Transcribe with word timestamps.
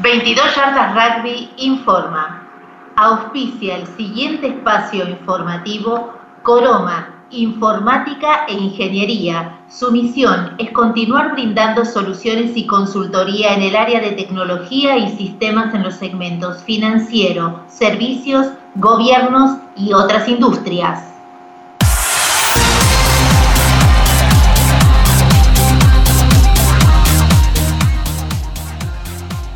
22 0.00 0.54
Yardas 0.54 0.94
Rugby 0.94 1.50
informa. 1.56 2.46
Auspicia 2.94 3.78
el 3.78 3.86
siguiente 3.96 4.46
espacio 4.46 5.08
informativo 5.08 6.12
Coroma, 6.44 7.24
Informática 7.30 8.46
e 8.46 8.54
Ingeniería. 8.54 9.58
Su 9.68 9.90
misión 9.90 10.54
es 10.58 10.70
continuar 10.70 11.32
brindando 11.32 11.84
soluciones 11.84 12.56
y 12.56 12.64
consultoría 12.64 13.54
en 13.54 13.62
el 13.62 13.74
área 13.74 14.00
de 14.00 14.12
tecnología 14.12 14.96
y 14.96 15.16
sistemas 15.16 15.74
en 15.74 15.82
los 15.82 15.94
segmentos 15.94 16.62
financiero, 16.62 17.64
servicios, 17.66 18.46
gobiernos 18.76 19.58
y 19.74 19.94
otras 19.94 20.28
industrias. 20.28 21.17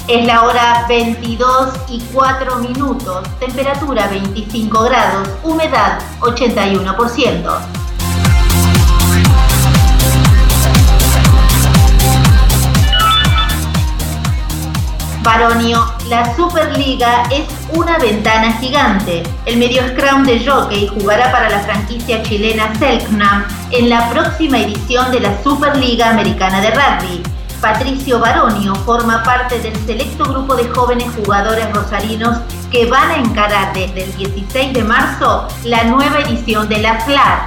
Es 0.08 0.26
la 0.26 0.42
hora 0.42 0.84
22 0.88 1.74
y 1.88 2.00
4 2.12 2.56
minutos, 2.56 3.22
temperatura 3.38 4.08
25 4.08 4.82
grados, 4.82 5.28
humedad 5.44 6.00
81%. 6.18 7.82
Baronio, 15.22 15.94
la 16.08 16.34
Superliga 16.34 17.22
es 17.30 17.44
una 17.72 17.96
ventana 17.98 18.54
gigante. 18.54 19.22
El 19.46 19.58
medio 19.58 19.82
scrum 19.90 20.24
de 20.24 20.44
Jockey 20.44 20.88
jugará 20.88 21.30
para 21.30 21.48
la 21.48 21.60
franquicia 21.60 22.24
chilena 22.24 22.74
Selknam 22.74 23.44
en 23.70 23.88
la 23.88 24.10
próxima 24.10 24.58
edición 24.58 25.12
de 25.12 25.20
la 25.20 25.40
Superliga 25.44 26.10
Americana 26.10 26.60
de 26.60 26.70
Rugby. 26.72 27.31
Patricio 27.62 28.18
Baronio 28.18 28.74
forma 28.74 29.22
parte 29.22 29.60
del 29.60 29.76
selecto 29.86 30.24
grupo 30.24 30.56
de 30.56 30.68
jóvenes 30.68 31.06
jugadores 31.14 31.72
rosarinos 31.72 32.40
que 32.72 32.86
van 32.86 33.08
a 33.12 33.16
encarar 33.18 33.72
desde 33.72 34.02
el 34.02 34.16
16 34.16 34.72
de 34.72 34.82
marzo 34.82 35.46
la 35.62 35.84
nueva 35.84 36.18
edición 36.18 36.68
de 36.68 36.78
la 36.78 37.00
FLAR. 37.02 37.46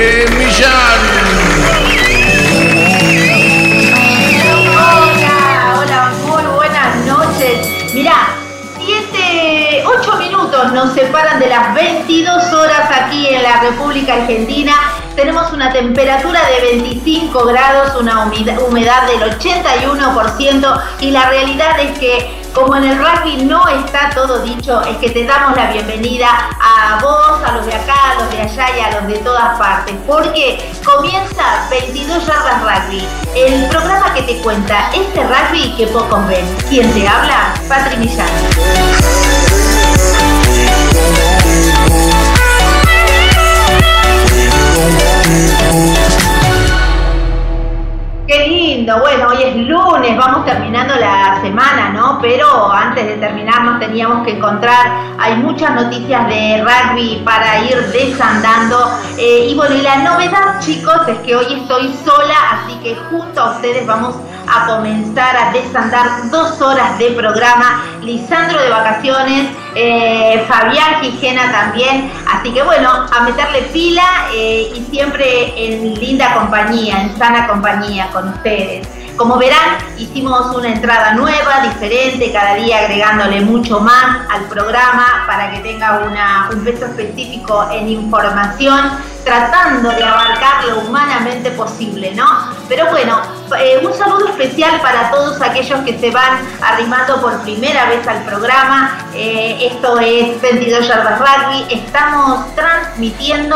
temperatura 15.93 16.39
de 16.47 16.77
25 16.77 17.45
grados, 17.47 17.99
una 17.99 18.23
humedad, 18.23 19.07
del 19.07 19.21
81% 19.37 20.81
y 21.01 21.11
la 21.11 21.29
realidad 21.29 21.79
es 21.81 21.99
que 21.99 22.41
como 22.53 22.77
en 22.77 22.85
el 22.85 22.97
rugby 22.97 23.43
no 23.43 23.67
está 23.67 24.09
todo 24.11 24.39
dicho, 24.39 24.81
es 24.83 24.97
que 24.97 25.09
te 25.09 25.25
damos 25.25 25.55
la 25.55 25.71
bienvenida 25.71 26.27
a 26.61 26.99
vos, 27.01 27.41
a 27.45 27.51
los 27.53 27.65
de 27.65 27.73
acá, 27.73 28.11
a 28.11 28.21
los 28.21 28.31
de 28.31 28.41
allá 28.41 28.77
y 28.77 28.79
a 28.79 28.91
los 28.99 29.07
de 29.07 29.17
todas 29.19 29.57
partes, 29.57 29.95
porque 30.07 30.71
comienza 30.85 31.67
22 31.69 32.25
yardas 32.25 32.61
rugby, 32.61 33.05
el 33.35 33.67
programa 33.67 34.13
que 34.13 34.21
te 34.23 34.37
cuenta 34.41 34.91
este 34.93 35.23
rugby 35.23 35.75
que 35.75 35.87
pocos 35.87 36.25
ven. 36.27 36.45
¿Quién 36.69 36.91
te 36.93 37.07
habla? 37.07 37.53
Patri 37.67 37.97
Millán. 37.97 39.20
Bueno, 48.71 49.27
hoy 49.27 49.43
es 49.43 49.55
lunes, 49.67 50.17
vamos 50.17 50.45
terminando 50.45 50.95
la 50.95 51.41
semana, 51.41 51.89
¿no? 51.89 52.19
Pero 52.21 52.71
antes 52.71 53.05
de 53.05 53.17
terminar 53.17 53.65
nos 53.65 53.81
teníamos 53.81 54.25
que 54.25 54.37
encontrar. 54.37 54.93
Hay 55.19 55.35
muchas 55.35 55.71
noticias 55.75 56.25
de 56.29 56.63
rugby 56.63 57.21
para 57.25 57.65
ir 57.65 57.75
desandando. 57.91 58.89
Eh, 59.17 59.47
y 59.49 59.55
bueno, 59.55 59.75
y 59.75 59.81
la 59.81 59.97
novedad, 59.97 60.61
chicos, 60.61 61.05
es 61.09 61.17
que 61.17 61.35
hoy 61.35 61.53
estoy 61.53 61.93
sola, 62.05 62.33
así 62.53 62.75
que 62.75 62.95
junto 63.09 63.41
a 63.41 63.51
ustedes 63.55 63.85
vamos 63.85 64.15
a 64.47 64.65
comenzar 64.65 65.35
a 65.35 65.51
desandar 65.51 66.29
dos 66.29 66.61
horas 66.61 66.97
de 66.97 67.11
programa. 67.11 67.83
Lisandro 68.01 68.61
de 68.61 68.69
vacaciones, 68.69 69.49
eh, 69.75 70.45
Fabián 70.47 71.01
Gijena 71.01 71.51
también. 71.51 72.09
Así 72.31 72.53
que 72.53 72.63
bueno, 72.63 72.89
a 72.89 73.23
meterle 73.23 73.63
pila 73.73 74.27
eh, 74.33 74.71
y 74.73 74.85
siempre 74.89 75.53
en 75.57 75.93
linda 75.95 76.33
compañía, 76.33 77.01
en 77.01 77.17
sana 77.17 77.47
compañía 77.47 78.09
con 78.11 78.29
ustedes. 78.29 78.87
Como 79.21 79.37
verán, 79.37 79.77
hicimos 79.99 80.47
una 80.55 80.69
entrada 80.69 81.13
nueva, 81.13 81.61
diferente, 81.61 82.31
cada 82.33 82.55
día 82.55 82.79
agregándole 82.79 83.41
mucho 83.41 83.79
más 83.79 84.25
al 84.31 84.45
programa 84.45 85.25
para 85.27 85.51
que 85.51 85.59
tenga 85.59 86.49
un 86.51 86.63
peso 86.63 86.87
específico 86.87 87.67
en 87.71 87.87
información, 87.87 88.79
tratando 89.23 89.91
de 89.91 90.03
abarcar 90.03 90.65
lo 90.65 90.79
humanamente 90.79 91.51
posible, 91.51 92.15
¿no? 92.15 92.25
Pero 92.67 92.87
bueno, 92.89 93.21
eh, 93.59 93.85
un 93.85 93.93
saludo 93.93 94.29
especial 94.29 94.81
para 94.81 95.11
todos 95.11 95.39
aquellos 95.39 95.81
que 95.81 95.99
se 95.99 96.09
van 96.09 96.39
arrimando 96.59 97.21
por 97.21 97.39
primera 97.43 97.89
vez 97.89 98.07
al 98.07 98.23
programa. 98.23 99.05
Eh, 99.13 99.69
esto 99.71 99.99
es 99.99 100.41
22 100.41 100.87
Yardas 100.87 101.19
Rugby. 101.19 101.67
Estamos 101.69 102.55
transmitiendo 102.55 103.55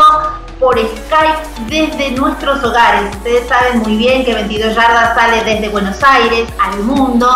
por 0.58 0.78
Skype 0.78 1.66
desde 1.68 2.12
nuestros 2.12 2.62
hogares. 2.64 3.14
Ustedes 3.16 3.48
saben 3.48 3.80
muy 3.80 3.96
bien 3.96 4.24
que 4.24 4.34
22 4.34 4.74
yardas 4.74 5.14
sale 5.14 5.44
desde 5.44 5.68
Buenos 5.68 6.02
Aires 6.02 6.48
al 6.58 6.78
mundo. 6.80 7.28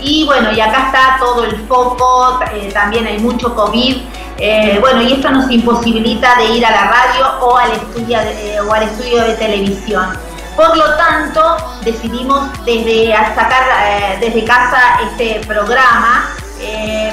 Y 0.00 0.24
bueno, 0.24 0.52
y 0.52 0.60
acá 0.60 0.86
está 0.86 1.16
todo 1.18 1.44
el 1.44 1.56
foco, 1.66 2.40
eh, 2.54 2.70
también 2.72 3.06
hay 3.06 3.18
mucho 3.18 3.54
COVID. 3.54 3.96
Eh, 4.38 4.78
bueno, 4.80 5.02
y 5.02 5.12
esto 5.12 5.30
nos 5.30 5.50
imposibilita 5.50 6.36
de 6.36 6.44
ir 6.56 6.64
a 6.64 6.70
la 6.70 6.84
radio 6.84 7.26
o 7.42 7.56
al 7.58 7.72
estudio 7.72 8.18
de, 8.18 8.54
eh, 8.54 8.60
o 8.60 8.72
al 8.72 8.84
estudio 8.84 9.22
de 9.24 9.34
televisión. 9.34 10.16
Por 10.56 10.76
lo 10.76 10.96
tanto, 10.96 11.56
decidimos 11.84 12.48
desde 12.64 13.12
sacar 13.34 14.18
desde 14.20 14.44
casa 14.44 15.00
este 15.10 15.40
programa 15.46 16.34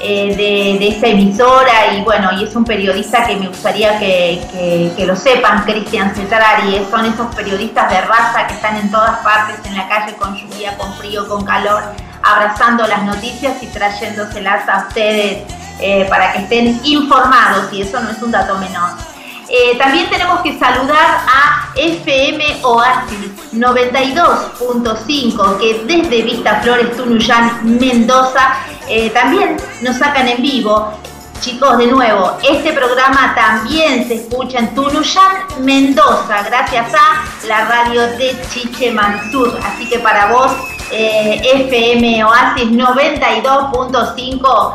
eh, 0.00 0.34
de, 0.34 0.88
esta 0.88 1.08
emisora 1.08 1.94
y 1.94 2.02
bueno, 2.02 2.30
y 2.32 2.44
es 2.44 2.56
un 2.56 2.64
periodista 2.64 3.26
que 3.26 3.36
me 3.36 3.48
gustaría 3.48 3.98
que, 3.98 4.92
lo 5.06 5.14
sepan, 5.14 5.64
Cristian 5.64 6.14
Cetrari, 6.14 6.84
son 6.90 7.04
esos 7.04 7.34
periodistas 7.34 7.90
de 7.90 8.00
raza 8.00 8.46
que 8.46 8.54
están 8.54 8.76
en 8.76 8.90
todas 8.90 9.18
partes, 9.18 9.56
en 9.66 9.76
la 9.76 9.88
calle 9.88 10.14
con 10.16 10.34
lluvia, 10.34 10.76
con 10.78 10.92
frío, 10.94 11.28
con 11.28 11.44
calor, 11.44 11.82
abrazando 12.22 12.86
las 12.86 13.02
noticias 13.04 13.62
y 13.62 13.66
trayéndoselas 13.66 14.68
a 14.68 14.86
ustedes 14.88 15.42
eh, 15.80 16.06
para 16.08 16.32
que 16.32 16.38
estén 16.38 16.80
informados 16.84 17.72
y 17.72 17.82
eso 17.82 18.00
no 18.00 18.10
es 18.10 18.22
un 18.22 18.30
dato 18.30 18.56
menor. 18.56 19.11
Eh, 19.54 19.76
también 19.76 20.08
tenemos 20.08 20.40
que 20.40 20.58
saludar 20.58 21.26
a 21.28 21.68
FM 21.76 22.42
Oasis 22.62 23.52
92.5, 23.52 25.58
que 25.58 25.84
desde 25.84 26.22
Vista 26.22 26.62
Flores, 26.62 26.96
Tunuyán, 26.96 27.78
Mendoza, 27.78 28.54
eh, 28.88 29.10
también 29.10 29.58
nos 29.82 29.98
sacan 29.98 30.26
en 30.26 30.40
vivo. 30.40 30.94
Chicos, 31.40 31.76
de 31.76 31.88
nuevo, 31.88 32.38
este 32.42 32.72
programa 32.72 33.34
también 33.34 34.08
se 34.08 34.14
escucha 34.14 34.58
en 34.58 34.74
Tunuyán, 34.74 35.44
Mendoza, 35.58 36.44
gracias 36.44 36.94
a 36.94 37.22
la 37.46 37.66
radio 37.66 38.06
de 38.16 38.34
Chiche 38.48 38.90
Mansur. 38.90 39.60
Así 39.62 39.86
que 39.86 39.98
para 39.98 40.32
vos, 40.32 40.50
eh, 40.90 41.42
FM 41.66 42.24
Oasis 42.24 42.70
92.5, 42.70 44.74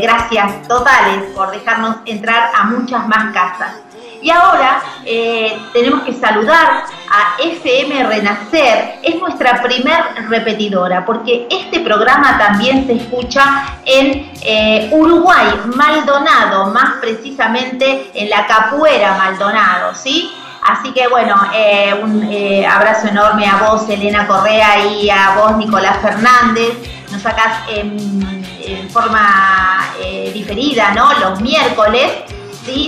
gracias 0.00 0.62
totales 0.66 1.24
por 1.34 1.50
dejarnos 1.50 1.96
entrar 2.06 2.52
a 2.54 2.64
muchas 2.64 3.06
más 3.06 3.34
casas. 3.34 3.84
Y 4.24 4.30
ahora 4.30 4.82
eh, 5.04 5.54
tenemos 5.74 6.02
que 6.02 6.14
saludar 6.14 6.84
a 7.10 7.36
FM 7.42 8.04
Renacer, 8.04 9.00
es 9.02 9.16
nuestra 9.20 9.62
primer 9.62 10.02
repetidora, 10.30 11.04
porque 11.04 11.46
este 11.50 11.80
programa 11.80 12.38
también 12.38 12.86
se 12.86 12.94
escucha 12.94 13.66
en 13.84 14.32
eh, 14.40 14.88
Uruguay, 14.92 15.48
Maldonado, 15.76 16.68
más 16.68 16.94
precisamente 17.02 18.12
en 18.14 18.30
la 18.30 18.46
Capuera 18.46 19.14
Maldonado, 19.18 19.94
¿sí? 19.94 20.32
Así 20.62 20.92
que 20.94 21.06
bueno, 21.08 21.36
eh, 21.54 21.94
un 22.02 22.24
abrazo 22.64 23.08
enorme 23.08 23.46
a 23.46 23.68
vos, 23.68 23.86
Elena 23.90 24.26
Correa, 24.26 24.86
y 24.86 25.10
a 25.10 25.34
vos, 25.36 25.58
Nicolás 25.58 25.98
Fernández. 26.00 26.72
Nos 27.12 27.20
sacás 27.20 27.68
en, 27.68 28.34
en 28.64 28.88
forma 28.88 29.84
diferida, 30.32 30.94
¿no? 30.94 31.12
Los 31.20 31.42
miércoles 31.42 32.10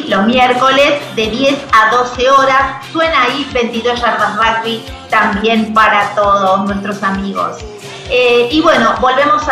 los 0.08 0.26
miércoles 0.26 0.94
de 1.14 1.30
10 1.30 1.54
a 1.72 1.90
12 1.94 2.30
horas. 2.30 2.86
Suena 2.92 3.24
ahí 3.24 3.46
22 3.52 4.00
yardas 4.00 4.36
rugby 4.36 4.82
también 5.10 5.74
para 5.74 6.14
todos 6.14 6.64
nuestros 6.64 7.02
amigos. 7.02 7.58
Eh, 8.08 8.48
y 8.52 8.60
bueno, 8.60 8.94
volvemos 9.00 9.42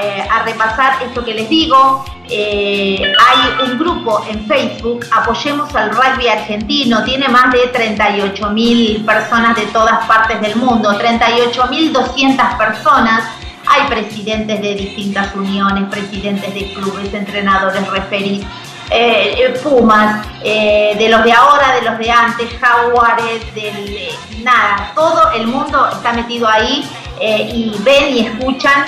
eh, 0.00 0.26
a, 0.30 0.42
repasar 0.44 1.02
esto 1.02 1.24
que 1.24 1.34
les 1.34 1.48
digo. 1.48 2.04
Eh, 2.30 3.00
hay 3.02 3.70
un 3.70 3.78
grupo 3.78 4.24
en 4.28 4.46
Facebook, 4.46 5.04
Apoyemos 5.10 5.74
al 5.74 5.90
Rugby 5.90 6.28
Argentino, 6.28 7.02
tiene 7.02 7.26
más 7.28 7.50
de 7.52 7.68
38 7.68 8.50
mil 8.50 9.04
personas 9.04 9.56
de 9.56 9.62
todas 9.66 10.06
partes 10.06 10.40
del 10.42 10.56
mundo, 10.56 10.94
38 10.96 11.66
mil 11.68 11.92
200 11.92 12.46
personas. 12.54 13.24
Hay 13.66 13.86
presidentes 13.88 14.62
de 14.62 14.74
distintas 14.74 15.34
uniones, 15.34 15.84
presidentes 15.90 16.54
de 16.54 16.72
clubes, 16.72 17.12
entrenadores, 17.12 17.86
referís 17.90 18.46
eh, 18.90 19.34
eh, 19.38 19.60
Pumas, 19.62 20.26
eh, 20.42 20.94
de 20.98 21.08
los 21.08 21.22
de 21.24 21.32
ahora, 21.32 21.74
de 21.74 21.82
los 21.82 21.98
de 21.98 22.10
antes, 22.10 22.48
Jaguares, 22.58 23.54
del, 23.54 24.08
nada, 24.42 24.92
todo 24.94 25.30
el 25.32 25.46
mundo 25.46 25.88
está 25.92 26.12
metido 26.12 26.48
ahí 26.48 26.88
y 27.20 27.74
ven 27.80 28.14
y 28.14 28.26
escuchan 28.26 28.84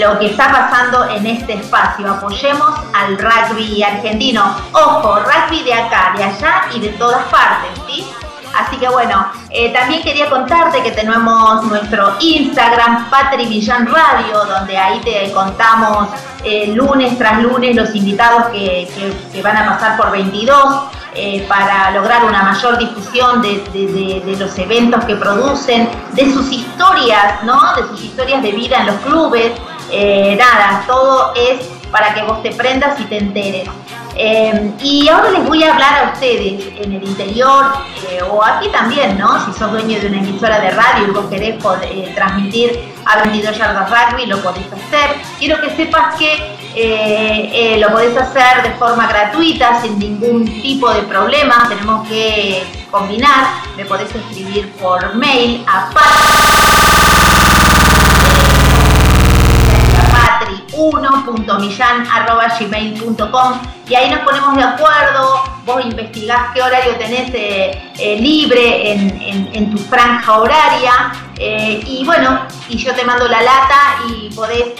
lo 0.00 0.18
que 0.18 0.26
está 0.30 0.50
pasando 0.50 1.08
en 1.10 1.26
este 1.26 1.52
espacio. 1.52 2.10
Apoyemos 2.10 2.70
al 2.94 3.18
rugby 3.18 3.82
argentino. 3.82 4.56
Ojo, 4.72 5.20
rugby 5.20 5.62
de 5.62 5.74
acá, 5.74 6.14
de 6.16 6.24
allá 6.24 6.62
y 6.74 6.80
de 6.80 6.88
todas 6.88 7.22
partes, 7.26 7.70
¿sí? 7.86 8.06
Así 8.56 8.76
que 8.76 8.88
bueno, 8.88 9.26
eh, 9.50 9.72
también 9.72 10.02
quería 10.02 10.30
contarte 10.30 10.82
que 10.82 10.92
tenemos 10.92 11.64
nuestro 11.64 12.14
Instagram, 12.20 13.10
Patri 13.10 13.46
Villan 13.46 13.86
Radio, 13.86 14.44
donde 14.44 14.78
ahí 14.78 15.00
te 15.00 15.32
contamos 15.32 16.08
eh, 16.44 16.68
lunes 16.68 17.18
tras 17.18 17.42
lunes 17.42 17.74
los 17.74 17.94
invitados 17.94 18.46
que, 18.52 18.88
van 19.42 19.56
a 19.56 19.66
pasar 19.66 19.96
por 19.96 20.10
22 20.12 20.56
eh, 21.16 21.44
para 21.48 21.90
lograr 21.90 22.24
una 22.24 22.42
mayor 22.42 22.78
difusión 22.78 23.42
de, 23.42 24.36
los 24.38 24.58
eventos 24.58 25.04
que 25.04 25.16
producen, 25.16 25.88
de 26.12 26.32
sus 26.32 26.50
historias, 26.52 27.42
¿no? 27.42 27.74
De 27.74 27.88
sus 27.88 28.02
historias 28.02 28.42
de 28.42 28.52
vida 28.52 28.78
en 28.78 28.86
los 28.86 28.96
clubes. 28.96 29.52
nada, 30.38 30.84
todo 30.86 31.32
es 31.34 31.66
para 31.90 32.14
que 32.14 32.22
vos 32.22 32.42
te 32.42 32.50
prendas 32.52 32.98
y 33.00 33.04
te 33.04 33.18
enteres. 33.18 33.68
Eh, 34.16 34.72
y 34.80 35.08
ahora 35.08 35.30
les 35.30 35.44
voy 35.44 35.64
a 35.64 35.72
hablar 35.72 36.04
a 36.04 36.12
ustedes 36.12 36.62
en 36.80 36.92
el 36.92 37.02
interior 37.02 37.64
eh, 38.08 38.20
o 38.22 38.44
aquí 38.44 38.68
también, 38.68 39.18
¿no? 39.18 39.44
Si 39.44 39.58
sos 39.58 39.72
dueño 39.72 39.98
de 40.00 40.06
una 40.06 40.18
emisora 40.18 40.60
de 40.60 40.70
radio 40.70 41.08
y 41.08 41.10
vos 41.10 41.26
querés 41.26 41.56
eh, 41.82 42.12
transmitir 42.14 42.92
a 43.04 43.22
22 43.22 43.58
yardas 43.58 43.90
rugby, 43.90 44.26
lo 44.26 44.40
podés 44.40 44.66
hacer. 44.72 45.16
Quiero 45.38 45.60
que 45.60 45.70
sepas 45.74 46.14
que 46.16 47.78
lo 47.80 47.88
podés 47.90 48.16
hacer 48.16 48.62
de 48.62 48.70
forma 48.72 49.06
gratuita, 49.08 49.80
sin 49.82 49.98
ningún 49.98 50.44
tipo 50.62 50.92
de 50.92 51.02
problema. 51.02 51.66
Tenemos 51.68 52.08
que 52.08 52.62
combinar. 52.90 53.48
Me 53.76 53.84
podés 53.84 54.14
escribir 54.14 54.72
por 54.74 55.14
mail 55.16 55.64
a 55.66 55.90
patri1.millan.gmail.com 60.74 63.52
y 63.88 63.94
ahí 63.94 64.10
nos 64.10 64.18
ponemos 64.20 64.54
de 64.56 64.62
acuerdo, 64.62 65.42
vos 65.64 65.82
investigás 65.84 66.52
qué 66.54 66.62
horario 66.62 66.96
tenés 66.96 67.30
eh, 67.34 67.92
eh, 67.98 68.16
libre 68.18 68.92
en, 68.92 69.70
tu 69.70 69.78
franja 69.78 70.38
horaria 70.38 71.12
eh, 71.38 71.82
y 71.86 72.04
bueno, 72.04 72.40
y 72.68 72.76
yo 72.76 72.92
te 72.94 73.04
mando 73.04 73.26
la 73.28 73.40
lata 73.42 73.98
y 74.08 74.28
podés 74.34 74.74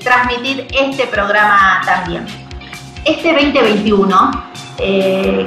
transmitir 0.00 0.68
este 0.72 1.06
programa 1.06 1.80
también. 1.84 2.26
Este 3.04 3.32
2021 3.32 4.51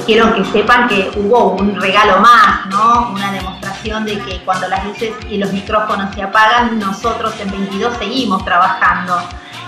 quiero 0.06 0.34
que 0.34 0.46
sepan 0.46 0.88
que 0.88 1.12
hubo 1.18 1.52
un 1.54 1.80
regalo 1.80 2.20
más, 2.20 2.66
¿no? 2.68 3.10
Una 3.12 3.32
demostración 3.32 4.06
de 4.06 4.20
que 4.20 4.40
cuando 4.46 4.68
las 4.68 4.86
luces 4.86 5.14
y 5.30 5.38
los 5.38 5.52
micrófonos 5.52 6.14
se 6.16 6.24
apagan, 6.24 6.80
nosotros 6.80 7.34
en 7.40 7.52
22 7.52 7.98
seguimos 7.98 8.44
trabajando. 8.46 9.18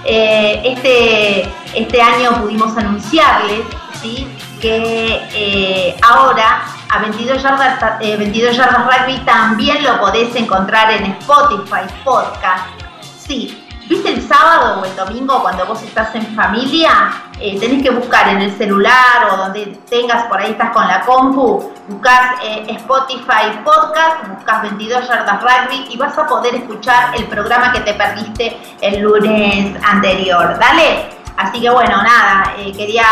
Eh, 0.10 0.62
este, 0.64 1.50
este 1.74 2.02
año 2.02 2.42
pudimos 2.42 2.78
anunciarles 2.78 3.66
¿sí? 4.02 4.28
que 4.62 5.22
eh, 5.34 5.98
ahora 6.02 6.64
a 6.90 7.00
22 7.00 7.44
yardas, 7.44 8.00
22 8.00 8.52
eh, 8.52 8.58
yardas 8.58 8.86
rugby 8.86 9.18
también 9.26 9.84
lo 9.84 10.00
podés 10.00 10.34
encontrar 10.36 10.92
en 10.92 11.12
Spotify 11.12 11.94
Podcast. 12.06 12.66
Sí, 13.20 13.67
¿Viste 13.88 14.10
el 14.10 14.22
sábado 14.22 14.82
o 14.82 14.86
el 14.86 14.94
domingo 14.98 15.42
cuando 15.42 15.66
vos 15.66 15.82
estás 15.82 16.14
en 16.14 16.36
familia? 16.36 17.14
Eh, 17.40 17.58
tenés 17.58 17.82
que 17.82 17.90
buscar 17.90 18.28
en 18.28 18.42
el 18.42 18.58
celular 18.58 19.30
o 19.32 19.38
donde 19.38 19.80
tengas 19.90 20.26
por 20.26 20.42
ahí 20.42 20.52
estás 20.52 20.72
con 20.72 20.86
la 20.86 21.02
compu, 21.02 21.72
buscas 21.88 22.34
eh, 22.44 22.66
Spotify 22.68 23.60
Podcast, 23.64 24.28
buscas 24.28 24.62
22 24.64 25.08
Yardas 25.08 25.42
Rugby 25.42 25.88
y 25.90 25.98
vas 25.98 26.18
a 26.18 26.28
poder 26.28 26.56
escuchar 26.56 27.16
el 27.16 27.28
programa 27.28 27.72
que 27.72 27.80
te 27.80 27.94
perdiste 27.94 28.58
el 28.82 29.00
lunes 29.00 29.74
anterior. 29.84 30.60
Dale. 30.60 31.16
Así 31.38 31.62
que 31.62 31.70
bueno, 31.70 32.02
nada, 32.02 32.56
eh, 32.58 32.74
quería, 32.76 33.06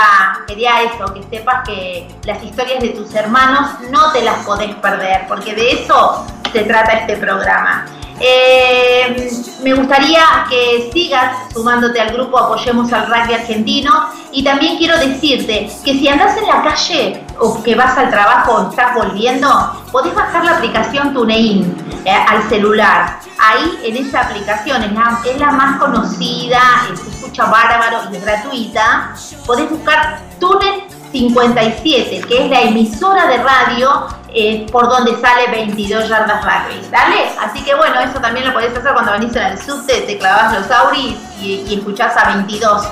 quería 0.47 0.81
eso, 0.81 1.13
que 1.13 1.21
sepas 1.23 1.63
que 1.63 2.07
las 2.23 2.43
historias 2.43 2.81
de 2.81 2.89
tus 2.89 3.13
hermanos 3.13 3.69
no 3.91 4.11
te 4.11 4.23
las 4.23 4.43
podés 4.43 4.73
perder, 4.75 5.27
porque 5.27 5.53
de 5.53 5.83
eso 5.83 6.25
se 6.51 6.63
trata 6.63 6.93
este 6.93 7.17
programa. 7.17 7.85
Eh, 8.19 9.29
me 9.61 9.73
gustaría 9.73 10.23
que 10.49 10.89
sigas 10.93 11.51
sumándote 11.51 11.99
al 11.99 12.13
grupo 12.13 12.37
Apoyemos 12.37 12.91
al 12.93 13.07
Rugby 13.07 13.33
Argentino 13.33 14.09
y 14.31 14.43
también 14.43 14.77
quiero 14.77 14.97
decirte 14.97 15.69
que 15.83 15.93
si 15.93 16.07
andas 16.07 16.37
en 16.37 16.47
la 16.47 16.63
calle 16.63 17.25
o 17.39 17.61
que 17.61 17.75
vas 17.75 17.97
al 17.97 18.09
trabajo 18.09 18.53
o 18.53 18.69
estás 18.69 18.95
volviendo, 18.95 19.49
podés 19.91 20.13
bajar 20.15 20.45
la 20.45 20.57
aplicación 20.57 21.13
TuneIn 21.13 21.75
eh, 22.05 22.11
al 22.11 22.47
celular. 22.47 23.19
Ahí 23.37 23.79
en 23.83 23.97
esa 23.97 24.21
aplicación 24.21 24.83
es 24.83 24.91
la, 24.93 25.19
es 25.25 25.39
la 25.39 25.51
más 25.51 25.79
conocida, 25.79 26.61
se 26.95 27.09
escucha 27.09 27.45
bárbaro 27.45 28.11
y 28.11 28.15
es 28.15 28.23
gratuita. 28.23 29.13
Podés 29.45 29.69
buscar 29.69 30.21
Tune 30.39 30.87
57, 31.11 32.21
que 32.27 32.45
es 32.45 32.49
la 32.49 32.61
emisora 32.61 33.27
de 33.27 33.37
radio 33.37 34.07
eh, 34.35 34.65
por 34.69 34.89
donde 34.89 35.19
sale 35.21 35.47
22 35.49 36.09
yardas 36.09 36.43
rugby, 36.43 36.85
¿dale? 36.91 37.29
Así 37.39 37.63
que 37.63 37.73
bueno, 37.73 38.01
eso 38.01 38.19
también 38.19 38.45
lo 38.45 38.53
podés 38.53 38.75
hacer 38.75 38.91
cuando 38.91 39.13
venís 39.13 39.33
en 39.35 39.43
el 39.43 39.61
subte, 39.61 40.01
te 40.01 40.17
clavas 40.17 40.59
los 40.59 40.69
auris 40.69 41.15
y, 41.39 41.65
y 41.67 41.75
escuchás 41.75 42.17
a 42.17 42.33
22. 42.33 42.85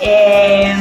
Eh, 0.00 0.74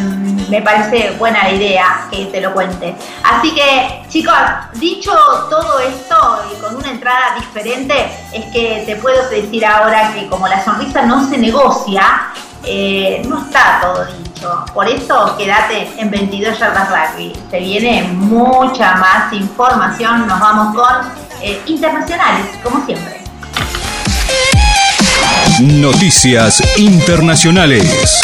me 0.49 0.61
parece 0.61 1.11
buena 1.17 1.49
idea 1.51 2.07
que 2.11 2.25
te 2.25 2.41
lo 2.41 2.53
cuente. 2.53 2.95
Así 3.23 3.53
que, 3.53 4.03
chicos, 4.09 4.33
dicho 4.73 5.11
todo 5.49 5.79
esto 5.79 6.43
y 6.51 6.61
con 6.61 6.75
una 6.75 6.91
entrada 6.91 7.35
diferente, 7.35 8.11
es 8.31 8.45
que 8.45 8.83
te 8.85 8.95
puedo 8.97 9.27
decir 9.29 9.65
ahora 9.65 10.13
que 10.13 10.27
como 10.27 10.47
la 10.47 10.63
sonrisa 10.63 11.03
no 11.03 11.27
se 11.27 11.37
negocia, 11.37 12.29
eh, 12.63 13.21
no 13.27 13.39
está 13.39 13.79
todo 13.81 14.05
dicho. 14.05 14.26
Por 14.73 14.87
eso 14.87 15.35
quédate 15.37 15.89
en 15.97 16.09
22 16.09 16.59
yardas 16.59 16.89
rugby. 16.89 17.33
Se 17.49 17.59
viene 17.59 18.03
mucha 18.13 18.95
más 18.95 19.33
información. 19.33 20.27
Nos 20.27 20.39
vamos 20.39 20.75
con 20.75 20.95
eh, 21.41 21.61
internacionales, 21.65 22.45
como 22.63 22.85
siempre. 22.85 23.21
Noticias 25.59 26.61
internacionales. 26.77 28.21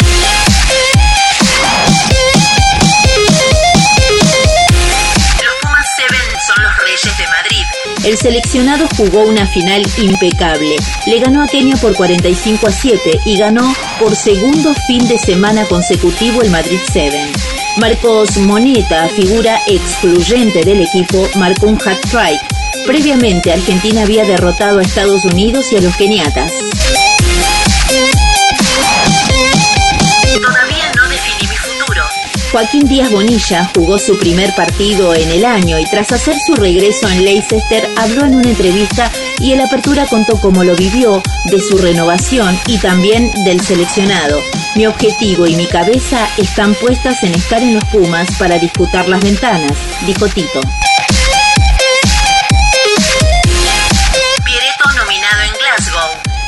el 8.04 8.18
seleccionado 8.18 8.86
jugó 8.96 9.22
una 9.22 9.46
final 9.46 9.82
impecable. 9.96 10.76
Le 11.06 11.20
ganó 11.20 11.42
a 11.42 11.46
Kenia 11.46 11.76
por 11.76 11.94
45 11.94 12.66
a 12.66 12.70
7 12.70 13.20
y 13.24 13.38
ganó 13.38 13.74
por 13.98 14.14
segundo 14.16 14.74
fin 14.86 15.06
de 15.08 15.18
semana 15.18 15.64
consecutivo 15.64 16.42
el 16.42 16.50
Madrid 16.50 16.78
7. 16.92 17.32
Marcos 17.78 18.36
Moneta, 18.38 19.08
figura 19.08 19.60
excluyente 19.66 20.64
del 20.64 20.82
equipo, 20.82 21.28
marcó 21.36 21.66
un 21.66 21.76
hat-trick. 21.76 22.40
Previamente, 22.86 23.52
Argentina 23.52 24.02
había 24.02 24.24
derrotado 24.24 24.78
a 24.78 24.82
Estados 24.82 25.24
Unidos 25.24 25.72
y 25.72 25.76
a 25.76 25.80
los 25.80 25.96
keniatas. 25.96 26.52
Joaquín 32.54 32.86
Díaz 32.86 33.10
Bonilla 33.10 33.68
jugó 33.74 33.98
su 33.98 34.16
primer 34.16 34.54
partido 34.54 35.12
en 35.12 35.28
el 35.28 35.44
año 35.44 35.76
y 35.80 35.84
tras 35.86 36.12
hacer 36.12 36.36
su 36.38 36.54
regreso 36.54 37.08
en 37.08 37.24
Leicester 37.24 37.90
habló 37.96 38.24
en 38.24 38.36
una 38.36 38.48
entrevista 38.48 39.10
y 39.38 39.52
el 39.52 39.60
Apertura 39.60 40.06
contó 40.06 40.40
cómo 40.40 40.64
lo 40.64 40.74
vivió, 40.76 41.22
de 41.46 41.60
su 41.60 41.78
renovación 41.78 42.58
y 42.66 42.78
también 42.78 43.30
del 43.44 43.60
seleccionado. 43.60 44.40
Mi 44.76 44.86
objetivo 44.86 45.46
y 45.46 45.56
mi 45.56 45.66
cabeza 45.66 46.28
están 46.36 46.74
puestas 46.74 47.22
en 47.22 47.34
estar 47.34 47.62
en 47.62 47.74
los 47.74 47.84
Pumas 47.84 48.28
para 48.38 48.58
disputar 48.58 49.08
las 49.08 49.22
ventanas, 49.22 49.72
dijo 50.06 50.26
Tito. 50.28 50.60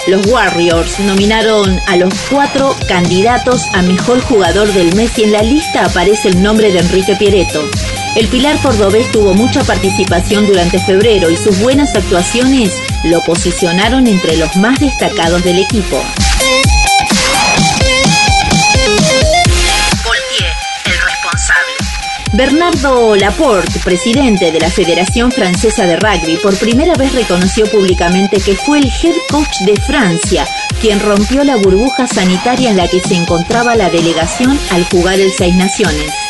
Los 0.06 0.24
Warriors 0.26 1.00
nominaron 1.00 1.80
a 1.88 1.96
los 1.96 2.14
cuatro 2.30 2.76
candidatos 2.86 3.62
a 3.74 3.82
mejor 3.82 4.20
jugador 4.20 4.72
del 4.72 4.94
mes 4.94 5.18
y 5.18 5.24
en 5.24 5.32
la 5.32 5.42
lista 5.42 5.84
aparece 5.84 6.28
el 6.28 6.42
nombre 6.42 6.70
de 6.70 6.78
Enrique 6.78 7.16
Pieretto. 7.16 7.68
El 8.16 8.28
Pilar 8.28 8.58
Cordobés 8.62 9.12
tuvo 9.12 9.34
mucha 9.34 9.62
participación 9.62 10.46
durante 10.46 10.78
febrero 10.78 11.28
y 11.28 11.36
sus 11.36 11.60
buenas 11.60 11.94
actuaciones 11.94 12.72
lo 13.04 13.20
posicionaron 13.20 14.06
entre 14.06 14.38
los 14.38 14.56
más 14.56 14.80
destacados 14.80 15.44
del 15.44 15.58
equipo. 15.58 16.02
Bernardo 22.32 23.16
Laporte, 23.16 23.78
presidente 23.80 24.50
de 24.50 24.60
la 24.60 24.70
Federación 24.70 25.30
Francesa 25.30 25.86
de 25.86 25.96
Rugby, 25.96 26.36
por 26.36 26.56
primera 26.58 26.94
vez 26.94 27.14
reconoció 27.14 27.66
públicamente 27.70 28.40
que 28.40 28.56
fue 28.56 28.78
el 28.78 28.86
head 28.86 29.14
coach 29.30 29.60
de 29.66 29.76
Francia 29.76 30.46
quien 30.80 31.00
rompió 31.00 31.44
la 31.44 31.56
burbuja 31.56 32.06
sanitaria 32.06 32.70
en 32.70 32.76
la 32.76 32.88
que 32.88 33.00
se 33.00 33.14
encontraba 33.14 33.76
la 33.76 33.90
delegación 33.90 34.58
al 34.70 34.84
jugar 34.84 35.20
el 35.20 35.32
Seis 35.32 35.54
Naciones. 35.54 36.25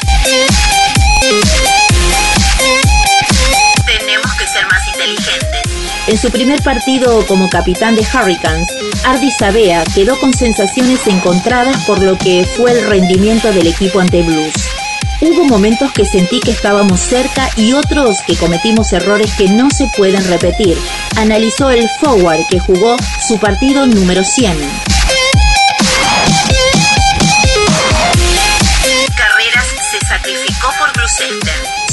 En 6.08 6.16
su 6.16 6.30
primer 6.30 6.62
partido 6.62 7.26
como 7.26 7.50
capitán 7.50 7.96
de 7.96 8.02
Hurricanes, 8.02 8.68
Ardi 9.04 9.28
Sabea 9.32 9.82
quedó 9.92 10.18
con 10.20 10.32
sensaciones 10.32 11.04
encontradas 11.08 11.84
por 11.84 12.00
lo 12.00 12.16
que 12.16 12.44
fue 12.44 12.70
el 12.70 12.86
rendimiento 12.86 13.52
del 13.52 13.66
equipo 13.66 13.98
ante 13.98 14.22
Blues. 14.22 14.54
Hubo 15.20 15.44
momentos 15.46 15.90
que 15.90 16.04
sentí 16.04 16.38
que 16.38 16.52
estábamos 16.52 17.00
cerca 17.00 17.50
y 17.56 17.72
otros 17.72 18.18
que 18.24 18.36
cometimos 18.36 18.92
errores 18.92 19.32
que 19.36 19.48
no 19.48 19.68
se 19.70 19.88
pueden 19.96 20.24
repetir. 20.28 20.78
Analizó 21.16 21.70
el 21.70 21.88
forward 21.88 22.46
que 22.48 22.60
jugó 22.60 22.96
su 23.26 23.38
partido 23.38 23.86
número 23.86 24.22
100. 24.22 24.56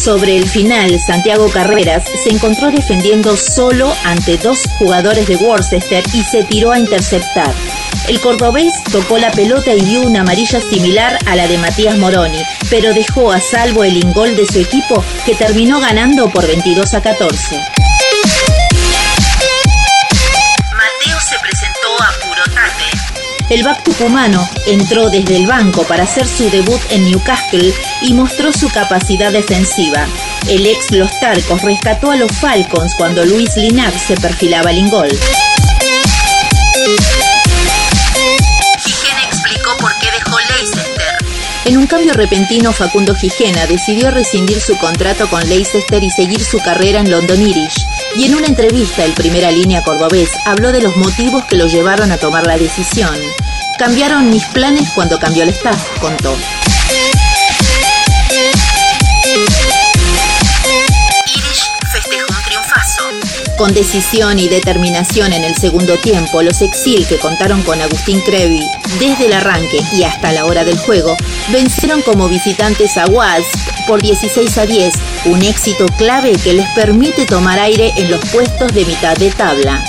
Sobre 0.04 0.36
el 0.36 0.50
final, 0.50 1.00
Santiago 1.00 1.48
Carreras 1.48 2.04
se 2.22 2.30
encontró 2.30 2.70
defendiendo 2.70 3.38
solo 3.38 3.90
ante 4.04 4.38
dos 4.38 4.60
jugadores 4.78 5.30
de 5.30 5.38
Worcester 5.38 6.04
y 6.14 6.24
se 6.24 6.44
tiró 6.44 6.74
a 6.74 6.80
interceptar. 6.80 7.54
El 8.10 8.20
cordobés 8.20 8.74
tocó 8.92 9.18
la 9.18 9.32
pelota 9.32 9.74
y 9.74 9.80
vio 9.80 10.02
una 10.02 10.20
amarilla 10.20 10.60
similar 10.60 11.18
a 11.26 11.38
la 11.38 11.48
de 11.48 11.58
Matías 11.58 11.98
Moroni, 11.98 12.44
pero 12.70 12.94
dejó 12.94 13.32
a 13.32 13.40
salvo 13.40 13.86
el 13.86 13.96
ingol 13.96 14.36
de 14.36 14.46
su 14.46 14.60
equipo 14.60 15.02
que 15.26 15.36
terminó 15.36 15.80
ganando 15.80 16.30
por 16.30 16.46
22 16.46 16.94
a 16.96 17.02
14. 17.02 17.62
El 23.54 23.62
back 23.62 23.84
tucumano 23.84 24.50
entró 24.66 25.12
desde 25.12 25.36
el 25.36 25.46
banco 25.46 25.84
para 25.84 26.06
hacer 26.06 26.28
su 26.28 26.50
debut 26.50 26.82
en 26.90 27.06
Newcastle 27.06 27.72
y 28.02 28.12
mostró 28.14 28.52
su 28.52 28.68
capacidad 28.68 29.32
defensiva. 29.32 30.08
El 30.48 30.66
ex 30.66 30.90
Los 30.90 31.12
Tarcos 31.20 31.62
rescató 31.62 32.10
a 32.10 32.16
los 32.16 32.32
Falcons 32.32 32.96
cuando 32.96 33.24
Luis 33.24 33.56
Linac 33.56 33.96
se 33.96 34.16
perfilaba 34.16 34.72
el 34.72 34.80
ingol. 34.80 35.10
Gijena 38.80 39.24
explicó 39.24 39.78
por 39.78 39.96
qué 40.00 40.08
dejó 40.10 40.40
Leicester. 40.58 41.18
En 41.66 41.78
un 41.78 41.86
cambio 41.86 42.14
repentino, 42.14 42.74
Facundo 42.74 43.14
Gijena 43.14 43.68
decidió 43.68 44.10
rescindir 44.10 44.60
su 44.62 44.76
contrato 44.80 45.30
con 45.30 45.48
Leicester 45.48 46.04
y 46.04 46.10
seguir 46.10 46.44
su 46.44 46.58
carrera 46.58 47.02
en 47.02 47.12
London 47.12 47.40
Irish. 47.40 47.86
Y 48.16 48.26
en 48.26 48.36
una 48.36 48.46
entrevista, 48.46 49.04
el 49.04 49.14
primera 49.14 49.52
línea 49.52 49.84
cordobés 49.84 50.30
habló 50.46 50.72
de 50.72 50.82
los 50.82 50.96
motivos 50.98 51.46
que 51.46 51.56
lo 51.56 51.66
llevaron 51.66 52.12
a 52.12 52.18
tomar 52.18 52.46
la 52.46 52.58
decisión. 52.58 53.16
Cambiaron 53.80 54.30
mis 54.30 54.46
planes 54.46 54.90
cuando 54.94 55.18
cambió 55.18 55.42
el 55.44 55.50
staff, 55.50 56.00
contó. 56.00 56.36
Irish 61.26 61.72
festejó 61.92 62.28
un 62.30 62.44
triunfazo. 62.46 63.04
Con 63.58 63.74
decisión 63.74 64.38
y 64.38 64.48
determinación 64.48 65.34
en 65.34 65.44
el 65.44 65.56
segundo 65.56 65.98
tiempo, 65.98 66.44
los 66.44 66.62
Exil, 66.62 67.08
que 67.08 67.18
contaron 67.18 67.64
con 67.64 67.82
Agustín 67.82 68.22
Crevi 68.22 68.64
desde 69.00 69.26
el 69.26 69.34
arranque 69.34 69.82
y 69.94 70.04
hasta 70.04 70.32
la 70.32 70.46
hora 70.46 70.64
del 70.64 70.78
juego, 70.78 71.18
vencieron 71.52 72.04
como 72.04 72.30
visitantes 72.30 72.96
a 72.98 73.06
Wasp 73.08 73.63
por 73.88 74.02
16 74.02 74.58
a 74.58 74.66
10, 74.66 74.94
un 75.26 75.42
éxito 75.42 75.86
clave 75.98 76.34
que 76.44 76.54
les 76.54 76.68
permite 76.70 77.26
tomar 77.26 77.60
aire 77.60 77.94
en 77.98 78.12
los 78.12 78.24
puestos 78.26 78.74
de 78.74 78.86
mitad 78.86 79.16
de 79.16 79.32
tabla. 79.32 79.84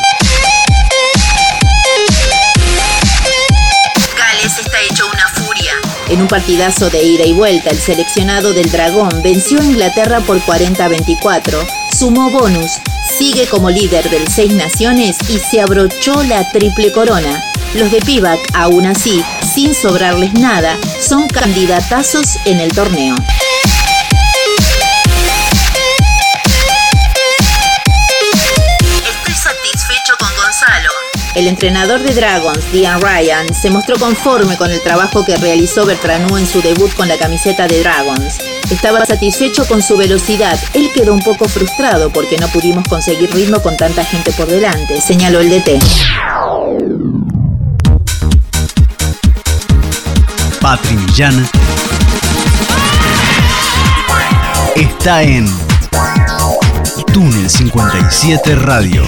Gales 4.17 4.59
está 4.59 4.81
hecho 4.83 5.07
una 5.07 5.29
furia. 5.29 5.73
En 6.09 6.21
un 6.21 6.29
partidazo 6.29 6.91
de 6.91 7.03
ida 7.03 7.25
y 7.25 7.33
vuelta, 7.33 7.71
el 7.71 7.79
seleccionado 7.79 8.53
del 8.53 8.71
Dragón 8.71 9.23
venció 9.23 9.61
a 9.61 9.65
Inglaterra 9.65 10.21
por 10.21 10.41
40 10.43 10.85
a 10.85 10.89
24, 10.89 11.67
sumó 11.97 12.31
bonus, 12.31 12.73
sigue 13.19 13.47
como 13.47 13.71
líder 13.71 14.09
del 14.11 14.29
Seis 14.29 14.53
Naciones 14.53 15.17
y 15.29 15.39
se 15.39 15.61
abrochó 15.61 16.23
la 16.25 16.51
triple 16.51 16.93
corona. 16.93 17.43
Los 17.75 17.91
de 17.91 18.01
Pivac, 18.01 18.39
aún 18.55 18.87
así, 18.87 19.23
sin 19.55 19.75
sobrarles 19.75 20.35
nada, 20.35 20.79
son 21.01 21.29
candidatazos 21.29 22.37
en 22.45 22.61
el 22.61 22.73
torneo. 22.73 23.17
El 31.35 31.49
entrenador 31.49 32.01
de 32.01 32.15
Dragons, 32.15 32.73
Dean 32.73 33.01
Ryan, 33.01 33.53
se 33.53 33.69
mostró 33.69 33.99
conforme 33.99 34.57
con 34.57 34.71
el 34.71 34.81
trabajo 34.81 35.25
que 35.25 35.37
realizó 35.37 35.85
Bertranú 35.85 36.37
en 36.37 36.47
su 36.47 36.63
debut 36.63 36.95
con 36.95 37.09
la 37.09 37.17
camiseta 37.19 37.67
de 37.67 37.81
Dragons. 37.81 38.39
Estaba 38.71 39.05
satisfecho 39.05 39.67
con 39.67 39.83
su 39.83 39.97
velocidad. 39.97 40.57
Él 40.75 40.91
quedó 40.95 41.13
un 41.13 41.23
poco 41.23 41.49
frustrado 41.49 42.11
porque 42.11 42.39
no 42.39 42.47
pudimos 42.49 42.87
conseguir 42.87 43.35
ritmo 43.35 43.61
con 43.61 43.77
tanta 43.77 44.05
gente 44.05 44.31
por 44.33 44.47
delante, 44.47 45.01
señaló 45.01 45.41
el 45.41 45.51
DT. 45.51 45.81
Patri 50.61 50.97
Millán 50.97 51.49
está 54.77 55.25
en 55.25 55.47
Túnel 57.13 57.51
57 57.51 58.55
Radio. 58.55 59.03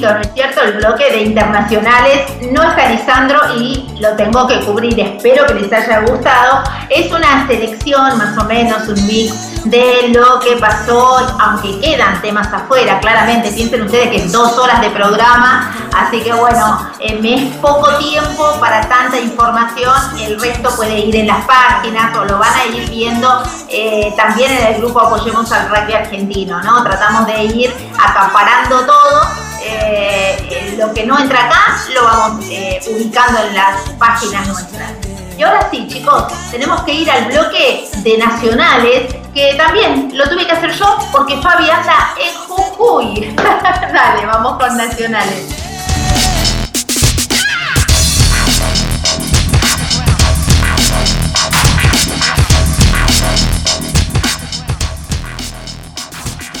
Poco 0.00 0.08
distinto, 0.08 0.14
¿no 0.14 0.20
es 0.20 0.30
cierto? 0.34 0.62
El 0.62 0.72
bloque 0.74 1.10
de 1.10 1.22
internacionales 1.22 2.20
no 2.52 2.62
está 2.62 2.88
Lisandro 2.88 3.40
y 3.56 3.96
lo 4.00 4.10
tengo 4.16 4.46
que 4.46 4.60
cubrir. 4.60 4.98
Espero 4.98 5.46
que 5.46 5.54
les 5.54 5.72
haya 5.72 6.00
gustado. 6.00 6.62
Es 6.88 7.10
una 7.12 7.46
selección, 7.46 8.18
más 8.18 8.36
o 8.38 8.44
menos, 8.44 8.88
un 8.88 9.06
mix 9.06 9.48
de 9.64 10.08
lo 10.14 10.40
que 10.40 10.56
pasó, 10.56 11.18
aunque 11.40 11.78
quedan 11.80 12.20
temas 12.22 12.52
afuera, 12.52 12.98
claramente. 13.00 13.50
Piensen 13.50 13.82
ustedes 13.82 14.10
que 14.10 14.16
es 14.16 14.32
dos 14.32 14.56
horas 14.58 14.80
de 14.80 14.90
programa, 14.90 15.74
así 15.96 16.20
que 16.20 16.32
bueno, 16.32 16.88
eh, 17.00 17.18
me 17.20 17.34
es 17.34 17.56
poco 17.56 17.96
tiempo 17.98 18.56
para 18.60 18.80
tanta 18.88 19.18
información. 19.18 19.94
El 20.20 20.40
resto 20.40 20.70
puede 20.76 20.98
ir 20.98 21.16
en 21.16 21.26
las 21.26 21.44
páginas 21.44 22.16
o 22.16 22.24
lo 22.24 22.38
van 22.38 22.54
a 22.54 22.66
ir 22.66 22.88
viendo 22.88 23.42
eh, 23.68 24.14
también 24.16 24.50
en 24.52 24.74
el 24.74 24.80
grupo 24.80 25.00
Apoyemos 25.00 25.50
al 25.52 25.68
Rugby 25.68 25.94
Argentino, 25.94 26.62
¿no? 26.62 26.82
Tratamos 26.82 27.26
de 27.26 27.44
ir 27.44 27.74
acaparando 27.98 28.86
todo. 28.86 29.47
Eh, 29.62 30.74
lo 30.78 30.92
que 30.94 31.04
no 31.04 31.18
entra 31.18 31.46
acá 31.46 31.84
lo 31.94 32.04
vamos 32.04 32.44
eh, 32.50 32.80
ubicando 32.90 33.40
en 33.46 33.54
las 33.54 33.88
páginas 33.98 34.46
nuestras. 34.46 34.92
Y 35.36 35.42
ahora 35.42 35.68
sí, 35.70 35.86
chicos, 35.86 36.24
tenemos 36.50 36.82
que 36.82 36.92
ir 36.92 37.10
al 37.10 37.26
bloque 37.26 37.88
de 37.98 38.18
nacionales, 38.18 39.14
que 39.32 39.54
también 39.54 40.10
lo 40.14 40.28
tuve 40.28 40.44
que 40.46 40.52
hacer 40.52 40.72
yo 40.72 40.98
porque 41.12 41.36
Fabi 41.40 41.70
anda 41.70 42.14
en 42.18 42.34
Jujuy. 42.34 43.36
Dale, 43.36 44.26
vamos 44.26 44.58
con 44.58 44.76
nacionales. 44.76 45.68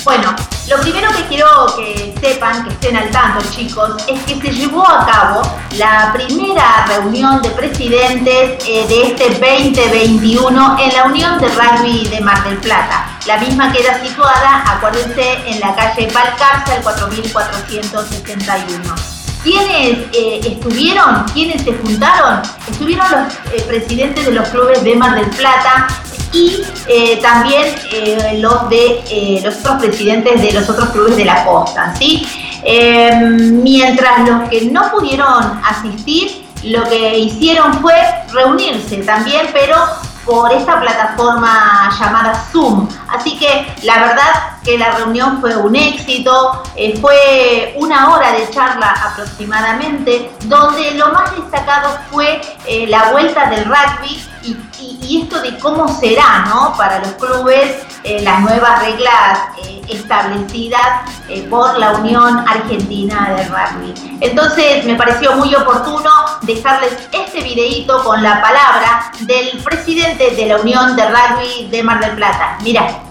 Bueno, 0.04 0.34
lo 0.68 0.78
primero 0.80 1.10
que 1.12 1.22
quiero 1.24 1.46
que 1.76 2.14
sepan, 2.20 2.64
que 2.64 2.70
estén 2.70 2.96
al 2.96 3.10
tanto 3.10 3.44
chicos, 3.50 4.02
es 4.06 4.20
que 4.24 4.40
se 4.40 4.52
llevó 4.52 4.86
a 4.86 5.06
cabo 5.06 5.42
la 5.76 6.12
primera 6.12 6.84
reunión 6.86 7.40
de 7.40 7.48
presidentes 7.50 8.64
eh, 8.66 8.86
de 8.86 9.08
este 9.08 9.30
2021 9.30 10.76
en 10.80 10.94
la 10.94 11.04
Unión 11.04 11.38
de 11.38 11.48
Rugby 11.48 12.06
de 12.08 12.20
Mar 12.20 12.44
del 12.44 12.58
Plata. 12.58 13.18
La 13.26 13.38
misma 13.38 13.72
queda 13.72 13.98
situada, 14.02 14.64
acuérdense, 14.66 15.38
en 15.46 15.60
la 15.60 15.74
calle 15.74 16.10
Balcarce, 16.12 16.72
al 16.72 16.82
4461. 16.82 18.94
¿Quiénes 19.42 20.06
eh, 20.12 20.40
estuvieron? 20.44 21.24
¿Quiénes 21.32 21.62
se 21.62 21.72
juntaron? 21.72 22.42
Estuvieron 22.68 23.10
los 23.10 23.32
eh, 23.54 23.64
presidentes 23.66 24.26
de 24.26 24.32
los 24.32 24.46
clubes 24.48 24.84
de 24.84 24.96
Mar 24.96 25.14
del 25.14 25.30
Plata 25.30 25.86
y 26.32 26.62
eh, 26.86 27.18
también 27.22 27.74
eh, 27.92 28.38
los 28.40 28.68
de 28.68 29.02
eh, 29.10 29.40
los 29.42 29.56
otros 29.58 29.82
presidentes 29.82 30.40
de 30.42 30.52
los 30.52 30.68
otros 30.68 30.90
clubes 30.90 31.16
de 31.16 31.24
la 31.24 31.44
costa, 31.44 31.94
¿sí? 31.96 32.26
Eh, 32.62 33.12
mientras 33.14 34.28
los 34.28 34.48
que 34.48 34.62
no 34.66 34.90
pudieron 34.90 35.60
asistir, 35.64 36.46
lo 36.64 36.82
que 36.84 37.18
hicieron 37.18 37.80
fue 37.80 37.94
reunirse 38.32 38.96
también, 38.98 39.48
pero 39.52 39.76
por 40.24 40.52
esta 40.52 40.78
plataforma 40.78 41.88
llamada 41.98 42.44
Zoom. 42.52 42.86
Así 43.08 43.38
que 43.38 43.66
la 43.84 43.98
verdad 43.98 44.58
que 44.62 44.76
la 44.76 44.90
reunión 44.90 45.40
fue 45.40 45.56
un 45.56 45.74
éxito, 45.74 46.64
fue 47.00 47.74
una 47.76 48.12
hora 48.12 48.32
de 48.32 48.50
charla 48.50 48.94
aproximadamente, 49.10 50.30
donde 50.44 50.90
lo 50.96 51.12
más 51.12 51.34
destacado 51.34 51.96
fue 52.10 52.42
la 52.88 53.12
vuelta 53.12 53.48
del 53.48 53.64
rugby 53.64 54.22
y, 54.42 55.22
esto 55.22 55.40
de 55.40 55.58
cómo 55.58 55.88
será 55.88 56.44
¿no? 56.46 56.74
para 56.76 57.00
los 57.00 57.12
clubes 57.14 57.76
eh, 58.04 58.20
las 58.22 58.40
nuevas 58.40 58.80
reglas 58.80 59.40
eh, 59.64 59.82
establecidas 59.88 60.80
eh, 61.28 61.46
por 61.50 61.78
la 61.78 61.92
Unión 61.92 62.44
Argentina 62.46 63.34
de 63.36 63.44
Rugby. 63.44 64.18
Entonces 64.20 64.84
me 64.84 64.94
pareció 64.94 65.34
muy 65.36 65.54
oportuno 65.54 66.10
dejarles 66.42 66.92
este 67.12 67.42
videíto 67.42 68.02
con 68.04 68.22
la 68.22 68.40
palabra 68.40 69.10
del 69.20 69.58
presidente 69.62 70.30
de 70.30 70.46
la 70.46 70.56
Unión 70.58 70.94
de 70.94 71.02
Rugby 71.08 71.68
de 71.70 71.82
Mar 71.82 72.00
del 72.00 72.12
Plata. 72.12 72.58
Mira. 72.62 73.07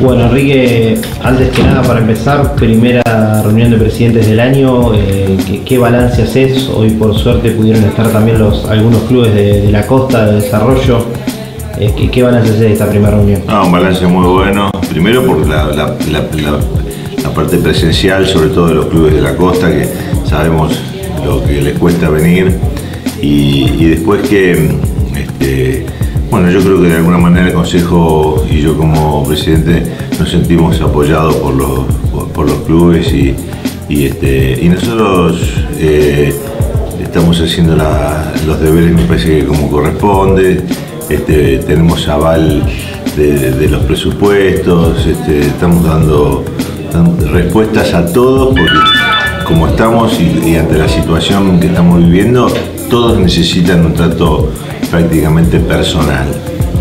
Bueno, 0.00 0.24
Enrique, 0.24 0.98
antes 1.22 1.50
que 1.50 1.62
nada, 1.62 1.82
para 1.82 2.00
empezar, 2.00 2.54
primera 2.54 3.42
reunión 3.42 3.70
de 3.70 3.76
presidentes 3.76 4.26
del 4.28 4.40
año, 4.40 4.94
eh, 4.94 5.36
¿qué, 5.66 5.76
balance 5.78 6.22
haces? 6.22 6.68
Hoy 6.68 6.90
por 6.90 7.14
suerte 7.18 7.50
pudieron 7.50 7.84
estar 7.84 8.08
también 8.10 8.38
los, 8.38 8.64
algunos 8.64 9.02
clubes 9.02 9.34
de, 9.34 9.70
la 9.70 9.86
costa 9.86 10.24
de 10.26 10.40
desarrollo. 10.40 11.04
Eh, 11.78 11.92
¿qué, 12.10 12.22
balance 12.22 12.48
haces 12.48 12.60
de 12.60 12.72
esta 12.72 12.88
primera 12.88 13.10
reunión? 13.16 13.42
No, 13.46 13.66
un 13.66 13.72
balance 13.72 14.06
muy 14.06 14.26
bueno. 14.26 14.70
Primero 14.90 15.24
por 15.24 15.46
la, 15.46 15.66
la- 15.66 15.94
la- 16.10 16.60
parte 17.34 17.58
presencial, 17.58 18.26
sobre 18.26 18.48
todo 18.48 18.66
de 18.68 18.74
los 18.74 18.86
clubes 18.86 19.14
de 19.14 19.20
la 19.20 19.36
costa, 19.36 19.70
que 19.70 19.86
sabemos 20.28 20.72
lo 21.24 21.44
que 21.44 21.60
les 21.62 21.78
cuesta 21.78 22.08
venir 22.10 22.58
y, 23.22 23.66
y 23.78 23.84
después 23.90 24.28
que, 24.28 24.52
este, 25.16 25.86
bueno, 26.30 26.48
yo 26.50 26.60
creo 26.60 26.80
que 26.80 26.88
de 26.88 26.96
alguna 26.96 27.18
manera 27.18 27.48
el 27.48 27.52
Consejo 27.52 28.46
y 28.48 28.60
yo 28.60 28.76
como 28.76 29.24
presidente 29.24 29.82
nos 30.18 30.30
sentimos 30.30 30.80
apoyados 30.80 31.34
por 31.36 31.54
los, 31.54 31.80
por, 32.32 32.46
los 32.46 32.58
clubes 32.60 33.12
y, 33.12 33.34
este, 33.88 34.58
y 34.62 34.68
nosotros 34.68 35.40
eh, 35.76 36.32
estamos 37.02 37.40
haciendo 37.40 37.76
los 38.46 38.60
deberes, 38.60 38.92
me 38.92 39.02
parece 39.02 39.40
que 39.40 39.44
como 39.46 39.68
corresponde, 39.68 40.62
este, 41.08 41.58
tenemos 41.58 42.06
aval 42.06 42.62
de, 43.16 43.50
de 43.50 43.68
los 43.68 43.82
presupuestos, 43.82 45.04
este, 45.04 45.40
estamos 45.40 45.84
dando, 45.84 46.44
respuestas 47.32 47.92
a 47.94 48.06
todos 48.12 48.48
porque 48.48 48.78
como 49.46 49.66
estamos 49.66 50.20
y 50.20 50.54
ante 50.56 50.78
la 50.78 50.88
situación 50.88 51.58
que 51.58 51.66
estamos 51.66 51.98
viviendo, 51.98 52.48
todos 52.88 53.18
necesitan 53.18 53.84
un 53.84 53.94
trato 53.94 54.50
prácticamente 54.90 55.58
personal. 55.60 56.26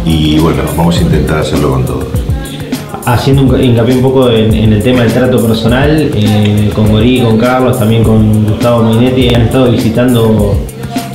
Y 0.06 0.40
bueno, 0.40 0.64
vamos 0.76 0.98
a 0.98 1.02
intentar 1.02 1.40
hacerlo 1.40 1.72
con 1.72 1.86
todos. 1.86 2.06
Haciendo 3.06 3.44
un 3.44 3.64
hincapié 3.64 3.96
un 3.96 4.02
poco 4.02 4.30
en, 4.30 4.54
en 4.54 4.74
el 4.74 4.84
tema 4.84 5.02
del 5.04 5.12
trato 5.12 5.42
personal, 5.46 6.12
eh, 6.14 6.70
con 6.76 6.92
Gorí, 6.92 7.22
con 7.22 7.38
Carlos, 7.38 7.80
también 7.80 8.04
con 8.04 8.46
Gustavo 8.46 8.84
Minetti, 8.84 9.34
han 9.34 9.44
estado 9.44 9.72
visitando 9.72 10.56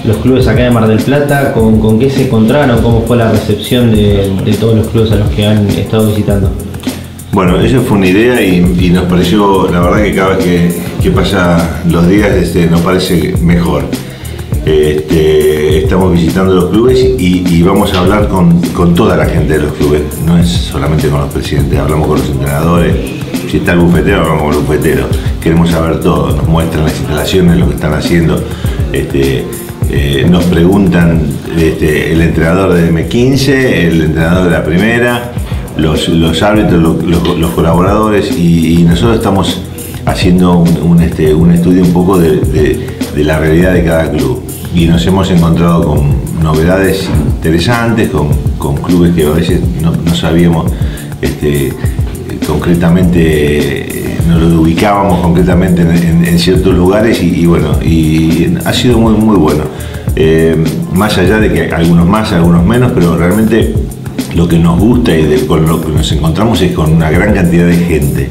los 0.05 0.17
clubes 0.19 0.47
acá 0.49 0.65
de 0.65 0.71
Mar 0.71 0.87
del 0.87 0.99
Plata, 0.99 1.53
¿con, 1.53 1.81
con 1.81 1.99
qué 1.99 2.11
se 2.11 2.27
encontraron? 2.27 2.83
¿Cómo 2.83 3.03
fue 3.03 3.17
la 3.17 3.31
recepción 3.31 3.91
de, 3.91 4.31
de 4.45 4.53
todos 4.55 4.77
los 4.77 4.89
clubes 4.89 5.13
a 5.13 5.17
los 5.17 5.29
que 5.31 5.47
han 5.47 5.69
estado 5.69 6.09
visitando? 6.09 6.51
Bueno, 7.33 7.61
esa 7.61 7.81
fue 7.81 7.99
una 7.99 8.07
idea 8.07 8.41
y, 8.41 8.59
y 8.79 8.91
nos 8.91 9.05
pareció, 9.05 9.69
la 9.71 9.81
verdad 9.81 10.05
que 10.05 10.15
cada 10.15 10.37
vez 10.37 10.45
que, 10.45 10.83
que 11.03 11.11
pasa 11.11 11.81
los 11.89 12.09
días 12.09 12.31
este, 12.33 12.67
nos 12.67 12.81
parece 12.81 13.35
mejor. 13.41 13.85
Este, 14.67 15.83
estamos 15.83 16.13
visitando 16.13 16.55
los 16.55 16.71
clubes 16.71 16.99
y, 17.19 17.63
vamos 17.63 17.93
a 17.93 18.01
hablar 18.01 18.29
con, 18.29 18.61
con 18.73 18.95
toda 18.95 19.15
la 19.15 19.27
gente 19.27 19.55
de 19.55 19.59
los 19.61 19.73
clubes, 19.75 20.01
no 20.25 20.39
es 20.39 20.49
solamente 20.49 21.09
con 21.09 21.21
los 21.21 21.33
presidentes, 21.33 21.79
hablamos 21.79 22.09
con 22.09 22.19
los 22.19 22.29
entrenadores, 22.31 22.97
si 23.51 23.59
está 23.59 23.73
el 23.73 23.81
bufetero, 23.81 24.21
hablamos 24.23 24.43
con 24.43 24.55
el 24.55 24.61
bufetero, 24.61 25.07
queremos 25.43 25.71
saber 25.71 26.01
todo, 26.01 26.35
nos 26.35 26.49
muestran 26.49 26.85
las 26.85 26.99
instalaciones, 26.99 27.59
lo 27.59 27.69
que 27.69 27.75
están 27.75 27.93
haciendo, 27.93 28.43
este, 28.93 29.45
eh, 29.91 30.27
nos 30.31 30.45
preguntan 30.45 31.21
este, 31.59 32.13
el 32.13 32.23
entrenador 32.23 32.73
de 32.73 32.91
M15, 32.91 33.49
el 33.49 34.03
entrenador 34.03 34.45
de 34.45 34.51
la 34.51 34.65
primera, 34.65 35.33
los, 35.77 36.09
los 36.09 36.43
árbitros, 36.43 36.83
los, 37.05 37.51
colaboradores 37.51 38.31
y, 38.31 38.83
nosotros 38.89 39.17
estamos 39.17 39.61
haciendo 40.07 40.57
un, 40.59 40.69
un, 40.83 41.03
estudio 41.03 41.83
un 41.83 41.93
poco 41.93 42.19
de 42.19 42.87
la 43.17 43.39
realidad 43.39 43.75
de 43.75 43.85
cada 43.85 44.11
club 44.11 44.43
y 44.75 44.87
nos 44.87 45.07
hemos 45.07 45.31
encontrado 45.31 45.85
con 45.85 46.43
novedades 46.43 47.09
interesantes, 47.37 48.11
con, 48.11 48.29
con 48.59 48.77
clubes 48.77 49.15
que 49.15 49.25
a 49.25 49.31
veces 49.31 49.61
no, 49.81 49.93
no 49.93 50.15
sabíamos 50.15 50.71
este, 51.23 51.73
concretamente, 52.47 54.15
eh, 54.15 54.19
no 54.29 54.39
lo 54.39 54.61
ubicábamos 54.61 55.21
concretamente 55.21 55.83
en, 55.83 56.39
ciertos 56.39 56.75
lugares 56.75 57.23
y, 57.23 57.47
bueno, 57.47 57.79
y 57.83 58.55
ha 58.65 58.73
sido 58.73 58.99
muy, 58.99 59.15
muy 59.15 59.37
bueno. 59.37 59.65
Eh, 60.17 60.57
más 60.93 61.17
allá 61.17 61.39
de 61.39 61.53
que 61.53 61.75
algunos 61.75 62.07
más, 62.07 62.33
algunos 62.33 62.65
menos, 62.65 62.93
pero 62.93 63.17
realmente 63.17 63.75
lo 64.35 64.47
que 64.49 64.59
nos 64.59 64.79
gusta 64.79 65.17
y 65.17 65.47
con 65.47 65.67
lo 65.67 65.81
que 65.81 65.93
nos 65.93 66.11
encontramos 66.13 66.61
es 66.61 66.73
con 66.73 66.93
una 66.93 67.11
gran 67.11 67.33
cantidad 67.33 67.67
de 67.67 67.77
gente. 67.77 68.29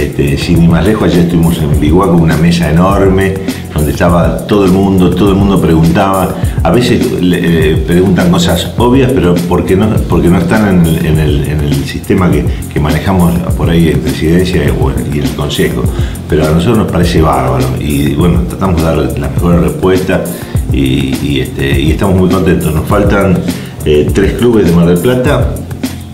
Este, 0.00 0.38
sin 0.38 0.62
ir 0.62 0.70
más 0.70 0.82
lejos, 0.82 1.10
ayer 1.10 1.24
estuvimos 1.24 1.58
en 1.58 1.78
Biguá 1.78 2.06
con 2.06 2.22
una 2.22 2.36
mesa 2.38 2.70
enorme, 2.70 3.34
donde 3.74 3.90
estaba 3.90 4.46
todo 4.46 4.64
el 4.64 4.72
mundo, 4.72 5.10
todo 5.10 5.28
el 5.28 5.34
mundo 5.34 5.60
preguntaba. 5.60 6.34
A 6.62 6.70
veces 6.70 7.06
eh, 7.20 7.84
preguntan 7.86 8.30
cosas 8.30 8.72
obvias, 8.78 9.12
pero 9.14 9.34
porque 9.46 9.76
no, 9.76 9.88
porque 10.08 10.28
no 10.28 10.38
están 10.38 10.86
en 10.86 11.18
el, 11.18 11.84
sistema 11.84 12.30
que, 12.30 12.80
manejamos 12.80 13.34
por 13.58 13.68
ahí 13.68 13.88
en 13.88 14.00
presidencia 14.00 14.62
y 14.64 15.18
el 15.18 15.30
consejo. 15.36 15.82
Pero 16.30 16.46
a 16.46 16.50
nosotros 16.50 16.78
nos 16.78 16.90
parece 16.90 17.20
bárbaro 17.20 17.66
y 17.78 18.14
bueno, 18.14 18.40
tratamos 18.48 18.80
de 18.80 18.86
dar 18.86 18.96
las 18.96 19.30
mejores 19.34 19.60
respuestas 19.60 20.30
este, 20.72 21.78
y 21.78 21.90
estamos 21.90 22.16
muy 22.16 22.30
contentos. 22.30 22.74
Nos 22.74 22.88
faltan 22.88 23.38
eh, 23.84 24.10
tres 24.14 24.32
clubes 24.32 24.64
de 24.64 24.72
Mar 24.72 24.86
del 24.86 24.98
Plata 24.98 25.54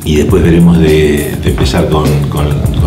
y 0.05 0.16
después 0.16 0.42
veremos 0.42 0.77
de, 0.79 1.37
de 1.40 1.51
empezar 1.51 1.88
con, 1.88 2.09
con, 2.31 2.46
con 2.81 2.86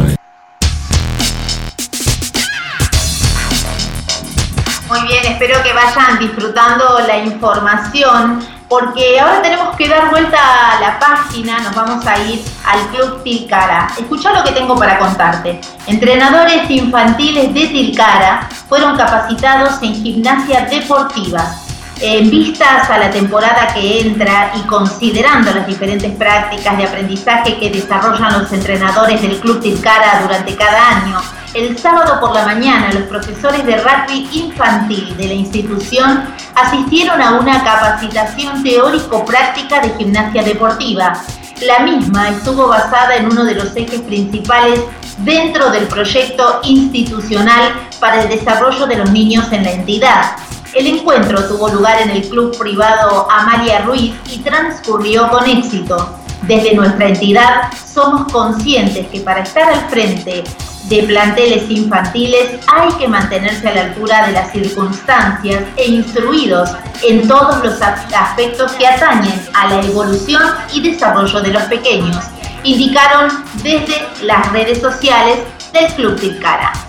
vayan 5.95 6.19
disfrutando 6.19 6.99
la 7.08 7.17
información 7.17 8.45
porque 8.67 9.19
ahora 9.19 9.41
tenemos 9.41 9.75
que 9.75 9.89
dar 9.89 10.12
vuelta 10.12 10.38
a 10.38 10.80
la 10.80 10.99
página, 10.99 11.60
nos 11.60 11.73
vamos 11.73 12.06
a 12.06 12.19
ir 12.19 12.43
al 12.65 12.80
Club 12.89 13.23
Tilcara. 13.23 13.88
Escucha 13.97 14.32
lo 14.32 14.43
que 14.43 14.52
tengo 14.52 14.75
para 14.75 14.99
contarte. 14.99 15.60
Entrenadores 15.88 16.69
infantiles 16.69 17.52
de 17.54 17.67
Tilcara 17.67 18.47
fueron 18.67 18.95
capacitados 18.95 19.82
en 19.82 19.95
gimnasia 19.95 20.67
deportiva. 20.69 21.52
En 21.99 22.30
vistas 22.30 22.89
a 22.89 22.97
la 22.99 23.10
temporada 23.10 23.73
que 23.73 24.02
entra 24.02 24.52
y 24.56 24.62
considerando 24.67 25.52
las 25.52 25.65
diferentes 25.65 26.15
prácticas 26.15 26.78
de 26.78 26.86
aprendizaje 26.86 27.58
que 27.58 27.71
desarrollan 27.71 28.39
los 28.39 28.54
entrenadores 28.54 29.19
del 29.21 29.39
Club 29.39 29.60
Tilcara 29.62 30.21
durante 30.21 30.56
cada 30.56 30.89
año, 30.89 31.19
el 31.53 31.77
sábado 31.77 32.19
por 32.19 32.33
la 32.33 32.45
mañana 32.45 32.91
los 32.93 33.03
profesores 33.03 33.65
de 33.65 33.77
rugby 33.77 34.29
infantil 34.33 35.15
de 35.17 35.27
la 35.27 35.33
institución 35.33 36.23
asistieron 36.55 37.21
a 37.21 37.39
una 37.39 37.63
capacitación 37.63 38.62
teórico-práctica 38.63 39.79
de 39.81 39.89
gimnasia 39.97 40.43
deportiva. 40.43 41.13
La 41.62 41.79
misma 41.79 42.29
estuvo 42.29 42.67
basada 42.67 43.15
en 43.15 43.25
uno 43.25 43.45
de 43.45 43.55
los 43.55 43.75
ejes 43.75 44.01
principales 44.01 44.81
dentro 45.19 45.71
del 45.71 45.88
proyecto 45.88 46.62
institucional 46.63 47.73
para 47.99 48.23
el 48.23 48.29
desarrollo 48.29 48.85
de 48.85 48.97
los 48.97 49.12
niños 49.12 49.51
en 49.51 49.63
la 49.63 49.71
entidad. 49.71 50.35
El 50.73 50.85
encuentro 50.85 51.43
tuvo 51.47 51.69
lugar 51.69 51.99
en 52.01 52.12
el 52.12 52.29
club 52.29 52.55
privado 52.57 53.27
Amalia 53.29 53.79
Ruiz 53.79 54.13
y 54.31 54.38
transcurrió 54.38 55.27
con 55.29 55.49
éxito. 55.49 56.18
Desde 56.49 56.73
nuestra 56.73 57.09
entidad 57.09 57.71
somos 57.93 58.31
conscientes 58.33 59.05
que 59.09 59.19
para 59.19 59.41
estar 59.41 59.71
al 59.71 59.88
frente 59.88 60.43
de 60.85 61.03
planteles 61.03 61.69
infantiles 61.69 62.59
hay 62.73 62.91
que 62.93 63.07
mantenerse 63.07 63.69
a 63.69 63.75
la 63.75 63.81
altura 63.81 64.25
de 64.25 64.31
las 64.31 64.51
circunstancias 64.51 65.63
e 65.77 65.85
instruidos 65.85 66.71
en 67.07 67.27
todos 67.27 67.63
los 67.63 67.79
aspectos 67.79 68.71
que 68.71 68.88
atañen 68.88 69.39
a 69.53 69.67
la 69.67 69.81
evolución 69.85 70.41
y 70.73 70.81
desarrollo 70.81 71.39
de 71.39 71.49
los 71.49 71.63
pequeños, 71.65 72.17
indicaron 72.63 73.43
desde 73.62 74.07
las 74.23 74.51
redes 74.51 74.81
sociales 74.81 75.38
del 75.71 75.85
Club 75.93 76.19
Tilcara. 76.19 76.88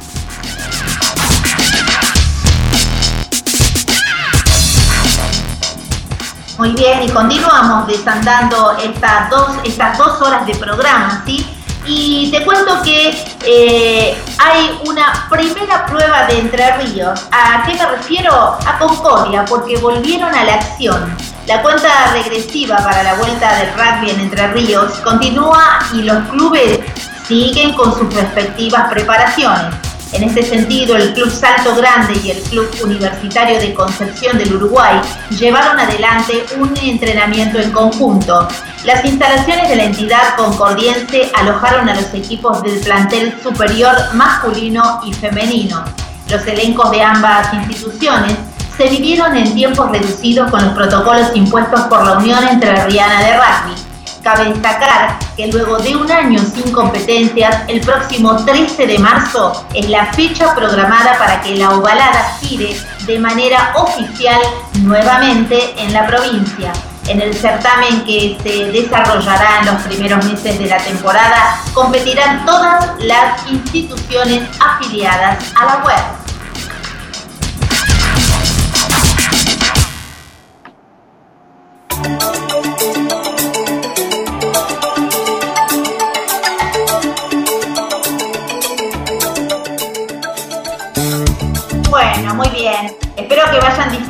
Muy 6.61 6.73
bien, 6.73 7.03
y 7.03 7.09
continuamos 7.09 7.87
desandando 7.87 8.77
estas 8.77 9.31
dos, 9.31 9.49
estas 9.65 9.97
dos 9.97 10.21
horas 10.21 10.45
de 10.45 10.55
programa, 10.57 11.23
¿sí? 11.25 11.43
Y 11.87 12.31
te 12.31 12.45
cuento 12.45 12.83
que 12.83 13.17
eh, 13.47 14.23
hay 14.37 14.79
una 14.85 15.27
primera 15.31 15.87
prueba 15.87 16.27
de 16.27 16.39
Entre 16.39 16.77
Ríos. 16.77 17.19
¿A 17.33 17.63
qué 17.65 17.73
me 17.73 17.87
refiero? 17.87 18.59
A 18.67 18.79
Concordia, 18.79 19.47
porque 19.47 19.79
volvieron 19.79 20.35
a 20.35 20.45
la 20.45 20.57
acción. 20.57 21.17
La 21.47 21.63
cuenta 21.63 22.13
regresiva 22.13 22.77
para 22.77 23.05
la 23.05 23.15
vuelta 23.15 23.57
del 23.57 23.73
rugby 23.73 24.11
en 24.11 24.21
Entre 24.21 24.47
Ríos 24.49 24.93
continúa 25.03 25.79
y 25.95 26.03
los 26.03 26.29
clubes 26.29 26.81
siguen 27.27 27.73
con 27.73 27.97
sus 27.97 28.13
respectivas 28.13 28.91
preparaciones. 28.91 29.80
En 30.13 30.25
este 30.25 30.43
sentido, 30.43 30.97
el 30.97 31.13
Club 31.15 31.31
Salto 31.31 31.75
Grande 31.77 32.19
y 32.25 32.33
el 32.33 32.43
Club 32.43 32.69
Universitario 32.83 33.61
de 33.61 33.73
Concepción 33.73 34.37
del 34.39 34.55
Uruguay 34.55 35.01
llevaron 35.39 35.79
adelante 35.79 36.45
un 36.59 36.77
entrenamiento 36.83 37.61
en 37.61 37.71
conjunto. 37.71 38.49
Las 38.85 39.05
instalaciones 39.05 39.69
de 39.69 39.77
la 39.77 39.85
entidad 39.85 40.37
concordiense 40.37 41.31
alojaron 41.35 41.89
a 41.89 41.95
los 41.95 42.13
equipos 42.13 42.61
del 42.63 42.81
plantel 42.81 43.35
superior 43.41 43.95
masculino 44.15 45.01
y 45.05 45.13
femenino. 45.13 45.85
Los 46.29 46.45
elencos 46.45 46.91
de 46.91 47.03
ambas 47.03 47.53
instituciones 47.55 48.37
se 48.77 48.89
vivieron 48.89 49.37
en 49.37 49.55
tiempos 49.55 49.93
reducidos 49.93 50.51
con 50.51 50.65
los 50.65 50.75
protocolos 50.75 51.29
impuestos 51.35 51.83
por 51.83 52.05
la 52.05 52.19
Unión 52.19 52.43
Entrerriana 52.49 53.21
de 53.21 53.37
Rugby. 53.37 53.80
Cabe 54.23 54.51
destacar 54.51 55.19
que 55.35 55.47
luego 55.47 55.79
de 55.79 55.97
un 55.97 56.11
año 56.11 56.39
sin 56.41 56.71
competencias, 56.73 57.63
el 57.69 57.81
próximo 57.81 58.37
13 58.45 58.87
de 58.87 58.99
marzo 58.99 59.67
es 59.73 59.89
la 59.89 60.13
fecha 60.13 60.55
programada 60.55 61.17
para 61.19 61.41
que 61.41 61.57
la 61.57 61.71
ovalada 61.71 62.37
gire 62.43 62.77
de 63.07 63.19
manera 63.19 63.73
oficial 63.77 64.41
nuevamente 64.83 65.75
en 65.79 65.95
la 65.95 66.07
provincia. 66.07 66.71
En 67.09 67.23
el 67.23 67.35
certamen 67.35 68.05
que 68.05 68.37
se 68.43 68.67
desarrollará 68.71 69.61
en 69.61 69.67
los 69.67 69.83
primeros 69.83 70.25
meses 70.27 70.59
de 70.59 70.67
la 70.67 70.77
temporada, 70.77 71.59
competirán 71.73 72.45
todas 72.45 72.91
las 72.99 73.51
instituciones 73.51 74.43
afiliadas 74.61 75.39
a 75.59 75.65
la 75.65 75.77
web. 75.83 76.20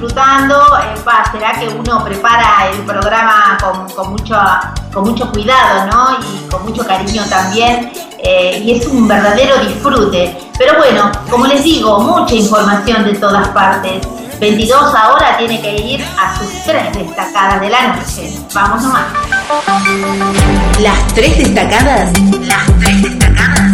Disfrutando. 0.00 0.56
Eh, 0.78 0.94
será 1.30 1.52
que 1.58 1.68
uno 1.68 2.02
prepara 2.04 2.68
el 2.72 2.78
programa 2.80 3.58
con, 3.94 4.10
mucho, 4.10 4.36
con 4.92 5.04
mucho 5.04 5.30
cuidado, 5.30 5.86
¿no? 5.86 6.18
Y 6.20 6.48
con 6.48 6.64
mucho 6.64 6.86
cariño 6.86 7.22
también. 7.28 7.92
Eh, 8.18 8.62
y 8.64 8.78
es 8.78 8.86
un 8.86 9.06
verdadero 9.06 9.58
disfrute. 9.58 10.36
Pero 10.58 10.78
bueno, 10.78 11.10
como 11.28 11.46
les 11.46 11.62
digo, 11.62 12.00
mucha 12.00 12.34
información 12.34 13.04
de 13.04 13.14
todas 13.14 13.48
partes. 13.48 14.06
22 14.40 14.94
ahora 14.94 15.36
tiene 15.36 15.60
que 15.60 15.76
ir 15.76 16.04
a 16.18 16.38
sus 16.38 16.48
tres 16.64 16.94
destacadas 16.94 17.60
de 17.60 17.68
la 17.68 17.88
noche. 17.88 18.32
Vamos 18.54 18.82
nomás. 18.82 19.04
Las 20.80 21.06
tres 21.08 21.36
destacadas. 21.36 22.10
Las 22.46 22.66
tres 22.78 23.02
destacadas. 23.02 23.72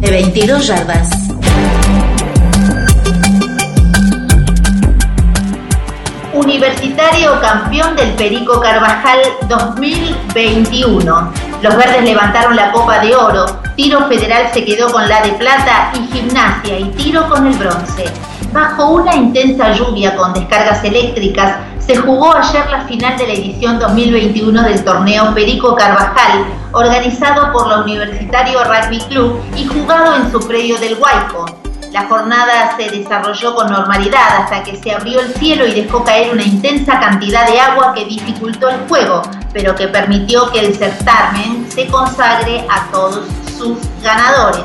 De 0.00 0.10
22 0.10 0.66
yardas. 0.66 1.33
Universitario 6.34 7.40
campeón 7.40 7.94
del 7.94 8.10
Perico 8.14 8.60
Carvajal 8.60 9.20
2021. 9.48 11.32
Los 11.62 11.76
verdes 11.76 12.02
levantaron 12.02 12.56
la 12.56 12.72
Copa 12.72 12.98
de 12.98 13.14
Oro, 13.14 13.46
Tiro 13.76 14.08
Federal 14.08 14.50
se 14.52 14.64
quedó 14.64 14.90
con 14.90 15.08
la 15.08 15.22
de 15.22 15.30
plata 15.34 15.92
y 15.94 16.12
Gimnasia 16.12 16.80
y 16.80 16.90
Tiro 16.90 17.28
con 17.28 17.46
el 17.46 17.54
bronce. 17.56 18.06
Bajo 18.52 18.94
una 18.94 19.14
intensa 19.14 19.72
lluvia 19.74 20.16
con 20.16 20.32
descargas 20.32 20.82
eléctricas, 20.82 21.56
se 21.78 21.96
jugó 21.96 22.34
ayer 22.34 22.68
la 22.68 22.80
final 22.80 23.16
de 23.16 23.28
la 23.28 23.32
edición 23.34 23.78
2021 23.78 24.60
del 24.64 24.84
torneo 24.84 25.32
Perico 25.34 25.76
Carvajal, 25.76 26.44
organizado 26.72 27.52
por 27.52 27.68
la 27.68 27.82
Universitario 27.82 28.58
Rugby 28.64 28.98
Club 29.08 29.40
y 29.56 29.66
jugado 29.66 30.16
en 30.16 30.32
su 30.32 30.40
predio 30.40 30.78
del 30.80 30.96
Huayco. 30.98 31.63
La 31.94 32.08
jornada 32.08 32.76
se 32.76 32.90
desarrolló 32.90 33.54
con 33.54 33.70
normalidad 33.70 34.42
hasta 34.42 34.64
que 34.64 34.76
se 34.76 34.90
abrió 34.90 35.20
el 35.20 35.32
cielo 35.34 35.64
y 35.64 35.80
dejó 35.80 36.02
caer 36.02 36.32
una 36.32 36.42
intensa 36.42 36.98
cantidad 36.98 37.46
de 37.46 37.60
agua 37.60 37.94
que 37.94 38.04
dificultó 38.04 38.68
el 38.68 38.80
juego, 38.88 39.22
pero 39.52 39.76
que 39.76 39.86
permitió 39.86 40.50
que 40.50 40.58
el 40.58 40.74
certamen 40.74 41.70
se 41.70 41.86
consagre 41.86 42.66
a 42.68 42.90
todos 42.90 43.28
sus 43.56 43.78
ganadores. 44.02 44.64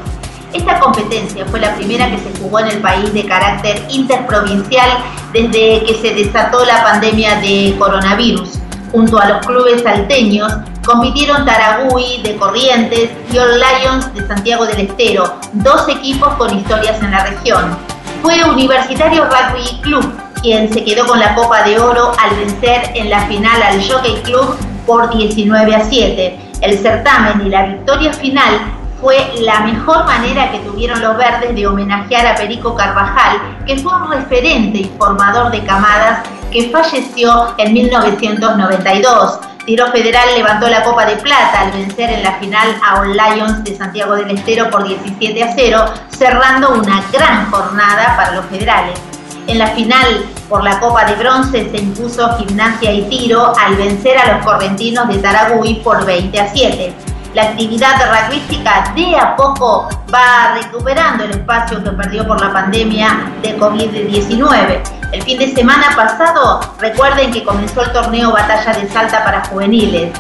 Esta 0.54 0.80
competencia 0.80 1.46
fue 1.46 1.60
la 1.60 1.76
primera 1.76 2.10
que 2.10 2.18
se 2.18 2.40
jugó 2.42 2.62
en 2.62 2.70
el 2.70 2.80
país 2.80 3.14
de 3.14 3.24
carácter 3.28 3.86
interprovincial 3.90 4.90
desde 5.32 5.86
que 5.86 6.00
se 6.02 6.16
desató 6.16 6.66
la 6.66 6.84
pandemia 6.84 7.36
de 7.42 7.76
coronavirus. 7.78 8.58
Junto 8.92 9.20
a 9.20 9.30
los 9.30 9.46
clubes 9.46 9.84
salteños, 9.84 10.52
compitieron 10.86 11.46
Taragüí 11.46 12.22
de 12.24 12.36
Corrientes 12.38 13.10
y 13.32 13.38
All 13.38 13.60
Lions 13.60 14.14
de 14.14 14.28
Santiago 14.28 14.66
del 14.66 14.80
Estero, 14.80 15.36
dos 15.54 15.88
equipos 15.88 16.34
con 16.36 16.58
historias 16.58 17.02
en 17.02 17.12
la 17.12 17.26
región. 17.26 17.78
Fue 18.22 18.44
Universitario 18.44 19.26
Rugby 19.26 19.82
Club 19.82 20.12
quien 20.42 20.72
se 20.74 20.84
quedó 20.84 21.06
con 21.06 21.20
la 21.20 21.36
Copa 21.36 21.64
de 21.64 21.80
Oro 21.80 22.12
al 22.18 22.36
vencer 22.38 22.92
en 22.96 23.10
la 23.10 23.26
final 23.28 23.62
al 23.62 23.84
Jockey 23.88 24.22
Club 24.24 24.56
por 24.86 25.10
19 25.16 25.76
a 25.76 25.84
7. 25.84 26.40
El 26.62 26.80
certamen 26.80 27.46
y 27.46 27.50
la 27.50 27.66
victoria 27.66 28.14
final 28.14 28.60
fue 29.02 29.32
la 29.40 29.62
mejor 29.62 30.06
manera 30.06 30.52
que 30.52 30.60
tuvieron 30.60 31.02
los 31.02 31.18
verdes 31.18 31.56
de 31.56 31.68
homenajear 31.68 32.28
a 32.28 32.36
Perico 32.36 32.76
Carvajal, 32.76 33.40
que 33.66 33.78
fue 33.78 33.96
un 33.96 34.12
referente 34.12 34.80
y 34.80 34.92
formador 34.98 35.52
de 35.52 35.64
camadas 35.64 36.28
que 36.52 36.70
falleció 36.70 37.54
en 37.58 37.74
1992. 37.74 39.40
Tiro 39.66 39.88
Federal 39.92 40.28
levantó 40.36 40.68
la 40.68 40.84
Copa 40.84 41.06
de 41.06 41.16
Plata 41.18 41.62
al 41.62 41.72
vencer 41.72 42.10
en 42.10 42.24
la 42.24 42.34
final 42.34 42.76
a 42.84 43.00
All 43.00 43.16
Lions 43.16 43.64
de 43.64 43.78
Santiago 43.78 44.16
del 44.16 44.32
Estero 44.32 44.70
por 44.70 44.88
17 44.88 45.44
a 45.44 45.54
0, 45.56 45.86
cerrando 46.10 46.72
una 46.72 47.04
gran 47.12 47.50
jornada 47.52 48.16
para 48.18 48.32
los 48.32 48.46
federales. 48.46 49.00
En 49.48 49.60
la 49.60 49.68
final 49.68 50.26
por 50.48 50.64
la 50.64 50.80
Copa 50.80 51.06
de 51.06 51.16
Bronce 51.16 51.70
se 51.70 51.78
impuso 51.78 52.38
Gimnasia 52.38 52.92
y 52.92 53.04
Tiro 53.04 53.54
al 53.58 53.76
vencer 53.76 54.18
a 54.18 54.34
los 54.34 54.46
correntinos 54.46 55.08
de 55.08 55.20
Taragüí 55.20 55.76
por 55.84 56.06
20 56.06 56.40
a 56.40 56.48
7 56.52 57.09
la 57.34 57.44
actividad 57.44 57.96
rugbyística 58.10 58.92
de 58.96 59.16
a 59.16 59.36
poco 59.36 59.88
va 60.14 60.56
recuperando 60.56 61.24
el 61.24 61.32
espacio 61.32 61.84
que 61.84 61.92
perdió 61.92 62.28
por 62.28 62.42
la 62.42 62.52
pandemia 62.52 63.32
de 63.42 63.58
COVID-19. 63.58 64.82
El 65.12 65.24
fin 65.24 65.40
de 65.40 65.54
semana 65.54 65.96
pasado, 65.96 66.60
recuerden 66.80 67.32
que 67.32 67.44
comenzó 67.44 67.82
el 67.82 67.92
torneo 67.92 68.32
Batalla 68.32 68.74
de 68.74 68.90
Salta 68.90 69.24
para 69.24 69.46
juveniles. 69.46 70.12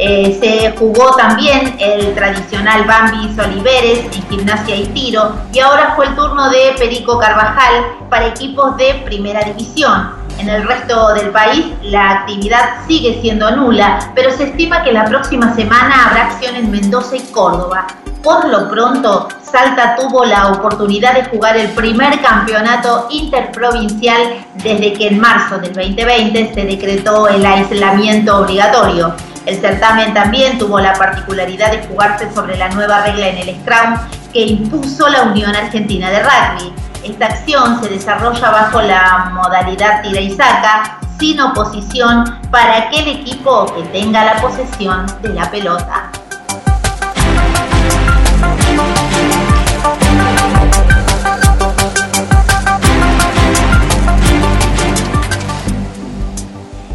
Eh, 0.00 0.38
se 0.40 0.76
jugó 0.78 1.16
también 1.16 1.76
el 1.80 2.14
tradicional 2.14 2.84
Bambi 2.84 3.36
Oliveres 3.40 4.04
en 4.14 4.28
gimnasia 4.28 4.76
y 4.76 4.86
tiro 4.86 5.34
y 5.52 5.58
ahora 5.58 5.94
fue 5.96 6.06
el 6.06 6.14
turno 6.14 6.50
de 6.50 6.76
Perico 6.78 7.18
Carvajal 7.18 7.84
para 8.08 8.26
equipos 8.26 8.76
de 8.76 9.02
primera 9.04 9.42
división. 9.42 10.17
En 10.38 10.48
el 10.48 10.66
resto 10.66 11.14
del 11.14 11.30
país 11.30 11.66
la 11.82 12.10
actividad 12.20 12.86
sigue 12.86 13.20
siendo 13.20 13.50
nula, 13.56 13.98
pero 14.14 14.30
se 14.30 14.44
estima 14.44 14.84
que 14.84 14.92
la 14.92 15.04
próxima 15.04 15.54
semana 15.54 16.06
habrá 16.06 16.26
acción 16.26 16.54
en 16.54 16.70
Mendoza 16.70 17.16
y 17.16 17.22
Córdoba. 17.32 17.88
Por 18.22 18.48
lo 18.48 18.68
pronto, 18.68 19.28
Salta 19.42 19.96
tuvo 19.96 20.24
la 20.24 20.48
oportunidad 20.48 21.14
de 21.14 21.24
jugar 21.24 21.56
el 21.56 21.68
primer 21.70 22.20
campeonato 22.20 23.08
interprovincial 23.10 24.44
desde 24.54 24.92
que 24.92 25.08
en 25.08 25.18
marzo 25.18 25.58
del 25.58 25.72
2020 25.72 26.54
se 26.54 26.64
decretó 26.64 27.26
el 27.26 27.44
aislamiento 27.44 28.38
obligatorio. 28.38 29.14
El 29.44 29.60
certamen 29.60 30.12
también 30.14 30.58
tuvo 30.58 30.78
la 30.78 30.92
particularidad 30.92 31.72
de 31.72 31.86
jugarse 31.86 32.30
sobre 32.32 32.56
la 32.56 32.68
nueva 32.68 33.02
regla 33.02 33.28
en 33.28 33.38
el 33.38 33.56
Scrum 33.60 33.96
que 34.32 34.42
impuso 34.42 35.08
la 35.08 35.22
Unión 35.22 35.56
Argentina 35.56 36.10
de 36.10 36.22
Rugby. 36.22 36.77
Esta 37.04 37.26
acción 37.26 37.80
se 37.80 37.88
desarrolla 37.88 38.50
bajo 38.50 38.82
la 38.82 39.30
modalidad 39.32 40.02
tira 40.02 40.20
y 40.20 40.34
saca, 40.34 40.98
sin 41.18 41.40
oposición 41.40 42.24
para 42.50 42.76
aquel 42.76 43.08
equipo 43.08 43.66
que 43.74 43.82
tenga 43.84 44.24
la 44.24 44.40
posesión 44.40 45.06
de 45.22 45.28
la 45.30 45.50
pelota. 45.50 46.10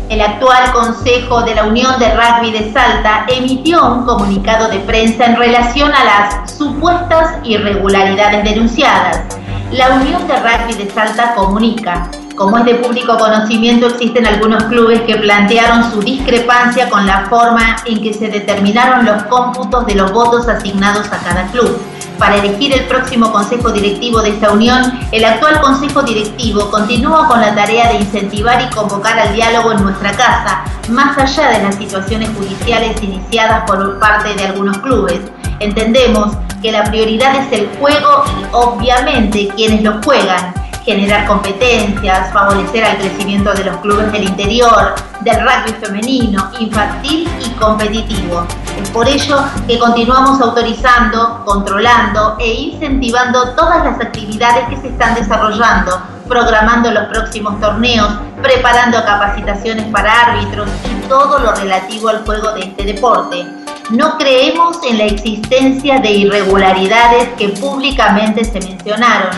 El 0.10 0.22
actual 0.22 0.72
Consejo 0.74 1.42
de 1.42 1.56
la 1.56 1.64
Unión 1.64 1.98
de 1.98 2.14
Rugby 2.14 2.52
de 2.52 2.72
Salta 2.72 3.26
emitió 3.28 3.84
un 3.94 4.06
comunicado 4.06 4.68
de 4.68 4.80
prensa 4.80 5.26
en 5.26 5.38
relación 5.38 5.92
a 5.92 6.04
las 6.04 6.52
supuestas 6.52 7.38
irregularidades 7.44 8.44
denunciadas 8.44 9.43
la 9.74 9.90
Unión 9.90 10.28
de 10.28 10.36
Rugby 10.36 10.74
de 10.74 10.92
Salta 10.92 11.34
comunica. 11.34 12.08
Como 12.36 12.60
es 12.60 12.66
de 12.66 12.76
público 12.76 13.18
conocimiento, 13.18 13.88
existen 13.88 14.28
algunos 14.28 14.66
clubes 14.66 15.02
que 15.02 15.16
plantearon 15.16 15.92
su 15.92 16.00
discrepancia 16.00 16.90
con 16.90 17.08
la 17.08 17.26
forma 17.26 17.78
en 17.86 18.02
que 18.04 18.14
se 18.14 18.28
determinaron 18.28 19.04
los 19.04 19.24
cómputos 19.24 19.88
de 19.88 19.96
los 19.96 20.12
votos 20.12 20.48
asignados 20.48 21.08
a 21.08 21.18
cada 21.18 21.48
club. 21.48 21.76
Para 22.20 22.36
elegir 22.38 22.72
el 22.74 22.86
próximo 22.86 23.32
consejo 23.32 23.72
directivo 23.72 24.22
de 24.22 24.30
esta 24.30 24.52
unión, 24.52 25.00
el 25.12 25.26
actual 25.26 25.60
consejo 25.62 26.04
directivo 26.04 26.70
continúa 26.70 27.28
con 27.28 27.42
la 27.42 27.56
tarea 27.56 27.90
de 27.90 27.96
incentivar 27.96 28.62
y 28.62 28.74
convocar 28.76 29.18
al 29.18 29.34
diálogo 29.34 29.72
en 29.72 29.84
nuestra 29.84 30.12
casa, 30.12 30.64
más 30.90 31.18
allá 31.18 31.50
de 31.50 31.64
las 31.64 31.76
situaciones 31.76 32.30
judiciales 32.38 33.02
iniciadas 33.02 33.64
por 33.66 34.00
parte 34.00 34.36
de 34.36 34.46
algunos 34.46 34.78
clubes. 34.78 35.20
Entendemos 35.64 36.36
que 36.62 36.74
la 36.74 36.84
prioridad 36.84 37.36
es 37.38 37.58
el 37.58 37.70
juego 37.80 38.26
y 38.38 38.46
obviamente 38.52 39.48
quienes 39.56 39.82
lo 39.82 39.94
juegan, 40.04 40.54
generar 40.84 41.26
competencias, 41.26 42.34
favorecer 42.34 42.84
al 42.84 42.98
crecimiento 42.98 43.54
de 43.54 43.64
los 43.64 43.78
clubes 43.78 44.12
del 44.12 44.24
interior, 44.24 44.94
del 45.22 45.38
rugby 45.40 45.72
femenino, 45.80 46.52
infantil 46.60 47.30
y 47.40 47.50
competitivo. 47.52 48.46
Es 48.78 48.90
por 48.90 49.08
ello 49.08 49.38
que 49.66 49.80
continuamos 49.80 50.42
autorizando, 50.42 51.46
controlando 51.46 52.36
e 52.42 52.54
incentivando 52.54 53.52
todas 53.52 53.86
las 53.86 54.02
actividades 54.02 54.68
que 54.68 54.76
se 54.82 54.90
están 54.90 55.16
desarrollando, 55.16 55.98
programando 56.28 56.92
los 56.92 57.06
próximos 57.06 57.58
torneos, 57.62 58.10
preparando 58.42 59.02
capacitaciones 59.06 59.86
para 59.94 60.26
árbitros 60.26 60.68
y 60.92 61.08
todo 61.08 61.40
lo 61.40 61.56
relativo 61.56 62.10
al 62.10 62.26
juego 62.26 62.52
de 62.52 62.64
este 62.64 62.84
deporte. 62.84 63.63
No 63.92 64.18
creemos 64.18 64.78
en 64.90 64.98
la 64.98 65.06
existencia 65.06 66.00
de 66.00 66.12
irregularidades 66.12 67.30
que 67.38 67.50
públicamente 67.50 68.46
se 68.46 68.62
mencionaron. 68.62 69.32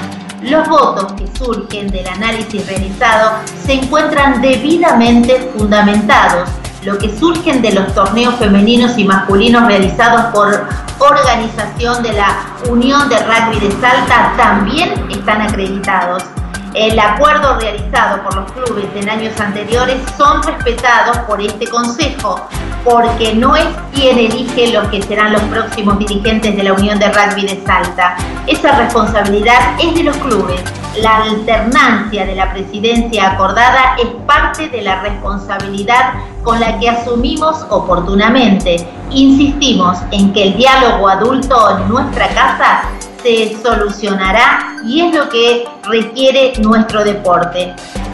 Los 0.44 0.70
votos 0.70 1.14
que 1.14 1.26
surgen 1.36 1.90
del 1.90 2.08
análisis 2.08 2.66
realizado 2.68 3.40
se 3.66 3.74
encuentran 3.74 4.42
debidamente 4.42 5.52
fundamentados. 5.58 6.48
Lo 6.84 6.96
que 7.00 7.18
surgen 7.18 7.64
de 7.64 7.72
los 7.72 7.96
torneos 7.96 8.36
femeninos 8.36 8.96
y 9.00 9.06
masculinos 9.06 9.66
realizados 9.66 10.26
por 10.26 10.68
organización 11.00 12.04
de 12.04 12.14
la 12.14 12.38
Unión 12.70 13.10
de 13.10 13.18
Rugby 13.18 13.60
de 13.60 13.72
Salta 13.82 14.34
también 14.38 14.94
están 15.10 15.42
acreditados. 15.42 16.24
El 16.76 17.00
acuerdo 17.00 17.58
realizado 17.58 18.22
por 18.22 18.36
los 18.36 18.52
clubes 18.52 18.88
en 18.96 19.10
años 19.10 19.40
anteriores 19.40 19.96
son 20.18 20.44
respetados 20.44 21.18
por 21.20 21.42
este 21.42 21.68
Consejo. 21.70 22.42
porque 22.84 23.34
no 23.34 23.56
es 23.56 23.66
quien 23.96 24.20
elige 24.20 24.72
los 24.72 24.88
que 24.90 25.02
serán 25.02 25.34
los 25.34 25.42
próximos 25.44 25.98
dirigentes 25.98 26.56
de 26.56 26.62
la 26.62 26.74
Unión 26.74 27.00
de 27.00 27.08
Rugby 27.08 27.48
de 27.48 27.64
Salta. 27.66 28.16
Esa 28.46 28.78
responsabilidad 28.78 29.58
es 29.82 29.96
de 29.96 30.04
los 30.04 30.16
clubes. 30.18 30.62
La 31.02 31.24
alternancia 31.24 32.28
de 32.28 32.36
la 32.36 32.52
presidencia 32.54 33.32
acordada 33.32 33.96
es 33.98 34.08
parte 34.28 34.70
de 34.70 34.84
la 34.84 35.02
responsabilidad 35.02 36.14
con 36.44 36.60
la 36.60 36.78
que 36.78 36.90
asumimos 36.90 37.66
oportunamente. 37.72 38.88
Insistimos 39.10 39.98
en 40.12 40.32
que 40.32 40.44
el 40.44 40.58
diálogo 40.58 41.10
adulto 41.10 41.80
en 41.80 41.90
nuestra 41.90 42.28
casa 42.30 42.82
se 43.26 43.58
solucionará 43.60 44.76
y 44.86 45.02
es 45.02 45.16
lo 45.16 45.28
que 45.30 45.66
requiere 45.90 46.54
nuestro 46.60 47.04
deporte. 47.04 47.74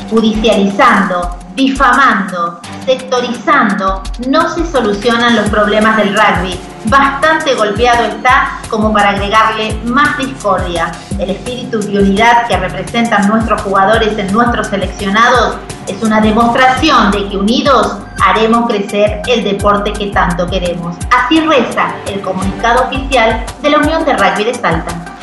Judicializando, 0.10 1.38
difamando, 1.55 2.59
sectorizando, 2.85 4.01
no 4.27 4.49
se 4.49 4.65
solucionan 4.65 5.35
los 5.35 5.49
problemas 5.49 5.97
del 5.97 6.15
rugby. 6.15 6.59
Bastante 6.85 7.53
golpeado 7.53 8.05
está 8.05 8.59
como 8.69 8.91
para 8.91 9.11
agregarle 9.11 9.79
más 9.85 10.17
discordia. 10.17 10.91
El 11.19 11.29
espíritu 11.29 11.79
de 11.79 11.99
unidad 11.99 12.47
que 12.47 12.57
representan 12.57 13.27
nuestros 13.27 13.61
jugadores 13.61 14.17
en 14.17 14.31
nuestros 14.31 14.67
seleccionados 14.67 15.57
es 15.87 16.01
una 16.01 16.21
demostración 16.21 17.11
de 17.11 17.29
que 17.29 17.37
unidos 17.37 17.97
haremos 18.23 18.67
crecer 18.67 19.21
el 19.27 19.43
deporte 19.43 19.93
que 19.93 20.07
tanto 20.07 20.47
queremos. 20.47 20.95
Así 21.11 21.39
reza 21.41 21.93
el 22.07 22.21
comunicado 22.21 22.85
oficial 22.85 23.43
de 23.61 23.69
la 23.69 23.77
Unión 23.79 24.05
de 24.05 24.13
Rugby 24.13 24.43
de 24.45 24.53
Salta. 24.53 25.20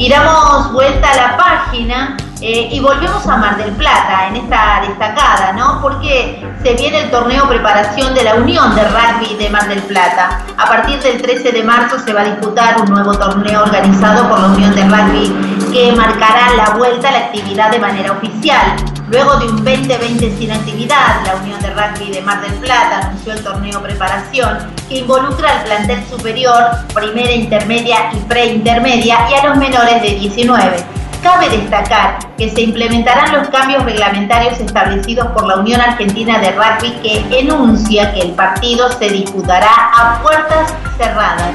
Y 0.00 0.08
damos 0.08 0.72
vuelta 0.72 1.10
a 1.10 1.14
la 1.14 1.36
página 1.36 2.16
eh, 2.40 2.70
y 2.72 2.80
volvemos 2.80 3.26
a 3.26 3.36
Mar 3.36 3.58
del 3.58 3.70
Plata 3.72 4.28
en 4.28 4.36
esta 4.36 4.80
destacada, 4.80 5.52
¿no? 5.52 5.78
Porque 5.82 6.42
se 6.62 6.72
viene 6.72 7.02
el 7.02 7.10
torneo 7.10 7.46
preparación 7.46 8.14
de 8.14 8.24
la 8.24 8.36
Unión 8.36 8.74
de 8.74 8.82
Rugby 8.82 9.36
de 9.36 9.50
Mar 9.50 9.68
del 9.68 9.82
Plata. 9.82 10.40
A 10.56 10.64
partir 10.64 11.02
del 11.02 11.20
13 11.20 11.52
de 11.52 11.62
marzo 11.62 11.98
se 11.98 12.14
va 12.14 12.22
a 12.22 12.24
disputar 12.24 12.80
un 12.80 12.88
nuevo 12.88 13.12
torneo 13.12 13.62
organizado 13.62 14.26
por 14.26 14.40
la 14.40 14.46
Unión 14.46 14.74
de 14.74 14.84
Rugby 14.84 15.59
que 15.72 15.92
marcará 15.92 16.54
la 16.56 16.70
vuelta 16.70 17.08
a 17.08 17.12
la 17.12 17.18
actividad 17.18 17.70
de 17.70 17.78
manera 17.78 18.12
oficial. 18.12 18.76
Luego 19.08 19.36
de 19.38 19.46
un 19.46 19.64
2020 19.64 20.36
sin 20.36 20.50
actividad, 20.52 21.24
la 21.26 21.36
Unión 21.36 21.60
de 21.60 21.70
Rugby 21.70 22.10
de 22.12 22.22
Mar 22.22 22.40
del 22.40 22.52
Plata 22.54 23.06
anunció 23.06 23.32
el 23.32 23.42
torneo 23.42 23.80
preparación 23.82 24.58
que 24.88 24.98
involucra 24.98 25.58
al 25.58 25.64
plantel 25.64 26.04
superior, 26.08 26.70
primera, 26.94 27.32
intermedia 27.32 28.10
y 28.12 28.16
preintermedia 28.28 29.18
y 29.30 29.34
a 29.34 29.46
los 29.46 29.56
menores 29.58 30.02
de 30.02 30.10
19. 30.10 30.84
Cabe 31.22 31.50
destacar 31.50 32.18
que 32.36 32.50
se 32.50 32.62
implementarán 32.62 33.32
los 33.32 33.48
cambios 33.48 33.84
reglamentarios 33.84 34.58
establecidos 34.58 35.28
por 35.28 35.46
la 35.46 35.56
Unión 35.56 35.80
Argentina 35.80 36.38
de 36.38 36.52
Rugby 36.52 36.92
que 37.02 37.38
enuncia 37.38 38.12
que 38.14 38.20
el 38.20 38.30
partido 38.32 38.90
se 38.92 39.10
disputará 39.10 39.70
a 39.94 40.20
puertas 40.22 40.74
cerradas 40.96 41.50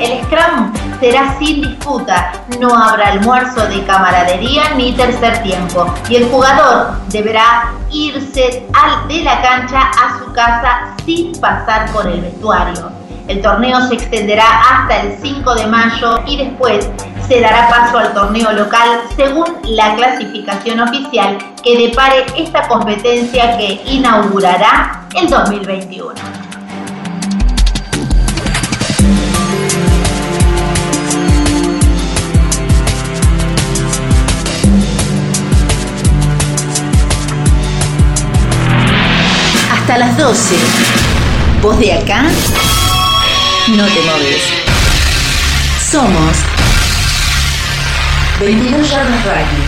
el 0.00 0.24
Scrum 0.24 0.72
será 1.00 1.38
sin 1.38 1.62
disputa, 1.62 2.32
no 2.60 2.74
habrá 2.74 3.08
almuerzo 3.08 3.66
de 3.66 3.84
camaradería 3.84 4.74
ni 4.76 4.92
tercer 4.92 5.42
tiempo 5.42 5.86
y 6.08 6.16
el 6.16 6.28
jugador 6.28 6.92
deberá 7.08 7.72
irse 7.90 8.66
al 8.72 9.08
de 9.08 9.22
la 9.22 9.40
cancha 9.42 9.80
a 9.80 10.18
su 10.18 10.32
casa 10.32 10.94
sin 11.04 11.32
pasar 11.40 11.90
por 11.92 12.06
el 12.06 12.20
vestuario. 12.20 12.90
El 13.28 13.42
torneo 13.42 13.80
se 13.88 13.94
extenderá 13.94 14.44
hasta 14.44 15.02
el 15.02 15.18
5 15.20 15.54
de 15.56 15.66
mayo 15.66 16.20
y 16.26 16.36
después 16.36 16.88
se 17.26 17.40
dará 17.40 17.68
paso 17.68 17.98
al 17.98 18.14
torneo 18.14 18.52
local 18.52 19.00
según 19.16 19.46
la 19.64 19.96
clasificación 19.96 20.80
oficial 20.80 21.38
que 21.62 21.88
depare 21.88 22.24
esta 22.36 22.68
competencia 22.68 23.56
que 23.56 23.82
inaugurará 23.86 25.08
el 25.14 25.28
2021. 25.28 26.45
Hasta 39.86 39.98
las 39.98 40.18
12. 40.18 40.56
¿Vos 41.62 41.78
de 41.78 41.92
acá? 41.92 42.24
No 43.68 43.84
te 43.84 44.02
moves. 44.02 44.42
Somos 45.88 46.38
22 48.40 48.90
Yardas 48.90 49.24
Radio. 49.24 49.58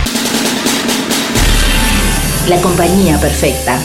La 2.48 2.60
compañía 2.60 3.16
perfecta. 3.20 3.78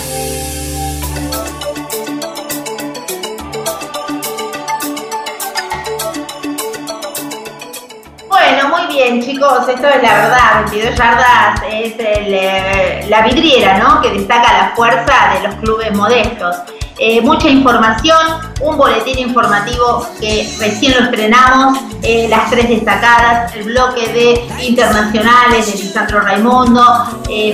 Esto 9.44 9.88
es 9.88 10.02
la 10.02 10.14
verdad, 10.14 10.66
22 10.72 10.96
yardas 10.96 11.62
es 11.70 11.94
eh, 11.98 13.06
la 13.10 13.22
vidriera, 13.24 13.78
¿no? 13.78 14.02
Que 14.02 14.12
destaca 14.12 14.52
la 14.54 14.76
fuerza 14.76 15.14
de 15.34 15.48
los 15.48 15.56
clubes 15.56 15.94
modestos. 15.94 16.58
Eh, 16.98 17.22
mucha 17.22 17.50
información, 17.50 18.18
un 18.62 18.78
boletín 18.78 19.18
informativo 19.20 20.08
que 20.20 20.48
recién 20.60 20.94
lo 20.94 21.06
estrenamos, 21.06 21.80
eh, 22.04 22.28
las 22.30 22.50
tres 22.50 22.70
destacadas, 22.70 23.54
el 23.56 23.64
bloque 23.64 24.08
de 24.10 24.64
internacionales 24.66 25.72
de 25.72 25.84
Lisandro 25.84 26.22
Raimundo, 26.22 26.84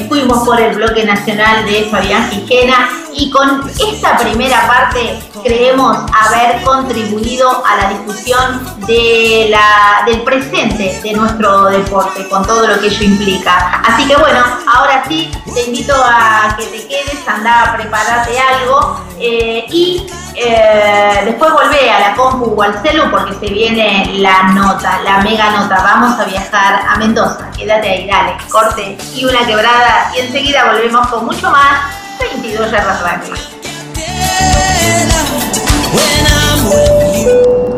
fuimos 0.09 0.45
por 0.45 0.59
el 0.59 0.75
bloque 0.75 1.05
nacional 1.05 1.65
de 1.65 1.87
Fabián 1.89 2.29
Quijena 2.29 2.89
y 3.13 3.29
con 3.31 3.69
esta 3.69 4.17
primera 4.17 4.67
parte 4.67 5.19
creemos 5.43 5.97
haber 6.13 6.61
contribuido 6.63 7.63
a 7.65 7.75
la 7.77 7.89
discusión 7.89 8.77
de 8.87 9.47
la, 9.49 10.03
del 10.05 10.21
presente 10.21 10.99
de 11.01 11.13
nuestro 11.13 11.65
deporte, 11.65 12.27
con 12.27 12.45
todo 12.45 12.67
lo 12.67 12.79
que 12.79 12.87
ello 12.87 13.03
implica. 13.03 13.81
Así 13.85 14.07
que 14.07 14.15
bueno, 14.15 14.43
ahora 14.73 15.03
sí, 15.07 15.31
te 15.53 15.63
invito 15.63 15.93
a 15.95 16.55
que 16.57 16.65
te 16.65 16.87
quedes, 16.87 17.27
anda 17.27 17.63
a 17.63 17.77
prepararte 17.77 18.37
algo 18.39 18.99
eh, 19.19 19.65
y 19.69 20.07
eh, 20.35 21.21
después 21.25 21.51
volvé 21.51 21.89
a 21.91 21.99
la 21.99 22.15
compu 22.15 22.53
o 22.55 22.61
al 22.61 22.81
celu 22.81 23.09
porque 23.11 23.33
se 23.33 23.53
viene 23.53 24.13
la 24.19 24.43
nota, 24.53 25.01
la 25.03 25.19
mega 25.19 25.51
nota. 25.51 25.81
Vamos 25.83 26.19
a 26.19 26.25
viajar 26.25 26.81
a 26.87 26.95
Mendoza. 26.97 27.49
Quédate 27.57 27.89
ahí, 27.89 28.07
dale, 28.07 28.37
corte 28.49 28.97
y 29.13 29.25
una 29.25 29.45
quebrada 29.45 30.11
y 30.15 30.19
enseguida 30.19 30.71
volvemos 30.71 31.07
con 31.07 31.25
mucho 31.25 31.49
más 31.49 31.98
22 32.19 32.71
yardas 32.71 33.01
rugby. 33.01 33.39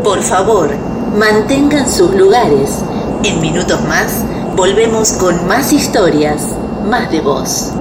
Por 0.03 0.21
favor, 0.23 0.69
mantengan 1.15 1.89
sus 1.89 2.13
lugares. 2.15 2.83
En 3.23 3.39
minutos 3.39 3.81
más, 3.83 4.23
volvemos 4.55 5.11
con 5.13 5.47
más 5.47 5.71
historias, 5.71 6.41
más 6.89 7.11
de 7.11 7.21
voz. 7.21 7.71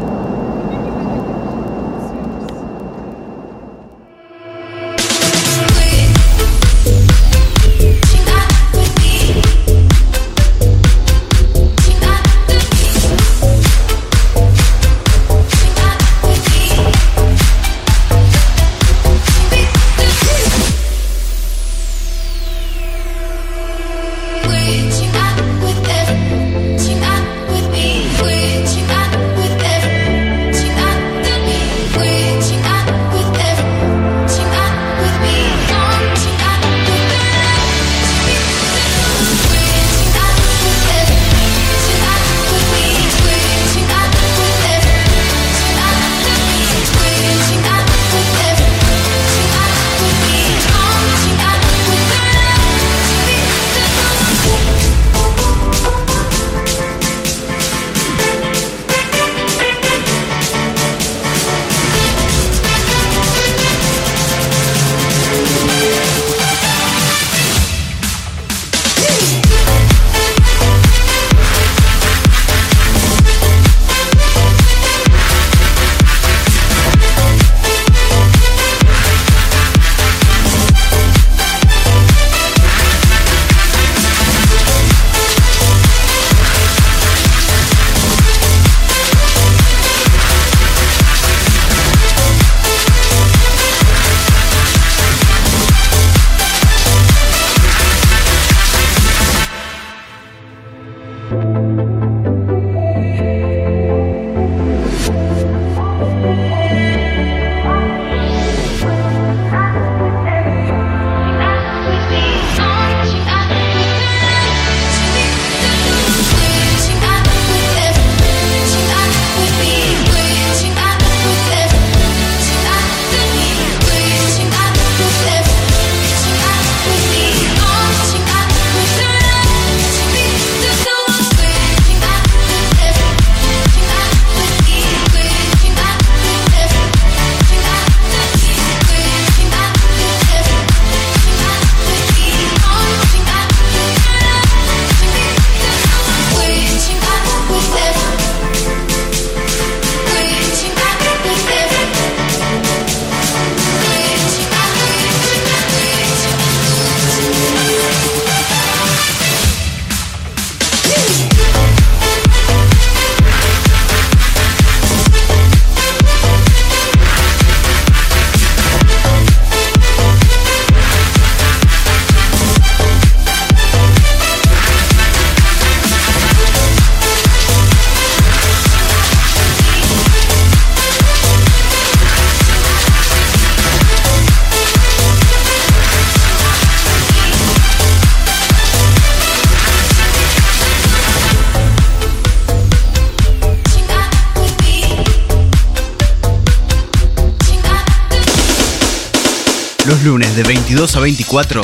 Lunes 200.04 200.34
de 200.34 200.42
22 200.44 200.96
a 200.96 201.00
24. 201.00 201.62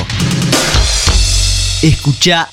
Escucha 1.81 2.51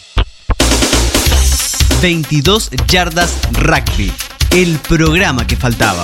22 2.02 2.70
Yardas 2.88 3.34
Rugby. 3.52 4.14
El 4.52 4.78
programa 4.80 5.46
que 5.46 5.58
faltaba. 5.58 6.04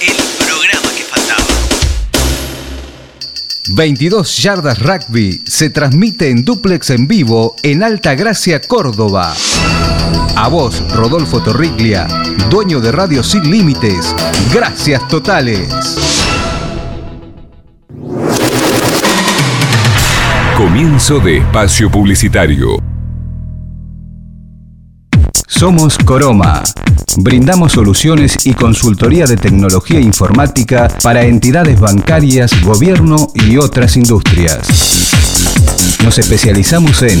El 0.00 0.16
programa 0.44 0.88
que 0.96 1.04
faltaba. 1.04 1.44
22 3.68 4.36
Yardas 4.38 4.78
Rugby 4.80 5.44
se 5.46 5.70
transmite 5.70 6.28
en 6.30 6.44
duplex 6.44 6.90
en 6.90 7.06
vivo 7.06 7.54
en 7.62 7.84
Alta 7.84 8.16
Gracia, 8.16 8.60
Córdoba. 8.60 9.36
A 10.34 10.48
vos, 10.48 10.82
Rodolfo 10.94 11.40
Torriglia, 11.40 12.08
dueño 12.48 12.80
de 12.80 12.90
Radio 12.90 13.22
Sin 13.22 13.48
Límites. 13.50 14.16
Gracias 14.52 15.06
totales. 15.06 15.68
Comienzo 20.60 21.20
de 21.20 21.38
espacio 21.38 21.90
publicitario. 21.90 22.76
Somos 25.46 25.96
Coroma. 25.96 26.62
Brindamos 27.16 27.72
soluciones 27.72 28.44
y 28.44 28.52
consultoría 28.52 29.24
de 29.24 29.38
tecnología 29.38 30.00
informática 30.00 30.88
para 31.02 31.22
entidades 31.22 31.80
bancarias, 31.80 32.62
gobierno 32.62 33.28
y 33.34 33.56
otras 33.56 33.96
industrias. 33.96 34.68
Nos 36.04 36.18
especializamos 36.18 37.04
en 37.04 37.20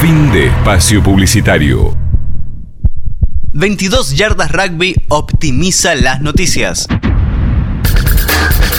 Fin 0.00 0.30
de 0.30 0.46
espacio 0.46 1.02
publicitario. 1.02 1.96
22 3.52 4.14
Yardas 4.14 4.52
Rugby 4.52 4.94
optimiza 5.08 5.96
las 5.96 6.20
noticias. 6.20 6.86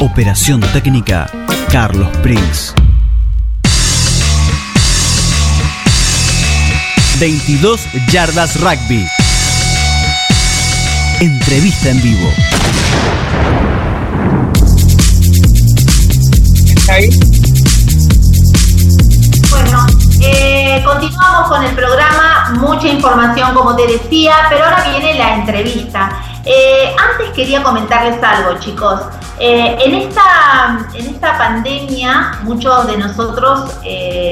Operación 0.00 0.60
técnica, 0.74 1.26
Carlos 1.70 2.14
Prince. 2.18 2.74
22 7.18 7.80
Yardas 8.12 8.60
Rugby. 8.60 9.06
Entrevista 11.20 11.88
en 11.88 12.02
vivo. 12.02 12.30
Bueno, 19.50 19.86
eh, 20.20 20.82
continuamos 20.84 21.48
con 21.48 21.64
el 21.64 21.74
programa, 21.74 22.52
mucha 22.58 22.88
información 22.88 23.54
como 23.54 23.74
te 23.74 23.86
decía, 23.86 24.34
pero 24.50 24.64
ahora 24.64 24.84
viene 24.90 25.14
la 25.14 25.36
entrevista. 25.36 26.10
Eh, 26.44 26.94
antes 26.98 27.30
quería 27.30 27.62
comentarles 27.62 28.22
algo, 28.22 28.58
chicos. 28.58 29.00
Eh, 29.38 29.78
en, 29.82 29.94
esta, 29.94 30.86
en 30.92 31.06
esta 31.06 31.38
pandemia, 31.38 32.40
muchos 32.42 32.86
de 32.86 32.98
nosotros 32.98 33.60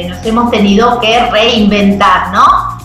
nos 0.09 0.27
hemos 0.27 0.51
tenido 0.51 1.01
que 1.01 1.31
reinventar, 1.31 2.33
¿no? 2.33 2.79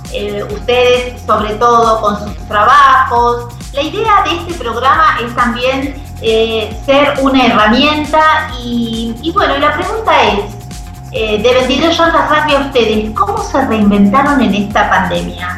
Ustedes, 0.55 1.21
sobre 1.25 1.55
todo 1.55 1.99
con 1.99 2.17
sus 2.19 2.37
trabajos. 2.47 3.53
La 3.73 3.81
idea 3.81 4.23
de 4.23 4.37
este 4.37 4.53
programa 4.53 5.17
es 5.21 5.35
también 5.35 6.06
eh, 6.21 6.75
ser 6.85 7.13
una 7.21 7.45
herramienta 7.45 8.49
y, 8.63 9.15
y 9.21 9.31
bueno, 9.31 9.57
la 9.57 9.73
pregunta 9.73 10.23
es, 10.23 10.57
eh, 11.11 11.41
de 11.41 11.53
22 11.53 11.97
Yardas 11.97 12.29
Rugby 12.29 12.55
a 12.55 12.59
ustedes, 12.67 13.11
¿cómo 13.11 13.37
se 13.37 13.65
reinventaron 13.65 14.41
en 14.41 14.53
esta 14.53 14.89
pandemia? 14.89 15.57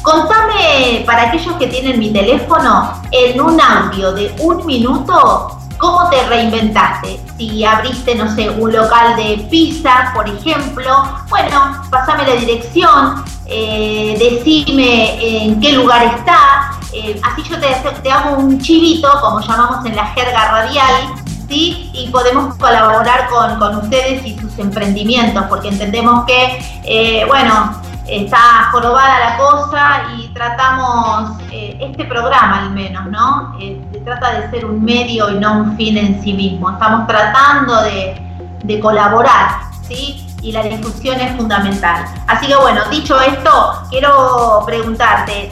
Contame, 0.00 1.02
para 1.04 1.28
aquellos 1.28 1.54
que 1.56 1.66
tienen 1.66 1.98
mi 1.98 2.12
teléfono, 2.12 2.92
en 3.10 3.40
un 3.40 3.60
audio 3.60 4.12
de 4.12 4.34
un 4.38 4.64
minuto, 4.64 5.58
¿cómo 5.76 6.08
te 6.08 6.22
reinventaste? 6.28 7.20
Si 7.36 7.64
abriste, 7.64 8.14
no 8.14 8.34
sé, 8.34 8.48
un 8.48 8.72
local 8.72 9.16
de 9.16 9.46
pizza, 9.50 10.12
por 10.14 10.28
ejemplo, 10.28 11.04
bueno, 11.28 11.82
pasame 11.90 12.24
la 12.26 12.36
dirección, 12.36 13.24
eh, 13.44 14.16
decime 14.18 15.44
en 15.44 15.60
qué 15.60 15.72
lugar 15.72 16.04
está, 16.04 16.75
eh, 16.96 17.20
así 17.22 17.42
yo 17.42 17.60
te, 17.60 17.68
te 18.02 18.10
hago 18.10 18.38
un 18.38 18.58
chivito, 18.58 19.08
como 19.20 19.40
llamamos 19.40 19.84
en 19.84 19.94
la 19.94 20.06
jerga 20.06 20.50
radial, 20.50 21.12
¿sí? 21.46 21.90
Y 21.92 22.08
podemos 22.08 22.54
colaborar 22.54 23.28
con, 23.28 23.76
ustedes 23.76 24.24
y 24.24 24.38
sus 24.38 24.58
emprendimientos, 24.58 25.44
porque 25.50 25.68
entendemos 25.68 26.24
que, 26.24 26.58
eh, 26.84 27.24
bueno, 27.26 27.82
está 28.08 28.70
jorobada 28.72 29.18
la 29.18 29.36
cosa 29.36 30.02
y 30.16 30.28
tratamos, 30.28 31.38
eh, 31.52 31.76
este 31.82 32.06
programa 32.06 32.62
al 32.62 32.70
menos, 32.70 33.04
¿no? 33.08 33.58
Se 33.58 34.00
trata 34.00 34.40
de 34.40 34.50
ser 34.50 34.64
un 34.64 34.82
medio 34.82 35.28
y 35.30 35.34
no 35.34 35.52
un 35.52 35.76
fin 35.76 35.98
en 35.98 36.22
sí 36.22 36.32
mismo. 36.32 36.70
Estamos 36.70 37.06
tratando 37.06 37.82
de, 37.82 38.18
de 38.64 38.80
colaborar, 38.80 39.60
¿sí? 39.86 40.26
Y 40.40 40.52
la 40.52 40.62
difusión 40.62 41.20
es 41.20 41.36
fundamental. 41.36 42.06
Así 42.26 42.46
que 42.46 42.56
bueno, 42.56 42.80
dicho 42.90 43.20
esto, 43.20 43.82
quiero 43.90 44.62
preguntarte, 44.64 45.50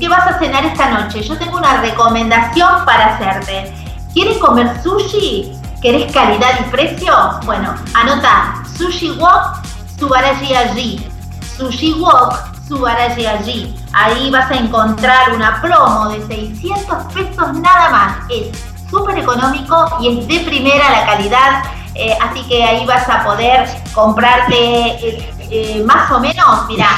¿qué 0.00 0.08
vas 0.08 0.26
a 0.26 0.38
cenar 0.38 0.64
esta 0.64 0.90
noche? 0.90 1.22
Yo 1.22 1.36
tengo 1.38 1.58
una 1.58 1.80
recomendación 1.80 2.84
para 2.84 3.14
hacerte. 3.14 3.72
¿Quieres 4.12 4.38
comer 4.38 4.80
sushi? 4.82 5.52
¿Querés 5.82 6.12
calidad 6.12 6.58
y 6.60 6.70
precio? 6.70 7.12
Bueno, 7.44 7.74
anota 7.94 8.62
Sushi 8.76 9.10
Walk 9.12 9.62
Subarashi 9.98 10.54
allí. 10.54 11.08
Sushi 11.56 11.92
Walk 11.94 12.34
Subarashi 12.66 13.26
allí. 13.26 13.76
Ahí 13.92 14.30
vas 14.30 14.50
a 14.50 14.54
encontrar 14.54 15.32
una 15.34 15.60
promo 15.60 16.08
de 16.08 16.26
600 16.26 17.12
pesos 17.12 17.52
nada 17.60 17.90
más. 17.90 18.16
Es 18.30 18.58
súper 18.90 19.18
económico 19.18 19.98
y 20.00 20.18
es 20.18 20.28
de 20.28 20.40
primera 20.40 20.90
la 20.90 21.06
calidad. 21.06 21.62
eh, 21.94 22.16
así 22.20 22.42
que 22.46 22.62
ahí 22.62 22.84
vas 22.84 23.08
a 23.08 23.24
poder 23.24 23.66
comprarte 23.94 24.54
eh, 24.54 25.34
eh, 25.50 25.82
más 25.86 26.10
o 26.10 26.20
menos, 26.20 26.66
mira, 26.68 26.88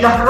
los 0.00 0.20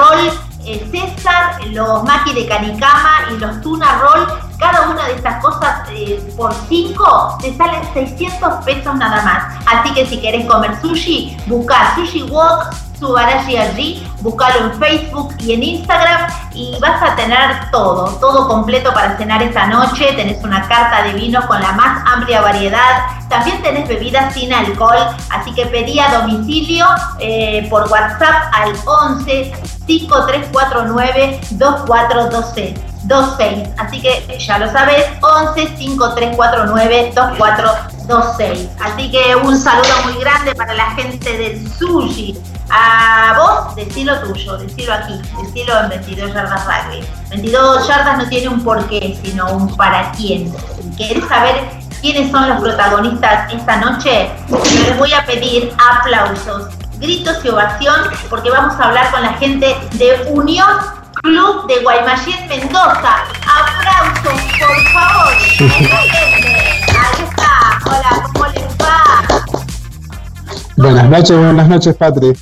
roll 0.66 0.90
César, 0.90 1.64
los 1.66 2.04
maki 2.04 2.34
de 2.34 2.46
canicama 2.46 3.26
y 3.30 3.38
los 3.38 3.60
tuna 3.60 3.98
roll, 3.98 4.26
cada 4.58 4.88
una 4.88 5.06
de 5.06 5.14
estas 5.14 5.42
cosas 5.42 5.88
por 6.36 6.54
5 6.68 7.38
te 7.40 7.56
salen 7.56 7.82
600 7.92 8.64
pesos 8.64 8.94
nada 8.96 9.22
más. 9.22 9.58
Así 9.66 9.92
que 9.94 10.06
si 10.06 10.20
querés 10.20 10.46
comer 10.46 10.80
sushi, 10.80 11.36
busca 11.46 11.94
Sushi 11.94 12.22
Walk 12.24 12.74
Subarashi 12.98 13.56
allí, 13.56 14.06
búscalo 14.20 14.66
en 14.66 14.78
Facebook 14.78 15.34
y 15.40 15.52
en 15.52 15.62
Instagram 15.62 16.30
y 16.54 16.78
vas 16.80 17.02
a 17.02 17.16
tener 17.16 17.70
todo, 17.70 18.06
todo 18.20 18.48
completo 18.48 18.92
para 18.94 19.16
cenar 19.16 19.42
esta 19.42 19.66
noche. 19.66 20.12
Tenés 20.14 20.42
una 20.42 20.66
carta 20.68 21.02
de 21.02 21.12
vino 21.14 21.46
con 21.46 21.60
la 21.60 21.72
más 21.72 22.02
amplia 22.06 22.40
variedad. 22.40 23.06
También 23.28 23.60
tenés 23.62 23.88
bebidas 23.88 24.32
sin 24.32 24.52
alcohol, 24.52 24.98
así 25.30 25.52
que 25.52 25.66
pedí 25.66 25.98
a 25.98 26.20
domicilio 26.20 26.86
eh, 27.18 27.66
por 27.68 27.90
WhatsApp 27.90 28.52
al 28.52 28.72
11 28.86 29.52
5349 29.86 31.40
2426. 31.50 32.94
26. 33.04 33.68
Así 33.78 34.00
que 34.00 34.38
ya 34.38 34.58
lo 34.58 34.70
sabes, 34.72 35.06
11 35.20 35.76
5349 35.76 37.12
2426. 37.14 38.68
Así 38.80 39.10
que 39.10 39.36
un 39.36 39.56
saludo 39.56 39.94
muy 40.04 40.20
grande 40.20 40.54
para 40.54 40.74
la 40.74 40.90
gente 40.92 41.36
del 41.36 41.70
sushi. 41.72 42.38
A 42.70 43.34
vos, 43.36 43.74
decilo 43.76 44.18
tuyo, 44.20 44.56
decilo 44.56 44.94
aquí, 44.94 45.20
decilo 45.42 45.80
en 45.80 45.88
22 45.90 46.32
yardas 46.32 46.64
rugby. 46.64 47.04
22 47.30 47.86
yardas 47.86 48.18
no 48.18 48.28
tiene 48.28 48.48
un 48.48 48.64
porqué, 48.64 49.18
sino 49.22 49.52
un 49.52 49.76
para 49.76 50.10
quién. 50.12 50.52
¿Querés 50.96 51.26
saber 51.28 51.68
quiénes 52.00 52.30
son 52.30 52.48
los 52.48 52.60
protagonistas 52.60 53.52
esta 53.52 53.76
noche? 53.76 54.30
Les 54.48 54.98
voy 54.98 55.12
a 55.12 55.24
pedir 55.26 55.74
aplausos, 55.92 56.68
gritos 56.98 57.44
y 57.44 57.48
ovación, 57.48 57.96
porque 58.30 58.50
vamos 58.50 58.74
a 58.80 58.84
hablar 58.84 59.10
con 59.10 59.22
la 59.22 59.34
gente 59.34 59.76
de 59.92 60.30
Unión 60.30 60.68
Club 61.22 61.66
de 61.66 61.82
Guaymallén 61.82 62.48
Mendoza. 62.48 63.24
Aplausos, 63.46 64.42
por 64.58 64.92
favor. 64.92 65.32
Ahí 66.88 67.24
está. 67.28 67.78
Hola, 67.86 68.30
¿cómo 68.32 68.46
les 68.46 68.64
va? 68.78 69.24
Buenas 70.76 71.08
noches, 71.08 71.36
buenas 71.36 71.68
noches, 71.68 71.94
Patri. 71.96 72.32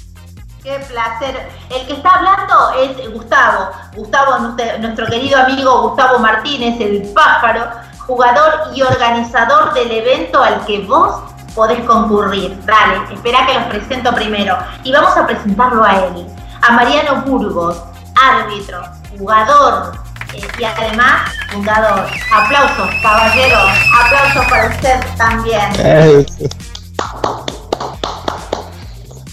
Qué 0.73 0.79
placer. 0.79 1.51
El 1.69 1.87
que 1.87 1.93
está 1.93 2.09
hablando 2.15 2.71
es 2.81 3.13
Gustavo. 3.13 3.73
Gustavo, 3.95 4.39
nuestro 4.81 5.07
querido 5.07 5.39
amigo 5.39 5.83
Gustavo 5.89 6.19
Martínez, 6.19 6.81
el 6.81 7.13
pájaro, 7.13 7.73
jugador 8.07 8.71
y 8.75 8.81
organizador 8.81 9.75
del 9.75 9.91
evento 9.91 10.43
al 10.43 10.65
que 10.65 10.79
vos 10.87 11.15
podés 11.55 11.85
concurrir. 11.85 12.59
Dale, 12.65 13.03
espera 13.13 13.45
que 13.45 13.53
los 13.53 13.65
presento 13.65 14.15
primero. 14.15 14.57
Y 14.83 14.93
vamos 14.93 15.15
a 15.15 15.27
presentarlo 15.27 15.85
a 15.85 15.95
él. 16.07 16.27
A 16.63 16.73
Mariano 16.73 17.21
Burgos, 17.27 17.83
árbitro, 18.19 18.83
jugador 19.19 19.93
eh, 20.33 20.41
y 20.59 20.65
además 20.65 21.33
fundador. 21.51 22.07
Aplausos, 22.35 22.91
caballero. 23.03 23.59
Aplausos 24.07 24.47
para 24.47 24.69
usted 24.69 25.01
también. 25.19 25.71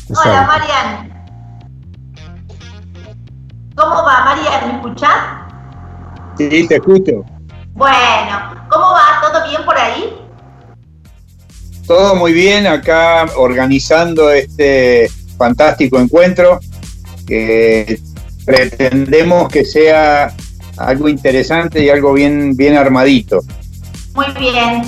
Hola, 0.10 0.42
Marian. 0.42 1.09
¿Cómo 3.80 4.04
va, 4.04 4.26
Marian? 4.26 4.68
¿Me 4.68 4.76
escuchás? 4.76 5.16
Sí, 6.38 6.68
te 6.68 6.76
escucho. 6.76 7.24
Bueno, 7.76 8.68
¿cómo 8.70 8.88
va? 8.88 9.22
¿Todo 9.22 9.48
bien 9.48 9.64
por 9.64 9.78
ahí? 9.78 10.18
Todo 11.88 12.14
muy 12.16 12.34
bien, 12.34 12.68
acá 12.68 13.26
organizando 13.38 14.32
este 14.32 15.10
fantástico 15.38 15.98
encuentro 15.98 16.60
que 17.26 18.02
pretendemos 18.46 19.48
que 19.48 19.64
sea 19.64 20.34
algo 20.76 21.08
interesante 21.08 21.82
y 21.82 21.90
algo 21.90 22.12
bien, 22.12 22.58
bien 22.58 22.76
armadito. 22.76 23.40
Muy 24.14 24.28
bien. 24.38 24.82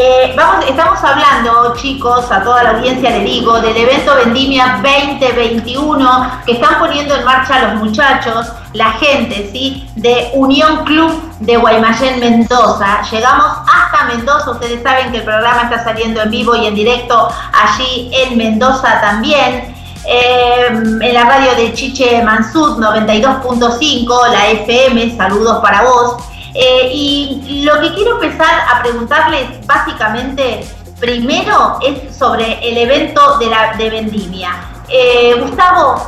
Eh, 0.00 0.36
estamos 0.68 1.02
hablando, 1.02 1.74
chicos, 1.74 2.30
a 2.30 2.44
toda 2.44 2.62
la 2.62 2.70
audiencia 2.70 3.10
le 3.10 3.24
digo, 3.24 3.60
del 3.60 3.76
evento 3.76 4.14
Vendimia 4.14 4.80
2021 4.80 6.42
que 6.46 6.52
están 6.52 6.78
poniendo 6.78 7.16
en 7.16 7.24
marcha 7.24 7.64
los 7.64 7.82
muchachos, 7.82 8.46
la 8.74 8.92
gente, 8.92 9.50
¿sí? 9.50 9.90
De 9.96 10.30
Unión 10.34 10.84
Club 10.84 11.20
de 11.40 11.56
Guaymallén, 11.56 12.20
Mendoza. 12.20 13.02
Llegamos 13.10 13.46
hasta 13.66 14.04
Mendoza, 14.04 14.52
ustedes 14.52 14.84
saben 14.84 15.10
que 15.10 15.16
el 15.16 15.24
programa 15.24 15.62
está 15.62 15.82
saliendo 15.82 16.22
en 16.22 16.30
vivo 16.30 16.54
y 16.54 16.66
en 16.66 16.76
directo 16.76 17.28
allí 17.52 18.12
en 18.14 18.38
Mendoza 18.38 19.00
también. 19.00 19.74
Em, 20.04 21.02
en 21.02 21.14
la 21.14 21.24
radio 21.24 21.56
de 21.56 21.74
Chiche 21.74 22.22
Mansud 22.22 22.78
92.5, 22.78 24.28
la 24.28 24.46
FM, 24.46 25.16
saludos 25.16 25.58
para 25.58 25.82
vos. 25.82 26.37
Eh, 26.54 26.90
y 26.92 27.62
lo 27.64 27.80
que 27.80 27.94
quiero 27.94 28.20
empezar 28.22 28.60
a 28.74 28.82
preguntarles 28.82 29.66
básicamente 29.66 30.64
primero 31.00 31.78
es 31.86 32.16
sobre 32.16 32.58
el 32.68 32.76
evento 32.78 33.38
de, 33.38 33.46
la, 33.46 33.76
de 33.76 33.90
Vendimia. 33.90 34.50
Eh, 34.88 35.34
Gustavo, 35.40 36.02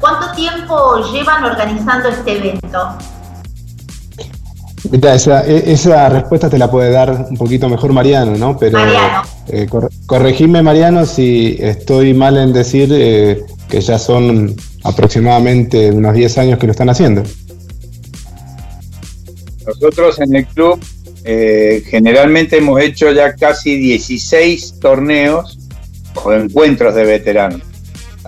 ¿cuánto 0.00 0.32
tiempo 0.32 0.98
llevan 1.12 1.44
organizando 1.44 2.08
este 2.08 2.38
evento? 2.38 2.96
E, 4.92 5.72
esa, 5.72 6.08
respuesta 6.08 6.48
te 6.48 6.58
la 6.58 6.70
puede 6.70 6.90
dar 6.90 7.26
un 7.28 7.36
poquito 7.36 7.68
mejor 7.68 7.92
Mariano, 7.92 8.36
¿no? 8.36 8.56
Pero 8.56 8.78
Mariano. 8.78 9.22
Eh, 9.48 9.68
corregime, 10.06 10.62
Mariano, 10.62 11.06
si 11.06 11.56
estoy 11.60 12.14
mal 12.14 12.36
en 12.36 12.52
decir 12.52 12.88
eh, 12.92 13.44
que 13.68 13.80
ya 13.80 13.98
son 13.98 14.54
aproximadamente 14.84 15.90
unos 15.90 16.14
10 16.14 16.38
años 16.38 16.58
que 16.58 16.66
lo 16.66 16.72
están 16.72 16.90
haciendo. 16.90 17.22
Nosotros 19.66 20.20
en 20.20 20.34
el 20.36 20.46
club 20.46 20.80
eh, 21.24 21.82
generalmente 21.88 22.58
hemos 22.58 22.80
hecho 22.80 23.10
ya 23.10 23.34
casi 23.34 23.76
16 23.76 24.78
torneos 24.80 25.58
o 26.14 26.32
encuentros 26.32 26.94
de 26.94 27.04
veteranos. 27.04 27.62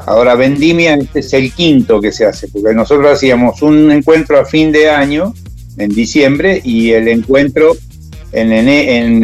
Ahora 0.06 0.34
Vendimia 0.34 0.94
este 0.94 1.20
es 1.20 1.32
el 1.32 1.52
quinto 1.52 2.00
que 2.00 2.12
se 2.12 2.26
hace, 2.26 2.48
porque 2.48 2.74
nosotros 2.74 3.12
hacíamos 3.12 3.62
un 3.62 3.90
encuentro 3.90 4.38
a 4.38 4.44
fin 4.44 4.72
de 4.72 4.90
año 4.90 5.32
en 5.76 5.90
diciembre 5.90 6.60
y 6.64 6.90
el 6.90 7.08
encuentro 7.08 7.76
en, 8.32 8.68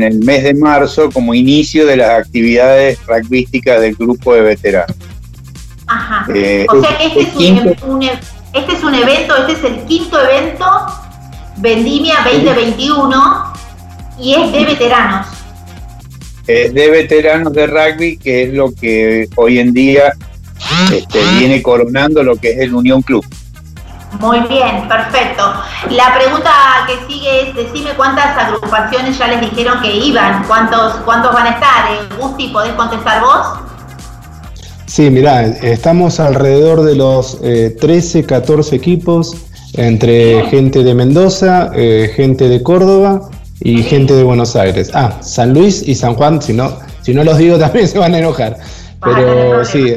el 0.02 0.18
mes 0.20 0.44
de 0.44 0.54
marzo 0.54 1.10
como 1.10 1.34
inicio 1.34 1.84
de 1.86 1.96
las 1.96 2.10
actividades 2.10 2.98
rugbyísticas 3.06 3.80
del 3.80 3.96
grupo 3.96 4.34
de 4.34 4.40
veteranos. 4.40 4.96
Ajá. 5.86 6.26
Eh, 6.34 6.64
o 6.68 6.80
sea 6.80 6.96
que 6.96 7.06
este 7.06 7.20
es, 7.20 7.82
un, 7.82 8.02
este 8.02 8.72
es 8.72 8.82
un 8.82 8.94
evento, 8.94 9.34
este 9.36 9.52
es 9.52 9.64
el 9.64 9.84
quinto 9.84 10.18
evento 10.20 10.64
Vendimia 11.56 12.16
2021 12.24 13.52
y 14.18 14.34
es 14.34 14.52
de 14.52 14.64
veteranos. 14.64 15.26
Es 16.46 16.74
de 16.74 16.90
veteranos 16.90 17.52
de 17.52 17.66
rugby, 17.66 18.16
que 18.16 18.44
es 18.44 18.54
lo 18.54 18.74
que 18.74 19.28
hoy 19.36 19.58
en 19.58 19.72
día 19.72 20.12
este, 20.92 21.22
viene 21.38 21.62
coronando 21.62 22.22
lo 22.22 22.36
que 22.36 22.52
es 22.52 22.58
el 22.60 22.74
Unión 22.74 23.02
Club. 23.02 23.24
Muy 24.20 24.40
bien, 24.40 24.86
perfecto. 24.88 25.42
La 25.90 26.14
pregunta 26.14 26.50
que 26.86 27.12
sigue 27.12 27.48
es, 27.48 27.54
decime 27.54 27.90
cuántas 27.96 28.36
agrupaciones 28.36 29.18
ya 29.18 29.28
les 29.28 29.40
dijeron 29.40 29.80
que 29.82 29.92
iban, 29.92 30.44
cuántos, 30.46 30.94
cuántos 31.04 31.32
van 31.32 31.46
a 31.46 31.50
estar. 31.50 31.92
Eh, 31.92 32.08
Gusti, 32.20 32.48
¿podés 32.48 32.72
contestar 32.74 33.22
vos? 33.22 33.46
Sí, 34.86 35.10
mirá, 35.10 35.42
estamos 35.42 36.20
alrededor 36.20 36.82
de 36.82 36.94
los 36.94 37.40
13, 37.40 38.20
eh, 38.20 38.24
14 38.24 38.76
equipos, 38.76 39.36
entre 39.76 40.42
gente 40.46 40.82
de 40.82 40.94
Mendoza, 40.94 41.70
eh, 41.74 42.10
gente 42.14 42.48
de 42.48 42.62
Córdoba 42.62 43.28
y 43.60 43.82
gente 43.82 44.14
de 44.14 44.22
Buenos 44.22 44.56
Aires. 44.56 44.90
Ah, 44.94 45.18
San 45.20 45.52
Luis 45.54 45.86
y 45.86 45.94
San 45.94 46.14
Juan, 46.14 46.40
si 46.40 46.52
no, 46.52 46.78
si 47.02 47.14
no 47.14 47.24
los 47.24 47.38
digo 47.38 47.58
también 47.58 47.88
se 47.88 47.98
van 47.98 48.14
a 48.14 48.18
enojar. 48.18 48.58
Pero 49.00 49.64
sí, 49.64 49.94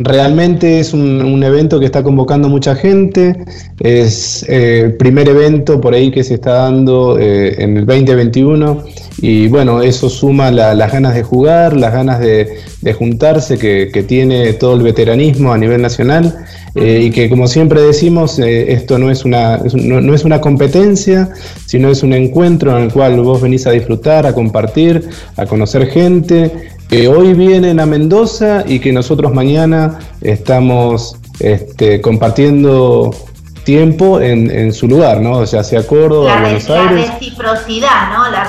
Realmente 0.00 0.78
es 0.78 0.92
un, 0.92 1.42
evento 1.42 1.80
que 1.80 1.86
está 1.86 2.02
convocando 2.02 2.48
mucha 2.48 2.76
gente, 2.76 3.36
es 3.80 4.44
eh, 4.48 4.82
el 4.84 4.96
primer 4.96 5.28
evento 5.28 5.80
por 5.80 5.94
ahí 5.94 6.10
que 6.10 6.22
se 6.22 6.34
está 6.34 6.52
dando 6.52 7.18
eh, 7.18 7.56
en 7.58 7.78
el 7.78 7.86
2021 7.86 8.84
y 9.20 9.48
bueno, 9.48 9.82
eso 9.82 10.08
suma 10.08 10.50
las 10.50 10.92
ganas 10.92 11.14
de 11.14 11.22
jugar, 11.22 11.76
las 11.76 11.92
ganas 11.92 12.20
de, 12.20 12.58
juntarse 12.96 13.58
que, 13.58 14.04
tiene 14.06 14.52
todo 14.52 14.74
el 14.74 14.82
veteranismo 14.82 15.52
a 15.52 15.58
nivel 15.58 15.82
nacional 15.82 16.44
eh, 16.80 17.02
y 17.04 17.10
que 17.10 17.28
como 17.28 17.46
siempre 17.48 17.82
decimos, 17.82 18.38
esto 18.38 18.98
no 18.98 19.10
es, 19.10 19.24
una, 19.24 19.58
no 19.58 20.14
es 20.14 20.24
una 20.24 20.40
competencia, 20.40 21.30
sino 21.66 21.90
es 21.90 22.02
un 22.02 22.12
encuentro 22.12 22.76
en 22.76 22.84
el 22.84 22.92
cual 22.92 23.20
vos 23.20 23.40
venís 23.40 23.66
a 23.66 23.70
disfrutar, 23.70 24.26
a 24.26 24.34
compartir, 24.34 25.08
a 25.36 25.46
conocer 25.46 25.88
gente 25.88 26.70
que 26.88 27.06
hoy 27.06 27.34
vienen 27.34 27.80
a 27.80 27.86
Mendoza 27.86 28.64
y 28.66 28.78
que 28.78 28.92
nosotros 28.92 29.32
mañana 29.32 29.98
estamos 30.22 31.16
este, 31.38 32.00
compartiendo 32.00 33.14
tiempo 33.64 34.18
en, 34.20 34.50
en, 34.50 34.72
su 34.72 34.88
lugar, 34.88 35.20
¿no? 35.20 35.32
O 35.32 35.46
sea, 35.46 35.62
sea 35.62 35.86
Córdoba, 35.86 36.36
la, 36.36 36.40
Buenos 36.40 36.68
la 36.70 36.88
Aires. 36.88 37.10
reciprocidad, 37.10 38.12
¿no? 38.14 38.30
La 38.30 38.44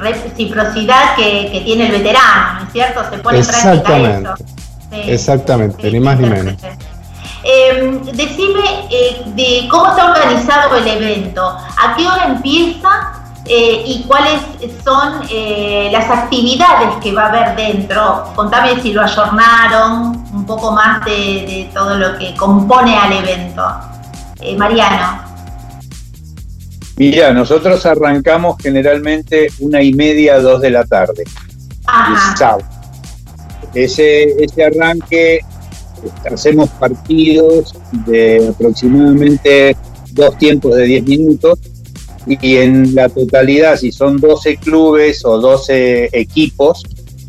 reciprocidad 0.00 1.16
que, 1.16 1.50
que, 1.52 1.60
tiene 1.66 1.86
el 1.86 1.92
veterano, 1.92 2.60
¿no 2.60 2.66
es 2.66 2.72
cierto? 2.72 3.00
Se 3.10 3.18
pone 3.18 3.40
en 3.40 3.46
práctica 3.46 4.18
eso. 4.18 4.34
Sí. 4.90 5.10
Exactamente, 5.10 5.82
sí, 5.82 5.92
ni 5.92 6.00
más 6.00 6.18
ni 6.18 6.30
menos. 6.30 6.54
Eh, 7.44 8.00
decime 8.14 8.86
eh, 8.90 9.22
de 9.26 9.68
cómo 9.70 9.88
está 9.88 10.12
organizado 10.12 10.76
el 10.76 10.86
evento, 10.86 11.42
a 11.46 11.94
qué 11.96 12.06
hora 12.06 12.26
empieza 12.26 13.12
eh, 13.44 13.84
y 13.86 14.04
cuáles 14.06 14.40
son 14.84 15.22
eh, 15.30 15.88
las 15.92 16.10
actividades 16.10 16.96
que 17.02 17.12
va 17.12 17.26
a 17.26 17.28
haber 17.28 17.56
dentro. 17.56 18.32
Contame 18.34 18.80
si 18.82 18.92
lo 18.92 19.02
ayornaron, 19.02 20.24
un 20.32 20.44
poco 20.46 20.72
más 20.72 21.04
de, 21.04 21.10
de 21.12 21.70
todo 21.72 21.96
lo 21.96 22.18
que 22.18 22.34
compone 22.34 22.96
al 22.96 23.12
evento. 23.12 23.64
Mariano. 24.56 25.28
Mira, 26.96 27.32
nosotros 27.32 27.86
arrancamos 27.86 28.56
generalmente 28.60 29.48
una 29.60 29.80
y 29.80 29.92
media, 29.92 30.40
dos 30.40 30.60
de 30.60 30.70
la 30.70 30.84
tarde. 30.84 31.24
Ajá. 31.86 32.58
Ese, 33.72 34.34
ese 34.42 34.64
arranque 34.64 35.40
hacemos 36.30 36.68
partidos 36.70 37.74
de 38.06 38.48
aproximadamente 38.48 39.76
dos 40.12 40.36
tiempos 40.38 40.74
de 40.76 40.84
10 40.84 41.04
minutos 41.04 41.58
y 42.26 42.56
en 42.56 42.94
la 42.94 43.08
totalidad, 43.08 43.76
si 43.76 43.90
son 43.90 44.18
12 44.18 44.56
clubes 44.58 45.24
o 45.24 45.38
12 45.38 46.10
equipos, 46.12 46.82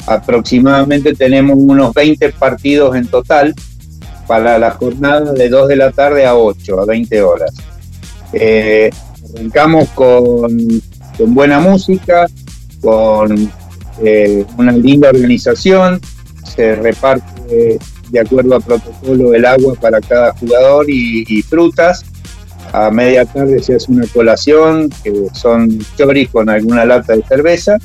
aproximadamente 0.08 1.14
tenemos 1.14 1.58
unos 1.58 1.94
20 1.94 2.32
partidos 2.34 2.96
en 2.96 3.08
total 3.08 3.54
para 4.28 4.60
la 4.60 4.72
jornada 4.72 5.32
de 5.34 5.50
2 5.50 5.68
de 5.70 5.76
la 5.76 5.92
tarde 5.92 6.26
a 6.26 6.36
8, 6.36 6.82
a 6.82 6.86
20 6.86 7.22
horas. 7.22 7.52
Eh, 8.34 8.90
arrancamos 9.34 9.88
con, 9.90 10.58
con, 11.18 11.34
buena 11.34 11.60
música, 11.60 12.28
con 12.82 13.52
eh, 14.04 14.46
una 14.58 14.72
linda 14.72 15.10
organización, 15.10 16.02
se 16.56 16.76
reparte 16.76 17.80
de 18.10 18.20
acuerdo 18.20 18.56
a 18.56 18.60
protocolo 18.60 19.34
el 19.34 19.46
agua 19.46 19.74
para 19.76 20.02
cada 20.02 20.34
jugador 20.34 20.90
y, 20.90 21.24
y 21.28 21.42
frutas. 21.42 22.06
A 22.72 22.92
media 22.92 23.26
tarde 23.26 23.62
se 23.64 23.76
hace 23.76 23.92
una 23.92 24.06
colación, 24.08 24.90
que 25.04 25.28
son 25.34 25.80
choris 25.98 26.30
con 26.30 26.50
alguna 26.50 26.86
lata 26.86 27.16
de 27.16 27.24
cerveza, 27.24 27.78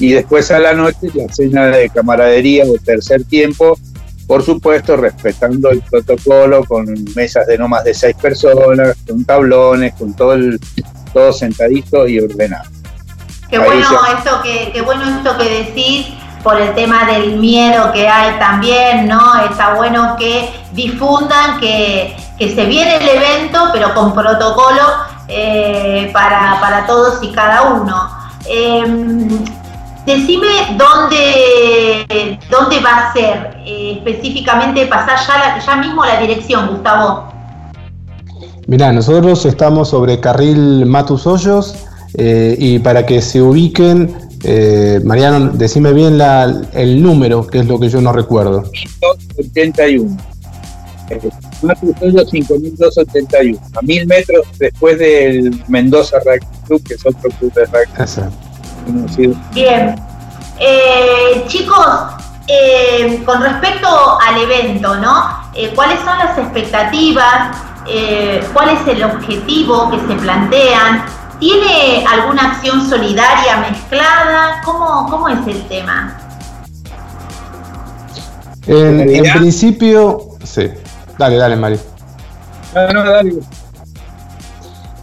y 0.00 0.10
después 0.10 0.50
a 0.50 0.58
la 0.58 0.74
noche 0.74 1.08
la 1.14 1.32
cena 1.32 1.66
de 1.66 1.88
camaradería 1.88 2.64
o 2.64 2.74
tercer 2.84 3.24
tiempo, 3.24 3.78
por 4.26 4.42
supuesto 4.42 4.96
respetando 4.96 5.70
el 5.70 5.80
protocolo 5.82 6.64
con 6.64 6.86
mesas 7.16 7.46
de 7.46 7.58
no 7.58 7.68
más 7.68 7.84
de 7.84 7.94
seis 7.94 8.14
personas, 8.20 8.96
con 9.06 9.24
tablones, 9.24 9.94
con 9.94 10.14
todo 10.14 10.34
el, 10.34 10.60
todo 11.12 11.32
sentadito 11.32 12.06
y 12.06 12.20
ordenado. 12.20 12.68
Qué 13.48 13.58
bueno, 13.58 13.88
esto 14.16 14.42
que, 14.42 14.70
qué 14.72 14.82
bueno 14.82 15.16
esto 15.16 15.38
que 15.38 15.64
decís 15.64 16.06
por 16.42 16.60
el 16.60 16.74
tema 16.74 17.04
del 17.04 17.36
miedo 17.36 17.92
que 17.92 18.08
hay 18.08 18.38
también, 18.38 19.08
¿no? 19.08 19.36
Está 19.50 19.74
bueno 19.74 20.16
que 20.18 20.50
difundan 20.72 21.58
que, 21.60 22.16
que 22.38 22.54
se 22.54 22.64
viene 22.66 22.96
el 22.96 23.08
evento, 23.08 23.70
pero 23.72 23.94
con 23.94 24.14
protocolo 24.14 24.82
eh, 25.26 26.10
para, 26.12 26.58
para, 26.60 26.86
todos 26.86 27.18
y 27.22 27.32
cada 27.32 27.74
uno. 27.74 28.10
Eh, 28.46 28.84
decime 30.06 30.46
dónde, 30.76 32.38
dónde 32.50 32.80
va 32.80 33.08
a 33.08 33.12
ser 33.12 33.58
eh, 33.66 33.94
específicamente, 33.98 34.86
pasar 34.86 35.18
ya, 35.26 35.58
ya 35.58 35.76
mismo 35.76 36.04
la 36.04 36.20
dirección, 36.20 36.68
Gustavo. 36.68 37.24
Mirá, 38.66 38.92
nosotros 38.92 39.44
estamos 39.44 39.88
sobre 39.88 40.20
carril 40.20 40.86
Matus 40.86 41.26
Hoyos 41.26 41.74
y 42.16 42.78
para 42.78 43.04
que 43.04 43.20
se 43.20 43.40
ubiquen 43.42 44.27
eh, 44.44 45.00
Mariano, 45.04 45.50
decime 45.52 45.92
bien 45.92 46.18
la, 46.18 46.62
el 46.72 47.02
número, 47.02 47.46
que 47.46 47.60
es 47.60 47.66
lo 47.66 47.78
que 47.78 47.88
yo 47.88 48.00
no 48.00 48.12
recuerdo. 48.12 48.62
581. 48.72 50.16
Eh, 51.10 51.30
5281, 51.60 53.58
a 53.74 53.82
mil 53.82 54.06
metros 54.06 54.46
después 54.58 54.98
del 54.98 55.64
Mendoza 55.68 56.18
Rugby 56.18 56.46
Club, 56.66 56.82
que 56.86 56.94
es 56.94 57.06
otro 57.06 57.30
club 57.38 57.52
de 57.54 57.64
rugby. 57.64 57.86
Bien. 59.54 59.94
Eh, 60.60 61.44
chicos, 61.46 61.86
eh, 62.48 63.22
con 63.24 63.42
respecto 63.42 64.18
al 64.20 64.42
evento, 64.42 64.96
¿no? 64.96 65.50
Eh, 65.54 65.72
¿Cuáles 65.74 65.98
son 66.00 66.18
las 66.18 66.36
expectativas? 66.38 67.56
¿Cuál 68.52 68.68
es 68.68 68.86
el 68.86 69.02
objetivo 69.02 69.90
que 69.90 69.98
se 70.00 70.20
plantean? 70.20 71.06
¿Tiene 71.40 72.04
alguna 72.04 72.52
acción 72.52 72.88
solidaria 72.88 73.58
mezclada? 73.70 74.60
¿Cómo, 74.64 75.08
cómo 75.08 75.28
es 75.28 75.46
el 75.46 75.62
tema? 75.68 76.18
En, 78.66 79.00
en 79.00 79.32
principio, 79.38 80.30
sí. 80.42 80.68
Dale, 81.16 81.36
dale, 81.36 81.56
Mario. 81.56 81.78
No, 82.74 82.92
no, 82.92 83.10
dale. 83.10 83.34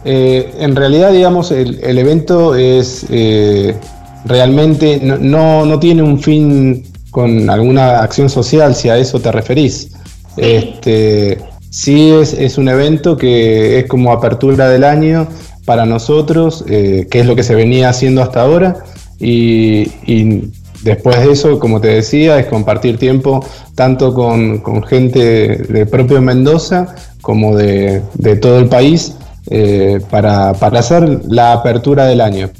Eh, 0.04 0.54
en 0.60 0.76
realidad, 0.76 1.10
digamos, 1.10 1.50
el, 1.50 1.80
el 1.82 1.98
evento 1.98 2.54
es 2.54 3.06
eh, 3.10 3.76
realmente, 4.24 5.00
no, 5.02 5.16
no, 5.16 5.66
no, 5.66 5.80
tiene 5.80 6.02
un 6.02 6.20
fin 6.20 6.86
con 7.10 7.50
alguna 7.50 8.00
acción 8.00 8.28
social, 8.28 8.74
si 8.74 8.88
a 8.88 8.98
eso 8.98 9.18
te 9.20 9.32
referís. 9.32 9.90
Sí, 10.36 10.42
este, 10.42 11.38
sí 11.70 12.10
es, 12.12 12.34
es 12.34 12.56
un 12.56 12.68
evento 12.68 13.16
que 13.16 13.80
es 13.80 13.86
como 13.86 14.12
apertura 14.12 14.68
del 14.68 14.84
año 14.84 15.26
para 15.66 15.84
nosotros, 15.84 16.64
eh, 16.68 17.06
que 17.10 17.20
es 17.20 17.26
lo 17.26 17.36
que 17.36 17.42
se 17.42 17.54
venía 17.54 17.90
haciendo 17.90 18.22
hasta 18.22 18.40
ahora. 18.40 18.76
Y, 19.18 19.90
y, 20.06 20.50
después 20.82 21.18
de 21.18 21.32
eso, 21.32 21.58
como 21.58 21.80
te 21.80 21.88
decía, 21.88 22.38
es 22.38 22.46
compartir 22.46 22.96
tiempo 22.96 23.44
tanto 23.74 24.14
con, 24.14 24.58
con 24.58 24.82
gente 24.84 25.56
de 25.56 25.86
propio 25.86 26.22
Mendoza 26.22 26.94
como 27.20 27.56
de, 27.56 28.02
de 28.14 28.36
todo 28.36 28.58
el 28.58 28.68
país 28.68 29.16
eh, 29.50 30.00
para, 30.10 30.54
para, 30.54 30.78
hacer 30.78 31.22
la 31.28 31.52
apertura 31.52 32.06
del 32.06 32.20
año. 32.20 32.50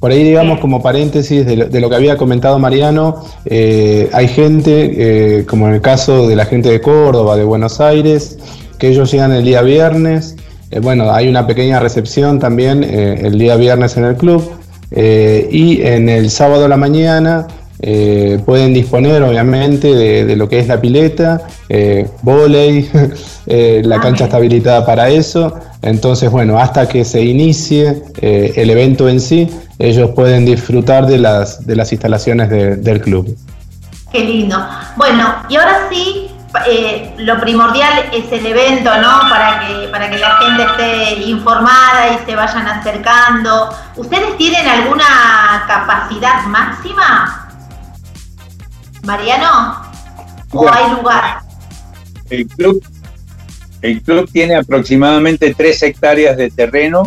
Por 0.00 0.10
ahí, 0.10 0.22
digamos, 0.24 0.60
como 0.60 0.82
paréntesis 0.82 1.44
de 1.44 1.56
lo, 1.56 1.64
de 1.66 1.80
lo 1.80 1.88
que 1.88 1.96
había 1.96 2.16
comentado 2.16 2.58
Mariano, 2.58 3.24
eh, 3.44 4.08
hay 4.12 4.28
gente, 4.28 5.38
eh, 5.40 5.46
como 5.46 5.68
en 5.68 5.74
el 5.74 5.80
caso 5.80 6.28
de 6.28 6.36
la 6.36 6.46
gente 6.46 6.68
de 6.70 6.80
Córdoba, 6.80 7.36
de 7.36 7.44
Buenos 7.44 7.80
Aires, 7.80 8.38
que 8.78 8.88
ellos 8.88 9.10
llegan 9.10 9.32
el 9.32 9.44
día 9.44 9.62
viernes, 9.62 10.36
eh, 10.70 10.80
bueno, 10.80 11.10
hay 11.10 11.28
una 11.28 11.46
pequeña 11.46 11.80
recepción 11.80 12.38
también 12.38 12.84
eh, 12.84 13.22
el 13.22 13.38
día 13.38 13.56
viernes 13.56 13.96
en 13.96 14.04
el 14.04 14.16
club 14.16 14.50
eh, 14.90 15.48
y 15.50 15.82
en 15.82 16.08
el 16.08 16.30
sábado 16.30 16.66
a 16.66 16.68
la 16.68 16.76
mañana 16.76 17.46
pueden 18.44 18.74
disponer 18.74 19.22
obviamente 19.22 19.94
de, 19.94 20.24
de, 20.24 20.34
lo 20.34 20.48
que 20.48 20.58
es 20.58 20.66
la 20.66 20.80
pileta, 20.80 21.42
volei, 22.22 22.90
la 23.46 24.00
cancha 24.00 24.24
está 24.24 24.38
habilitada 24.38 24.84
para 24.84 25.08
eso, 25.10 25.54
entonces 25.82 26.28
bueno, 26.28 26.58
hasta 26.58 26.88
que 26.88 27.04
se 27.04 27.22
inicie 27.22 28.02
el 28.20 28.68
evento 28.70 29.08
en 29.08 29.20
sí, 29.20 29.48
ellos 29.78 30.10
pueden 30.10 30.44
disfrutar 30.44 31.06
de 31.06 31.18
las, 31.18 31.64
de 31.68 31.76
las 31.76 31.92
instalaciones 31.92 32.50
de, 32.50 32.74
del 32.74 33.00
club. 33.00 33.36
Qué 34.10 34.24
lindo. 34.24 34.56
Bueno, 34.96 35.34
y 35.48 35.54
ahora 35.54 35.88
sí, 35.88 36.27
eh, 36.66 37.14
lo 37.18 37.40
primordial 37.40 38.10
es 38.12 38.30
el 38.32 38.46
evento, 38.46 38.90
¿no? 39.00 39.28
Para 39.28 39.60
que, 39.60 39.88
para 39.88 40.10
que 40.10 40.18
la 40.18 40.36
gente 40.38 40.62
esté 40.62 41.22
informada 41.28 42.14
y 42.14 42.26
se 42.26 42.36
vayan 42.36 42.66
acercando. 42.66 43.70
¿Ustedes 43.96 44.36
tienen 44.36 44.66
alguna 44.66 45.64
capacidad 45.66 46.44
máxima? 46.44 47.48
Mariano, 49.04 49.82
¿o 50.52 50.58
bueno, 50.58 50.76
hay 50.76 50.90
lugar? 50.96 51.38
El 52.30 52.46
club, 52.46 52.82
el 53.82 54.02
club 54.02 54.28
tiene 54.30 54.56
aproximadamente 54.56 55.54
3 55.54 55.82
hectáreas 55.84 56.36
de 56.36 56.50
terreno 56.50 57.04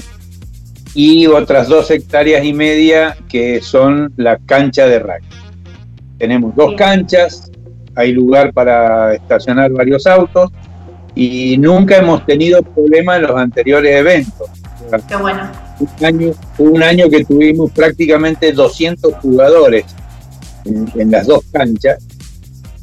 y 0.93 1.27
otras 1.27 1.67
2 1.67 1.91
hectáreas 1.91 2.43
y 2.43 2.53
media 2.53 3.17
que 3.29 3.61
son 3.61 4.13
la 4.17 4.37
cancha 4.37 4.87
de 4.87 4.99
rugby. 4.99 5.27
Tenemos 6.17 6.55
dos 6.55 6.75
canchas, 6.75 7.50
hay 7.95 8.11
lugar 8.13 8.53
para 8.53 9.13
estacionar 9.13 9.71
varios 9.71 10.07
autos 10.07 10.51
y 11.15 11.57
nunca 11.57 11.97
hemos 11.97 12.25
tenido 12.25 12.61
problemas 12.61 13.17
en 13.17 13.23
los 13.23 13.35
anteriores 13.35 13.95
eventos. 13.95 14.49
Qué 15.07 15.15
bueno. 15.15 15.49
Un 15.79 16.05
año, 16.05 16.31
un 16.57 16.83
año 16.83 17.09
que 17.09 17.23
tuvimos 17.23 17.71
prácticamente 17.71 18.51
200 18.51 19.13
jugadores 19.15 19.85
en, 20.65 20.91
en 20.95 21.11
las 21.11 21.27
dos 21.27 21.43
canchas 21.51 22.05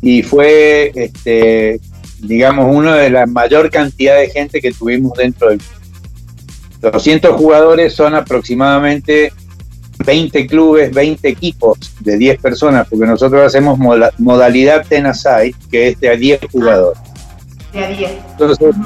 y 0.01 0.23
fue, 0.23 0.93
este, 0.95 1.81
digamos, 2.21 2.75
una 2.75 2.97
de 2.97 3.11
la 3.11 3.27
mayor 3.27 3.71
cantidad 3.71 4.17
de 4.17 4.29
gente 4.29 4.61
que 4.61 4.73
tuvimos 4.73 5.13
dentro 5.17 5.51
del 5.51 5.61
200 6.81 7.33
jugadores 7.33 7.93
son 7.93 8.15
aproximadamente 8.15 9.33
20 10.05 10.47
clubes, 10.47 10.93
20 10.93 11.29
equipos 11.29 11.79
de 12.01 12.17
10 12.17 12.41
personas, 12.41 12.87
porque 12.89 13.07
nosotros 13.07 13.43
hacemos 13.43 13.79
moda, 13.79 14.13
modalidad 14.19 14.87
Tenasai, 14.87 15.55
que 15.71 15.89
es 15.89 16.01
de 16.01 16.09
a 16.09 16.17
10 16.17 16.41
jugadores. 16.53 17.01
De 17.73 17.85
a 17.85 17.89
10. 17.89 18.11
Entonces, 18.33 18.77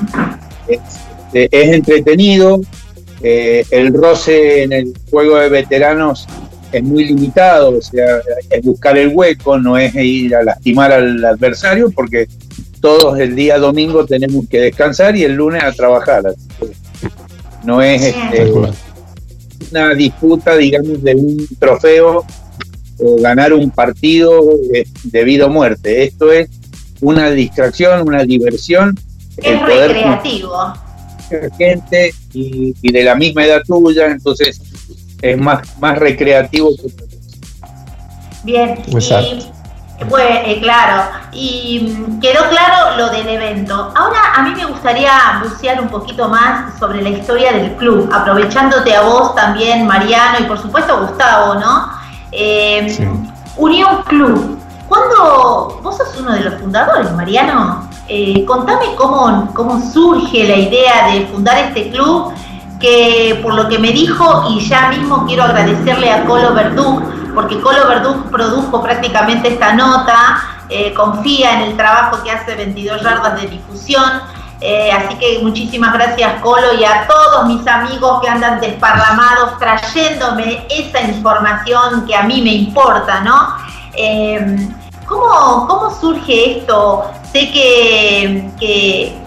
es, 0.68 0.80
es 1.32 1.68
entretenido, 1.74 2.60
eh, 3.22 3.64
el 3.70 3.94
roce 3.94 4.64
en 4.64 4.72
el 4.72 4.94
juego 5.10 5.36
de 5.36 5.48
veteranos 5.48 6.26
es 6.72 6.82
muy 6.82 7.04
limitado, 7.04 7.78
o 7.78 7.82
sea, 7.82 8.20
es 8.50 8.64
buscar 8.64 8.96
el 8.98 9.08
hueco, 9.14 9.58
no 9.58 9.78
es 9.78 9.94
ir 9.94 10.34
a 10.34 10.42
lastimar 10.42 10.90
al 10.90 11.24
adversario, 11.24 11.90
porque 11.90 12.26
todos 12.80 13.18
el 13.20 13.36
día 13.36 13.58
domingo 13.58 14.04
tenemos 14.06 14.48
que 14.48 14.60
descansar 14.60 15.14
y 15.16 15.22
el 15.22 15.34
lunes 15.34 15.62
a 15.62 15.72
trabajar. 15.72 16.34
No 17.64 17.80
es 17.80 18.02
este, 18.02 18.52
una 19.70 19.94
disputa, 19.94 20.56
digamos, 20.56 21.02
de 21.02 21.14
un 21.14 21.48
trofeo 21.58 22.24
o 22.98 23.16
ganar 23.20 23.52
un 23.52 23.70
partido 23.70 24.42
de 25.04 25.24
vida 25.24 25.46
o 25.46 25.48
muerte. 25.48 26.04
Esto 26.04 26.32
es 26.32 26.48
una 27.00 27.30
distracción, 27.30 28.06
una 28.06 28.24
diversión. 28.24 28.98
Es 29.36 29.60
recreativo. 29.60 30.52
Gente 31.56 32.12
y, 32.34 32.74
y, 32.82 32.92
de 32.92 33.04
la 33.04 33.14
misma 33.14 33.46
edad 33.46 33.62
tuya, 33.66 34.06
entonces 34.06 34.60
es 35.22 35.38
más, 35.38 35.78
más 35.80 35.98
recreativo 35.98 36.70
que 36.76 36.92
Bien, 38.44 38.76
y, 38.86 38.92
bueno, 40.08 40.40
eh, 40.44 40.60
claro, 40.60 41.10
y 41.32 41.96
mm, 41.96 42.20
quedó 42.20 42.48
claro 42.48 42.96
lo 42.96 43.10
del 43.10 43.28
evento. 43.28 43.92
Ahora 43.94 44.34
a 44.34 44.42
mí 44.42 44.54
me 44.54 44.64
gustaría 44.66 45.40
bucear 45.42 45.80
un 45.80 45.88
poquito 45.88 46.28
más 46.28 46.78
sobre 46.78 47.02
la 47.02 47.10
historia 47.10 47.52
del 47.52 47.72
club, 47.76 48.10
aprovechándote 48.12 48.94
a 48.94 49.02
vos 49.02 49.34
también, 49.34 49.86
Mariano, 49.86 50.38
y 50.40 50.44
por 50.44 50.60
supuesto 50.60 51.06
Gustavo, 51.06 51.54
¿no? 51.54 51.90
Eh, 52.30 53.08
Unión 53.56 54.02
Club. 54.04 54.58
¿Cuándo 54.88 55.80
vos 55.82 55.96
sos 55.96 56.16
uno 56.18 56.32
de 56.32 56.40
los 56.40 56.60
fundadores, 56.60 57.10
Mariano? 57.12 57.88
Eh, 58.08 58.44
contame 58.44 58.94
cómo, 58.96 59.48
cómo 59.54 59.80
surge 59.80 60.44
la 60.44 60.56
idea 60.56 61.08
de 61.12 61.26
fundar 61.26 61.56
este 61.58 61.90
club 61.90 62.32
por 63.42 63.54
lo 63.54 63.68
que 63.68 63.78
me 63.78 63.92
dijo, 63.92 64.46
y 64.50 64.60
ya 64.60 64.88
mismo 64.88 65.24
quiero 65.26 65.44
agradecerle 65.44 66.10
a 66.10 66.24
Colo 66.24 66.52
Verduc, 66.54 67.02
porque 67.34 67.60
Colo 67.60 67.86
Verduc 67.88 68.30
produjo 68.30 68.82
prácticamente 68.82 69.48
esta 69.48 69.72
nota, 69.74 70.42
eh, 70.68 70.94
confía 70.94 71.54
en 71.54 71.62
el 71.62 71.76
trabajo 71.76 72.22
que 72.22 72.30
hace 72.30 72.54
22 72.54 73.02
yardas 73.02 73.40
de 73.40 73.48
difusión. 73.48 74.22
Eh, 74.60 74.90
así 74.92 75.16
que 75.16 75.40
muchísimas 75.42 75.92
gracias 75.92 76.40
Colo 76.40 76.74
y 76.78 76.84
a 76.84 77.06
todos 77.08 77.46
mis 77.46 77.66
amigos 77.66 78.20
que 78.22 78.28
andan 78.28 78.60
desparramados 78.60 79.58
trayéndome 79.58 80.66
esa 80.70 81.00
información 81.02 82.06
que 82.06 82.14
a 82.14 82.22
mí 82.22 82.40
me 82.42 82.54
importa, 82.54 83.20
¿no? 83.20 83.56
Eh, 83.94 84.68
¿cómo, 85.06 85.66
¿cómo, 85.66 85.90
surge 86.00 86.58
esto? 86.58 87.10
Sé 87.32 87.50
que, 87.50 88.50
que 88.58 89.22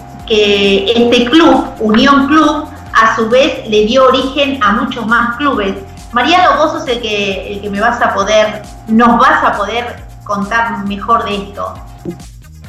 este 0.96 1.26
club, 1.26 1.66
Unión 1.80 2.28
Club, 2.28 2.68
a 2.96 3.16
su 3.16 3.30
vez 3.30 3.68
le 3.70 3.86
dio 3.86 4.06
origen 4.06 4.62
a 4.64 4.74
muchos 4.74 5.06
más 5.06 5.36
clubes. 5.38 5.76
Mariano, 6.14 6.58
vos 6.58 6.72
sos 6.72 6.88
el 6.88 7.02
que, 7.02 7.54
el 7.54 7.62
que 7.62 7.70
me 7.70 7.82
vas 7.82 8.02
a 8.02 8.14
poder, 8.14 8.62
nos 8.88 9.20
vas 9.20 9.44
a 9.44 9.58
poder 9.58 9.86
contar 10.24 10.86
mejor 10.88 11.26
de 11.26 11.36
esto. 11.36 11.74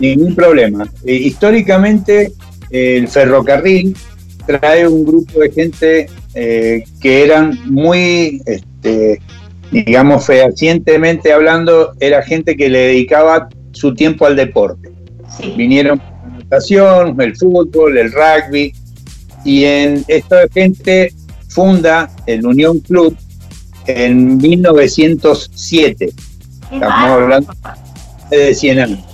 Ningún 0.00 0.34
problema. 0.34 0.84
Eh, 1.04 1.14
históricamente 1.14 2.32
el 2.70 3.08
ferrocarril 3.08 3.96
trae 4.46 4.86
un 4.86 5.04
grupo 5.04 5.40
de 5.40 5.50
gente 5.50 6.10
eh, 6.34 6.84
que 7.00 7.24
eran 7.24 7.58
muy, 7.64 8.42
este, 8.46 9.20
digamos, 9.70 10.26
fehacientemente 10.26 11.32
hablando, 11.32 11.92
era 12.00 12.22
gente 12.22 12.56
que 12.56 12.68
le 12.68 12.78
dedicaba 12.78 13.48
su 13.72 13.94
tiempo 13.94 14.26
al 14.26 14.36
deporte. 14.36 14.90
Vinieron 15.56 15.98
la 15.98 16.38
natación, 16.38 17.20
el 17.20 17.36
fútbol, 17.36 17.98
el 17.98 18.12
rugby, 18.12 18.72
y 19.46 19.64
en 19.64 20.04
esta 20.08 20.48
gente 20.52 21.14
funda 21.48 22.10
el 22.26 22.44
Unión 22.44 22.80
Club 22.80 23.16
en 23.86 24.38
1907. 24.38 26.12
Estamos 26.72 27.10
hablando 27.10 27.52
de 28.28 28.52
100 28.52 28.78
años. 28.80 29.04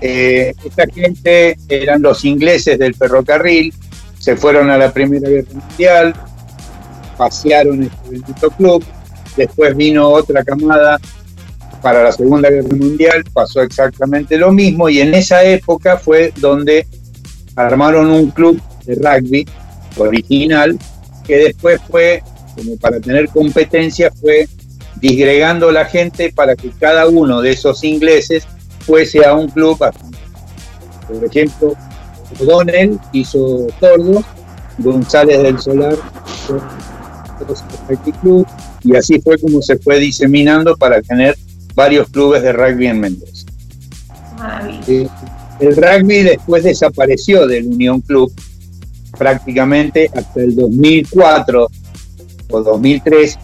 Eh, 0.00 0.54
esta 0.64 0.86
gente 0.86 1.58
eran 1.68 2.00
los 2.00 2.24
ingleses 2.24 2.78
del 2.78 2.94
ferrocarril, 2.94 3.74
se 4.18 4.36
fueron 4.38 4.70
a 4.70 4.78
la 4.78 4.90
Primera 4.90 5.28
Guerra 5.28 5.52
Mundial, 5.52 6.14
pasearon 7.18 7.82
este 7.82 8.08
bendito 8.08 8.50
club, 8.52 8.82
después 9.36 9.76
vino 9.76 10.08
otra 10.08 10.42
camada 10.42 10.98
para 11.82 12.02
la 12.02 12.12
Segunda 12.12 12.48
Guerra 12.48 12.74
Mundial, 12.74 13.22
pasó 13.34 13.60
exactamente 13.60 14.38
lo 14.38 14.50
mismo 14.50 14.88
y 14.88 15.02
en 15.02 15.12
esa 15.12 15.44
época 15.44 15.98
fue 15.98 16.32
donde 16.38 16.86
armaron 17.54 18.10
un 18.10 18.30
club 18.30 18.58
de 18.94 18.96
rugby 18.96 19.46
original, 19.96 20.78
que 21.26 21.36
después 21.36 21.80
fue, 21.90 22.22
como 22.56 22.76
para 22.76 23.00
tener 23.00 23.28
competencia, 23.28 24.10
fue 24.20 24.48
disgregando 25.00 25.70
la 25.72 25.84
gente 25.84 26.32
para 26.32 26.54
que 26.56 26.70
cada 26.70 27.08
uno 27.08 27.40
de 27.40 27.52
esos 27.52 27.82
ingleses 27.84 28.44
fuese 28.80 29.24
a 29.24 29.34
un 29.34 29.48
club. 29.48 29.78
Por 29.78 31.24
ejemplo, 31.24 31.74
O'Donnell 32.40 32.98
hizo 33.12 33.66
Tordo, 33.80 34.22
González 34.78 35.42
del 35.42 35.58
Solar 35.58 35.96
Club, 38.20 38.46
y 38.82 38.96
así 38.96 39.20
fue 39.20 39.38
como 39.38 39.62
se 39.62 39.78
fue 39.78 39.98
diseminando 39.98 40.76
para 40.76 41.02
tener 41.02 41.36
varios 41.74 42.08
clubes 42.08 42.42
de 42.42 42.52
rugby 42.52 42.86
en 42.86 43.00
Mendoza. 43.00 43.46
Eh, 44.86 45.08
el 45.60 45.76
rugby 45.76 46.22
después 46.22 46.64
desapareció 46.64 47.46
del 47.46 47.66
Unión 47.66 48.00
Club 48.00 48.32
prácticamente 49.20 50.10
hasta 50.14 50.40
el 50.40 50.56
2004 50.56 51.68
o 52.52 52.62
2003, 52.62 53.38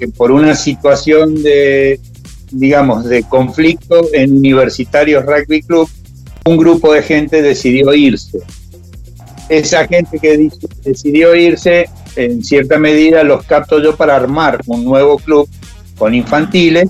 que 0.00 0.08
por 0.08 0.32
una 0.32 0.56
situación 0.56 1.44
de, 1.44 2.00
digamos, 2.50 3.04
de 3.04 3.22
conflicto 3.22 4.12
en 4.12 4.36
Universitarios 4.36 5.24
Rugby 5.24 5.62
Club, 5.62 5.88
un 6.44 6.56
grupo 6.56 6.92
de 6.92 7.04
gente 7.04 7.40
decidió 7.40 7.94
irse. 7.94 8.40
Esa 9.48 9.86
gente 9.86 10.18
que 10.18 10.50
decidió 10.82 11.36
irse, 11.36 11.88
en 12.16 12.42
cierta 12.42 12.76
medida 12.76 13.22
los 13.22 13.44
capto 13.44 13.80
yo 13.80 13.94
para 13.96 14.16
armar 14.16 14.60
un 14.66 14.84
nuevo 14.84 15.18
club 15.18 15.48
con 15.96 16.16
infantiles 16.16 16.88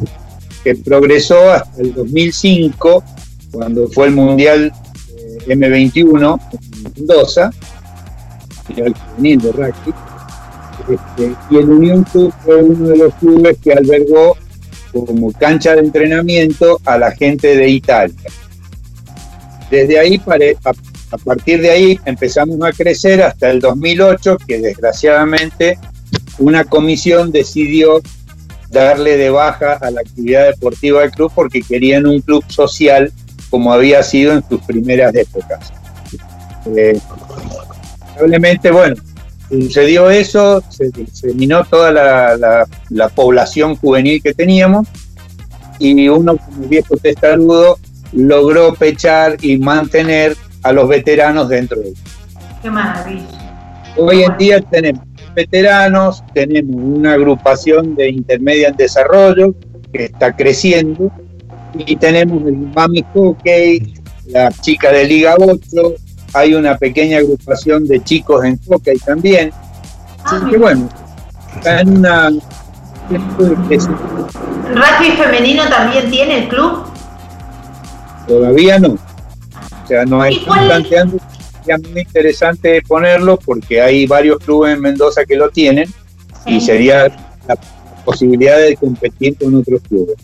que 0.65 0.75
progresó 0.75 1.53
hasta 1.53 1.83
el 1.83 1.93
2005, 1.93 3.05
cuando 3.53 3.89
fue 3.89 4.07
el 4.07 4.15
Mundial 4.15 4.73
eh, 5.19 5.55
M21 5.55 6.41
en 6.53 6.83
Mendoza, 6.95 7.51
Este, 10.89 11.35
y 11.51 11.57
el 11.57 11.71
Unión 11.71 12.05
Club 12.05 12.33
fue 12.45 12.63
uno 12.63 12.89
de 12.89 12.97
los 12.99 13.15
clubes 13.15 13.57
que 13.63 13.73
albergó 13.73 14.37
como 14.93 15.33
cancha 15.33 15.75
de 15.75 15.81
entrenamiento 15.81 16.81
a 16.85 16.99
la 16.99 17.11
gente 17.11 17.57
de 17.57 17.69
Italia. 17.69 18.15
Desde 19.71 19.99
ahí, 19.99 20.21
a, 20.65 21.19
partir 21.19 21.61
de 21.61 21.71
ahí, 21.71 22.01
empezamos 22.05 22.59
a 22.63 22.73
crecer 22.73 23.23
hasta 23.23 23.51
el 23.51 23.61
2008, 23.61 24.39
que 24.47 24.61
desgraciadamente 24.61 25.79
una 26.39 26.65
comisión 26.65 27.33
decidió 27.33 28.01
darle 28.71 29.17
de 29.17 29.31
baja 29.31 29.75
a 29.75 29.91
la 29.91 30.01
actividad 30.01 30.47
deportiva 30.47 31.01
del 31.01 31.11
club 31.11 31.33
porque 31.35 31.63
querían 31.63 32.07
un 32.07 32.21
club 32.21 32.45
social 32.49 33.13
como 33.51 33.73
había 33.73 34.03
sido 34.03 34.33
en 34.33 34.45
sus 34.49 34.61
primeras 34.63 35.15
épocas. 35.15 35.73
Eh, 36.77 36.99
lamentablemente, 38.17 38.71
bueno, 38.71 38.97
sucedió 39.49 40.11
eso, 40.11 40.63
se, 40.69 40.91
eliminó 41.23 41.65
toda 41.65 41.93
la, 41.93 43.09
población 43.15 43.77
juvenil 43.77 44.23
que 44.23 44.35
teníamos 44.35 44.89
y 45.79 46.09
uno 46.09 46.37
como 46.37 46.67
viejo 46.69 46.97
testarudo 46.97 47.79
logró 48.13 48.75
pechar 48.75 49.37
y 49.43 49.59
mantener 49.59 50.37
a 50.63 50.73
los 50.73 50.89
veteranos 50.89 51.49
dentro 51.49 51.81
de 51.81 51.89
él. 51.89 51.95
Qué 52.63 52.71
maravilla. 52.71 53.27
Hoy 53.97 54.23
en 54.23 54.37
día 54.39 54.61
tenemos 54.61 55.03
veteranos, 55.35 56.25
tenemos 56.33 56.75
una 56.75 57.13
agrupación 57.13 57.95
de 57.95 58.09
intermedia 58.09 58.69
en 58.69 58.77
desarrollo 58.77 59.55
que 59.93 60.05
está 60.05 60.35
creciendo 60.35 61.11
y 61.75 61.97
tenemos 61.97 62.47
el 62.47 62.57
Mami 62.57 63.05
Hockey, 63.15 63.95
la 64.29 64.51
chica 64.51 64.91
de 64.93 65.05
Liga 65.05 65.35
8, 65.39 65.61
hay 66.37 66.55
una 66.55 66.77
pequeña 66.77 67.19
agrupación 67.19 67.87
de 67.87 68.03
chicos 68.03 68.45
en 68.45 68.59
hockey 68.69 68.99
también. 68.99 69.53
Así 70.25 70.45
que 70.51 70.59
bueno, 70.59 70.89
está 71.57 71.81
en 71.81 71.99
una... 71.99 72.31
¿Rugby 74.69 75.11
femenino 75.17 75.69
también 75.69 76.11
tiene 76.11 76.45
el 76.45 76.49
club? 76.49 76.85
Todavía 78.27 78.79
no. 78.79 78.89
O 78.89 79.87
sea, 79.87 80.05
no 80.05 80.21
hay 80.21 80.39
planteando 80.41 81.19
sería 81.67 81.91
muy 81.91 82.01
interesante 82.03 82.83
ponerlo 82.83 83.39
porque 83.39 83.81
hay 83.81 84.07
varios 84.07 84.39
clubes 84.39 84.75
en 84.75 84.81
Mendoza 84.81 85.25
que 85.25 85.37
lo 85.37 85.51
tienen 85.51 85.93
y 86.45 86.61
sería 86.61 87.09
la 87.49 87.57
posibilidad 88.05 88.57
de 88.57 88.77
competir 88.77 89.37
con 89.37 89.55
otros 89.55 89.81
clubes. 89.89 90.17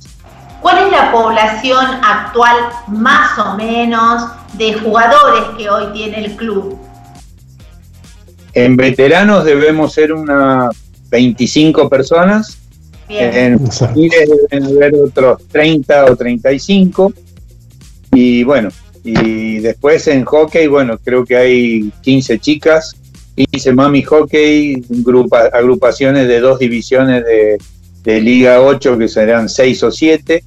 ¿Cuál 0.60 0.86
es 0.86 0.92
la 0.92 1.10
población 1.10 1.84
actual 2.04 2.56
más 2.88 3.36
o 3.38 3.56
menos 3.56 4.22
de 4.55 4.74
jugadores 4.74 5.44
que 5.57 5.68
hoy 5.68 5.92
tiene 5.92 6.24
el 6.24 6.36
club? 6.36 6.78
En 8.55 8.76
veteranos 8.76 9.44
debemos 9.44 9.92
ser 9.94 10.12
unas 10.12 10.76
25 11.11 11.88
personas. 11.88 12.59
En 13.09 13.59
juveniles 13.59 14.30
deben 14.50 14.64
haber 14.64 14.94
otros 14.94 15.42
30 15.48 16.07
o 16.07 16.16
35. 16.16 17.12
Y 18.12 18.44
bueno, 18.44 18.68
y 19.05 19.59
después 19.59 20.07
en 20.09 20.24
hockey, 20.24 20.66
bueno, 20.66 20.98
creo 20.98 21.24
que 21.24 21.36
hay 21.36 21.92
15 22.03 22.38
chicas, 22.38 22.94
15 23.36 23.72
mami 23.72 24.03
hockey, 24.03 24.84
grupa, 24.88 25.46
agrupaciones 25.53 26.28
de 26.28 26.40
dos 26.40 26.59
divisiones 26.59 27.24
de, 27.24 27.59
de 28.03 28.20
Liga 28.20 28.61
8 28.61 28.98
que 28.98 29.09
serán 29.09 29.48
6 29.48 29.82
o 29.82 29.90
7. 29.90 30.44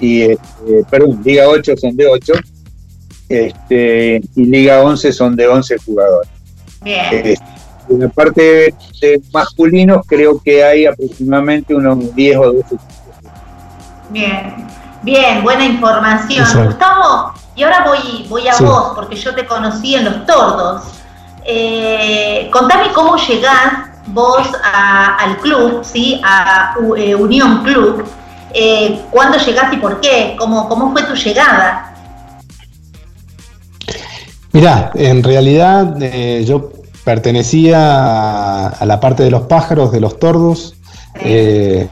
Y, 0.00 0.22
este, 0.22 0.84
perdón, 0.90 1.20
Liga 1.24 1.48
8 1.48 1.76
son 1.76 1.96
de 1.96 2.06
8. 2.06 2.32
Este, 3.30 4.20
y 4.34 4.44
Liga 4.44 4.82
11 4.82 5.12
son 5.12 5.36
de 5.36 5.46
11 5.46 5.76
jugadores. 5.86 6.28
Bien. 6.82 7.06
Este, 7.12 7.38
en 7.88 8.00
la 8.00 8.08
parte 8.08 8.74
de 9.00 9.22
masculinos 9.32 10.04
creo 10.06 10.40
que 10.42 10.64
hay 10.64 10.86
aproximadamente 10.86 11.74
unos 11.74 12.14
10 12.14 12.36
o 12.38 12.52
12 12.52 12.76
Bien, 14.10 14.66
bien, 15.02 15.42
buena 15.44 15.64
información. 15.64 16.40
Exacto. 16.44 16.64
Gustavo, 16.66 17.32
y 17.54 17.62
ahora 17.62 17.84
voy, 17.86 18.26
voy 18.28 18.48
a 18.48 18.52
Sí. 18.54 18.64
vos, 18.64 18.92
porque 18.96 19.14
yo 19.16 19.34
te 19.34 19.46
conocí 19.46 19.94
en 19.94 20.04
los 20.04 20.26
tordos. 20.26 20.82
Eh, 21.44 22.48
contame 22.52 22.92
cómo 22.92 23.16
llegás 23.16 23.88
vos 24.08 24.48
a- 24.64 25.14
al 25.16 25.36
club, 25.38 25.84
¿sí? 25.84 26.20
A 26.24 26.74
eh, 26.96 27.14
Unión 27.14 27.62
Club. 27.62 28.04
Eh, 28.52 29.00
¿Cuándo 29.10 29.38
llegás 29.38 29.72
y 29.72 29.76
por 29.76 30.00
qué? 30.00 30.34
¿Cómo, 30.36 30.68
¿Cómo 30.68 30.90
fue 30.92 31.04
tu 31.04 31.14
llegada? 31.14 31.89
Mirá, 34.52 34.90
en 34.94 35.22
realidad 35.22 35.96
eh, 36.02 36.44
yo 36.46 36.70
pertenecía 37.04 37.78
a, 37.78 38.68
a 38.68 38.86
la 38.86 38.98
parte 38.98 39.22
de 39.22 39.30
los 39.30 39.42
pájaros, 39.42 39.92
de 39.92 40.00
los 40.00 40.18
tordos. 40.18 40.74
Eh, 41.22 41.86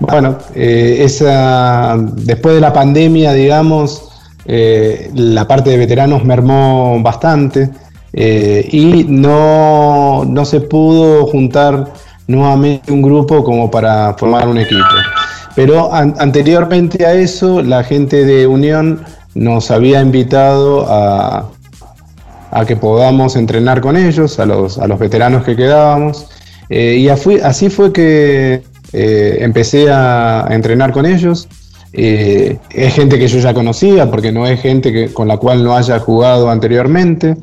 bueno, 0.00 0.38
eh, 0.54 0.98
esa, 1.00 1.96
después 1.98 2.54
de 2.54 2.60
la 2.60 2.72
pandemia, 2.72 3.32
digamos, 3.32 4.10
la 4.46 5.48
parte 5.48 5.70
de 5.70 5.78
veteranos 5.78 6.22
mermó 6.22 7.00
bastante 7.02 7.70
y 8.12 9.06
no, 9.08 10.22
no 10.26 10.44
se 10.44 10.60
pudo 10.60 11.26
juntar 11.28 11.92
nuevamente 12.26 12.92
un 12.92 13.00
grupo 13.00 13.42
como 13.42 13.70
para 13.70 14.12
formar 14.18 14.46
un 14.46 14.58
equipo. 14.58 14.84
Pero 15.56 15.92
an- 15.94 16.14
anteriormente 16.18 17.06
a 17.06 17.14
eso, 17.14 17.62
la 17.62 17.82
gente 17.84 18.26
de 18.26 18.46
Unión 18.46 19.00
nos 19.34 19.70
había 19.70 20.02
invitado 20.02 20.86
a, 20.90 21.48
a 22.54 22.64
que 22.64 22.76
podamos 22.76 23.34
entrenar 23.34 23.80
con 23.80 23.96
ellos, 23.96 24.38
a 24.38 24.46
los, 24.46 24.78
a 24.78 24.86
los 24.86 25.00
veteranos 25.00 25.44
que 25.44 25.56
quedábamos. 25.56 26.26
Eh, 26.68 26.98
y 26.98 27.08
así 27.08 27.68
fue 27.68 27.92
que 27.92 28.62
eh, 28.92 29.36
empecé 29.40 29.90
a, 29.90 30.46
entrenar 30.50 30.92
con 30.92 31.04
ellos. 31.04 31.48
Eh, 31.92 32.56
es 32.70 32.94
gente 32.94 33.18
que 33.18 33.26
yo 33.26 33.40
ya 33.40 33.52
conocía, 33.52 34.08
porque 34.08 34.30
no 34.30 34.46
es 34.46 34.60
gente 34.60 34.92
que, 34.92 35.12
con 35.12 35.26
la 35.26 35.36
cual 35.36 35.64
no 35.64 35.76
haya 35.76 35.98
jugado 35.98 36.48
anteriormente. 36.48 37.36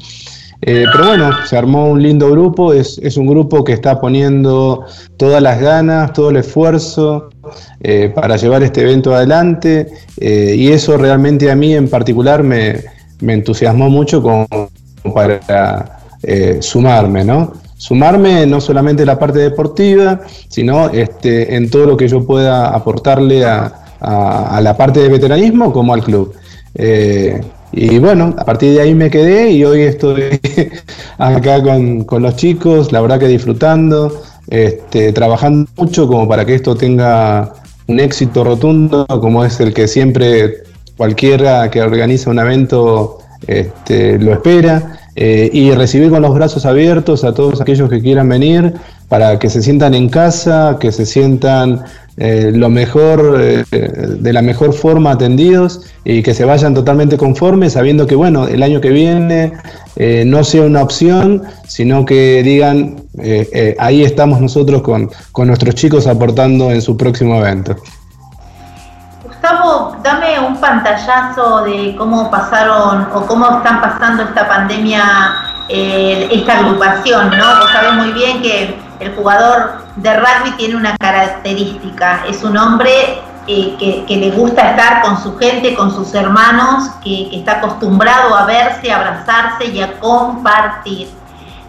Pero 0.62 1.06
bueno, 1.06 1.32
se 1.46 1.58
armó 1.58 1.90
un 1.90 2.02
lindo 2.04 2.30
grupo, 2.30 2.72
es, 2.72 2.98
es 3.04 3.18
un 3.18 3.26
grupo 3.26 3.64
que 3.64 3.74
está 3.74 4.00
poniendo 4.00 4.86
todas 5.18 5.42
las 5.42 5.60
ganas, 5.60 6.14
todo 6.14 6.30
el 6.30 6.38
esfuerzo 6.38 7.32
para 8.14 8.38
llevar 8.38 8.62
este 8.62 8.82
evento 8.82 9.16
adelante 9.16 9.88
y 10.20 10.68
eso 10.68 10.98
realmente 10.98 11.50
a 11.50 11.56
mí 11.56 11.74
en 11.74 11.90
particular 11.90 12.44
me, 12.44 12.76
me 13.22 13.34
entusiasmó 13.34 13.90
mucho 13.90 14.22
como 14.22 14.48
para 15.14 16.00
eh, 16.24 16.58
sumarme, 16.62 17.24
¿no? 17.24 17.54
Sumarme 17.78 18.46
no 18.46 18.62
solamente 18.62 19.04
en 19.04 19.08
la 19.08 19.18
parte 19.18 19.40
deportiva, 19.40 20.22
sino 20.48 20.90
este, 20.90 21.56
en 21.56 21.70
todo 21.70 21.86
lo 21.88 21.98
que 21.98 22.08
yo 22.08 22.24
pueda 22.26 22.68
aportarle 22.70 23.44
a, 23.46 23.74
a- 24.00 24.62
la 24.62 24.78
parte 24.78 25.00
de 25.00 25.10
veteranismo 25.10 25.74
como 25.74 25.94
al 25.94 26.04
club. 26.04 26.34
Eh, 26.76 27.42
y 27.74 28.00
bueno, 28.00 28.36
a 28.38 28.46
partir 28.46 28.74
de 28.74 28.82
ahí 28.82 28.94
me 28.94 29.10
quedé 29.10 29.52
y 29.52 29.64
hoy 29.64 29.82
estoy 29.82 30.40
acá 31.18 31.62
con, 31.64 32.04
con 32.04 32.22
los 32.22 32.36
chicos, 32.36 32.92
la 32.92 33.02
verdad 33.02 33.20
que 33.20 33.28
disfrutando, 33.28 34.22
este, 34.50 35.14
trabajando 35.14 35.70
mucho 35.78 36.08
como 36.08 36.28
para 36.28 36.46
que 36.46 36.56
esto 36.56 36.76
tenga 36.76 37.54
un 37.88 38.00
éxito 38.00 38.44
rotundo, 38.44 39.06
como 39.08 39.44
es 39.46 39.60
el 39.60 39.74
que 39.74 39.88
siempre 39.88 40.64
cualquiera 40.98 41.70
que 41.72 41.82
organiza 41.82 42.30
un 42.30 42.40
evento 42.40 43.20
este, 43.48 44.20
lo 44.20 44.34
espera. 44.34 45.00
eh, 45.16 45.50
y 45.52 45.72
recibir 45.72 46.10
con 46.10 46.22
los 46.22 46.34
brazos 46.34 46.66
abiertos 46.66 47.26
a 47.26 47.34
todos 47.34 47.60
aquellos 47.60 47.90
que 47.90 48.02
quieran 48.02 48.30
venir 48.30 48.74
para 49.10 49.40
que 49.40 49.50
se 49.50 49.62
sientan 49.62 49.94
en 49.94 50.08
casa, 50.08 50.78
que 50.80 50.94
se 50.94 51.06
sientan 51.06 51.84
eh, 52.16 52.52
lo 52.54 52.70
mejor, 52.70 53.38
eh, 53.42 53.66
de 53.72 54.34
la 54.34 54.42
mejor 54.42 54.74
forma 54.74 55.12
atendidos 55.12 55.82
y 56.06 56.24
que 56.24 56.34
se 56.34 56.46
vayan 56.46 56.74
totalmente 56.74 57.18
conformes, 57.18 57.74
sabiendo 57.74 58.08
que 58.08 58.16
bueno, 58.16 58.48
el 58.48 58.64
año 58.64 58.80
que 58.80 58.90
viene 58.90 59.54
no 60.26 60.44
sea 60.46 60.64
una 60.64 60.82
opción, 60.82 61.44
sino 61.68 62.06
que 62.06 62.42
digan, 62.44 63.04
ahí 63.78 64.04
estamos 64.04 64.40
nosotros 64.40 64.82
con, 64.82 65.12
con 65.34 65.48
nuestros 65.48 65.76
chicos 65.76 66.08
aportando 66.08 66.72
en 66.72 66.82
su 66.82 66.96
próximo 66.96 67.36
evento. 67.36 67.76
Gustavo, 69.52 69.98
dame 70.02 70.40
un 70.40 70.56
pantallazo 70.58 71.64
de 71.64 71.96
cómo 71.98 72.32
pasaron 72.32 73.08
o 73.14 73.26
cómo 73.28 73.58
están 73.58 73.82
pasando 73.82 74.24
esta 74.24 74.48
pandemia, 74.48 75.04
eh, 75.68 76.30
esta 76.32 76.60
agrupación, 76.60 77.30
¿no? 77.38 77.46
Vos 77.60 77.70
sabés 77.72 77.94
muy 77.94 78.12
bien 78.14 78.42
que 78.42 78.80
el 79.00 79.16
jugador 79.16 79.84
de 79.98 80.18
rugby 80.18 80.52
tiene 80.58 80.76
una 80.78 80.96
característica, 80.98 82.24
es 82.30 82.44
un 82.44 82.56
hombre 82.58 83.22
eh, 83.48 83.76
que, 83.78 84.06
que 84.08 84.18
le 84.18 84.32
gusta 84.32 84.72
estar 84.72 85.02
con 85.02 85.22
su 85.22 85.38
gente, 85.38 85.76
con 85.76 85.92
sus 85.94 86.14
hermanos, 86.14 86.90
que, 87.04 87.30
que 87.30 87.40
está 87.40 87.54
acostumbrado 87.54 88.34
a 88.36 88.46
verse, 88.46 88.92
a 88.92 88.98
abrazarse 88.98 89.66
y 89.66 89.82
a 89.82 90.00
compartir. 90.00 91.10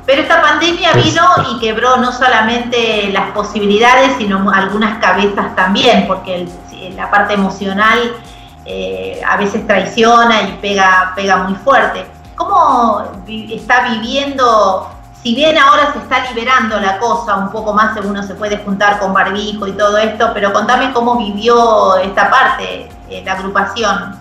Pero 0.06 0.22
esta 0.22 0.40
pandemia 0.42 0.92
vino 0.94 1.22
y 1.50 1.58
quebró 1.60 1.96
no 1.96 2.12
solamente 2.12 3.10
las 3.12 3.30
posibilidades, 3.30 4.12
sino 4.18 4.50
algunas 4.50 4.98
cabezas 4.98 5.54
también, 5.56 6.06
porque 6.06 6.42
el- 6.42 6.52
la 6.90 7.10
parte 7.10 7.34
emocional 7.34 8.16
eh, 8.64 9.20
a 9.28 9.36
veces 9.36 9.66
traiciona 9.66 10.42
y 10.42 10.58
pega, 10.60 11.12
pega 11.16 11.38
muy 11.44 11.54
fuerte. 11.56 12.06
¿Cómo 12.36 13.02
está 13.26 13.88
viviendo, 13.90 14.88
si 15.22 15.34
bien 15.34 15.58
ahora 15.58 15.92
se 15.92 15.98
está 15.98 16.30
liberando 16.30 16.78
la 16.80 16.98
cosa 16.98 17.36
un 17.36 17.50
poco 17.50 17.72
más, 17.72 17.98
uno 18.04 18.22
se 18.22 18.34
puede 18.34 18.58
juntar 18.58 18.98
con 18.98 19.12
barbijo 19.12 19.66
y 19.66 19.72
todo 19.72 19.98
esto, 19.98 20.30
pero 20.32 20.52
contame 20.52 20.92
cómo 20.92 21.16
vivió 21.18 21.96
esta 21.96 22.30
parte, 22.30 22.88
eh, 23.10 23.22
la 23.24 23.32
agrupación? 23.34 24.16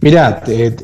Mira, 0.00 0.40
te, 0.40 0.76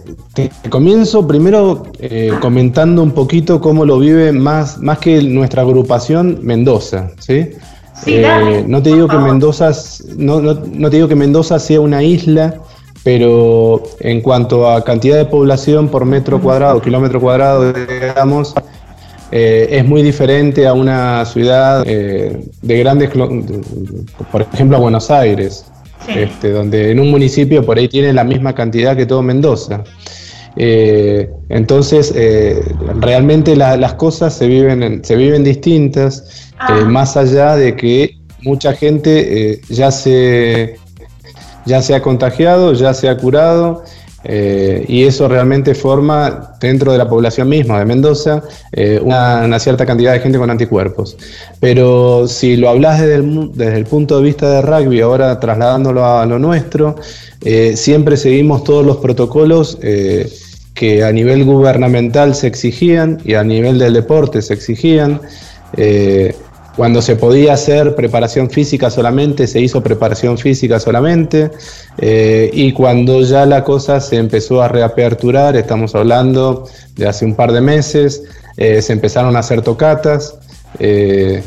comienzo 0.68 1.26
primero 1.26 1.84
eh, 2.00 2.32
comentando 2.40 3.00
un 3.02 3.12
poquito 3.12 3.60
cómo 3.60 3.84
lo 3.84 4.00
vive 4.00 4.32
más, 4.32 4.78
más 4.78 4.98
que 4.98 5.22
nuestra 5.22 5.62
agrupación 5.62 6.40
Mendoza, 6.42 7.10
¿sí? 7.20 7.50
Sí, 8.04 8.14
Eh, 8.16 8.64
no 8.66 8.82
te 8.82 8.90
digo 8.90 9.08
que 9.08 9.16
Mendoza, 9.16 9.70
no, 10.16 10.40
no- 10.40 10.54
no 10.72 10.90
te 10.90 10.96
digo 10.96 11.08
que 11.08 11.14
Mendoza 11.16 11.58
sea 11.58 11.80
una 11.80 12.02
isla, 12.02 12.60
pero 13.02 13.82
en 14.00 14.20
cuanto 14.20 14.68
a 14.70 14.82
cantidad 14.84 15.16
de 15.16 15.24
población 15.26 15.88
por 15.88 16.04
metro 16.04 16.40
cuadrado, 16.40 16.80
kilómetro 16.80 17.20
cuadrado, 17.20 17.72
digamos, 17.72 18.54
eh, 19.32 19.68
es 19.70 19.84
muy 19.86 20.02
diferente 20.02 20.66
a 20.66 20.72
una 20.74 21.24
ciudad 21.24 21.82
eh, 21.86 22.44
de 22.62 22.78
grandes, 22.78 23.10
por 24.30 24.42
ejemplo, 24.52 24.76
a 24.76 24.80
Buenos 24.80 25.10
Aires, 25.10 25.64
este, 26.08 26.50
donde 26.50 26.90
en 26.92 27.00
un 27.00 27.10
municipio 27.10 27.64
por 27.64 27.78
ahí 27.78 27.88
tiene 27.88 28.12
la 28.12 28.24
misma 28.24 28.54
cantidad 28.54 28.96
que 28.96 29.06
todo 29.06 29.22
Mendoza. 29.22 29.82
Eh, 30.56 31.30
entonces, 31.48 32.12
eh, 32.14 32.62
realmente 33.00 33.56
la- 33.56 33.76
las 33.76 33.94
cosas 33.94 34.34
se 34.34 34.46
viven, 34.46 34.82
en- 34.82 35.04
se 35.04 35.16
viven 35.16 35.42
distintas, 35.44 36.52
eh, 36.68 36.84
más 36.84 37.16
allá 37.16 37.56
de 37.56 37.74
que 37.76 38.18
mucha 38.42 38.72
gente 38.74 39.60
ya, 39.68 39.90
se, 39.90 40.76
ya 41.66 41.82
se 41.82 41.94
ha 41.94 42.02
contagiado, 42.02 42.72
ya 42.74 42.94
se 42.94 43.08
ha 43.08 43.16
curado, 43.16 43.82
eh, 44.24 44.84
y 44.88 45.04
eso 45.04 45.28
realmente 45.28 45.74
forma 45.74 46.56
dentro 46.58 46.92
de 46.92 46.98
la 46.98 47.06
población 47.06 47.48
misma 47.48 47.78
de 47.78 47.84
Mendoza 47.84 48.42
eh, 48.72 48.98
una, 49.02 49.58
cierta 49.58 49.84
cantidad 49.84 50.12
de 50.12 50.20
gente 50.20 50.38
con 50.38 50.50
anticuerpos. 50.50 51.16
Pero 51.60 52.26
si 52.26 52.56
lo 52.56 52.70
hablas 52.70 53.00
desde 53.00 53.16
el, 53.16 53.50
desde 53.52 53.76
el 53.76 53.84
punto 53.84 54.16
de 54.16 54.24
vista 54.24 54.50
de 54.50 54.62
rugby, 54.62 55.00
ahora 55.02 55.38
trasladándolo 55.38 56.06
a 56.06 56.24
lo 56.24 56.38
nuestro, 56.38 56.96
eh, 57.44 57.76
siempre 57.76 58.16
seguimos 58.16 58.64
todos 58.64 58.84
los 58.84 58.96
protocolos 58.96 59.78
que 60.74 61.04
a 61.04 61.12
nivel 61.12 61.44
gubernamental 61.44 62.34
se 62.34 62.46
exigían 62.46 63.20
y 63.24 63.34
a 63.34 63.44
nivel 63.44 63.78
del 63.78 63.92
deporte 63.92 64.42
se 64.42 64.54
exigían. 64.54 65.20
Cuando 66.76 67.00
se 67.02 67.14
podía 67.16 67.52
hacer 67.54 67.94
preparación 67.94 68.50
física 68.50 68.90
solamente, 68.90 69.46
se 69.46 69.60
hizo 69.60 69.82
preparación 69.82 70.38
física 70.38 70.80
solamente. 70.80 71.50
eh, 71.98 72.50
y 72.52 72.72
cuando 72.72 73.20
ya 73.22 73.46
la 73.46 73.62
cosa 73.62 74.00
se 74.00 74.16
empezó 74.16 74.60
a 74.62 74.68
reaperturar, 74.68 75.56
estamos 75.56 75.94
hablando 75.94 76.66
de 76.96 77.06
hace 77.06 77.24
un 77.24 77.34
par 77.34 77.52
de 77.52 77.60
meses, 77.60 78.24
eh, 78.56 78.82
se 78.82 78.92
empezaron 78.92 79.36
a 79.36 79.40
hacer 79.40 79.62
tocatas. 79.62 80.36
eh, 80.80 81.42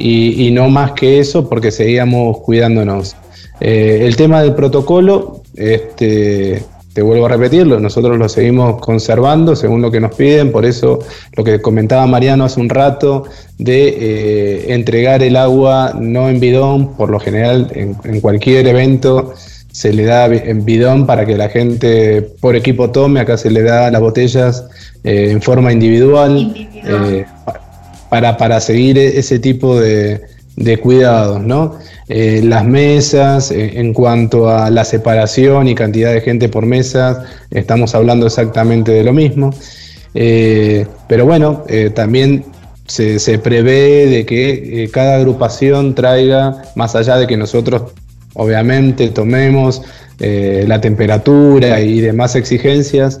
y, 0.00 0.46
y 0.46 0.50
no 0.52 0.68
más 0.70 0.92
que 0.92 1.18
eso 1.18 1.48
porque 1.48 1.72
seguíamos 1.72 2.38
cuidándonos. 2.38 3.16
El 3.60 4.14
tema 4.14 4.40
del 4.42 4.54
protocolo, 4.54 5.42
este, 5.56 6.62
te 6.92 7.02
vuelvo 7.02 7.26
a 7.26 7.28
repetirlo, 7.28 7.78
nosotros 7.78 8.18
lo 8.18 8.28
seguimos 8.28 8.80
conservando 8.80 9.54
según 9.54 9.82
lo 9.82 9.90
que 9.90 10.00
nos 10.00 10.14
piden, 10.14 10.50
por 10.50 10.64
eso 10.64 10.98
lo 11.36 11.44
que 11.44 11.60
comentaba 11.60 12.06
Mariano 12.06 12.44
hace 12.44 12.60
un 12.60 12.68
rato 12.68 13.24
de 13.58 13.88
eh, 13.88 14.74
entregar 14.74 15.22
el 15.22 15.36
agua 15.36 15.94
no 15.98 16.28
en 16.28 16.40
bidón, 16.40 16.94
por 16.96 17.10
lo 17.10 17.20
general 17.20 17.70
en, 17.74 17.96
en 18.04 18.20
cualquier 18.20 18.66
evento 18.66 19.32
se 19.70 19.92
le 19.92 20.04
da 20.04 20.26
en 20.26 20.64
bidón 20.64 21.06
para 21.06 21.24
que 21.24 21.36
la 21.36 21.48
gente 21.50 22.22
por 22.40 22.56
equipo 22.56 22.90
tome, 22.90 23.20
acá 23.20 23.36
se 23.36 23.50
le 23.50 23.62
da 23.62 23.90
las 23.92 24.00
botellas 24.00 24.64
eh, 25.04 25.28
en 25.30 25.40
forma 25.40 25.72
individual, 25.72 26.52
eh, 26.84 27.24
pa- 27.44 27.60
para, 28.08 28.36
para 28.36 28.60
seguir 28.60 28.98
e- 28.98 29.18
ese 29.18 29.38
tipo 29.38 29.78
de, 29.78 30.20
de 30.56 30.78
cuidados, 30.78 31.42
¿no? 31.44 31.76
Eh, 32.08 32.40
las 32.42 32.64
mesas, 32.64 33.50
eh, 33.50 33.78
en 33.78 33.92
cuanto 33.92 34.48
a 34.48 34.70
la 34.70 34.84
separación 34.84 35.68
y 35.68 35.74
cantidad 35.74 36.12
de 36.12 36.22
gente 36.22 36.48
por 36.48 36.64
mesas, 36.64 37.18
estamos 37.50 37.94
hablando 37.94 38.26
exactamente 38.26 38.92
de 38.92 39.04
lo 39.04 39.12
mismo. 39.12 39.50
Eh, 40.14 40.86
pero 41.06 41.26
bueno, 41.26 41.64
también 41.94 42.44
se, 42.86 43.18
se 43.18 43.38
prevé 43.38 44.06
de 44.06 44.26
que 44.26 44.88
cada 44.90 45.16
agrupación 45.16 45.94
traiga, 45.94 46.62
más 46.76 46.96
allá 46.96 47.16
de 47.18 47.26
que 47.26 47.36
nosotros 47.36 47.92
obviamente 48.34 49.08
tomemos 49.08 49.82
la 50.18 50.80
temperatura 50.80 51.80
y 51.80 52.00
demás 52.00 52.34
exigencias, 52.34 53.20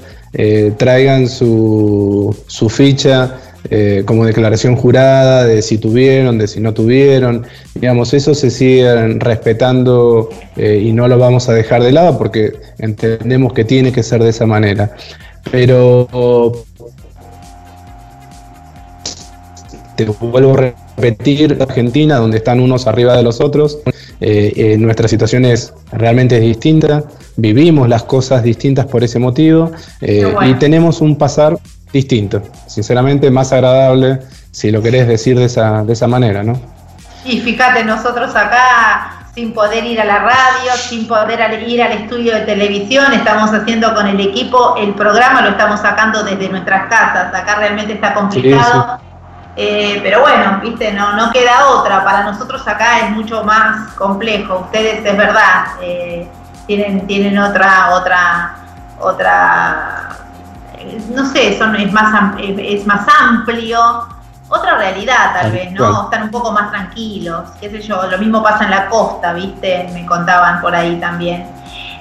traigan 0.78 1.28
su, 1.28 2.34
su 2.46 2.68
ficha 2.68 3.36
eh, 3.70 4.02
como 4.04 4.24
declaración 4.24 4.76
jurada 4.76 5.44
de 5.44 5.62
si 5.62 5.78
tuvieron, 5.78 6.38
de 6.38 6.48
si 6.48 6.60
no 6.60 6.74
tuvieron. 6.74 7.46
Digamos, 7.74 8.14
eso 8.14 8.34
se 8.34 8.50
sigue 8.50 9.14
respetando 9.18 10.30
eh, 10.56 10.82
y 10.82 10.92
no 10.92 11.08
lo 11.08 11.18
vamos 11.18 11.48
a 11.48 11.54
dejar 11.54 11.82
de 11.82 11.92
lado 11.92 12.18
porque 12.18 12.52
entendemos 12.78 13.52
que 13.52 13.64
tiene 13.64 13.92
que 13.92 14.02
ser 14.02 14.22
de 14.22 14.30
esa 14.30 14.46
manera. 14.46 14.92
Pero 15.50 16.08
te 19.98 20.04
vuelvo 20.04 20.54
a 20.54 20.72
repetir, 20.96 21.56
Argentina, 21.60 22.18
donde 22.18 22.36
están 22.36 22.60
unos 22.60 22.86
arriba 22.86 23.16
de 23.16 23.24
los 23.24 23.40
otros, 23.40 23.80
eh, 24.20 24.52
eh, 24.56 24.76
nuestra 24.78 25.08
situación 25.08 25.44
es 25.44 25.72
realmente 25.90 26.38
distinta, 26.38 27.04
vivimos 27.36 27.88
las 27.88 28.04
cosas 28.04 28.44
distintas 28.44 28.86
por 28.86 29.02
ese 29.02 29.18
motivo 29.18 29.72
eh, 30.00 30.24
bueno. 30.24 30.50
y 30.50 30.54
tenemos 30.54 31.00
un 31.00 31.16
pasar 31.16 31.58
distinto, 31.92 32.42
sinceramente 32.66 33.30
más 33.30 33.52
agradable, 33.52 34.20
si 34.50 34.70
lo 34.70 34.82
querés 34.82 35.06
decir 35.06 35.38
de 35.38 35.44
esa, 35.44 35.84
de 35.84 35.92
esa 35.92 36.06
manera, 36.06 36.42
¿no? 36.42 36.60
Y 37.24 37.40
fíjate, 37.40 37.84
nosotros 37.84 38.34
acá, 38.34 39.26
sin 39.34 39.52
poder 39.52 39.84
ir 39.84 40.00
a 40.00 40.04
la 40.04 40.18
radio, 40.18 40.72
sin 40.76 41.06
poder 41.06 41.62
ir 41.68 41.82
al 41.82 41.92
estudio 41.92 42.34
de 42.34 42.40
televisión, 42.42 43.12
estamos 43.12 43.52
haciendo 43.52 43.94
con 43.94 44.06
el 44.06 44.20
equipo 44.20 44.76
el 44.76 44.94
programa, 44.94 45.42
lo 45.42 45.50
estamos 45.50 45.80
sacando 45.80 46.22
desde 46.22 46.48
nuestras 46.48 46.88
casas. 46.88 47.34
Acá 47.34 47.56
realmente 47.56 47.92
está 47.94 48.14
complicado. 48.14 49.00
Eh, 49.60 49.98
pero 50.04 50.20
bueno, 50.20 50.60
viste, 50.62 50.92
no, 50.92 51.14
no 51.16 51.32
queda 51.32 51.68
otra. 51.70 52.04
Para 52.04 52.22
nosotros 52.22 52.66
acá 52.66 53.00
es 53.00 53.10
mucho 53.10 53.42
más 53.42 53.92
complejo. 53.94 54.60
Ustedes, 54.60 55.04
es 55.04 55.16
verdad, 55.16 55.64
eh, 55.82 56.28
tienen, 56.68 57.06
tienen 57.08 57.36
otra, 57.38 57.90
otra, 57.90 58.54
otra, 59.00 59.97
no 61.14 61.30
sé, 61.30 61.58
son, 61.58 61.76
es, 61.76 61.92
más, 61.92 62.34
es 62.38 62.86
más 62.86 63.06
amplio. 63.20 63.78
Otra 64.50 64.78
realidad 64.78 65.34
tal 65.34 65.52
vez, 65.52 65.70
¿no? 65.72 65.76
Claro. 65.76 66.02
Están 66.04 66.22
un 66.22 66.30
poco 66.30 66.52
más 66.52 66.70
tranquilos, 66.70 67.50
qué 67.60 67.68
sé 67.68 67.82
yo. 67.82 68.06
Lo 68.06 68.16
mismo 68.16 68.42
pasa 68.42 68.64
en 68.64 68.70
la 68.70 68.88
costa, 68.88 69.34
¿viste? 69.34 69.88
Me 69.92 70.06
contaban 70.06 70.62
por 70.62 70.74
ahí 70.74 70.96
también. 70.98 71.46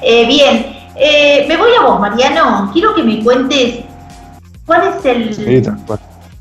Eh, 0.01 0.25
bien, 0.25 0.77
eh, 0.95 1.45
me 1.47 1.57
voy 1.57 1.71
a 1.77 1.83
vos, 1.83 1.99
Mariano. 1.99 2.69
Quiero 2.71 2.95
que 2.95 3.03
me 3.03 3.21
cuentes 3.21 3.79
cuál 4.65 4.88
es 4.88 5.05
el, 5.05 5.33
Sí. 5.33 5.61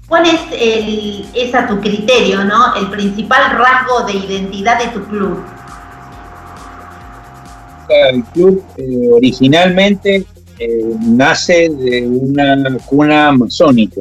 ¿Cuál 0.08 0.24
es, 0.26 0.40
el, 0.52 1.28
es 1.34 1.52
a 1.52 1.66
tu 1.66 1.80
criterio, 1.80 2.44
¿no? 2.44 2.76
el 2.76 2.88
principal 2.90 3.58
rasgo 3.58 4.02
de 4.06 4.12
identidad 4.12 4.78
de 4.78 4.86
tu 4.88 5.04
club? 5.06 5.44
El 7.88 8.22
club 8.24 8.64
eh, 8.76 9.08
originalmente 9.12 10.24
eh, 10.58 10.84
nace 11.00 11.68
de 11.68 12.06
una 12.06 12.78
cuna 12.86 13.32
masónica, 13.32 14.00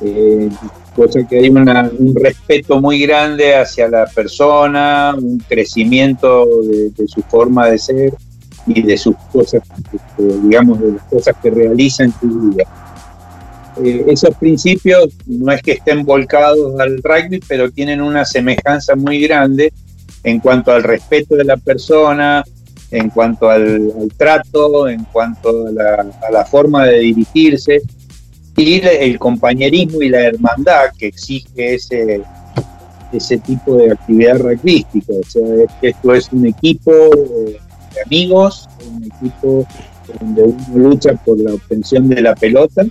eh, 0.00 0.48
cosa 0.94 1.26
que 1.26 1.38
hay 1.38 1.48
un 1.48 2.14
respeto 2.14 2.80
muy 2.80 3.00
grande 3.00 3.56
hacia 3.56 3.88
la 3.88 4.06
persona, 4.06 5.14
un 5.16 5.38
crecimiento 5.38 6.46
de, 6.62 6.90
de 6.90 7.08
su 7.08 7.22
forma 7.22 7.68
de 7.68 7.78
ser 7.78 8.12
y 8.66 8.82
de 8.82 8.96
sus 8.96 9.16
cosas, 9.32 9.62
este, 9.92 10.38
digamos, 10.42 10.80
de 10.80 10.92
las 10.92 11.02
cosas 11.04 11.34
que 11.42 11.50
realiza 11.50 12.04
en 12.04 12.12
su 12.12 12.28
vida. 12.28 12.64
Eh, 13.82 14.04
esos 14.08 14.34
principios 14.36 15.08
no 15.26 15.50
es 15.50 15.62
que 15.62 15.72
estén 15.72 16.04
volcados 16.04 16.78
al 16.78 17.02
rugby, 17.02 17.40
pero 17.48 17.70
tienen 17.70 18.00
una 18.00 18.24
semejanza 18.24 18.94
muy 18.94 19.20
grande 19.20 19.72
en 20.24 20.40
cuanto 20.40 20.72
al 20.72 20.82
respeto 20.82 21.34
de 21.34 21.44
la 21.44 21.56
persona, 21.56 22.44
en 22.92 23.08
cuanto 23.08 23.48
al, 23.48 23.90
trato, 24.16 24.86
en 24.86 25.04
cuanto 25.04 25.66
a 25.66 26.30
la, 26.30 26.44
forma 26.44 26.84
de 26.84 26.98
dirigirse 26.98 27.80
y 28.56 28.80
el 28.80 29.18
compañerismo 29.18 30.02
y 30.02 30.10
la 30.10 30.26
hermandad 30.26 30.92
que 30.98 31.06
exige 31.06 31.74
ese, 31.74 32.22
ese 33.10 33.38
tipo 33.38 33.76
de 33.76 33.92
actividad 33.92 34.38
rugbyística. 34.38 35.12
O 35.14 35.24
sea, 35.26 35.42
esto 35.80 36.14
es 36.14 36.30
un 36.32 36.46
equipo 36.46 36.92
eh, 36.92 37.58
de 37.94 38.02
amigos, 38.04 38.68
un 38.86 39.04
equipo 39.04 39.66
donde 40.20 40.42
uno 40.42 40.90
lucha 40.90 41.14
por 41.24 41.40
la 41.40 41.54
obtención 41.54 42.10
de 42.10 42.20
la 42.20 42.34
pelota, 42.34 42.84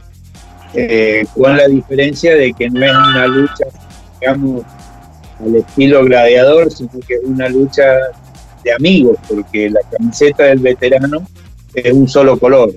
eh, 0.73 1.25
con 1.35 1.55
la 1.55 1.67
diferencia 1.67 2.35
de 2.35 2.53
que 2.53 2.71
no 2.71 2.83
es 2.83 2.91
una 2.91 3.27
lucha, 3.27 3.65
digamos, 4.19 4.63
al 5.39 5.55
estilo 5.57 6.03
gladiador, 6.05 6.71
sino 6.71 6.89
que 7.07 7.15
es 7.15 7.23
una 7.23 7.49
lucha 7.49 7.83
de 8.63 8.73
amigos, 8.73 9.17
porque 9.27 9.69
la 9.69 9.81
camiseta 9.91 10.43
del 10.45 10.59
veterano 10.59 11.25
es 11.73 11.91
un 11.91 12.07
solo 12.07 12.37
color. 12.37 12.73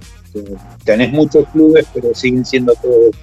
Tenés 0.84 1.12
muchos 1.12 1.46
clubes, 1.52 1.86
pero 1.94 2.14
siguen 2.14 2.44
siendo 2.44 2.74
todos. 2.74 3.14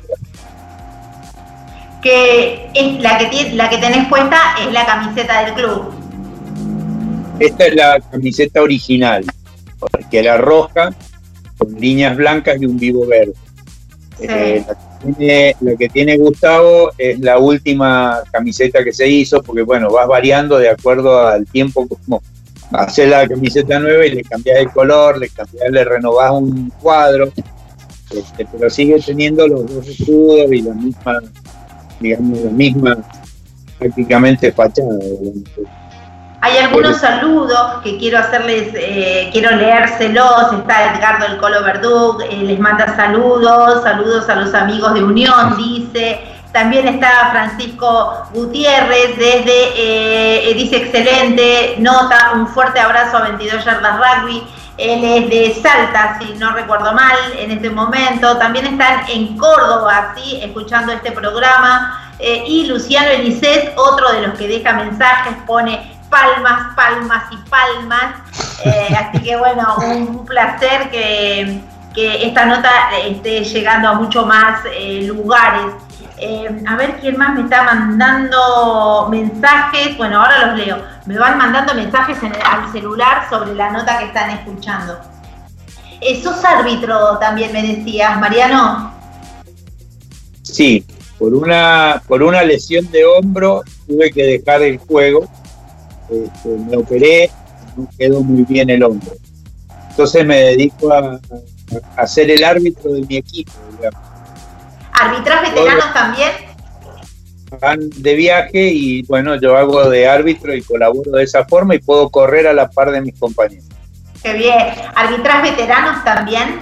Que 2.01 2.70
es 2.74 3.01
la 3.01 3.18
que 3.18 3.51
la 3.51 3.70
que 3.70 3.78
tenés 3.78 4.07
puesta 4.07 4.38
es 4.59 4.72
la 4.72 4.86
camiseta 4.86 5.45
del 5.45 5.53
club. 5.53 5.93
Esta 7.39 7.66
es 7.66 7.76
la 7.76 7.99
camiseta 7.99 8.62
original, 8.62 9.26
que 10.09 10.20
era 10.20 10.38
roja, 10.38 10.93
con 11.57 11.74
líneas 11.80 12.16
blancas 12.16 12.62
y 12.62 12.66
un 12.66 12.78
vivo 12.78 13.05
verde. 13.05 13.34
Eh, 14.20 14.64
la, 14.68 14.76
que 14.76 15.14
tiene, 15.14 15.55
la 15.62 15.76
que 15.76 15.89
tiene 15.89 16.18
Gustavo 16.18 16.91
es 16.97 17.20
la 17.20 17.39
última 17.39 18.22
camiseta 18.32 18.84
que 18.84 18.93
se 18.93 19.07
hizo, 19.07 19.41
porque 19.41 19.64
bueno, 19.64 19.91
vas 19.91 20.07
variando 20.07 20.57
de 20.59 20.70
acuerdo 20.70 21.28
al 21.28 21.45
tiempo, 21.47 21.88
como 21.88 22.22
hacer 22.74 23.10
la 23.10 23.28
camiseta 23.28 23.80
nueva 23.80 24.06
y 24.06 24.12
le 24.12 24.24
cambias 24.24 24.60
el 24.60 24.72
color, 24.72 25.18
le 25.18 25.30
cambias, 25.30 25.72
le 25.72 25.84
renovás 25.84 26.32
un 26.32 26.72
cuadro, 26.82 27.32
este, 28.12 28.46
pero 28.52 28.70
sigue 28.70 29.00
teniendo 29.00 29.48
los 29.48 29.74
dos 29.74 29.88
escudos 29.88 30.52
y 30.52 30.62
la 30.62 30.74
misma, 30.74 31.20
digamos, 32.00 32.40
la 32.40 32.52
misma 32.52 32.98
prácticamente 33.80 34.52
fachada. 34.52 34.90
Hay 36.44 36.58
algunos 36.58 36.98
saludos 36.98 37.82
que 37.84 37.98
quiero 38.00 38.18
hacerles, 38.18 38.70
eh, 38.74 39.30
quiero 39.32 39.56
leérselos. 39.56 40.52
Está 40.54 40.96
Edgardo 40.96 41.28
El 41.28 41.38
Colo 41.38 41.64
Verdug, 41.64 42.24
eh, 42.24 42.38
les 42.38 42.60
manda 42.60 42.96
saludos, 42.96 43.84
saludos 43.84 44.28
a 44.28 44.36
los 44.36 44.54
amigos 44.56 44.96
de 44.96 45.04
Unión, 45.04 45.56
dice. 45.56 46.20
También 46.52 46.88
está 46.88 47.30
Francisco 47.32 48.26
Gutiérrez 48.34 49.18
desde, 49.18 50.49
eh, 50.49 50.54
dice 50.54 50.78
excelente, 50.78 51.76
nota, 51.80 52.34
un 52.36 52.47
fuerte 52.47 52.80
abrazo 52.80 53.18
a 53.18 53.22
22 53.22 53.64
Yardas 53.64 53.97
Rugby. 53.97 54.43
Él 54.78 55.04
es 55.04 55.30
de 55.30 55.62
Salta, 55.62 56.18
si 56.20 56.34
no 56.34 56.52
recuerdo 56.52 56.91
mal, 56.93 57.16
en 57.38 57.52
este 57.52 57.70
momento. 57.70 58.38
También 58.38 58.66
están 58.66 59.04
en 59.10 59.38
Córdoba, 59.38 60.14
¿sí? 60.16 60.39
escuchando 60.41 60.91
este 60.91 61.12
programa. 61.12 62.14
Eh, 62.20 62.43
y 62.47 62.66
Luciano 62.68 63.10
Elisет, 63.10 63.74
otro 63.78 64.12
de 64.12 64.28
los 64.28 64.38
que 64.38 64.47
deja 64.47 64.74
mensajes, 64.74 65.34
pone 65.45 65.91
palmas, 66.10 66.76
palmas 66.76 67.24
y 67.32 67.38
palmas. 67.49 68.16
Eh, 68.66 68.95
así 68.95 69.24
que 69.24 69.36
bueno, 69.38 69.76
un 69.78 70.26
placer 70.26 70.89
que, 70.91 71.62
que 71.95 72.28
esta 72.28 72.45
nota 72.45 72.70
esté 73.06 73.43
llegando 73.43 73.89
a 73.89 73.93
mucho 73.93 74.26
más 74.26 74.60
eh, 74.66 75.04
lugares. 75.08 75.74
Eh, 76.24 76.48
a 76.68 76.76
ver 76.76 77.00
quién 77.02 77.18
más 77.18 77.34
me 77.34 77.42
está 77.42 77.64
mandando 77.64 79.08
mensajes. 79.10 79.98
Bueno, 79.98 80.22
ahora 80.22 80.46
los 80.48 80.58
leo. 80.60 80.78
Me 81.08 81.18
van 81.18 81.36
mandando 81.36 81.74
mensajes 81.74 82.18
al 82.22 82.72
celular 82.72 83.28
sobre 83.28 83.56
la 83.56 83.72
nota 83.72 83.98
que 83.98 84.06
están 84.06 84.30
escuchando. 84.30 85.00
Eh, 86.00 86.22
¿Sos 86.22 86.46
árbitro 86.46 87.18
también, 87.18 87.52
me 87.52 87.64
decías, 87.64 88.20
Mariano? 88.20 88.94
Sí, 90.44 90.86
por 91.18 91.34
una, 91.34 92.04
por 92.08 92.22
una 92.22 92.44
lesión 92.44 92.90
de 92.92 93.04
hombro 93.04 93.64
tuve 93.88 94.12
que 94.12 94.24
dejar 94.24 94.62
el 94.62 94.78
juego. 94.78 95.28
Este, 96.08 96.50
me 96.50 96.78
operé, 96.78 97.32
no 97.76 97.88
quedó 97.98 98.22
muy 98.22 98.44
bien 98.44 98.70
el 98.70 98.84
hombro. 98.84 99.12
Entonces 99.90 100.24
me 100.24 100.38
dedico 100.38 100.94
a, 100.94 101.20
a 101.96 102.08
ser 102.08 102.30
el 102.30 102.44
árbitro 102.44 102.92
de 102.92 103.02
mi 103.02 103.18
equipo. 103.18 103.54
digamos. 103.76 104.11
¿Arbitrás 105.02 105.41
veteranos 105.41 105.93
también? 105.93 106.32
Van 107.60 107.80
de 107.97 108.16
viaje 108.16 108.70
y 108.72 109.04
bueno, 109.04 109.36
yo 109.36 109.58
hago 109.58 109.89
de 109.89 110.08
árbitro 110.08 110.54
y 110.56 110.62
colaboro 110.62 111.12
de 111.12 111.24
esa 111.24 111.43
forma 111.45 111.76
y 111.76 111.80
puedo 111.80 112.10
correr 112.10 112.47
a 112.47 112.54
la 112.54 112.70
par 112.70 112.91
de 112.91 113.02
mis 113.02 113.18
compañeros. 113.20 113.66
Qué 114.24 114.34
bien. 114.34 114.58
¿Arbitrás 114.95 115.41
veteranos 115.43 116.04
también? 116.04 116.60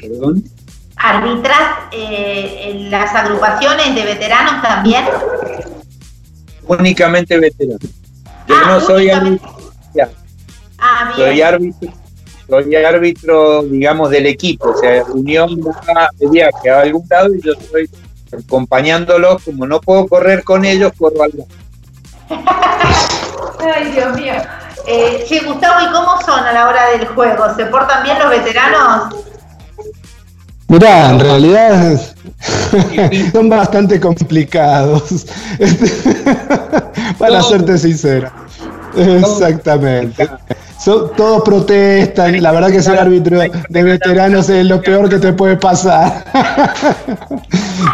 Perdón. 0.00 0.44
¿Arbitras 0.96 1.60
eh, 1.92 2.70
en 2.70 2.90
las 2.90 3.14
agrupaciones 3.14 3.94
de 3.94 4.04
veteranos 4.04 4.62
también? 4.62 5.04
Únicamente 6.66 7.38
veterano. 7.38 7.78
Yo 8.48 8.66
no 8.66 8.80
soy 8.80 9.10
árbitro, 9.10 9.58
Ah, 10.80 11.12
soy 11.16 11.42
árbitro, 11.42 11.92
soy 12.48 12.74
árbitro, 12.76 13.62
digamos, 13.62 14.10
del 14.10 14.26
equipo. 14.26 14.70
O 14.70 14.76
sea, 14.76 15.04
Unión 15.04 15.60
va 15.60 16.08
de 16.18 16.28
viaje 16.28 16.70
a 16.70 16.80
algún 16.80 17.06
lado 17.08 17.34
y 17.34 17.40
yo 17.40 17.52
estoy 17.52 17.88
acompañándolos. 18.32 19.42
Como 19.42 19.66
no 19.66 19.80
puedo 19.80 20.06
correr 20.06 20.42
con 20.44 20.64
ellos, 20.64 20.92
corro 20.98 21.22
al 21.22 21.30
lado. 21.30 21.48
Ay, 23.60 23.92
Dios 23.92 24.16
mío. 24.16 24.34
Eh, 24.86 25.24
che, 25.28 25.40
Gustavo, 25.40 25.86
¿y 25.86 25.92
cómo 25.92 26.20
son 26.24 26.40
a 26.40 26.52
la 26.52 26.68
hora 26.68 26.90
del 26.90 27.06
juego? 27.08 27.54
¿Se 27.54 27.66
portan 27.66 28.02
bien 28.02 28.18
los 28.18 28.30
veteranos? 28.30 29.14
Mirá, 30.68 31.10
en 31.10 31.20
realidad 31.20 32.00
son 33.32 33.48
bastante 33.48 33.98
complicados. 33.98 35.26
Para 37.18 37.42
serte 37.42 37.78
sincero. 37.78 38.30
Exactamente. 38.96 40.26
Son- 40.78 41.10
todos 41.16 41.42
protestan. 41.42 42.40
La 42.42 42.52
verdad 42.52 42.70
que 42.70 42.80
ser 42.82 42.98
árbitro 42.98 43.40
de 43.68 43.82
veteranos 43.82 44.48
es 44.48 44.64
lo 44.66 44.80
peor 44.80 45.08
que 45.08 45.18
te 45.18 45.32
puede 45.32 45.56
pasar. 45.56 46.24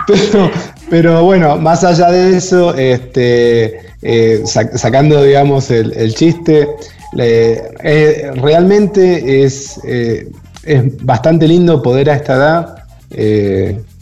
pero, 0.07 0.51
pero 0.91 1.25
bueno, 1.25 1.57
más 1.57 1.85
allá 1.85 2.11
de 2.11 2.37
eso, 2.37 2.75
este, 2.75 3.79
eh, 4.03 4.43
sac- 4.45 4.77
sacando, 4.77 5.23
digamos, 5.23 5.71
el, 5.71 5.93
el 5.95 6.15
chiste, 6.15 6.69
eh, 7.17 8.31
realmente 8.35 9.45
es, 9.45 9.81
eh, 9.85 10.29
es 10.65 11.05
bastante 11.05 11.47
lindo 11.49 11.83
poder 11.83 12.11
a 12.11 12.15
esta 12.17 12.35
edad 12.35 12.75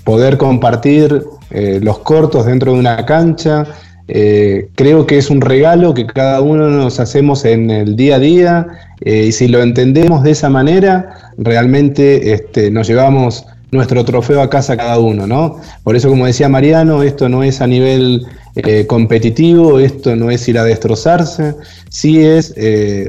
poder 0.04 0.38
compartir 0.38 1.22
los 1.50 1.98
cortos 1.98 2.46
dentro 2.46 2.72
de 2.72 2.78
una 2.78 3.04
cancha. 3.04 3.66
Eh, 4.08 4.68
creo 4.74 5.06
que 5.06 5.18
es 5.18 5.30
un 5.30 5.40
regalo 5.40 5.94
que 5.94 6.06
cada 6.06 6.40
uno 6.40 6.68
nos 6.68 6.98
hacemos 6.98 7.44
en 7.44 7.70
el 7.70 7.96
día 7.96 8.16
a 8.16 8.18
día 8.18 8.66
eh, 9.00 9.26
y 9.28 9.32
si 9.32 9.48
lo 9.48 9.62
entendemos 9.62 10.24
de 10.24 10.32
esa 10.32 10.50
manera, 10.50 11.32
realmente 11.38 12.32
este, 12.32 12.70
nos 12.70 12.88
llevamos 12.88 13.46
nuestro 13.70 14.04
trofeo 14.04 14.42
a 14.42 14.50
casa 14.50 14.76
cada 14.76 14.98
uno, 14.98 15.26
¿no? 15.26 15.56
Por 15.82 15.96
eso, 15.96 16.08
como 16.10 16.26
decía 16.26 16.48
Mariano, 16.48 17.02
esto 17.02 17.28
no 17.28 17.42
es 17.42 17.62
a 17.62 17.66
nivel 17.66 18.26
eh, 18.56 18.86
competitivo, 18.86 19.78
esto 19.78 20.14
no 20.14 20.30
es 20.30 20.46
ir 20.46 20.58
a 20.58 20.64
destrozarse, 20.64 21.54
sí 21.88 22.22
es, 22.22 22.54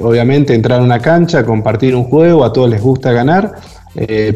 obviamente, 0.02 0.54
entrar 0.54 0.80
a 0.80 0.84
una 0.84 1.00
cancha, 1.00 1.44
compartir 1.44 1.96
un 1.98 2.06
juego, 2.06 2.46
a 2.46 2.54
todos 2.54 2.70
les 2.70 2.82
gusta 2.82 3.12
ganar, 3.12 3.56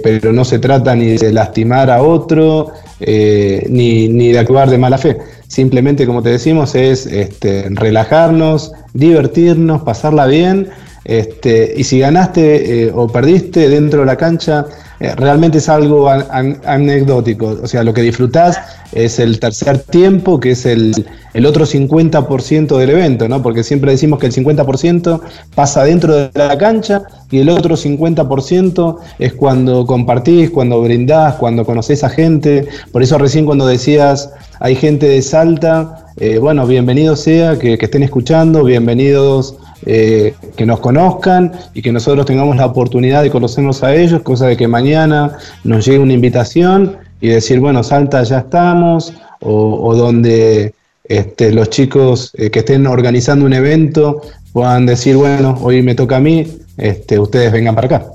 pero 0.03 0.34
no 0.34 0.43
se 0.43 0.59
trata 0.59 0.97
ni 0.97 1.17
de 1.17 1.31
lastimar 1.31 1.89
a 1.89 2.01
otro, 2.01 2.73
ni, 2.99 4.09
ni 4.09 4.34
de 4.34 4.39
actuar 4.39 4.69
de 4.69 4.77
mala 4.77 4.97
fe. 4.97 5.17
Simplemente, 5.47 6.05
como 6.05 6.21
te 6.21 6.29
decimos, 6.29 6.75
es 6.75 7.05
este, 7.05 7.67
relajarnos, 7.69 8.71
divertirnos, 8.93 9.81
pasarla 9.83 10.25
bien. 10.27 10.69
Este, 11.05 11.73
y 11.77 11.85
si 11.85 11.99
ganaste 11.99 12.87
eh, 12.87 12.91
o 12.93 13.07
perdiste 13.07 13.69
dentro 13.69 14.01
de 14.01 14.05
la 14.07 14.17
cancha, 14.17 14.65
eh, 14.99 15.15
realmente 15.15 15.59
es 15.59 15.69
algo 15.69 16.09
an- 16.09 16.25
an- 16.31 16.61
anecdótico. 16.65 17.57
O 17.63 17.67
sea, 17.67 17.83
lo 17.83 17.93
que 17.93 18.01
disfrutás 18.01 18.59
es 18.91 19.19
el 19.19 19.39
tercer 19.39 19.79
tiempo, 19.79 20.37
que 20.39 20.51
es 20.51 20.65
el, 20.65 21.05
el 21.33 21.45
otro 21.45 21.65
50% 21.65 22.77
del 22.77 22.89
evento, 22.89 23.29
¿no? 23.29 23.41
Porque 23.41 23.63
siempre 23.63 23.91
decimos 23.91 24.19
que 24.19 24.25
el 24.27 24.33
50% 24.33 25.21
pasa 25.55 25.85
dentro 25.85 26.13
de 26.13 26.29
la 26.33 26.57
cancha 26.57 27.03
y 27.29 27.39
el 27.39 27.49
otro 27.49 27.75
50% 27.75 28.97
es 29.19 29.33
cuando 29.33 29.85
compartís, 29.85 30.49
cuando 30.49 30.81
brindás, 30.81 31.35
cuando 31.35 31.65
conocés 31.65 32.03
a 32.03 32.09
gente. 32.09 32.67
Por 32.91 33.03
eso 33.03 33.17
recién 33.17 33.45
cuando 33.45 33.67
decías, 33.67 34.31
hay 34.59 34.75
gente 34.75 35.07
de 35.07 35.21
Salta, 35.21 36.07
eh, 36.17 36.37
bueno, 36.37 36.65
bienvenido 36.65 37.15
sea 37.15 37.59
que, 37.59 37.73
estén 37.73 38.03
escuchando, 38.03 38.63
bienvenidos 38.63 39.55
eh, 39.85 40.33
que 40.55 40.65
nos 40.65 40.79
conozcan 40.79 41.51
y 41.73 41.81
que 41.81 41.91
nosotros 41.91 42.25
tengamos 42.25 42.55
la 42.55 42.65
oportunidad 42.65 43.23
de 43.23 43.29
conocernos 43.29 43.83
a 43.83 43.93
ellos, 43.93 44.21
cosa 44.21 44.47
de 44.47 44.57
que 44.57 44.67
mañana 44.67 45.37
nos 45.63 45.85
llegue 45.85 45.99
una 45.99 46.13
invitación 46.13 46.97
y 47.19 47.29
decir, 47.29 47.59
bueno, 47.59 47.83
Salta 47.83 48.23
ya 48.23 48.39
estamos, 48.39 49.13
o, 49.41 49.79
o 49.83 49.95
donde 49.95 50.73
este, 51.03 51.51
los 51.51 51.69
chicos 51.69 52.31
eh, 52.37 52.49
que 52.49 52.59
estén 52.59 52.85
organizando 52.85 53.45
un 53.45 53.53
evento 53.53 54.21
puedan 54.51 54.85
decir, 54.85 55.15
bueno, 55.15 55.57
hoy 55.61 55.81
me 55.81 55.95
toca 55.95 56.17
a 56.17 56.19
mí, 56.19 56.47
este, 56.77 57.19
ustedes 57.19 57.51
vengan 57.51 57.75
para 57.75 57.87
acá. 57.87 58.05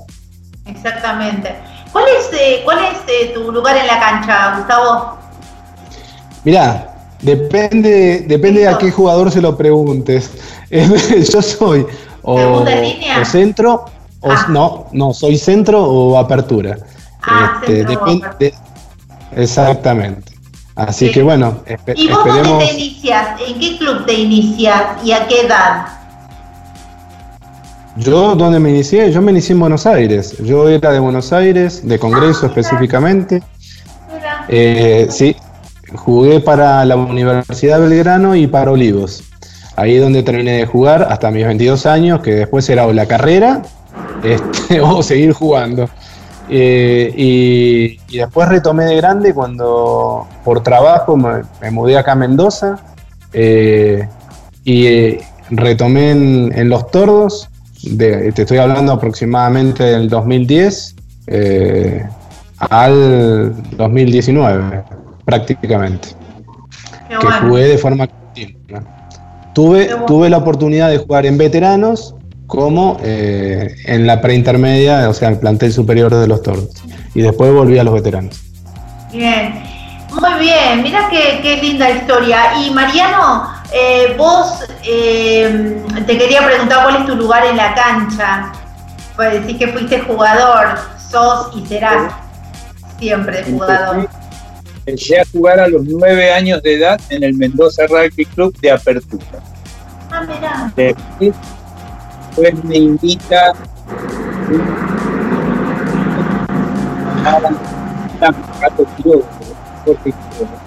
Exactamente. 0.65 1.53
¿Cuál 1.91 2.05
es, 2.19 2.29
eh, 2.39 2.61
cuál 2.63 2.79
es 2.79 2.97
eh, 3.07 3.31
tu 3.33 3.51
lugar 3.51 3.75
en 3.77 3.85
la 3.87 3.99
cancha, 3.99 4.55
Gustavo? 4.57 5.17
Mirá, 6.43 6.93
depende, 7.21 8.25
depende 8.27 8.67
a 8.67 8.77
qué 8.77 8.91
jugador 8.91 9.31
se 9.31 9.41
lo 9.41 9.55
preguntes. 9.55 10.31
Yo 10.71 11.41
soy 11.41 11.85
o, 12.23 12.37
¿Segunda 12.37 12.75
línea? 12.75 13.21
o 13.21 13.25
centro, 13.25 13.85
o 14.21 14.33
no, 14.49 14.87
no, 14.91 15.13
soy 15.13 15.37
centro 15.37 15.83
o 15.83 16.17
apertura. 16.17 16.77
Ah, 17.21 17.59
Este, 17.61 17.85
depende- 17.85 18.53
exactamente. 19.35 20.33
Así 20.75 21.11
que 21.11 21.21
bueno, 21.21 21.61
espe- 21.67 21.93
¿Y 21.95 22.07
vos 22.07 22.25
dónde 22.25 22.65
te 22.65 22.73
inicias? 22.73 23.39
¿En 23.47 23.59
qué 23.59 23.77
club 23.77 24.05
te 24.05 24.13
inicias 24.13 24.83
y 25.03 25.11
a 25.11 25.27
qué 25.27 25.41
edad? 25.41 25.85
Yo, 27.95 28.35
¿dónde 28.35 28.59
me 28.59 28.71
inicié? 28.71 29.11
Yo 29.11 29.21
me 29.21 29.31
inicié 29.31 29.53
en 29.53 29.59
Buenos 29.59 29.85
Aires. 29.85 30.35
Yo 30.39 30.67
era 30.67 30.91
de 30.91 30.99
Buenos 30.99 31.31
Aires, 31.31 31.87
de 31.87 31.99
Congreso 31.99 32.47
específicamente. 32.47 33.43
Eh, 34.47 35.07
sí, 35.11 35.35
jugué 35.93 36.39
para 36.39 36.83
la 36.85 36.95
Universidad 36.95 37.79
Belgrano 37.79 38.35
y 38.35 38.47
para 38.47 38.71
Olivos. 38.71 39.23
Ahí 39.75 39.95
es 39.95 40.01
donde 40.01 40.23
terminé 40.23 40.53
de 40.53 40.65
jugar 40.65 41.07
hasta 41.09 41.29
mis 41.29 41.45
22 41.45 41.85
años, 41.85 42.21
que 42.21 42.33
después 42.33 42.67
era 42.69 42.87
o 42.87 42.93
la 42.93 43.05
carrera 43.05 43.61
este, 44.23 44.81
o 44.81 45.03
seguir 45.03 45.33
jugando. 45.33 45.87
Eh, 46.49 47.13
y, 47.15 48.17
después 48.17 48.49
retomé 48.49 48.85
de 48.85 48.95
grande 48.97 49.33
cuando 49.33 50.27
por 50.43 50.61
trabajo 50.61 51.15
me, 51.15 51.71
mudé 51.71 51.97
acá 51.97 52.13
a 52.13 52.15
Mendoza 52.15 52.79
eh, 53.31 54.07
y 54.65 55.17
retomé 55.49 56.11
en, 56.11 56.51
en 56.53 56.69
Los 56.69 56.91
Tordos, 56.91 57.49
de- 57.83 58.31
te 58.31 58.41
estoy 58.43 58.57
hablando 58.57 58.93
aproximadamente 58.93 59.83
del 59.83 60.09
2010 60.09 60.95
eh, 61.27 62.05
al 62.69 63.53
2019 63.77 64.83
prácticamente, 65.25 66.09
Qué 67.09 67.17
que 67.17 67.25
bueno. 67.25 67.47
jugué 67.47 67.67
de 67.67 67.77
forma 67.77 68.07
continua. 68.07 68.83
Tuve, 69.53 69.89
tuve 70.07 70.29
la 70.29 70.37
oportunidad 70.37 70.89
de 70.89 70.97
jugar 70.97 71.25
en 71.25 71.37
veteranos 71.37 72.15
como 72.47 72.97
eh, 73.03 73.73
en 73.85 74.05
la 74.07 74.19
preintermedia, 74.21 75.09
o 75.09 75.13
sea, 75.13 75.29
el 75.29 75.37
plantel 75.39 75.71
superior 75.71 76.13
de 76.13 76.27
los 76.27 76.41
Tordos. 76.41 76.71
Y 77.15 77.21
después 77.21 77.53
volví 77.53 77.77
a 77.77 77.83
los 77.83 77.93
veteranos. 77.93 78.41
Bien, 79.11 79.53
muy 80.19 80.39
bien, 80.39 80.81
mira 80.83 81.07
qué, 81.09 81.39
qué 81.41 81.57
linda 81.61 81.89
historia. 81.89 82.39
Y 82.65 82.71
Mariano, 82.71 83.43
eh, 83.73 84.15
vos 84.17 84.63
eh, 84.83 85.81
te 86.05 86.17
quería 86.17 86.45
preguntar 86.45 86.83
cuál 86.83 86.97
es 86.97 87.05
tu 87.05 87.15
lugar 87.15 87.45
en 87.45 87.57
la 87.57 87.73
cancha. 87.73 88.51
Pues 89.15 89.33
decís 89.33 89.57
que 89.57 89.67
fuiste 89.67 89.99
jugador, 89.99 90.77
sos 91.09 91.55
y 91.55 91.65
serás 91.65 92.13
siempre 92.99 93.43
jugador. 93.43 94.07
Empecé 94.85 95.19
a 95.19 95.25
jugar 95.31 95.59
a 95.59 95.67
los 95.67 95.83
nueve 95.83 96.31
años 96.33 96.61
de 96.63 96.75
edad 96.75 96.99
en 97.09 97.23
el 97.23 97.35
Mendoza 97.35 97.85
Rugby 97.87 98.25
Club 98.25 98.57
de 98.59 98.71
Apertura. 98.71 99.23
Ah, 100.11 100.21
mirá. 100.21 100.71
Después 100.75 101.33
después 102.35 102.63
me 102.63 102.77
invita 102.77 103.53
a 107.25 107.39
Jorge 109.85 110.13
Quiroga. 110.13 110.62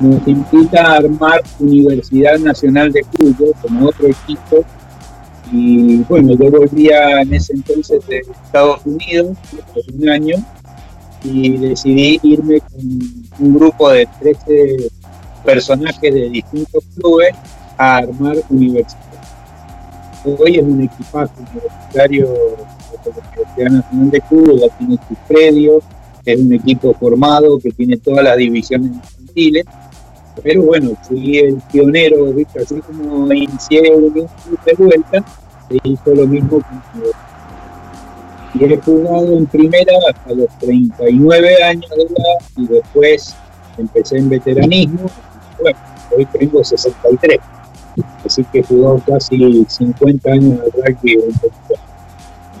Nos 0.00 0.26
invita 0.26 0.82
a 0.82 0.96
armar 0.96 1.42
Universidad 1.58 2.38
Nacional 2.38 2.90
de 2.90 3.02
Cuyo 3.04 3.52
como 3.60 3.88
otro 3.88 4.08
equipo. 4.08 4.64
Y 5.52 5.98
bueno, 6.08 6.32
yo 6.34 6.50
volvía 6.50 7.20
en 7.20 7.34
ese 7.34 7.52
entonces 7.52 8.06
de 8.06 8.18
Estados 8.18 8.80
Unidos, 8.86 9.36
un 9.98 10.08
año, 10.08 10.36
y 11.22 11.56
decidí 11.58 12.18
irme 12.22 12.60
con 12.60 12.80
un 13.40 13.54
grupo 13.54 13.90
de 13.90 14.08
13 14.20 14.90
personajes 15.44 16.14
de 16.14 16.30
distintos 16.30 16.84
clubes 16.94 17.34
a 17.76 17.96
armar 17.98 18.36
universidad. 18.48 19.00
Hoy 20.24 20.56
es 20.56 20.62
un 20.62 20.82
equipaje 20.82 21.32
universitario 21.50 22.28
de 22.28 23.10
la 23.10 23.20
Universidad 23.20 23.70
Nacional 23.70 24.10
de 24.10 24.20
Cuba, 24.22 24.76
tiene 24.78 24.98
sus 25.08 25.18
predios, 25.26 25.84
es 26.24 26.40
un 26.40 26.52
equipo 26.52 26.94
formado 26.94 27.58
que 27.58 27.70
tiene 27.70 27.96
todas 27.96 28.24
las 28.24 28.36
divisiones 28.36 28.92
infantiles, 28.92 29.64
pero 30.42 30.62
bueno, 30.62 30.90
fui 31.02 31.38
el 31.38 31.56
pionero, 31.70 32.26
¿viste? 32.32 32.60
así 32.60 32.80
como 32.80 33.32
inicié 33.32 33.90
un 33.94 34.10
club 34.10 34.28
de 34.64 34.74
vuelta, 34.74 35.24
se 35.68 35.78
hizo 35.84 36.14
lo 36.14 36.26
mismo 36.26 36.60
con 36.60 36.80
y 38.54 38.64
he 38.64 38.76
jugado 38.78 39.36
en 39.36 39.46
primera 39.46 39.92
hasta 40.08 40.34
los 40.34 40.48
39 40.58 41.62
años 41.62 41.90
de 41.90 42.02
edad 42.02 42.48
y 42.56 42.66
después 42.66 43.36
empecé 43.78 44.18
en 44.18 44.28
veteranismo. 44.28 45.08
Bueno, 45.60 45.78
hoy 46.16 46.26
tengo 46.26 46.64
63, 46.64 47.38
así 48.24 48.44
que 48.44 48.58
he 48.58 48.62
jugado 48.64 49.00
casi 49.06 49.64
50 49.68 50.30
años 50.30 50.58
de 50.64 50.70
rugby. 50.82 51.18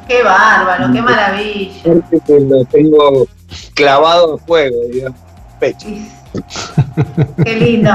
Qué 0.06 0.22
bárbaro, 0.22 0.92
qué 0.92 1.02
maravilla. 1.02 1.82
Porque 1.82 2.20
que 2.20 2.40
lo 2.40 2.64
tengo 2.66 3.26
clavado 3.74 4.34
a 4.34 4.38
fuego, 4.38 4.76
digamos, 4.92 5.18
pecho. 5.58 5.88
Qué 7.44 7.56
lindo, 7.56 7.90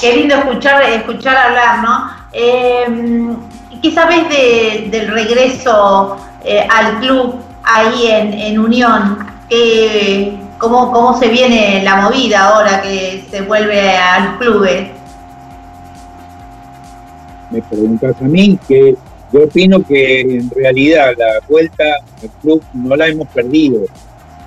qué 0.00 0.16
lindo 0.16 0.34
escuchar, 0.34 0.82
escuchar 0.82 1.36
hablar, 1.36 1.82
¿no? 1.82 2.10
Eh, 2.32 3.36
¿Qué 3.82 3.92
sabes 3.92 4.28
de, 4.28 4.88
del 4.90 5.08
regreso 5.08 6.16
eh, 6.44 6.66
al 6.68 6.98
club 6.98 7.36
ahí 7.62 8.08
en, 8.08 8.58
Unión? 8.58 9.18
¿Qué, 9.48 10.36
cómo, 10.58 10.90
¿Cómo 10.92 11.18
se 11.18 11.28
viene 11.28 11.82
la 11.84 11.96
movida 11.96 12.48
ahora 12.48 12.82
que 12.82 13.24
se 13.30 13.42
vuelve 13.42 13.96
al 13.96 14.38
club? 14.38 14.66
Me 17.50 17.62
preguntas 17.62 18.16
a 18.20 18.24
mí 18.24 18.58
que 18.66 18.96
yo 19.32 19.44
opino 19.44 19.84
que 19.84 20.20
en 20.20 20.50
realidad 20.50 21.12
la 21.16 21.40
vuelta 21.48 21.84
al 22.22 22.30
club 22.40 22.62
no 22.72 22.96
la 22.96 23.06
hemos 23.08 23.28
perdido, 23.28 23.82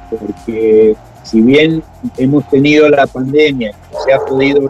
porque 0.09 0.95
si 1.23 1.41
bien 1.41 1.83
hemos 2.17 2.47
tenido 2.49 2.89
la 2.89 3.07
pandemia, 3.07 3.73
se 4.03 4.13
ha 4.13 4.19
podido 4.19 4.69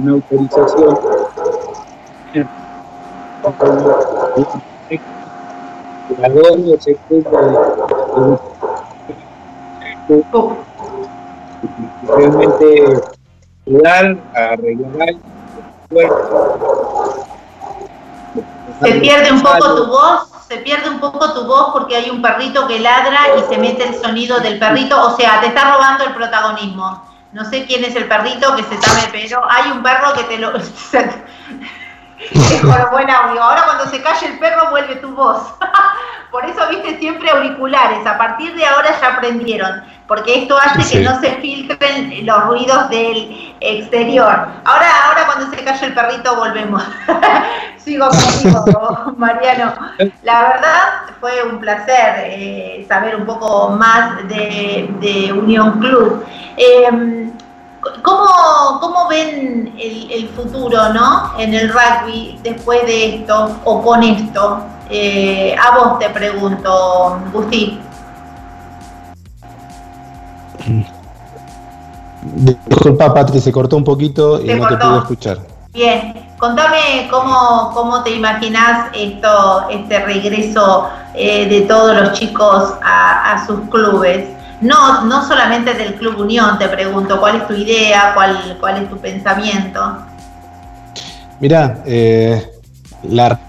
una 0.00 0.12
autorización 0.12 0.98
realmente 12.08 13.00
ayudar 13.66 14.16
a 14.34 14.44
arreglar 14.52 15.08
el 15.08 15.20
cuerpo. 15.88 17.04
Se 18.82 18.92
pierde 18.94 19.32
un 19.32 19.42
poco 19.42 19.74
tu 19.76 19.86
voz, 19.86 20.31
se 20.52 20.58
pierde 20.58 20.90
un 20.90 21.00
poco 21.00 21.32
tu 21.32 21.46
voz 21.46 21.70
porque 21.72 21.96
hay 21.96 22.10
un 22.10 22.20
perrito 22.20 22.66
que 22.66 22.78
ladra 22.78 23.20
y 23.38 23.42
se 23.48 23.58
mete 23.58 23.88
el 23.88 23.94
sonido 23.94 24.38
del 24.40 24.58
perrito, 24.58 25.00
o 25.02 25.16
sea, 25.16 25.40
te 25.40 25.46
está 25.46 25.72
robando 25.72 26.04
el 26.04 26.12
protagonismo. 26.12 27.02
No 27.32 27.46
sé 27.46 27.64
quién 27.64 27.82
es 27.84 27.96
el 27.96 28.06
perrito 28.06 28.54
que 28.54 28.62
se 28.62 28.76
sabe, 28.82 29.08
pero 29.10 29.40
hay 29.50 29.70
un 29.70 29.82
perro 29.82 30.12
que 30.12 30.24
te 30.24 30.36
lo... 30.36 30.52
es 32.30 32.60
con 32.60 32.90
buen 32.90 33.10
audio. 33.10 33.42
Ahora 33.42 33.62
cuando 33.64 33.86
se 33.86 34.02
calle 34.02 34.26
el 34.26 34.38
perro 34.38 34.70
vuelve 34.70 34.96
tu 34.96 35.14
voz. 35.14 35.54
Por 36.30 36.46
eso 36.46 36.66
viste 36.70 36.98
siempre 36.98 37.30
auriculares. 37.30 38.06
A 38.06 38.16
partir 38.16 38.54
de 38.54 38.64
ahora 38.64 38.88
ya 38.98 39.08
aprendieron. 39.16 39.82
Porque 40.08 40.42
esto 40.42 40.56
hace 40.58 40.82
Sí. 40.82 40.98
que 40.98 41.04
no 41.04 41.20
se 41.20 41.30
filtren 41.36 42.24
los 42.26 42.44
ruidos 42.44 42.88
del 42.88 43.54
exterior. 43.60 44.46
Ahora, 44.64 44.86
ahora 45.06 45.26
cuando 45.26 45.54
se 45.54 45.62
calle 45.62 45.86
el 45.86 45.94
perrito 45.94 46.34
volvemos. 46.36 46.82
Sigo 47.76 48.08
contigo, 48.08 49.14
Mariano. 49.16 49.74
La 50.22 50.42
verdad 50.42 51.02
fue 51.20 51.42
un 51.42 51.58
placer 51.58 52.14
eh, 52.26 52.86
saber 52.88 53.16
un 53.16 53.26
poco 53.26 53.70
más 53.70 54.16
de, 54.28 54.88
de 55.00 55.32
Unión 55.32 55.80
Club. 55.80 56.24
Eh, 56.56 57.30
¿Cómo, 58.02 58.78
cómo 58.80 59.08
ven 59.08 59.74
el, 59.76 60.10
el 60.12 60.28
futuro 60.28 60.92
¿no? 60.92 61.32
en 61.36 61.52
el 61.52 61.68
rugby 61.68 62.38
después 62.42 62.86
de 62.86 63.16
esto 63.16 63.58
o 63.64 63.82
con 63.82 64.02
esto? 64.04 64.60
Eh, 64.88 65.56
a 65.56 65.76
vos 65.76 65.98
te 65.98 66.08
pregunto, 66.10 67.18
Gusti. 67.32 67.80
Disculpa, 72.68 73.12
Patri, 73.12 73.40
se 73.40 73.50
cortó 73.50 73.76
un 73.76 73.84
poquito 73.84 74.40
y 74.40 74.54
no 74.54 74.68
te 74.68 74.76
pude 74.76 74.98
escuchar. 74.98 75.38
Bien, 75.72 76.28
contame 76.38 77.08
cómo, 77.10 77.72
cómo 77.74 78.02
te 78.04 78.10
imaginas 78.10 78.90
esto, 78.94 79.68
este 79.70 80.04
regreso 80.04 80.88
eh, 81.14 81.48
de 81.48 81.62
todos 81.62 81.96
los 81.96 82.12
chicos 82.12 82.74
a, 82.84 83.32
a 83.32 83.46
sus 83.46 83.58
clubes. 83.70 84.28
No, 84.62 85.04
no 85.04 85.26
solamente 85.26 85.74
del 85.74 85.94
Club 85.94 86.20
Unión, 86.20 86.58
te 86.58 86.68
pregunto, 86.68 87.18
¿cuál 87.18 87.36
es 87.36 87.48
tu 87.48 87.54
idea? 87.54 88.12
¿Cuál, 88.14 88.56
cuál 88.60 88.82
es 88.82 88.88
tu 88.88 88.96
pensamiento? 88.96 89.98
Mirá, 91.40 91.82
eh, 91.84 92.48
la 93.02 93.40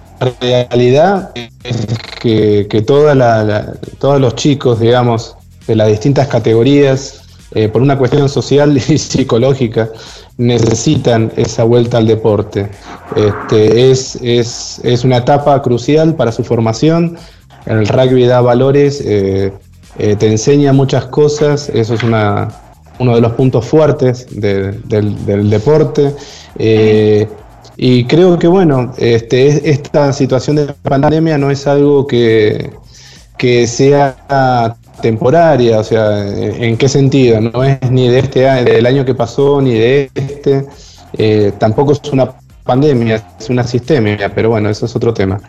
realidad 0.42 1.32
es 1.64 1.86
que, 2.20 2.68
que 2.68 2.82
todos 2.82 4.22
los 4.22 4.36
chicos, 4.36 4.80
digamos, 4.80 5.36
de 5.68 5.76
las 5.76 5.88
distintas 5.88 6.28
categorías, 6.28 7.22
eh, 7.56 7.70
por 7.70 7.84
una 7.84 7.98
cuestión 7.98 8.28
social 8.28 8.76
y 8.88 8.98
psicológica, 8.98 9.90
necesitan 10.38 11.32
esa 11.36 11.64
vuelta 11.64 11.98
al 12.00 12.08
deporte. 12.08 12.70
Este, 13.16 13.92
es, 13.92 14.16
es, 14.24 14.82
es 14.84 15.04
una 15.04 15.18
etapa 15.18 15.62
crucial 15.62 16.16
para 16.16 16.32
su 16.32 16.44
formación. 16.44 17.18
El 17.66 17.88
rugby 17.88 18.26
da 18.26 18.42
valores, 18.42 19.02
eh, 19.06 19.54
eh, 20.00 20.16
te 20.16 20.28
enseña 20.28 20.74
muchas 20.74 21.06
cosas, 21.06 21.70
eso 21.70 21.94
es 21.94 22.04
uno 22.04 23.16
de 23.16 23.22
los 23.22 23.34
puntos 23.34 23.66
fuertes 23.66 24.28
de- 24.32 24.72
del, 24.86 25.50
deporte. 25.50 26.14
Eh, 26.58 27.28
y 27.76 28.06
creo 28.06 28.38
que, 28.38 28.48
bueno, 28.48 28.94
este, 28.98 29.48
es- 29.48 29.62
esta 29.64 30.14
situación 30.14 30.56
de 30.58 30.68
pandemia 30.84 31.38
no 31.38 31.50
es 31.52 31.66
algo 31.68 32.06
que, 32.08 32.72
sea 33.68 34.76
temporaria, 35.02 35.80
o 35.80 35.84
sea, 35.84 36.26
¿en 36.30 36.78
qué 36.78 36.88
sentido? 36.88 37.42
No 37.42 37.62
es 37.64 37.78
ni 37.92 38.08
de 38.08 38.20
este 38.20 38.48
año, 38.48 38.64
del 38.64 38.86
año 38.86 39.04
que 39.04 39.14
pasó, 39.14 39.62
ni 39.62 39.74
de 39.74 40.10
este, 40.16 40.66
eh, 41.18 41.52
tampoco 41.58 41.92
es 41.92 42.00
una 42.14 42.32
pandemia, 42.64 43.22
es 43.38 43.50
una 43.50 43.66
sistemia, 43.66 44.32
pero 44.34 44.50
bueno, 44.50 44.70
eso 44.70 44.86
es 44.86 44.96
otro 44.96 45.14
tema. 45.14 45.42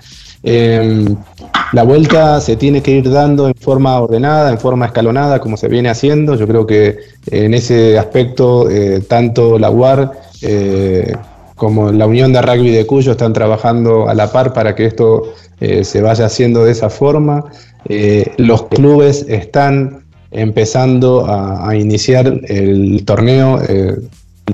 La 1.74 1.82
vuelta 1.82 2.40
se 2.40 2.56
tiene 2.56 2.82
que 2.82 2.92
ir 2.92 3.10
dando 3.10 3.48
en 3.48 3.54
forma 3.54 4.00
ordenada, 4.00 4.50
en 4.50 4.58
forma 4.58 4.86
escalonada, 4.86 5.40
como 5.40 5.56
se 5.56 5.68
viene 5.68 5.88
haciendo. 5.88 6.36
Yo 6.36 6.46
creo 6.46 6.66
que 6.66 6.98
en 7.30 7.52
ese 7.52 7.98
aspecto, 7.98 8.70
eh, 8.70 9.00
tanto 9.08 9.58
la 9.58 9.70
UAR 9.70 10.12
eh, 10.42 11.12
como 11.56 11.90
la 11.90 12.06
Unión 12.06 12.32
de 12.32 12.42
Rugby 12.42 12.70
de 12.70 12.86
Cuyo 12.86 13.12
están 13.12 13.32
trabajando 13.32 14.08
a 14.08 14.14
la 14.14 14.30
par 14.30 14.52
para 14.52 14.74
que 14.74 14.86
esto 14.86 15.34
eh, 15.60 15.84
se 15.84 16.00
vaya 16.00 16.26
haciendo 16.26 16.64
de 16.64 16.72
esa 16.72 16.90
forma. 16.90 17.44
Eh, 17.88 18.32
los 18.36 18.64
clubes 18.68 19.26
están 19.28 20.04
empezando 20.30 21.26
a, 21.26 21.68
a 21.68 21.76
iniciar 21.76 22.40
el 22.48 23.04
torneo, 23.04 23.60
eh, 23.68 23.96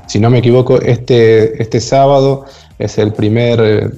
si 0.07 0.19
no 0.19 0.29
me 0.29 0.39
equivoco, 0.39 0.79
este, 0.81 1.61
este 1.61 1.79
sábado 1.79 2.45
es 2.79 2.97
el 2.97 3.13
primer 3.13 3.59
eh, 3.61 3.89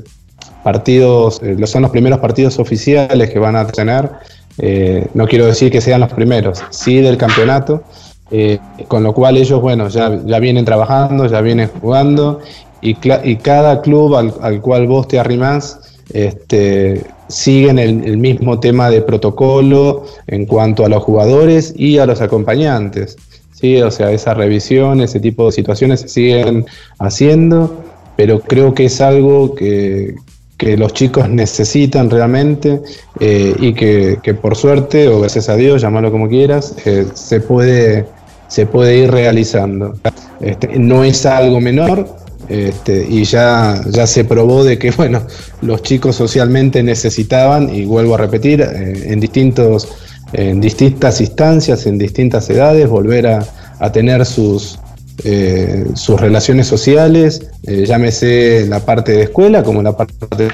partidos, 0.64 1.42
eh, 1.44 1.58
son 1.68 1.84
los 1.84 1.92
primeros 1.92 2.20
partidos 2.20 2.58
oficiales 2.60 3.30
que 3.30 3.40
van 3.40 3.56
a 3.56 3.68
tener. 3.68 4.10
Eh, 4.58 5.08
no 5.14 5.28
quiero 5.28 5.46
decir 5.46 5.72
que 5.72 5.82
sean 5.82 6.02
los 6.02 6.14
primeros, 6.14 6.64
sí 6.70 7.02
del 7.02 7.18
campeonato, 7.18 7.84
eh, 8.32 8.60
con 8.88 9.04
lo 9.04 9.14
cual 9.14 9.38
ellos, 9.38 9.62
bueno, 9.62 9.88
ya, 9.90 10.10
vienen 10.40 10.66
trabajando, 10.66 11.26
ya 11.28 11.42
vienen 11.42 11.70
jugando 11.82 12.40
y, 12.82 12.96
cada 12.96 13.82
club 13.82 14.16
al, 14.16 14.34
al 14.42 14.62
cual 14.62 14.88
vos 14.88 15.08
te 15.08 15.20
arrimás, 15.20 15.80
este, 16.14 17.04
siguen 17.28 17.80
el, 17.80 18.04
el 18.06 18.18
mismo 18.18 18.60
tema 18.60 18.90
de 18.90 19.02
protocolo 19.02 20.06
en 20.28 20.46
cuanto 20.46 20.86
a 20.86 20.90
los 20.90 21.04
jugadores 21.04 21.74
y 21.78 21.98
a 21.98 22.06
los 22.06 22.22
acompañantes. 22.22 23.18
Sí, 23.54 23.82
o 23.82 23.90
sea, 23.92 24.12
esa 24.12 24.34
revisión, 24.34 25.00
ese 25.02 25.20
tipo 25.20 25.46
de 25.46 25.54
situaciones 25.54 26.02
se 26.02 26.10
siguen 26.10 26.66
haciendo, 27.00 27.74
pero 28.18 28.42
creo 28.42 28.74
que 28.74 28.86
es 28.86 29.00
algo 29.00 29.56
que, 29.56 30.16
que 30.58 30.78
los 30.78 30.94
chicos 30.94 31.30
necesitan 31.30 32.10
realmente 32.10 32.82
eh, 33.20 33.56
y 33.60 33.74
que, 33.74 34.18
por 34.42 34.56
suerte 34.56 35.08
o 35.08 35.20
gracias 35.20 35.50
a 35.50 35.56
Dios, 35.56 35.82
llamarlo 35.82 36.12
como 36.12 36.30
quieras, 36.30 36.76
eh, 36.86 37.06
se, 37.14 37.40
puede, 37.42 38.06
se 38.48 38.66
puede 38.66 38.98
ir 38.98 39.12
realizando. 39.12 39.96
Este, 40.40 40.80
no 40.80 41.04
es 41.04 41.26
algo 41.26 41.60
menor, 41.60 42.08
este, 42.50 43.06
y 43.10 43.24
ya, 43.24 43.82
ya 43.90 44.06
se 44.06 44.26
probó 44.26 44.64
de 44.64 44.78
que 44.78 44.92
bueno, 44.98 45.22
los 45.62 45.82
chicos 45.82 46.16
socialmente 46.16 46.84
necesitaban, 46.84 47.74
y 47.74 47.86
vuelvo 47.86 48.16
a 48.16 48.18
repetir, 48.18 48.62
eh, 48.62 49.08
en, 49.08 49.20
distintos, 49.20 49.88
en 50.34 50.62
distintas 50.62 51.20
instancias, 51.20 51.86
en 51.86 51.98
distintas 51.98 52.50
edades, 52.50 52.88
volver 52.88 53.28
a 53.28 53.92
tener 53.92 54.26
sus, 54.26 54.80
eh, 55.24 55.86
sus 55.96 56.20
relaciones 56.20 56.68
sociales, 56.68 57.52
eh, 57.64 57.86
llámese 57.86 58.66
la 58.68 58.80
parte 58.80 59.12
de 59.12 59.24
escuela 59.24 59.64
como 59.64 59.82
la 59.82 59.96
parte 59.96 60.14
de 60.36 60.52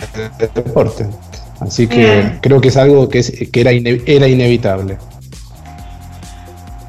deporte. 0.53 1.07
Así 1.59 1.87
que 1.87 2.39
creo 2.41 2.61
que 2.61 2.69
es 2.69 2.77
algo 2.77 3.09
que, 3.09 3.19
es, 3.19 3.31
que 3.51 3.61
era, 3.61 3.71
era 3.71 4.27
inevitable. 4.27 4.97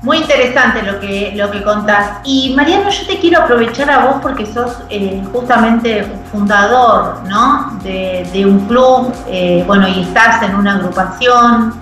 Muy 0.03 0.17
interesante 0.17 0.83
lo 0.83 0.99
que, 0.99 1.33
lo 1.37 1.51
que 1.51 1.63
contás. 1.63 2.21
Y 2.25 2.55
Mariano, 2.57 2.89
yo 2.89 3.07
te 3.07 3.19
quiero 3.19 3.43
aprovechar 3.43 3.91
a 3.91 4.07
vos 4.07 4.17
porque 4.23 4.47
sos 4.47 4.79
eh, 4.89 5.23
justamente 5.31 6.07
fundador 6.33 7.23
¿no? 7.29 7.79
de, 7.83 8.47
un 8.47 8.67
club, 8.67 9.13
eh, 9.29 9.63
bueno, 9.67 9.87
y 9.89 10.01
estás 10.01 10.43
en 10.43 10.55
una 10.55 10.77
agrupación. 10.77 11.75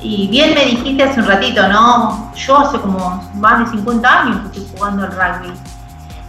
Y 0.00 0.26
bien 0.26 0.54
me 0.54 0.64
dijiste 0.64 1.04
hace 1.04 1.20
un 1.20 1.26
ratito, 1.26 1.68
¿no? 1.68 2.32
Yo 2.34 2.58
hace 2.58 2.78
como 2.78 3.30
más 3.42 3.58
de 3.58 3.76
50 3.76 4.22
años 4.22 4.40
que 4.40 4.58
estoy 4.58 4.78
jugando 4.78 5.02
al 5.02 5.12
rugby. 5.12 5.52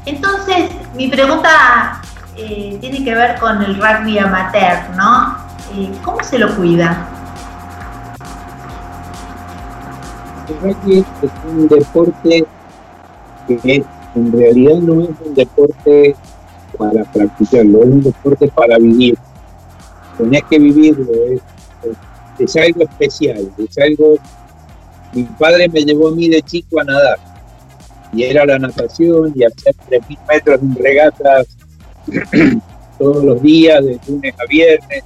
Entonces, 0.06 0.72
mi 0.96 1.08
pregunta 1.08 2.02
eh, 2.36 2.78
tiene 2.82 3.04
que 3.06 3.16
ver 3.16 3.40
con 3.40 3.62
el 3.62 3.76
rugby 3.76 4.18
amateur, 4.18 4.90
¿no? 4.98 5.38
¿Cómo 6.04 6.22
se 6.24 6.38
lo 6.38 6.54
cuida? 6.56 7.08
el 10.50 10.60
rugby 10.62 11.00
es 11.00 11.32
un 11.48 11.68
deporte 11.68 12.46
que 13.48 13.86
en 14.16 14.32
realidad 14.32 14.80
no 14.80 15.04
es 15.04 15.10
un 15.26 15.34
deporte 15.34 16.16
para 16.78 17.04
practicarlo, 17.06 17.84
es 17.84 17.90
un 17.90 18.04
deporte 18.04 18.48
para 18.50 18.78
vivir. 18.78 19.18
Tenés 20.18 20.44
que 20.44 20.60
vivirlo, 20.60 21.12
es, 22.40 22.56
algo 22.56 22.84
especial, 22.84 23.52
es 23.58 23.78
algo... 23.78 24.16
Mi 25.14 25.24
padre 25.24 25.70
me 25.70 25.82
llevó 25.82 26.10
a 26.10 26.12
mí 26.12 26.28
de 26.30 26.42
chico 26.42 26.80
a 26.80 26.84
nadar, 26.84 27.20
y 28.14 28.24
era 28.24 28.46
la 28.46 28.60
natación 28.60 29.32
y 29.36 29.44
hacer 29.44 29.76
3.000 29.90 30.18
metros 30.28 30.62
en 30.62 30.76
regatas 30.76 31.58
todos 32.98 33.24
los 33.24 33.42
días, 33.42 33.84
de 33.84 34.00
lunes 34.08 34.34
a 34.40 34.46
viernes, 34.48 35.04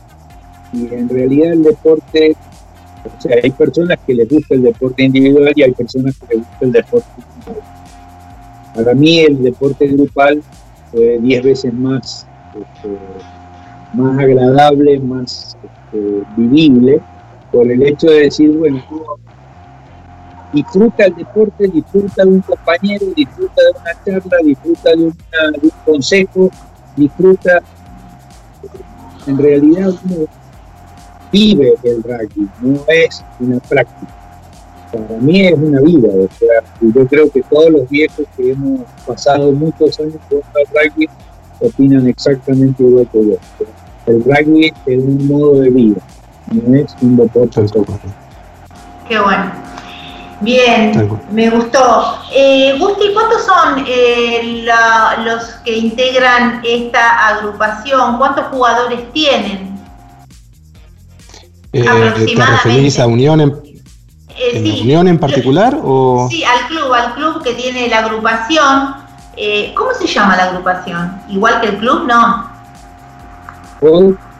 y 0.74 0.94
en 0.94 1.10
realidad 1.10 1.54
el 1.54 1.64
deporte 1.64 2.36
o 3.08 3.22
sea, 3.22 3.38
hay 3.42 3.52
personas 3.52 3.98
que 4.06 4.14
les 4.14 4.28
gusta 4.28 4.56
el 4.56 4.64
deporte 4.64 5.04
individual 5.04 5.54
y 5.56 5.64
hay 5.64 5.72
personas 5.72 6.18
que 6.20 6.36
les 6.36 6.38
gusta 6.40 6.66
el 6.66 6.72
deporte 6.72 7.08
grupal. 7.18 7.64
Para 8.76 8.94
mí 8.94 9.20
el 9.20 9.44
deporte 9.44 9.88
grupal 9.88 10.44
fue 10.92 11.20
10 11.20 11.44
veces 11.44 11.74
más, 11.74 12.28
este, 12.50 12.98
más 13.94 14.20
agradable, 14.20 15.00
más 15.00 15.58
este, 15.64 16.24
vivible, 16.36 17.02
por 17.52 17.72
el 17.72 17.82
hecho 17.84 18.08
de 18.08 18.24
decir, 18.24 18.52
bueno, 18.58 18.84
disfruta 20.54 21.06
el 21.06 21.16
deporte, 21.16 21.68
disfruta 21.68 22.24
de 22.24 22.32
un 22.32 22.42
compañero, 22.42 23.06
disfruta 23.16 23.62
de 23.62 23.80
una 23.80 24.06
charla, 24.06 24.38
disfruta 24.44 24.90
de, 24.92 24.98
de 24.98 25.60
un 25.62 25.72
consejo, 25.86 26.50
disfruta, 26.96 27.62
en 29.28 29.38
realidad 29.38 29.94
uno 30.06 30.26
vive 31.32 31.74
el 31.84 32.04
rugby, 32.04 32.50
no 32.62 32.80
es 32.88 33.24
una 33.40 33.60
práctica. 33.60 34.14
Para 34.92 35.20
mí 35.20 35.42
es 35.42 35.54
una 35.54 35.82
vida, 35.82 36.08
o 36.08 36.30
sea, 36.40 36.64
yo 36.80 37.06
creo 37.08 37.30
que 37.30 37.44
todos 37.44 37.70
los 37.70 37.90
viejos 37.90 38.26
que 38.38 38.52
hemos 38.52 38.82
pasado 39.06 39.52
muchos 39.52 40.00
años 40.00 40.16
jugando 40.30 40.60
al 40.60 40.90
rugby 40.90 41.10
opinan 41.60 42.08
exactamente 42.08 42.84
igual 42.84 43.08
que 43.12 43.26
yo. 43.26 43.38
El 44.06 44.24
rugby 44.24 44.74
es 44.86 45.04
un 45.04 45.28
modo 45.28 45.60
de 45.60 45.70
vida, 45.70 46.02
no 46.52 46.76
es 46.76 46.96
un 47.02 47.18
deporte. 47.18 47.66
Qué 49.10 49.20
bueno. 49.20 49.52
Bien, 50.42 51.20
me 51.32 51.50
gustó. 51.50 52.20
Eh, 52.32 52.76
Gusti, 52.80 53.12
¿cuántos 53.14 53.44
son 53.44 53.84
eh, 53.88 54.66
los 55.24 55.44
que 55.66 55.78
integran 55.78 56.62
esta 56.64 57.28
agrupación? 57.28 58.18
¿Cuántos 58.18 58.46
jugadores 58.48 59.12
tienen? 59.14 59.78
Eh, 61.74 61.84
¿Te 61.84 62.46
referís 62.46 63.00
a 63.00 63.08
Unión 63.08 63.42
en, 63.42 63.62
eh, 64.38 64.80
Unión 64.82 65.08
en 65.08 65.18
particular? 65.20 65.78
O... 65.84 66.28
Sí, 66.30 66.44
al 66.44 66.68
club, 66.68 66.94
al 66.94 67.14
club 67.16 67.44
que 67.44 67.54
tiene 67.54 67.88
la 67.88 68.00
agrupación. 68.00 68.96
Eh, 69.36 69.74
¿Cómo 69.76 69.94
se 69.94 70.08
llama 70.08 70.36
la 70.38 70.46
agrupación? 70.46 71.20
¿Igual 71.30 71.62
que 71.62 71.68
el 71.68 71.78
club? 71.78 72.08
No. 72.08 72.50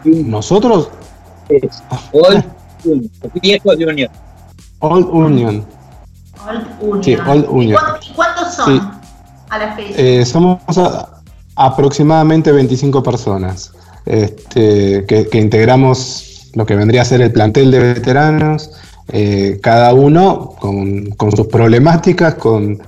¿Nosotros? 0.04 0.90
Es 1.50 1.84
Old 2.12 2.44
Union. 2.84 4.12
Old 4.80 5.08
Union. 5.12 5.77
Old 6.48 6.66
Union. 6.82 7.04
Sí, 7.04 7.16
Old 7.16 7.46
Union. 7.50 7.82
¿Y, 8.02 8.14
cuántos 8.14 8.54
son 8.56 8.92
a 9.50 9.58
la 9.58 9.76
fecha? 9.76 9.94
Eh, 9.98 10.26
somos 10.26 10.60
aproximadamente 11.56 12.52
25 12.52 13.04
personas 13.04 13.72
este, 14.06 15.06
que, 15.06 15.28
que 15.28 15.38
integramos 15.38 16.28
lo 16.58 16.66
que 16.66 16.76
vendría 16.76 17.04
a 17.04 17.06
ser 17.06 17.22
el 17.22 17.32
plantel 17.32 17.70
de 17.70 17.80
veteranos, 17.80 18.72
eh, 19.10 19.60
cada 19.62 19.94
uno 19.94 20.56
con, 20.60 21.36
sus 21.36 21.48
problemáticas, 21.48 22.34
con, 22.36 22.80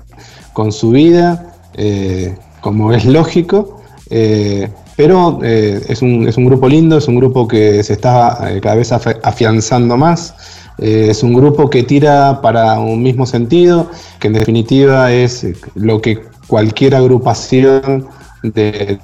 su 0.72 0.90
vida, 0.90 1.54
eh, 1.76 2.36
como 2.62 2.92
es 2.92 3.06
lógico, 3.06 3.80
eh, 4.10 4.70
pero 4.98 5.40
es 5.44 6.02
un, 6.02 6.28
es, 6.28 6.36
un, 6.36 6.46
grupo 6.46 6.68
lindo, 6.68 6.98
es 6.98 7.08
un 7.08 7.16
grupo 7.16 7.48
que 7.48 7.82
se 7.84 7.94
está 7.94 8.38
cada 8.62 8.76
vez 8.76 8.92
afianzando 8.92 9.96
más, 9.96 10.34
es 10.82 11.24
un 11.24 11.34
grupo 11.34 11.70
que 11.70 11.84
tira 11.84 12.42
para 12.42 12.80
un 12.80 13.02
mismo 13.04 13.26
sentido, 13.26 13.90
que 14.20 14.28
en 14.28 14.34
definitiva 14.34 15.12
es 15.12 15.46
lo 15.76 16.02
que 16.02 16.20
cualquier 16.48 16.96
agrupación 16.96 18.08
de, 18.44 19.00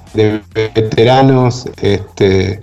veteranos 0.74 1.66
este, 1.80 2.60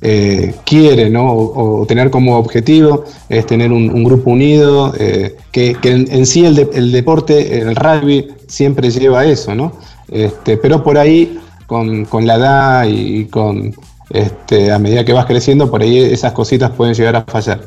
eh, 0.00 0.54
quiere, 0.64 1.08
¿no? 1.08 1.32
O, 1.32 1.86
tener 1.86 2.10
como 2.10 2.36
objetivo 2.36 3.04
es 3.28 3.46
tener 3.46 3.72
un, 3.72 4.04
grupo 4.04 4.30
unido, 4.30 4.92
eh, 4.98 5.36
que, 5.52 5.76
en, 5.82 6.26
sí 6.26 6.44
el, 6.44 6.92
deporte, 6.92 7.60
el 7.60 7.76
rugby, 7.76 8.28
siempre 8.46 8.90
lleva 8.90 9.24
eso, 9.24 9.54
¿no? 9.54 9.72
Este, 10.08 10.56
pero 10.56 10.82
por 10.82 10.98
ahí, 10.98 11.38
con, 11.66 12.06
la 12.26 12.34
edad 12.34 12.86
y, 12.86 13.24
con, 13.26 13.74
este, 14.10 14.72
a 14.72 14.78
medida 14.78 15.04
que 15.04 15.12
vas 15.12 15.26
creciendo, 15.26 15.70
por 15.70 15.82
ahí 15.82 15.98
esas 15.98 16.32
cositas 16.32 16.70
pueden 16.72 16.94
llegar 16.94 17.16
a 17.16 17.22
fallar. 17.22 17.66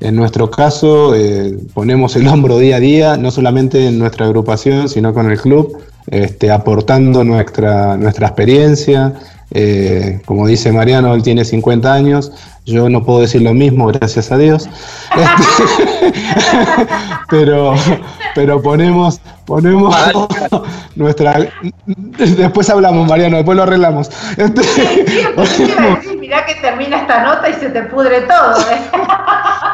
En 0.00 0.14
nuestro 0.14 0.50
caso, 0.50 1.14
eh, 1.14 1.58
ponemos 1.74 2.14
el 2.14 2.28
hombro 2.28 2.58
día 2.58 2.76
a 2.76 2.80
día, 2.80 3.16
no 3.16 3.30
solamente 3.30 3.86
en 3.86 3.98
nuestra 3.98 4.26
agrupación, 4.26 4.88
sino 4.88 5.12
con 5.12 5.30
el 5.30 5.40
club, 5.40 5.76
este, 6.10 6.50
aportando 6.50 7.24
nuestra, 7.24 7.96
nuestra 7.96 8.28
experiencia, 8.28 9.14
eh, 9.50 10.20
como 10.26 10.46
dice 10.46 10.72
Mariano, 10.72 11.14
él 11.14 11.22
tiene 11.22 11.44
50 11.44 11.92
años, 11.92 12.32
yo 12.66 12.90
no 12.90 13.02
puedo 13.02 13.20
decir 13.20 13.40
lo 13.40 13.54
mismo, 13.54 13.86
gracias 13.86 14.30
a 14.30 14.36
Dios. 14.36 14.68
pero, 17.30 17.74
pero 18.34 18.60
ponemos, 18.60 19.20
ponemos 19.46 19.96
nuestra. 20.96 21.48
Después 22.36 22.68
hablamos, 22.68 23.08
Mariano, 23.08 23.38
después 23.38 23.56
lo 23.56 23.62
arreglamos. 23.62 24.10
Este, 24.36 24.60
mirá 26.20 26.44
que 26.44 26.56
termina 26.56 26.98
esta 26.98 27.24
nota 27.24 27.48
y 27.48 27.54
se 27.54 27.70
te 27.70 27.84
pudre 27.84 28.20
todo. 28.22 28.60
¿eh? 28.70 28.80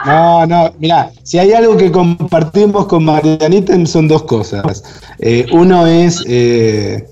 No, 0.07 0.47
no, 0.47 0.73
mira, 0.79 1.11
si 1.25 1.41
hay 1.41 1.53
algo 1.53 1.77
que 1.77 1.91
compartimos 1.91 2.87
con 2.87 3.05
Marianita 3.05 3.75
son 3.87 4.07
dos 4.07 4.23
cosas. 4.23 4.85
Eh, 5.19 5.47
uno 5.53 5.87
es 5.87 6.24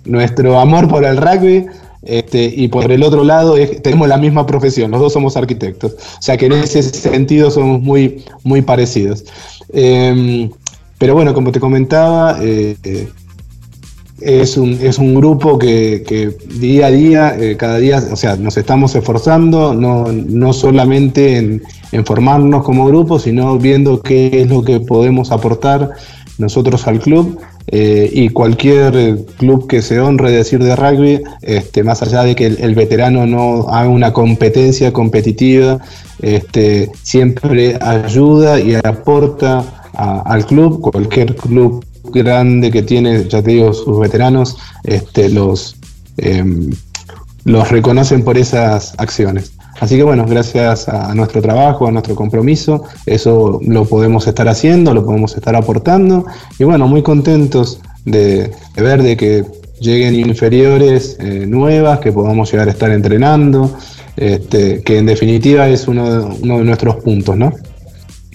nuestro 0.05 0.59
amor 0.59 0.89
por 0.89 1.05
el 1.05 1.17
rugby 1.17 1.67
este, 2.03 2.53
y 2.57 2.67
por 2.67 2.91
el 2.91 3.03
otro 3.05 3.23
lado 3.23 3.55
tenemos 3.81 4.09
la 4.09 4.17
misma 4.17 4.45
profesión, 4.45 4.91
los 4.91 5.01
dos 5.01 5.13
somos 5.13 5.37
arquitectos, 5.37 5.93
o 5.93 6.23
sea 6.23 6.37
que 6.37 6.47
en 6.47 6.53
ese 6.53 6.83
sentido 6.83 7.51
somos 7.51 7.81
muy, 7.81 8.25
muy 8.43 8.61
parecidos. 8.63 9.25
Em, 9.73 10.51
pero 10.99 11.15
bueno, 11.15 11.33
como 11.33 11.53
te 11.53 11.61
comentaba, 11.61 12.39
eh, 12.43 12.77
es, 14.21 14.57
un, 14.57 14.73
es 14.83 14.99
un 14.99 15.15
grupo 15.15 15.59
que, 15.59 16.37
día 16.59 16.87
a 16.87 16.91
día, 16.91 17.37
eh, 17.39 17.57
cada 17.57 17.79
día, 17.79 18.03
o 18.11 18.17
sea, 18.17 18.37
nos 18.37 18.57
estamos 18.57 18.95
esforzando, 18.97 19.73
no, 19.73 20.11
no 20.11 20.53
solamente 20.53 21.37
en, 21.37 21.63
en 21.93 22.05
formarnos 22.05 22.65
como 22.65 22.87
grupo, 22.87 23.19
sino 23.19 23.59
viendo 23.59 24.03
qué 24.03 24.43
es 24.43 24.49
lo 24.49 24.63
que 24.65 24.81
podemos 24.81 25.31
aportar 25.31 25.93
nosotros 26.39 26.87
al 26.87 26.99
club 26.99 27.39
eh, 27.69 28.11
y 28.13 28.29
cualquier 28.31 29.25
club 29.39 29.69
que 29.69 29.83
se 29.83 30.01
honre 30.01 30.31
decir 30.31 30.63
de 30.63 30.75
rugby, 30.77 31.23
este, 31.43 31.83
más 31.83 32.03
allá 32.03 32.25
de 32.25 32.35
que 32.35 32.47
el, 32.47 32.75
veterano 32.75 33.27
no 33.27 33.69
haga 33.69 33.89
una 33.89 34.13
competencia 34.13 34.93
competitiva, 34.93 35.79
este, 36.21 36.91
siempre 37.03 37.79
ayuda 37.81 38.61
y 38.61 38.75
aporta 38.75 39.83
al 39.95 40.47
club, 40.47 40.81
cualquier 40.81 41.37
club 41.37 41.85
grande 42.05 42.71
que 42.71 42.83
tiene, 42.83 43.29
ya 43.29 43.43
te 43.43 43.53
digo, 43.53 43.73
sus 43.73 43.99
veteranos, 43.99 44.57
este, 44.85 45.29
los, 45.29 45.77
em, 46.17 46.71
los 47.45 47.71
reconocen 47.71 48.25
por 48.25 48.39
esas 48.39 48.95
acciones. 48.99 49.53
Así 49.81 49.97
que 49.97 50.03
bueno, 50.03 50.25
gracias 50.27 50.89
a 50.89 51.15
nuestro 51.15 51.43
trabajo, 51.43 51.89
a 51.89 51.91
nuestro 51.91 52.15
compromiso, 52.15 52.85
eso 53.07 53.59
lo 53.67 53.85
podemos 53.85 54.27
estar 54.27 54.49
haciendo, 54.49 54.95
lo 54.95 55.05
podemos 55.05 55.35
estar 55.35 55.57
aportando 55.57 56.27
y 56.59 56.65
bueno, 56.65 56.87
muy 56.87 57.03
contentos 57.03 57.81
de, 58.05 58.53
ver 58.77 59.03
de 59.03 59.17
que 59.17 59.45
lleguen 59.81 60.15
inferiores 60.15 61.17
eh, 61.21 61.47
nuevas, 61.47 62.01
que 62.01 62.13
podamos 62.13 62.51
llegar 62.53 62.69
a 62.69 62.71
estar 62.71 62.91
entrenando, 62.91 63.77
este, 64.17 64.83
que 64.83 64.99
en 64.99 65.07
definitiva 65.07 65.67
es 65.69 65.89
uno 65.89 66.11
de, 66.11 66.37
uno 66.43 66.59
de 66.59 66.65
nuestros 66.65 66.97
puntos, 66.97 67.37
¿no? 67.37 67.53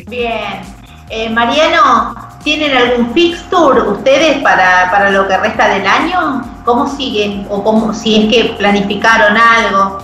Bien. 0.09 0.77
Eh, 1.09 1.29
Mariano, 1.29 2.15
¿tienen 2.43 2.75
algún 2.75 3.13
fixture 3.13 3.81
ustedes 3.81 4.41
para, 4.43 4.91
para 4.91 5.09
lo 5.09 5.25
que 5.25 5.37
resta 5.37 5.69
del 5.73 5.87
año? 5.87 6.41
¿Cómo 6.65 6.93
siguen? 6.97 7.47
O 7.49 7.63
cómo, 7.63 7.93
si 7.93 8.15
es 8.15 8.33
que 8.33 8.53
planificaron 8.55 9.37
algo 9.37 9.99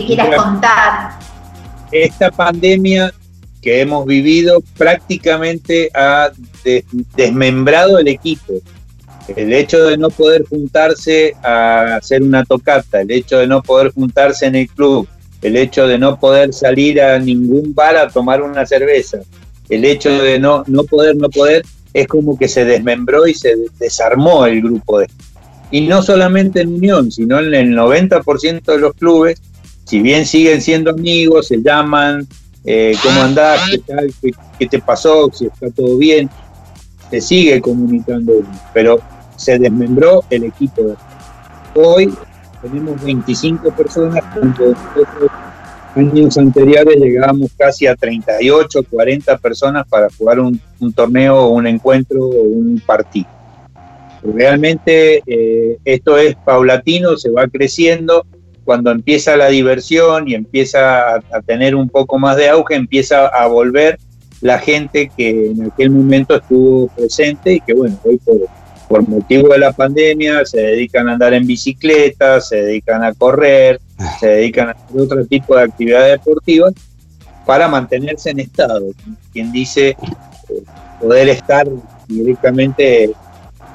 que 0.00 0.06
quieras 0.06 0.42
contar. 0.42 1.18
Esta 1.90 2.30
pandemia 2.30 3.12
que 3.62 3.80
hemos 3.80 4.06
vivido 4.06 4.62
prácticamente 4.76 5.90
ha 5.94 6.30
desmembrado 7.16 7.98
el 7.98 8.08
equipo. 8.08 8.54
El 9.34 9.52
hecho 9.52 9.84
de 9.86 9.96
no 9.96 10.10
poder 10.10 10.44
juntarse 10.48 11.34
a 11.42 11.96
hacer 11.96 12.22
una 12.22 12.44
tocata, 12.44 13.00
el 13.00 13.10
hecho 13.10 13.38
de 13.38 13.46
no 13.46 13.62
poder 13.62 13.92
juntarse 13.92 14.46
en 14.46 14.54
el 14.54 14.68
club, 14.68 15.08
el 15.42 15.56
hecho 15.56 15.88
de 15.88 15.98
no 15.98 16.18
poder 16.18 16.52
salir 16.52 17.00
a 17.00 17.18
ningún 17.18 17.74
bar 17.74 17.96
a 17.96 18.08
tomar 18.08 18.42
una 18.42 18.64
cerveza, 18.64 19.18
el 19.68 19.84
hecho 19.84 20.10
de 20.10 20.38
no, 20.38 20.62
no 20.68 20.84
poder, 20.84 21.16
no 21.16 21.28
poder, 21.28 21.64
es 21.92 22.06
como 22.06 22.38
que 22.38 22.46
se 22.46 22.64
desmembró 22.64 23.26
y 23.26 23.34
se 23.34 23.56
desarmó 23.80 24.46
el 24.46 24.62
grupo. 24.62 25.00
De, 25.00 25.08
y 25.72 25.80
no 25.80 26.02
solamente 26.02 26.60
en 26.60 26.74
Unión, 26.74 27.10
sino 27.10 27.40
en 27.40 27.52
el 27.52 27.76
90% 27.76 28.62
de 28.62 28.78
los 28.78 28.94
clubes 28.94 29.40
si 29.86 30.00
bien 30.00 30.26
siguen 30.26 30.60
siendo 30.60 30.90
amigos, 30.90 31.46
se 31.46 31.62
llaman, 31.62 32.26
eh, 32.64 32.94
¿cómo 33.02 33.22
andás? 33.22 33.70
¿Qué, 33.70 33.78
tal? 33.78 34.12
¿Qué, 34.58 34.66
te 34.66 34.80
pasó? 34.80 35.30
Si 35.32 35.46
está 35.46 35.70
todo 35.70 35.96
bien, 35.96 36.28
se 37.08 37.20
sigue 37.20 37.60
comunicando, 37.60 38.32
pero 38.74 38.98
se 39.36 39.58
desmembró 39.58 40.24
el 40.28 40.44
equipo. 40.44 40.96
Hoy 41.76 42.12
tenemos 42.60 43.02
25 43.04 43.70
personas, 43.70 44.24
años 45.94 46.36
anteriores 46.36 46.96
llegábamos 46.96 47.52
casi 47.56 47.86
a 47.86 47.94
38, 47.94 48.80
40 48.90 49.38
personas 49.38 49.86
para 49.86 50.08
jugar 50.18 50.40
un, 50.40 50.60
torneo, 50.94 51.46
un 51.46 51.64
encuentro 51.64 52.24
o 52.24 52.42
un 52.42 52.82
partido. 52.84 53.28
Realmente 54.34 55.22
eh, 55.24 55.78
esto 55.84 56.18
es 56.18 56.34
paulatino, 56.34 57.16
se 57.16 57.30
va 57.30 57.46
creciendo 57.46 58.26
cuando 58.66 58.90
empieza 58.90 59.36
la 59.36 59.46
diversión 59.46 60.28
y 60.28 60.34
empieza 60.34 61.14
a, 61.14 61.42
tener 61.46 61.76
un 61.76 61.88
poco 61.88 62.18
más 62.18 62.36
de 62.36 62.50
auge, 62.50 62.74
empieza 62.74 63.28
a 63.28 63.46
volver 63.46 63.98
la 64.40 64.58
gente 64.58 65.10
que 65.16 65.52
en 65.52 65.62
aquel 65.62 65.90
momento 65.90 66.34
estuvo 66.34 66.88
presente 66.88 67.54
y 67.54 67.60
que 67.60 67.72
bueno, 67.72 67.96
hoy 68.04 68.20
por, 68.88 69.08
motivo 69.08 69.52
de 69.52 69.58
la 69.58 69.72
pandemia 69.72 70.44
se 70.44 70.58
dedican 70.58 71.08
a 71.08 71.12
andar 71.12 71.32
en 71.32 71.46
bicicleta, 71.46 72.40
se 72.40 72.56
dedican 72.56 73.02
a 73.04 73.14
correr, 73.14 73.80
se 74.20 74.26
dedican 74.26 74.68
a 74.68 74.72
hacer 74.72 75.00
otro 75.00 75.24
tipo 75.26 75.56
de 75.56 75.62
actividades 75.62 76.18
deportivas 76.18 76.74
para 77.46 77.68
mantenerse 77.68 78.30
en 78.30 78.40
estado. 78.40 78.86
Quien 79.32 79.52
dice 79.52 79.90
eh, 79.90 79.96
poder 81.00 81.28
estar 81.28 81.66
directamente 82.08 83.04
en 83.04 83.12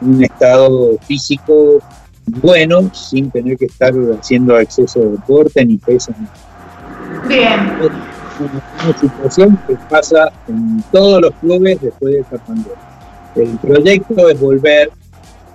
un 0.02 0.24
estado 0.24 0.98
físico 1.00 1.82
bueno 2.26 2.94
sin 2.94 3.30
tener 3.32 3.58
que 3.58 3.66
estar 3.66 3.94
haciendo 4.20 4.60
exceso 4.60 5.00
de 5.00 5.12
deporte 5.12 5.66
ni 5.66 5.78
peso. 5.78 6.14
Bien. 7.28 7.60
Es 7.82 8.86
una 8.86 9.00
situación 9.00 9.60
que 9.68 9.76
pasa 9.90 10.32
en 10.48 10.84
todos 10.92 11.22
los 11.22 11.34
clubes 11.36 11.82
después 11.82 12.14
de 12.14 12.20
esta 12.22 12.38
pandemia. 12.38 12.74
El 13.36 13.58
proyecto 13.60 14.30
es 14.30 14.40
volver 14.40 14.92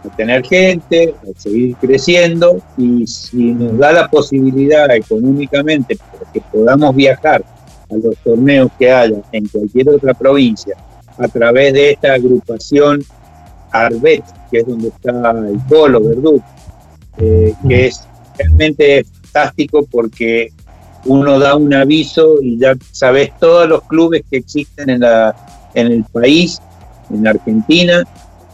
a 0.05 0.17
tener 0.17 0.45
gente, 0.45 1.15
a 1.23 1.39
seguir 1.39 1.77
creciendo 1.77 2.61
y 2.77 3.07
si 3.07 3.53
nos 3.53 3.77
da 3.79 3.93
la 3.93 4.09
posibilidad 4.09 4.91
económicamente 4.95 5.97
para 5.97 6.31
que 6.33 6.41
podamos 6.41 6.95
viajar 6.95 7.45
a 7.91 7.95
los 7.95 8.17
torneos 8.19 8.71
que 8.79 8.91
haya 8.91 9.19
en 9.33 9.47
cualquier 9.49 9.89
otra 9.89 10.15
provincia 10.15 10.77
a 11.19 11.29
través 11.29 11.73
de 11.73 11.93
esta 11.93 12.15
agrupación 12.15 13.03
Arbet, 13.71 14.25
que 14.51 14.59
es 14.59 14.67
donde 14.67 14.89
está 14.89 15.31
el 15.31 15.59
Polo, 15.69 16.01
Verdú, 16.01 16.43
eh, 17.19 17.55
que 17.69 17.87
es 17.87 18.07
realmente 18.39 19.05
fantástico 19.05 19.87
porque 19.91 20.53
uno 21.05 21.39
da 21.39 21.57
un 21.57 21.73
aviso 21.73 22.43
y 22.43 22.59
ya 22.59 22.75
sabes 22.93 23.31
todos 23.39 23.69
los 23.69 23.83
clubes 23.83 24.23
que 24.31 24.39
existen 24.39 24.91
en, 24.91 25.01
la, 25.01 25.35
en 25.75 25.87
el 25.89 26.05
país, 26.05 26.61
en 27.11 27.27
Argentina, 27.27 28.03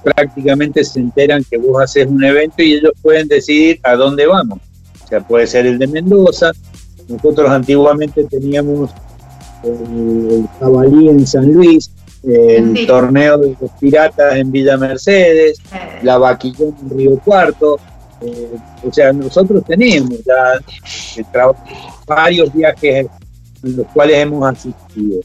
prácticamente 0.02 0.84
se 0.84 1.00
enteran 1.00 1.44
que 1.48 1.58
vos 1.58 1.82
haces 1.82 2.06
un 2.06 2.22
evento 2.22 2.62
y 2.62 2.74
ellos 2.74 2.92
pueden 3.00 3.28
decidir 3.28 3.80
a 3.82 3.94
dónde 3.94 4.26
vamos. 4.26 4.58
O 5.04 5.08
sea, 5.08 5.20
puede 5.20 5.46
ser 5.46 5.66
el 5.66 5.78
de 5.78 5.86
Mendoza. 5.86 6.52
Nosotros 7.08 7.50
antiguamente 7.50 8.24
teníamos 8.24 8.90
el, 9.64 10.46
jabalí 10.58 11.08
en 11.08 11.26
San 11.26 11.52
Luis, 11.52 11.90
el 12.22 12.86
torneo 12.86 13.38
de 13.38 13.56
los 13.60 13.70
piratas 13.80 14.36
en 14.36 14.52
Villa 14.52 14.76
Mercedes, 14.76 15.58
la 16.02 16.18
vaquillón 16.18 16.74
en 16.82 16.96
Río 16.96 17.18
Cuarto, 17.18 17.78
eh, 18.24 18.56
o 18.84 18.92
sea, 18.92 19.12
nosotros 19.12 19.64
tenemos 19.64 20.22
ya 20.24 20.54
eh, 21.16 21.24
varios 22.06 22.52
viajes 22.52 23.06
en 23.62 23.76
los 23.76 23.86
cuales 23.88 24.16
hemos 24.18 24.48
asistido. 24.48 25.20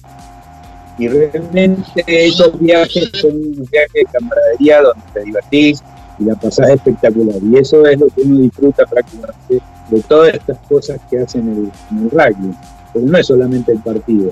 Y 0.97 1.07
realmente 1.07 2.03
esos 2.07 2.59
viajes 2.59 3.11
son 3.13 3.35
unos 3.35 3.69
viajes 3.69 3.93
de 3.93 4.05
camaradería 4.05 4.81
donde 4.81 5.03
te 5.13 5.23
divertís 5.23 5.83
y 6.17 6.23
la 6.23 6.35
pasás 6.35 6.69
espectacular. 6.69 7.35
Y 7.43 7.57
eso 7.57 7.85
es 7.85 7.99
lo 7.99 8.07
que 8.07 8.21
uno 8.21 8.39
disfruta 8.39 8.83
prácticamente 8.85 9.61
de 9.89 10.01
todas 10.07 10.33
estas 10.33 10.57
cosas 10.67 10.99
que 11.09 11.19
hacen 11.19 11.71
el, 11.91 11.97
el 11.99 12.09
rugby. 12.09 12.51
Pero 12.93 13.05
no 13.05 13.17
es 13.17 13.27
solamente 13.27 13.73
el 13.73 13.79
partido, 13.79 14.31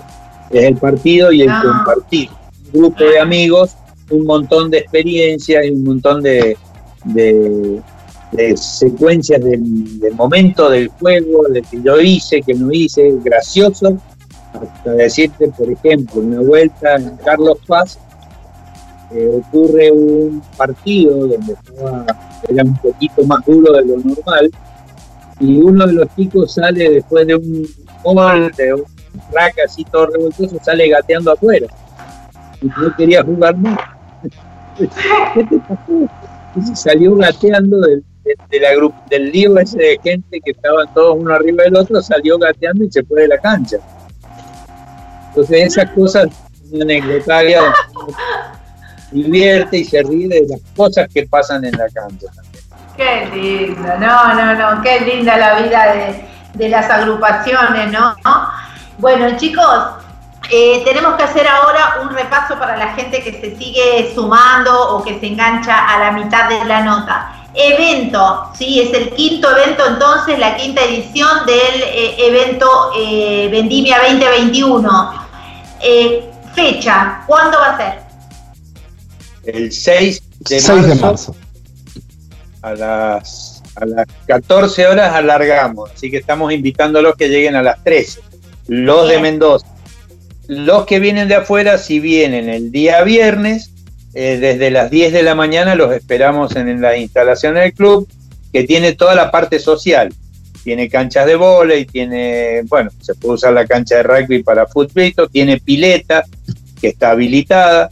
es 0.50 0.64
el 0.64 0.78
partido 0.78 1.32
y 1.32 1.44
el 1.44 1.52
compartir. 1.62 2.30
Grupo 2.76 3.04
de 3.04 3.20
amigos, 3.20 3.76
un 4.10 4.26
montón 4.26 4.70
de 4.70 4.80
experiencias 4.80 5.66
y 5.66 5.72
un 5.72 5.84
montón 5.84 6.22
de, 6.22 6.58
de 8.36 8.58
secuencias 8.58 9.42
del, 9.42 10.14
momento 10.14 10.70
del 10.70 10.90
juego, 10.90 11.44
de 11.50 11.62
que 11.62 11.82
yo 11.82 12.00
hice, 12.00 12.42
que 12.42 12.54
no 12.54 12.72
hice, 12.72 13.14
gracioso, 13.24 13.98
hasta 14.54 14.92
decirte, 14.92 15.50
por 15.50 15.70
ejemplo, 15.70 16.22
una 16.22 16.42
vuelta 16.42 16.96
en 16.96 17.16
Carlos 17.18 17.58
Paz, 17.68 18.00
eh, 19.12 19.30
ocurre 19.40 19.92
un 19.92 20.42
partido 20.58 21.28
donde 21.28 21.54
estaba, 21.54 22.06
era 22.48 22.64
un 22.64 22.78
poquito 22.78 23.24
más 23.26 23.46
duro 23.46 23.74
de 23.74 23.86
lo 23.86 23.98
normal, 23.98 24.52
y 25.40 25.58
uno 25.58 25.86
de 25.86 25.94
los 25.94 26.08
chicos 26.16 26.54
sale 26.54 26.90
después 26.90 27.28
de 27.28 27.36
un 27.36 27.68
gol, 28.04 28.52
de 28.58 28.74
un 28.74 28.86
rack 29.32 29.56
así 29.66 29.84
todo 29.86 30.08
revoltoso, 30.08 30.58
sale 30.64 30.88
gateando 30.90 31.32
afuera. 31.32 31.68
No 32.78 32.96
quería 32.96 33.24
jugar 33.24 33.56
más. 33.58 33.80
Salió 36.74 37.16
gateando 37.16 37.80
del, 37.82 38.04
de, 38.24 38.60
la 38.60 38.70
del 39.10 39.32
lío 39.32 39.58
ese 39.58 39.78
de 39.78 40.00
gente 40.04 40.42
que 40.42 40.52
estaban 40.52 40.92
todos 40.94 41.18
uno 41.18 41.34
arriba 41.34 41.64
del 41.64 41.76
otro, 41.76 42.02
salió 42.02 42.38
gateando 42.38 42.84
y 42.84 42.92
se 42.92 43.04
fue 43.04 43.22
de 43.22 43.28
la 43.30 43.38
cancha. 43.38 43.78
Entonces 45.30 45.68
esas 45.68 45.92
cosas 45.92 46.28
anecdotarias 46.74 47.64
divierte 49.12 49.78
y 49.80 49.84
se 49.86 50.02
ríe 50.04 50.28
de 50.28 50.48
las 50.48 50.62
cosas 50.76 51.08
que 51.14 51.26
pasan 51.28 51.64
en 51.66 51.72
la 51.74 51.88
cancha 51.90 52.28
Qué 52.98 53.28
lindo, 53.34 53.98
no, 54.00 54.34
no, 54.34 54.54
no, 54.54 54.82
qué 54.82 55.02
linda 55.02 55.38
la 55.38 55.62
vida 55.62 55.94
de, 55.94 56.26
de 56.54 56.70
las 56.70 56.90
agrupaciones, 56.90 57.92
¿no? 57.92 58.16
Bueno, 58.98 59.36
chicos, 59.38 60.05
eh, 60.52 60.82
tenemos 60.86 61.16
que 61.16 61.24
hacer 61.24 61.48
ahora 61.48 61.98
un 62.02 62.10
repaso 62.10 62.58
para 62.60 62.78
la 62.78 62.94
gente 62.94 63.24
que 63.24 63.32
se 63.32 63.56
sigue 63.56 64.12
sumando 64.14 64.96
o 64.96 65.04
que 65.04 65.20
se 65.20 65.28
engancha 65.28 65.88
a 65.88 66.00
la 66.00 66.12
mitad 66.12 66.50
de 66.50 66.64
la 66.66 66.84
nota 66.84 67.46
evento, 67.56 68.52
¿sí? 68.58 68.82
Es 68.82 68.94
el 68.94 69.12
quinto 69.12 69.50
evento 69.56 69.86
entonces, 69.88 70.38
la 70.38 70.58
quinta 70.58 70.84
edición 70.84 71.46
del 71.46 71.84
eh, 71.84 72.28
evento 72.28 72.92
eh, 72.98 73.48
Vendimia 73.50 73.98
2021. 74.00 75.26
Eh, 75.82 76.30
fecha, 76.54 77.24
¿cuándo 77.26 77.58
va 77.58 77.76
a 77.76 77.78
ser? 77.78 78.06
el 79.46 79.72
6 79.72 80.24
de 80.40 80.60
6 80.60 80.70
marzo, 80.70 80.88
de 80.88 80.96
marzo. 80.96 81.36
A, 82.62 82.74
las, 82.74 83.64
a 83.76 83.86
las 83.86 84.08
14 84.26 84.88
horas 84.88 85.14
alargamos, 85.14 85.92
así 85.92 86.10
que 86.10 86.18
estamos 86.18 86.52
invitando 86.52 87.00
a 87.00 87.02
los 87.02 87.16
que 87.16 87.30
lleguen 87.30 87.56
a 87.56 87.62
las 87.62 87.84
13, 87.84 88.22
los 88.68 89.08
de 89.08 89.20
Mendoza. 89.20 89.68
Los 90.48 90.86
que 90.86 91.00
vienen 91.00 91.28
de 91.28 91.36
afuera, 91.36 91.78
si 91.78 92.00
vienen 92.00 92.50
el 92.50 92.72
día 92.72 93.04
viernes, 93.04 93.72
eh, 94.14 94.38
desde 94.40 94.72
las 94.72 94.90
10 94.92 95.12
de 95.12 95.24
la 95.24 95.36
mañana 95.36 95.76
los 95.76 95.92
esperamos 95.92 96.56
en, 96.56 96.82
la 96.82 96.98
instalación 96.98 97.56
del 97.56 97.74
club, 97.74 98.08
que 98.54 98.64
tiene 98.64 98.94
toda 98.94 99.14
la 99.14 99.30
parte 99.30 99.60
social. 99.60 100.14
Tiene 100.64 100.90
canchas 100.90 101.26
de 101.26 101.36
vóley, 101.36 101.86
tiene, 101.86 102.62
bueno, 102.64 102.90
se 103.02 103.14
puede 103.14 103.36
usar 103.36 103.54
la 103.54 103.68
cancha 103.68 103.98
de 103.98 104.04
rugby 104.04 104.42
para 104.42 104.68
fútbol, 104.68 105.14
tiene 105.32 105.60
pileta 105.60 106.24
que 106.80 106.88
está 106.88 107.12
habilitada, 107.12 107.90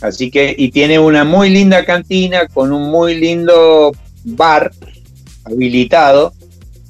así 0.00 0.30
que, 0.30 0.54
y 0.56 0.70
tiene 0.70 0.98
una 0.98 1.24
muy 1.24 1.50
linda 1.50 1.84
cantina 1.84 2.48
con 2.48 2.72
un 2.72 2.90
muy 2.90 3.14
lindo 3.16 3.92
bar 4.24 4.72
habilitado 5.44 6.32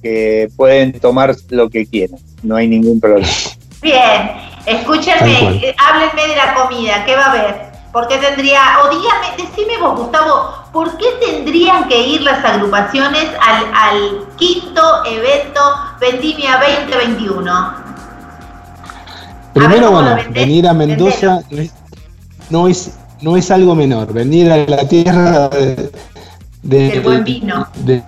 que 0.03 0.49
pueden 0.57 0.93
tomar 0.93 1.35
lo 1.51 1.69
que 1.69 1.85
quieran, 1.87 2.19
no 2.43 2.57
hay 2.57 2.69
ningún 2.69 3.01
problema. 3.01 3.29
Bien, 3.83 4.52
escúchenme, 4.67 5.57
eh, 5.67 5.75
háblenme 5.79 6.29
de 6.29 6.37
la 6.37 6.55
comida, 6.55 7.05
¿qué 7.05 7.17
va 7.17 7.27
a 7.27 7.31
haber? 7.31 7.73
¿Por 7.93 8.09
qué 8.09 8.17
tendría, 8.19 8.61
o 8.85 8.89
dígame, 8.89 9.27
decime 9.37 9.77
vos, 9.79 9.99
Gustavo, 10.01 10.51
¿por 10.73 10.97
qué 10.97 11.05
tendrían 11.21 11.89
que 11.89 12.01
ir 12.07 12.23
las 12.23 12.43
agrupaciones 12.45 13.27
al, 13.41 13.67
al 13.75 14.27
quinto 14.37 14.81
evento 15.05 15.61
Vendimia 16.01 16.59
2021? 16.59 17.75
Primero, 19.53 19.87
¿cómo 19.89 20.01
lo 20.01 20.15
bueno, 20.15 20.31
venir 20.31 20.67
a 20.67 20.73
Mendoza 20.73 21.41
no 21.51 21.59
es, 21.61 21.73
no 22.49 22.69
es, 22.69 22.99
no 23.21 23.37
es 23.37 23.51
algo 23.51 23.75
menor. 23.75 24.11
Venir 24.13 24.51
a 24.51 24.57
la 24.57 24.89
tierra 24.89 25.49
de- 25.51 25.91
de- 26.63 26.89
Del 26.89 27.01
buen 27.03 27.25
vino. 27.25 27.69
del 27.85 28.03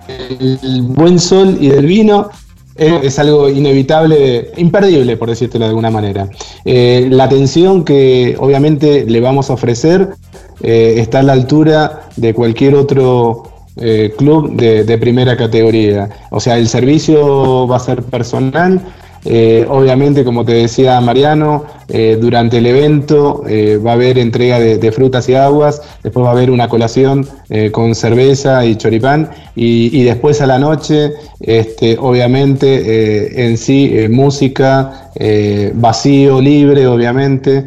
buen 0.81 1.19
sol 1.19 1.57
y 1.59 1.69
del 1.69 1.85
vino 1.85 2.29
es, 2.75 3.19
algo 3.19 3.49
inevitable, 3.49 4.51
imperdible, 4.57 5.17
por 5.17 5.29
decírtelo 5.29 5.65
de 5.65 5.69
alguna 5.69 5.91
manera. 5.91 6.29
Eh, 6.65 7.07
la 7.09 7.25
atención 7.25 7.83
que 7.83 8.35
obviamente 8.39 9.05
le 9.05 9.21
vamos 9.21 9.49
a 9.49 9.53
ofrecer 9.53 10.09
eh, 10.61 10.95
está 10.97 11.19
a 11.19 11.23
la 11.23 11.33
altura 11.33 12.09
de 12.15 12.33
cualquier 12.33 12.75
otro 12.75 13.43
eh, 13.77 14.13
club 14.17 14.55
de 14.55 14.97
primera 14.97 15.37
categoría. 15.37 16.09
O 16.31 16.39
sea, 16.39 16.57
el 16.57 16.67
servicio 16.67 17.67
va 17.67 17.77
a 17.77 17.79
ser 17.79 18.03
personal. 18.03 18.81
Eh, 19.25 19.65
obviamente, 19.67 20.23
como 20.23 20.45
te 20.45 20.53
decía 20.53 21.01
Mariano, 21.01 21.65
eh, 21.87 22.17
durante 22.19 22.59
el 22.59 22.67
evento 22.67 23.43
eh, 23.47 23.77
va 23.83 23.91
a 23.91 23.93
haber 23.95 24.19
entrega 24.19 24.59
de, 24.59 24.91
frutas 24.91 25.27
y 25.27 25.33
aguas, 25.33 25.81
después 26.03 26.23
va 26.23 26.29
a 26.29 26.33
haber 26.33 26.51
una 26.51 26.69
colación 26.69 27.27
con 27.71 27.95
cerveza 27.95 28.65
y 28.65 28.75
choripán, 28.75 29.29
y, 29.55 30.03
después 30.03 30.41
a 30.41 30.45
la 30.45 30.59
noche, 30.59 31.13
este, 31.39 31.97
obviamente, 31.99 33.45
en 33.45 33.57
sí, 33.57 33.93
música, 34.09 35.11
vacío, 35.73 36.41
libre, 36.41 36.87
obviamente, 36.87 37.65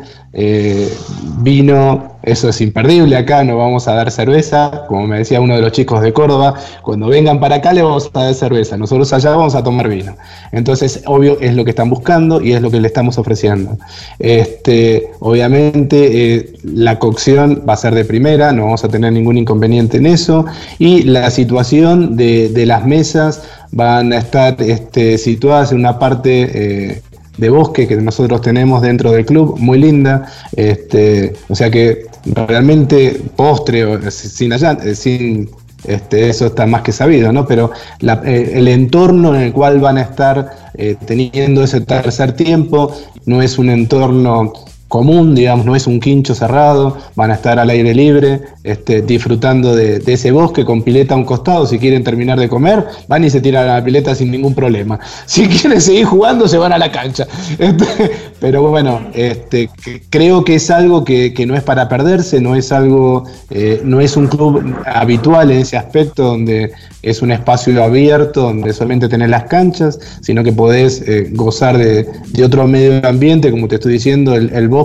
vino, 1.40 2.17
eso 2.28 2.48
es 2.48 2.60
imperdible 2.60 3.16
acá, 3.16 3.42
no 3.44 3.56
vamos 3.56 3.88
a 3.88 3.94
dar 3.94 4.10
cerveza, 4.10 4.84
como 4.86 5.06
me 5.06 5.18
decía 5.18 5.40
uno 5.40 5.54
de 5.54 5.62
los 5.62 5.72
chicos 5.72 6.00
de 6.02 6.12
Córdoba, 6.12 6.54
cuando 6.82 7.08
vengan 7.08 7.40
para 7.40 7.56
acá 7.56 7.72
le 7.72 7.82
vamos 7.82 8.10
a 8.12 8.24
dar 8.24 8.34
cerveza, 8.34 8.76
nosotros 8.76 9.12
allá 9.12 9.30
vamos 9.30 9.54
a 9.54 9.62
tomar 9.62 9.88
vino. 9.88 10.16
Entonces, 10.52 11.02
obvio, 11.06 11.38
es 11.40 11.54
lo 11.54 11.64
que 11.64 11.70
están 11.70 11.90
buscando 11.90 12.40
y 12.40 12.52
es 12.52 12.62
lo 12.62 12.70
que 12.70 12.80
le 12.80 12.88
estamos 12.88 13.18
ofreciendo. 13.18 13.78
Este, 14.18 15.10
obviamente, 15.20 16.34
eh, 16.34 16.52
la 16.62 16.98
cocción 16.98 17.64
va 17.68 17.74
a 17.74 17.76
ser 17.76 17.94
de 17.94 18.04
primera, 18.04 18.52
no 18.52 18.64
vamos 18.64 18.84
a 18.84 18.88
tener 18.88 19.12
ningún 19.12 19.38
inconveniente 19.38 19.96
en 19.96 20.06
eso, 20.06 20.44
y 20.78 21.02
la 21.04 21.30
situación 21.30 22.16
de, 22.16 22.52
las 22.66 22.84
mesas 22.84 23.44
van 23.72 24.12
a 24.12 24.18
estar 24.18 24.60
este, 24.60 25.16
situadas 25.18 25.72
en 25.72 25.78
una 25.78 25.98
parte... 25.98 26.50
eh, 26.52 27.02
de 27.38 27.50
bosque 27.50 27.86
que 27.86 27.96
nosotros 27.96 28.42
tenemos 28.42 28.82
dentro 28.82 29.12
del 29.12 29.24
club, 29.24 29.56
muy 29.58 29.78
linda. 29.78 30.26
Este, 30.56 31.34
o 31.48 31.54
sea 31.54 31.70
que 31.70 32.07
realmente 32.46 33.20
postre, 33.36 33.84
o- 33.84 34.10
sin 34.10 34.52
allá, 34.52 34.76
eh, 34.84 34.94
sin 34.94 35.50
este, 35.84 36.28
eso 36.28 36.46
está 36.46 36.66
más 36.66 36.82
que 36.82 36.90
sabido, 36.92 37.32
¿no? 37.32 37.46
Pero 37.46 37.70
la- 38.00 38.20
eh, 38.24 38.52
el 38.54 38.66
entorno 38.68 39.34
en 39.34 39.42
el 39.42 39.52
cual 39.52 39.78
van 39.80 39.98
a 39.98 40.02
estar 40.02 40.50
eh, 40.74 40.96
teniendo 41.06 41.62
ese 41.62 41.80
tercer 41.80 42.32
tiempo 42.32 42.92
no 43.26 43.42
es 43.42 43.58
un 43.58 43.70
entorno 43.70 44.52
común, 44.88 45.34
digamos, 45.34 45.66
no 45.66 45.76
es 45.76 45.86
un 45.86 46.00
quincho 46.00 46.34
cerrado, 46.34 46.96
van 47.14 47.30
a 47.30 47.34
estar 47.34 47.58
al 47.58 47.68
aire 47.70 47.94
libre, 47.94 48.40
este, 48.64 49.02
disfrutando 49.02 49.76
de, 49.76 50.02
ese 50.06 50.30
bosque 50.30 50.64
con 50.64 50.82
pileta 50.82 51.14
a 51.14 51.18
un 51.18 51.24
costado, 51.24 51.66
si 51.66 51.78
quieren 51.78 52.02
terminar 52.02 52.38
de 52.40 52.48
comer, 52.48 52.86
van 53.06 53.22
y 53.22 53.30
se 53.30 53.40
tiran 53.40 53.68
a 53.68 53.74
la 53.74 53.84
pileta 53.84 54.14
sin 54.14 54.30
ningún 54.30 54.54
problema. 54.54 54.98
Si 55.26 55.46
quieren 55.46 55.80
seguir 55.80 56.06
jugando, 56.06 56.48
se 56.48 56.58
van 56.58 56.72
a 56.72 56.78
la 56.78 56.90
cancha. 56.90 57.26
Este, 57.58 58.10
pero 58.40 58.62
bueno, 58.62 59.00
este, 59.14 59.68
creo 60.10 60.44
que 60.44 60.54
es 60.54 60.70
algo 60.70 61.04
que, 61.04 61.34
no 61.46 61.54
es 61.54 61.62
para 61.62 61.88
perderse, 61.88 62.40
no 62.40 62.54
es 62.54 62.72
algo, 62.72 63.24
eh, 63.50 63.80
no 63.84 64.00
es 64.00 64.16
un 64.16 64.26
club 64.26 64.74
habitual 64.86 65.50
en 65.50 65.58
ese 65.58 65.76
aspecto 65.76 66.22
donde 66.22 66.72
es 67.02 67.20
un 67.20 67.30
espacio 67.30 67.82
abierto, 67.82 68.42
donde 68.42 68.72
solamente 68.72 69.08
tenés 69.08 69.28
las 69.28 69.44
canchas, 69.44 69.98
sino 70.20 70.42
que 70.42 70.52
podés 70.52 71.02
eh, 71.06 71.28
gozar 71.32 71.76
de, 71.78 72.06
otro 72.44 72.66
medio 72.66 73.06
ambiente, 73.06 73.50
como 73.50 73.68
te 73.68 73.74
estoy 73.74 73.92
diciendo, 73.92 74.34
el 74.34 74.68
bosque, 74.68 74.77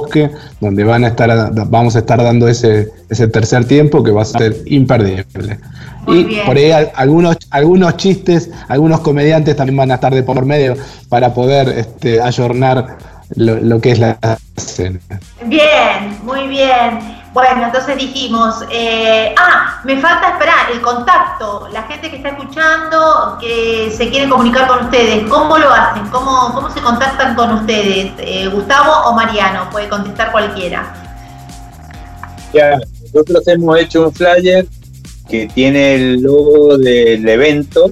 donde 0.59 0.83
van 0.83 1.03
a 1.03 1.07
estar, 1.09 1.51
vamos 1.69 1.95
a 1.95 1.99
estar 1.99 2.21
dando 2.21 2.47
ese, 2.47 2.89
ese 3.09 3.27
tercer 3.27 3.65
tiempo 3.65 4.03
que 4.03 4.11
va 4.11 4.23
a 4.23 4.25
ser 4.25 4.55
imperdible. 4.65 5.59
y 6.07 6.23
bien. 6.25 6.45
por 6.45 6.57
ahí 6.57 6.71
al- 6.71 6.91
algunos, 6.95 7.37
algunos 7.49 7.95
chistes, 7.97 8.49
algunos 8.67 8.99
comediantes 9.01 9.55
también 9.55 9.77
van 9.77 9.91
a 9.91 9.95
estar 9.95 10.13
de 10.13 10.23
por 10.23 10.45
medio 10.45 10.75
para 11.09 11.33
poder 11.33 11.69
este, 11.69 12.21
ayornar 12.21 12.97
lo, 13.35 13.55
lo 13.55 13.79
que 13.79 13.91
es 13.91 13.99
la 13.99 14.17
escena. 14.55 14.99
Bien, 15.45 16.19
muy 16.23 16.47
bien. 16.47 17.23
Bueno, 17.33 17.63
entonces 17.65 17.97
dijimos, 17.97 18.63
eh, 18.71 19.33
ah, 19.35 19.81
me 19.83 19.99
falta 19.99 20.33
esperar 20.33 20.71
el 20.71 20.81
contacto, 20.81 21.67
la 21.73 21.81
gente 21.83 22.11
que 22.11 22.17
está 22.17 22.29
escuchando, 22.29 23.39
que 23.41 23.91
se 23.95 24.09
quiere 24.09 24.29
comunicar 24.29 24.67
con 24.67 24.85
ustedes, 24.85 25.27
¿cómo 25.27 25.57
lo 25.57 25.67
hacen? 25.71 26.07
¿Cómo, 26.09 26.53
cómo 26.53 26.69
se 26.69 26.79
contactan 26.79 27.33
con 27.33 27.51
ustedes? 27.53 28.11
Eh, 28.19 28.47
¿Gustavo 28.49 29.09
o 29.09 29.13
Mariano? 29.13 29.67
Puede 29.71 29.89
contestar 29.89 30.31
cualquiera. 30.31 30.93
Ya, 32.53 32.77
nosotros 33.01 33.47
hemos 33.47 33.79
hecho 33.79 34.07
un 34.07 34.13
flyer 34.13 34.67
que 35.27 35.47
tiene 35.47 35.95
el 35.95 36.21
logo 36.21 36.77
del 36.77 37.27
evento 37.27 37.91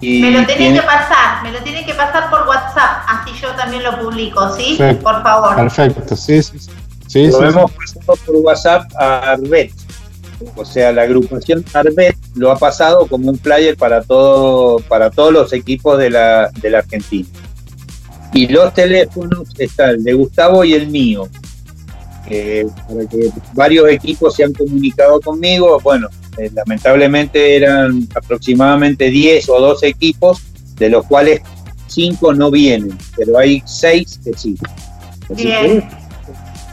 y 0.00 0.20
Me 0.22 0.30
lo 0.30 0.36
tienen 0.46 0.56
tiene- 0.56 0.80
que 0.80 0.86
pasar, 0.86 1.42
me 1.42 1.50
lo 1.52 1.58
tienen 1.62 1.84
que 1.86 1.94
pasar 1.94 2.30
por 2.30 2.46
WhatsApp, 2.48 3.04
así 3.08 3.30
yo 3.40 3.50
también 3.52 3.82
lo 3.82 3.98
publico, 4.00 4.54
¿sí? 4.56 4.74
Perfecto. 4.78 5.04
Por 5.04 5.22
favor. 5.22 5.56
Perfecto, 5.56 6.16
sí, 6.16 6.42
sí. 6.42 6.58
sí. 6.58 6.70
Sí, 7.06 7.26
lo 7.28 7.38
sí, 7.38 7.44
hemos 7.44 7.70
pasado 7.70 8.16
por 8.26 8.36
WhatsApp 8.36 8.90
a 8.98 9.32
Arbet. 9.32 9.72
O 10.56 10.64
sea, 10.64 10.90
la 10.92 11.02
agrupación 11.02 11.64
Arbet 11.72 12.16
lo 12.34 12.50
ha 12.50 12.56
pasado 12.56 13.06
como 13.06 13.30
un 13.30 13.38
flyer 13.38 13.76
para 13.76 14.02
todo, 14.02 14.78
para 14.88 15.10
todos 15.10 15.32
los 15.32 15.52
equipos 15.52 15.96
de 15.98 16.10
la, 16.10 16.50
de 16.60 16.70
la 16.70 16.78
Argentina. 16.78 17.28
Y 18.32 18.48
los 18.48 18.74
teléfonos 18.74 19.48
está 19.58 19.90
el 19.90 20.02
de 20.02 20.12
Gustavo 20.14 20.64
y 20.64 20.74
el 20.74 20.88
mío. 20.88 21.28
Eh, 22.26 22.66
para 22.88 23.06
que 23.08 23.30
varios 23.52 23.88
equipos 23.90 24.34
se 24.34 24.42
han 24.44 24.52
comunicado 24.52 25.20
conmigo. 25.20 25.78
Bueno, 25.84 26.08
eh, 26.38 26.50
lamentablemente 26.54 27.56
eran 27.56 28.06
aproximadamente 28.14 29.10
10 29.10 29.48
o 29.50 29.60
12 29.60 29.86
equipos, 29.88 30.42
de 30.76 30.88
los 30.90 31.04
cuales 31.06 31.40
5 31.88 32.34
no 32.34 32.50
vienen, 32.50 32.96
pero 33.16 33.38
hay 33.38 33.62
6 33.64 34.20
que 34.24 34.32
sí. 34.36 34.56
Así 35.32 35.34
que, 35.42 35.44
Bien. 35.44 35.88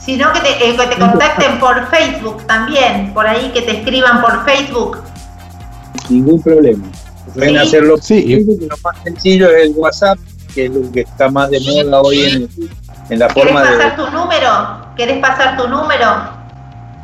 Si 0.03 0.17
no, 0.17 0.33
que 0.33 0.39
te, 0.39 0.49
eh, 0.69 0.75
que 0.75 0.87
te 0.87 0.99
contacten 0.99 1.59
por 1.59 1.87
Facebook 1.91 2.45
también, 2.47 3.13
por 3.13 3.27
ahí 3.27 3.51
que 3.53 3.61
te 3.61 3.77
escriban 3.79 4.21
por 4.21 4.43
Facebook. 4.45 4.97
ningún 6.09 6.41
problema. 6.41 6.83
Pueden 7.35 7.51
Sí. 7.51 7.57
hacerlo 7.57 7.93
por 7.95 8.03
Facebook, 8.03 8.59
lo 8.61 8.77
más 8.83 9.03
sencillo 9.03 9.49
es 9.51 9.65
el 9.67 9.73
WhatsApp, 9.75 10.17
que 10.55 10.65
es 10.65 10.71
lo 10.71 10.91
que 10.91 11.01
está 11.01 11.29
más 11.29 11.49
de 11.51 11.59
moda 11.61 12.01
hoy 12.01 12.19
en, 12.21 12.49
en 13.11 13.19
la 13.19 13.27
¿Querés 13.27 13.43
forma 13.45 13.61
pasar 13.61 13.97
de 13.97 14.03
tu 14.03 14.11
número? 14.11 14.49
¿Querés 14.97 15.19
pasar 15.19 15.55
tu 15.57 15.67
número? 15.67 16.41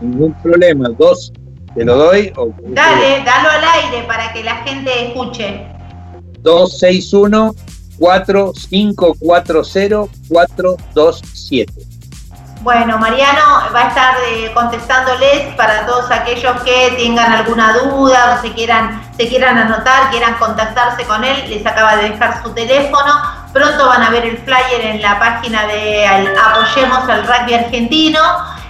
ningún 0.01 0.33
problema. 0.43 0.89
Dos, 0.97 1.31
te 1.77 1.85
lo 1.85 1.95
doy, 1.95 2.33
o 2.35 2.49
Dale, 2.69 3.23
dalo 3.23 3.51
al 3.51 3.63
aire 3.63 4.03
para 4.07 4.33
que 4.33 4.43
la 4.43 4.55
gente 4.63 5.07
escuche. 5.07 5.63
261 6.39 7.53
4540 7.99 10.11
427. 10.29 11.73
Bueno, 12.61 12.97
Mariano 12.97 13.71
va 13.73 13.85
a 13.85 13.87
estar 13.89 14.15
eh, 14.27 14.51
contestándoles 14.53 15.53
para 15.55 15.85
todos 15.85 16.09
aquellos 16.09 16.59
que 16.63 16.95
tengan 16.97 17.31
alguna 17.31 17.73
duda 17.73 18.35
o 18.35 18.41
se 18.41 18.51
quieran, 18.53 18.99
se 19.15 19.27
quieran 19.27 19.59
anotar, 19.59 20.09
quieran 20.09 20.33
contactarse 20.39 21.05
con 21.05 21.23
él, 21.23 21.49
les 21.49 21.65
acaba 21.65 21.97
de 21.97 22.09
dejar 22.09 22.41
su 22.41 22.49
teléfono. 22.53 23.13
Pronto 23.53 23.87
van 23.87 24.01
a 24.01 24.09
ver 24.09 24.25
el 24.25 24.37
flyer 24.39 24.81
en 24.81 25.01
la 25.01 25.19
página 25.19 25.67
de 25.67 26.07
Apoyemos 26.07 27.07
al 27.07 27.27
Rugby 27.27 27.53
Argentino. 27.53 28.19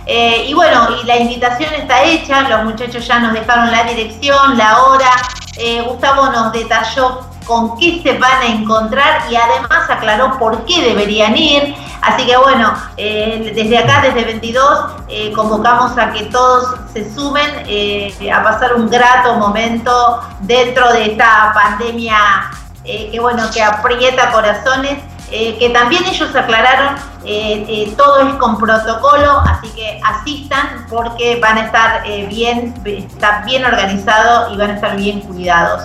Eh, 0.09 0.45
y 0.47 0.53
bueno, 0.53 0.87
y 1.01 1.05
la 1.05 1.17
invitación 1.17 1.73
está 1.73 2.01
hecha, 2.03 2.47
los 2.47 2.63
muchachos 2.63 3.05
ya 3.05 3.19
nos 3.19 3.33
dejaron 3.33 3.69
la 3.69 3.83
dirección, 3.83 4.57
la 4.57 4.83
hora, 4.83 5.11
eh, 5.57 5.81
Gustavo 5.81 6.27
nos 6.27 6.53
detalló 6.53 7.27
con 7.45 7.77
qué 7.77 8.01
se 8.01 8.17
van 8.17 8.41
a 8.41 8.45
encontrar 8.45 9.29
y 9.29 9.35
además 9.35 9.89
aclaró 9.89 10.37
por 10.39 10.63
qué 10.65 10.81
deberían 10.81 11.37
ir. 11.37 11.75
Así 12.01 12.25
que 12.25 12.37
bueno, 12.37 12.73
eh, 12.95 13.51
desde 13.53 13.77
acá, 13.77 14.01
desde 14.01 14.23
22, 14.23 15.33
convocamos 15.35 15.97
a 15.97 16.11
que 16.11 16.23
todos 16.25 16.75
se 16.93 17.13
sumen 17.13 17.65
a 18.31 18.43
pasar 18.43 18.75
un 18.75 18.89
grato 18.89 19.33
momento 19.33 20.21
dentro 20.41 20.91
de 20.93 21.11
esta 21.11 21.51
pandemia 21.53 22.17
que 22.83 23.19
bueno, 23.19 23.49
que 23.53 23.61
aprieta 23.61 24.31
corazones 24.31 24.99
que 25.29 25.69
también 25.73 26.05
ellos 26.05 26.33
aclararon, 26.33 26.95
eh, 27.27 27.65
eh, 27.67 27.93
todo 27.97 28.19
es 28.21 28.33
con 28.35 28.57
protocolo, 28.57 29.39
así 29.41 29.67
que 29.69 29.99
asistan 30.01 30.85
porque 30.89 31.39
van 31.41 31.57
a 31.57 31.65
estar 31.65 32.03
bien, 32.29 32.73
está 32.85 33.43
bien 33.45 33.65
organizado 33.65 34.53
y 34.53 34.57
van 34.57 34.71
a 34.71 34.73
estar 34.75 34.95
bien 34.95 35.19
cuidados. 35.19 35.83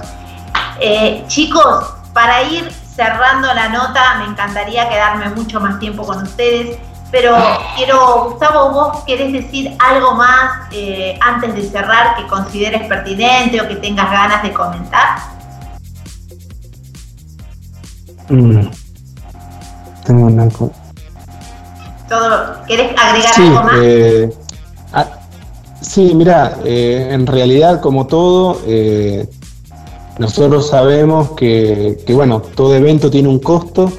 chicos, 1.27 1.95
para 2.13 2.45
ir 2.45 2.71
cerrando 2.71 3.53
la 3.55 3.71
nota, 3.71 4.19
me 4.19 4.27
encantaría 4.27 4.89
quedarme 4.89 5.31
mucho 5.31 5.59
más 5.59 5.81
tiempo 5.81 6.05
con 6.05 6.23
ustedes, 6.23 6.79
pero 7.11 7.37
quiero, 7.75 8.31
Gustavo, 8.31 8.71
vos 8.71 9.05
querés 9.05 9.33
decir 9.33 9.77
algo 9.81 10.15
más 10.15 10.69
antes 11.21 11.55
de 11.57 11.69
cerrar 11.69 12.15
que 12.15 12.27
consideres 12.29 12.87
pertinente 12.87 13.61
o 13.61 13.67
que 13.67 13.77
tengas 13.77 14.11
ganas 14.11 14.43
de 14.45 14.53
comentar. 14.53 15.19
Mm. 18.29 18.71
Tengo 20.05 20.27
una 20.27 20.49
Todo, 22.13 22.67
¿Querés 22.69 22.93
agregar 22.99 23.33
algo 23.39 23.63
más? 23.63 23.73
Eh, 23.81 24.31
ah, 24.93 25.07
sí, 25.81 26.13
mira, 26.15 26.59
eh, 26.63 27.09
en 27.11 27.27
realidad 27.27 27.81
como 27.81 28.07
todo, 28.07 28.61
eh, 28.67 29.27
nosotros 30.19 30.69
sabemos 30.69 31.31
que, 31.31 32.05
bueno, 32.11 32.43
todo 32.55 32.75
evento 32.75 33.11
tiene 33.11 33.31
un 33.31 33.39
costo, 33.39 33.91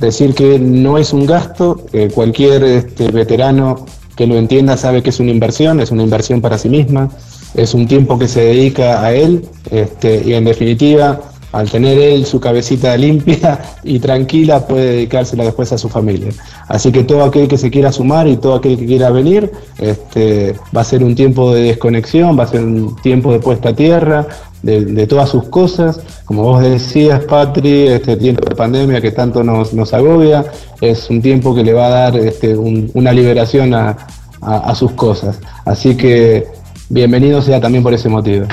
decir 0.00 0.34
que 0.34 0.58
no 0.58 0.96
es 0.96 1.12
un 1.12 1.26
gasto, 1.26 1.82
cualquier 2.14 2.64
este, 2.64 3.10
veterano 3.10 3.84
que 4.16 4.26
lo 4.26 4.36
entienda 4.36 4.78
sabe 4.78 5.02
que 5.02 5.10
es 5.10 5.20
una 5.20 5.30
inversión, 5.30 5.80
es 5.80 5.90
una 5.90 6.04
inversión 6.04 6.40
para 6.40 6.56
sí 6.56 6.70
misma, 6.70 7.10
es 7.52 7.74
un 7.74 7.86
tiempo 7.86 8.18
que 8.18 8.28
se 8.28 8.40
dedica 8.40 9.02
a 9.02 9.12
él 9.12 9.46
este, 9.70 10.22
y 10.24 10.32
en 10.32 10.46
definitiva 10.46 11.20
al 11.52 11.70
tener 11.70 11.98
él 11.98 12.26
su 12.26 12.40
cabecita 12.40 12.96
limpia 12.96 13.60
y 13.82 13.98
tranquila, 13.98 14.66
puede 14.66 14.92
dedicársela 14.92 15.44
después 15.44 15.72
a 15.72 15.78
su 15.78 15.88
familia. 15.88 16.28
Así 16.68 16.92
que 16.92 17.04
todo 17.04 17.24
aquel 17.24 17.48
que 17.48 17.56
se 17.56 17.70
quiera 17.70 17.92
sumar 17.92 18.28
y 18.28 18.36
todo 18.36 18.54
aquel 18.54 18.78
que 18.78 18.86
quiera 18.86 19.10
venir, 19.10 19.50
este, 19.78 20.54
va 20.76 20.82
a 20.82 20.84
ser 20.84 21.02
un 21.02 21.14
tiempo 21.14 21.54
de 21.54 21.62
desconexión, 21.62 22.38
va 22.38 22.44
a 22.44 22.48
ser 22.48 22.62
un 22.62 22.96
tiempo 22.96 23.32
de 23.32 23.40
puesta 23.40 23.70
a 23.70 23.74
tierra, 23.74 24.26
de, 24.62 25.06
todas 25.06 25.30
sus 25.30 25.44
cosas. 25.44 26.00
Como 26.24 26.42
vos 26.42 26.62
decías, 26.62 27.24
Patri, 27.24 27.88
este 27.88 28.16
tiempo 28.16 28.48
de 28.48 28.54
pandemia 28.54 29.00
que 29.00 29.12
tanto 29.12 29.42
nos, 29.42 29.94
agobia, 29.94 30.44
es 30.80 31.08
un 31.08 31.22
tiempo 31.22 31.54
que 31.54 31.62
le 31.62 31.72
va 31.72 31.86
a 31.86 31.90
dar 31.90 32.16
este, 32.16 32.56
una 32.56 33.12
liberación 33.12 33.72
a, 33.74 33.96
a 34.42 34.74
sus 34.74 34.92
cosas. 34.92 35.38
Así 35.64 35.96
que 35.96 36.46
bienvenido 36.88 37.40
sea 37.40 37.60
también 37.60 37.82
por 37.82 37.94
ese 37.94 38.08
motivo. 38.08 38.46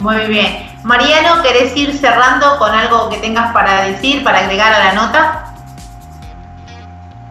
Muy 0.00 0.26
bien. 0.28 0.69
Mariano, 0.82 1.42
¿querés 1.42 1.76
ir 1.76 1.92
cerrando 1.92 2.58
con 2.58 2.70
algo 2.70 3.10
que 3.10 3.18
tengas 3.18 3.52
para 3.52 3.84
decir, 3.84 4.24
para 4.24 4.38
agregar 4.38 4.72
a 4.72 4.78
la 4.78 4.92
nota? 4.94 5.54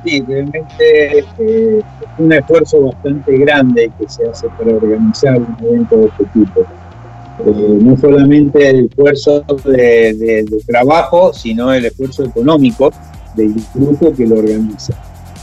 Sí, 0.03 0.23
realmente 0.27 1.19
eh, 1.19 1.19
es 1.19 1.85
un 2.17 2.31
esfuerzo 2.31 2.81
bastante 2.83 3.37
grande 3.39 3.91
que 3.99 4.07
se 4.07 4.27
hace 4.27 4.47
para 4.49 4.75
organizar 4.75 5.37
un 5.37 5.57
evento 5.61 5.97
de 5.97 6.05
este 6.05 6.25
tipo. 6.25 6.61
Eh, 7.45 7.79
no 7.81 7.97
solamente 7.97 8.69
el 8.69 8.85
esfuerzo 8.85 9.43
de, 9.65 10.45
trabajo, 10.67 11.33
sino 11.33 11.73
el 11.73 11.85
esfuerzo 11.85 12.25
económico 12.25 12.91
del 13.35 13.55
grupo 13.73 14.13
que 14.13 14.27
lo 14.27 14.37
organiza. 14.39 14.93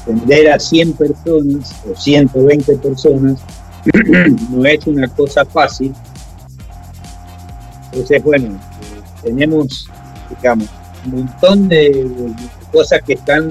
Tender 0.06 0.52
a 0.52 0.58
100 0.58 0.92
personas 0.92 1.74
o 1.90 1.94
120 1.94 2.76
personas 2.76 3.40
no 4.50 4.64
es 4.64 4.86
una 4.86 5.08
cosa 5.08 5.44
fácil 5.44 5.92
entonces, 7.96 8.22
bueno, 8.22 8.60
tenemos, 9.22 9.88
digamos, 10.28 10.68
un 11.06 11.12
montón 11.12 11.66
de, 11.68 12.06
cosas 12.70 13.00
que 13.06 13.14
están 13.14 13.50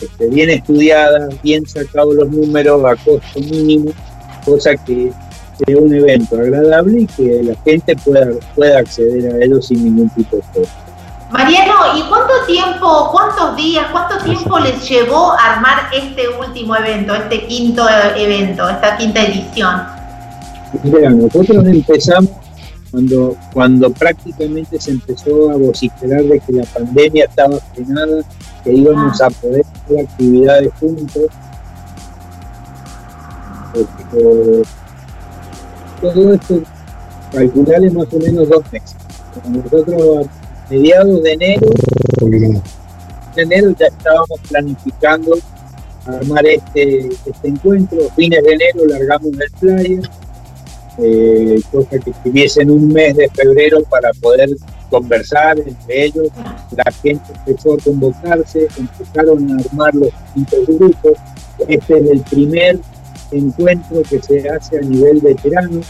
este, 0.00 0.26
bien 0.26 0.50
estudiadas, 0.50 1.40
bien 1.42 1.64
sacados 1.64 2.12
los 2.16 2.28
números 2.28 2.84
a 2.84 2.96
costo 2.96 3.38
mínimo, 3.38 3.92
cosa 4.44 4.74
que 4.76 5.12
sea 5.64 5.76
un 5.76 5.94
evento 5.94 6.40
agradable 6.40 7.02
y 7.02 7.06
que 7.06 7.42
la 7.44 7.54
gente 7.62 7.94
pueda, 7.96 8.26
pueda 8.56 8.80
acceder 8.80 9.32
a 9.32 9.44
ello 9.44 9.62
sin 9.62 9.84
ningún 9.84 10.10
tipo 10.10 10.36
de 10.36 10.42
costo. 10.42 10.74
Mariano, 11.30 11.74
¿y 11.96 12.02
cuánto 12.08 12.32
tiempo, 12.48 13.10
cuántos 13.12 13.54
días, 13.54 13.86
cuánto 13.92 14.18
tiempo 14.24 14.58
les 14.58 14.88
llevó 14.88 15.34
armar 15.38 15.88
este 15.92 16.22
último 16.30 16.74
evento, 16.74 17.14
este 17.14 17.46
quinto 17.46 17.86
evento, 18.16 18.68
esta 18.68 18.96
quinta 18.96 19.22
edición? 19.22 19.82
Mira, 20.82 21.10
nosotros 21.10 21.64
empezamos 21.64 22.47
cuando, 22.90 23.36
cuando 23.52 23.90
prácticamente 23.90 24.80
se 24.80 24.92
empezó 24.92 25.50
a 25.50 25.56
vociferar 25.56 26.22
de 26.24 26.40
que 26.40 26.52
la 26.52 26.64
pandemia 26.64 27.24
estaba 27.24 27.58
frenada, 27.74 28.22
que 28.64 28.72
íbamos 28.72 29.20
a 29.20 29.30
poder 29.30 29.64
hacer 29.84 30.00
actividades 30.00 30.72
juntos. 30.80 31.26
todo 36.00 36.32
esto, 36.32 36.62
calcularle 37.32 37.90
más 37.90 38.06
o 38.12 38.18
menos 38.18 38.48
dos 38.48 38.72
meses. 38.72 38.96
Nosotros 39.48 40.26
a 40.26 40.70
mediados 40.70 41.22
de 41.22 41.32
enero, 41.32 41.68
de 43.34 43.42
enero 43.42 43.74
ya 43.78 43.86
estábamos 43.86 44.40
planificando 44.48 45.38
armar 46.06 46.46
este, 46.46 47.08
este 47.08 47.48
encuentro, 47.48 47.98
fines 48.16 48.42
de 48.42 48.52
enero 48.52 48.86
largamos 48.86 49.32
el 49.32 49.50
flyer 49.58 50.10
eh, 50.98 51.60
que 51.90 52.12
tuviesen 52.24 52.70
un 52.70 52.88
mes 52.88 53.16
de 53.16 53.28
febrero 53.28 53.82
para 53.84 54.10
poder 54.14 54.50
conversar 54.90 55.58
entre 55.58 56.06
ellos. 56.06 56.28
La 56.76 56.90
gente 56.90 57.32
empezó 57.46 57.74
a 57.74 57.78
convocarse, 57.78 58.66
empezaron 58.76 59.50
a 59.52 59.56
armar 59.62 59.94
los 59.94 60.10
distintos 60.34 60.78
grupos. 60.78 61.12
Este 61.68 61.98
es 61.98 62.10
el 62.10 62.20
primer 62.22 62.80
encuentro 63.30 64.02
que 64.02 64.20
se 64.20 64.48
hace 64.48 64.78
a 64.78 64.82
nivel 64.82 65.20
veterano. 65.20 65.80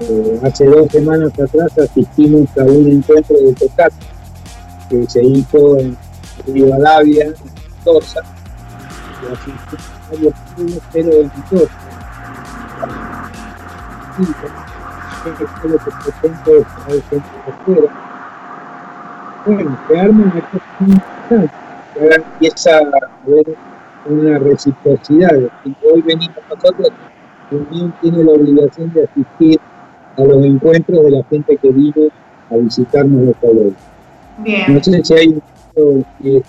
Eh, 0.00 0.40
hace 0.42 0.66
dos 0.66 0.90
semanas 0.92 1.32
atrás 1.32 1.78
asistimos 1.78 2.48
a 2.58 2.64
un 2.64 2.88
encuentro 2.88 3.36
de 3.36 3.52
tocar 3.54 3.90
que 4.90 5.06
se 5.08 5.24
hizo 5.24 5.78
en 5.78 5.96
Rivadavia, 6.46 7.24
en 7.24 7.34
Mendoza, 7.84 8.20
pero 10.92 11.10
en 11.22 11.30
Mendoza 11.50 13.07
lo 14.18 15.78
que 15.78 15.90
Bueno, 19.46 19.78
importante, 19.88 21.50
que 21.94 22.00
ahora 22.00 22.16
empieza 22.16 22.70
a 22.76 22.80
haber 23.26 23.56
una 24.06 24.38
reciprocidad. 24.38 25.34
Hoy 25.64 26.02
venimos 26.02 26.36
nosotros, 26.50 26.90
también 27.50 27.92
tiene 28.00 28.24
la 28.24 28.32
obligación 28.32 28.92
de 28.92 29.04
asistir 29.04 29.60
a 30.16 30.22
los 30.22 30.44
encuentros 30.44 31.04
de 31.04 31.10
la 31.10 31.24
gente 31.30 31.56
que 31.56 31.70
vino 31.70 32.08
a 32.50 32.56
visitarnos 32.56 33.34
los. 33.42 33.72
Bien. 34.38 34.74
No 34.74 34.82
sé 34.82 35.04
si 35.04 35.14
hay 35.14 35.28
un 35.28 35.42
ruido 35.74 36.42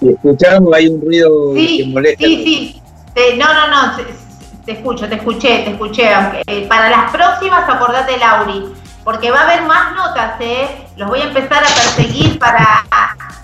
si 0.00 0.08
escuchamos, 0.08 0.74
hay 0.74 0.88
un 0.88 1.00
ruido 1.00 1.54
que 1.54 1.86
molesta. 1.92 2.26
Sí, 2.26 2.44
sí. 2.44 2.82
Eh, 3.14 3.36
no, 3.38 3.46
no, 3.46 3.68
no. 3.68 4.23
Te 4.64 4.72
escucho, 4.72 5.06
te 5.08 5.16
escuché, 5.16 5.62
te 5.64 5.70
escuché. 5.72 6.10
Eh, 6.46 6.66
para 6.68 6.88
las 6.88 7.10
próximas, 7.10 7.68
acordate, 7.68 8.16
Lauri, 8.16 8.72
porque 9.04 9.30
va 9.30 9.40
a 9.40 9.44
haber 9.44 9.62
más 9.62 9.94
notas, 9.94 10.40
¿eh? 10.40 10.68
Los 10.96 11.10
voy 11.10 11.20
a 11.20 11.24
empezar 11.24 11.62
a 11.62 11.66
perseguir 11.66 12.38
para, 12.38 12.84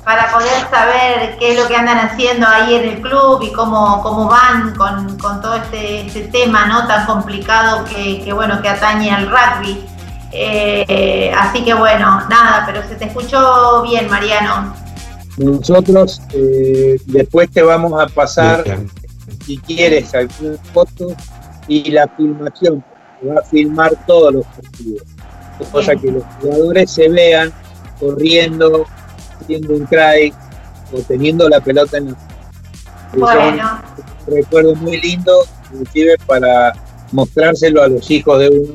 para 0.02 0.32
poder 0.32 0.66
saber 0.70 1.36
qué 1.38 1.52
es 1.52 1.60
lo 1.60 1.68
que 1.68 1.76
andan 1.76 1.98
haciendo 1.98 2.46
ahí 2.46 2.74
en 2.74 2.88
el 2.88 3.00
club 3.02 3.42
y 3.42 3.52
cómo, 3.52 4.02
cómo 4.02 4.28
van 4.28 4.74
con, 4.76 5.18
todo 5.18 5.56
este, 5.56 6.06
este, 6.06 6.22
tema, 6.28 6.66
¿no? 6.66 6.86
Tan 6.86 7.04
complicado 7.04 7.84
que, 7.84 8.32
bueno, 8.32 8.62
que 8.62 8.70
atañe 8.70 9.10
al 9.10 9.30
rugby. 9.30 9.84
Eh, 10.32 11.34
así 11.36 11.64
que 11.64 11.74
bueno, 11.74 12.22
nada, 12.30 12.62
pero 12.64 12.82
se 12.88 12.94
te 12.94 13.06
escuchó 13.06 13.82
bien, 13.82 14.08
Mariano. 14.08 14.72
Nosotros 15.36 16.22
eh, 16.32 16.98
después 17.06 17.50
te 17.50 17.62
vamos 17.62 18.00
a 18.00 18.06
pasar 18.06 18.64
si 19.50 19.58
quieres 19.58 20.14
algunas 20.14 20.60
fotos 20.72 21.12
y 21.66 21.90
la 21.90 22.06
filmación, 22.16 22.84
va 23.28 23.40
a 23.40 23.42
filmar 23.42 23.92
todos 24.06 24.32
los 24.32 24.46
partidos, 24.46 25.02
cosa 25.72 25.96
que 25.96 26.12
los 26.12 26.22
jugadores 26.40 26.90
se 26.90 27.08
vean 27.08 27.52
corriendo, 27.98 28.86
haciendo 29.40 29.74
un 29.74 29.86
cry 29.86 30.32
o 30.92 31.00
teniendo 31.00 31.48
la 31.48 31.60
pelota 31.60 31.98
en 31.98 32.10
la 32.10 32.16
Bueno, 33.16 33.82
un 34.26 34.36
recuerdo 34.36 34.74
muy 34.76 35.00
lindo, 35.00 35.32
inclusive 35.72 36.16
para 36.26 36.72
mostrárselo 37.10 37.82
a 37.82 37.88
los 37.88 38.08
hijos 38.08 38.38
de 38.38 38.48
uno, 38.50 38.74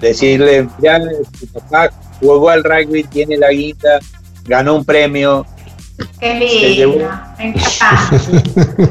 decirle, 0.00 0.68
ya 0.80 0.98
tu 1.38 1.46
papá 1.52 1.90
jugó 2.18 2.50
al 2.50 2.64
rugby, 2.64 3.04
tiene 3.04 3.36
la 3.36 3.50
guita, 3.50 4.00
ganó 4.44 4.74
un 4.74 4.84
premio. 4.84 5.46
Qué 6.18 6.76
lindo, 6.76 7.08
me 7.38 7.48
encanta, 7.48 8.10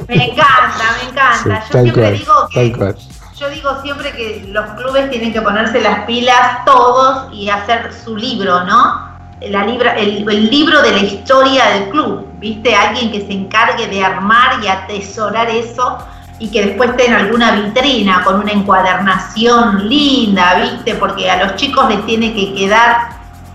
me 0.07 0.25
encanta, 0.25 0.85
me 0.97 1.09
encanta. 1.09 1.63
Yo 1.71 1.81
siempre 1.81 2.01
cual, 2.01 2.17
digo 2.17 2.33
que. 2.51 2.95
Yo 3.37 3.49
digo 3.49 3.81
siempre 3.81 4.11
que 4.11 4.45
los 4.49 4.65
clubes 4.71 5.09
tienen 5.09 5.31
que 5.31 5.41
ponerse 5.41 5.79
las 5.79 6.05
pilas 6.05 6.65
todos 6.65 7.33
y 7.33 7.49
hacer 7.49 7.93
su 7.93 8.17
libro, 8.17 8.65
¿no? 8.65 9.07
La 9.41 9.65
libra, 9.65 9.93
el, 9.93 10.29
el 10.29 10.49
libro 10.49 10.81
de 10.81 10.91
la 10.91 10.99
historia 10.99 11.65
del 11.67 11.89
club, 11.89 12.27
¿viste? 12.39 12.75
Alguien 12.75 13.11
que 13.11 13.21
se 13.21 13.31
encargue 13.31 13.87
de 13.87 14.03
armar 14.03 14.61
y 14.61 14.67
atesorar 14.67 15.49
eso 15.49 15.99
y 16.39 16.49
que 16.49 16.65
después 16.65 16.89
esté 16.91 17.07
en 17.07 17.13
alguna 17.13 17.51
vitrina 17.51 18.23
con 18.23 18.41
una 18.41 18.51
encuadernación 18.51 19.87
linda, 19.87 20.55
¿viste? 20.55 20.95
Porque 20.95 21.29
a 21.29 21.45
los 21.45 21.55
chicos 21.55 21.87
les 21.89 22.05
tiene 22.05 22.33
que 22.33 22.53
quedar 22.53 23.09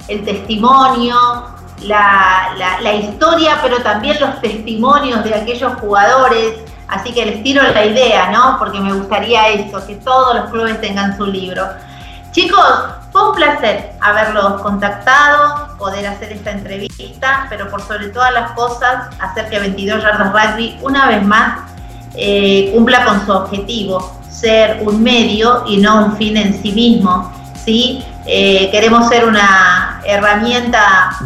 el 0.08 0.24
testimonio, 0.24 1.16
la, 1.86 2.94
historia, 2.94 3.58
pero 3.62 3.78
también 3.78 4.16
los 4.20 4.40
testimonios 4.40 5.24
de 5.24 5.34
aquellos 5.34 5.74
jugadores. 5.80 6.54
Así 6.88 7.12
que 7.12 7.24
les 7.24 7.42
tiro 7.42 7.62
la 7.62 7.84
idea, 7.84 8.30
¿no? 8.30 8.56
Porque 8.58 8.78
me 8.80 8.92
gustaría 8.92 9.48
eso, 9.48 9.84
que 9.86 9.96
todos 9.96 10.36
los 10.36 10.50
clubes 10.50 10.80
tengan 10.80 11.16
su 11.16 11.26
libro. 11.26 11.66
Chicos, 12.32 12.84
fue 13.12 13.30
un 13.30 13.34
placer 13.36 13.92
haberlos 14.00 14.60
contactado, 14.60 15.76
poder 15.78 16.06
hacer 16.06 16.32
esta 16.32 16.50
entrevista, 16.50 17.46
pero 17.48 17.70
por 17.70 17.80
sobre 17.80 18.08
todas 18.08 18.32
las 18.32 18.50
cosas, 18.52 19.08
hacer 19.20 19.48
que 19.48 19.60
22 19.60 20.02
Yardas 20.02 20.32
Rugby 20.32 20.78
una 20.82 21.06
vez 21.06 21.24
más 21.24 21.60
eh, 22.16 22.70
cumpla 22.74 23.04
con 23.04 23.24
su 23.24 23.32
objetivo, 23.32 24.20
ser 24.28 24.80
un 24.82 25.02
medio 25.02 25.62
y 25.66 25.78
no 25.78 26.06
un 26.06 26.16
fin 26.16 26.36
en 26.36 26.60
sí 26.60 26.72
mismo. 26.72 27.32
¿sí? 27.64 28.04
Eh, 28.26 28.68
queremos 28.70 29.08
ser 29.08 29.26
una 29.26 30.00
herramienta 30.04 31.16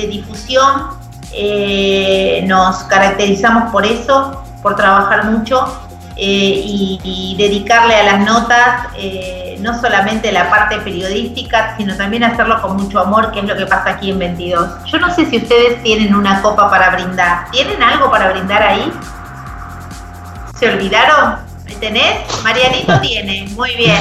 de 0.00 0.06
difusión, 0.06 0.88
eh, 1.32 2.44
nos 2.46 2.76
caracterizamos 2.84 3.70
por 3.72 3.84
eso, 3.84 4.42
por 4.62 4.76
trabajar 4.76 5.24
mucho 5.26 5.66
eh, 6.16 6.62
y, 6.64 7.00
y 7.04 7.36
dedicarle 7.36 7.94
a 7.96 8.02
las 8.04 8.20
notas 8.26 8.86
eh, 8.96 9.56
no 9.60 9.78
solamente 9.80 10.30
la 10.32 10.48
parte 10.50 10.78
periodística, 10.78 11.76
sino 11.76 11.96
también 11.96 12.24
hacerlo 12.24 12.60
con 12.62 12.76
mucho 12.76 13.00
amor, 13.00 13.30
que 13.32 13.40
es 13.40 13.44
lo 13.44 13.56
que 13.56 13.66
pasa 13.66 13.90
aquí 13.90 14.10
en 14.10 14.18
22. 14.18 14.84
Yo 14.86 14.98
no 14.98 15.12
sé 15.14 15.26
si 15.26 15.38
ustedes 15.38 15.82
tienen 15.82 16.14
una 16.14 16.40
copa 16.42 16.70
para 16.70 16.90
brindar. 16.90 17.50
¿Tienen 17.50 17.82
algo 17.82 18.10
para 18.10 18.30
brindar 18.30 18.62
ahí? 18.62 18.92
¿Se 20.58 20.68
olvidaron? 20.68 21.36
¿Me 21.66 21.74
tenés? 21.76 22.42
Marianito 22.42 23.00
tiene, 23.02 23.48
muy 23.56 23.74
bien. 23.76 24.00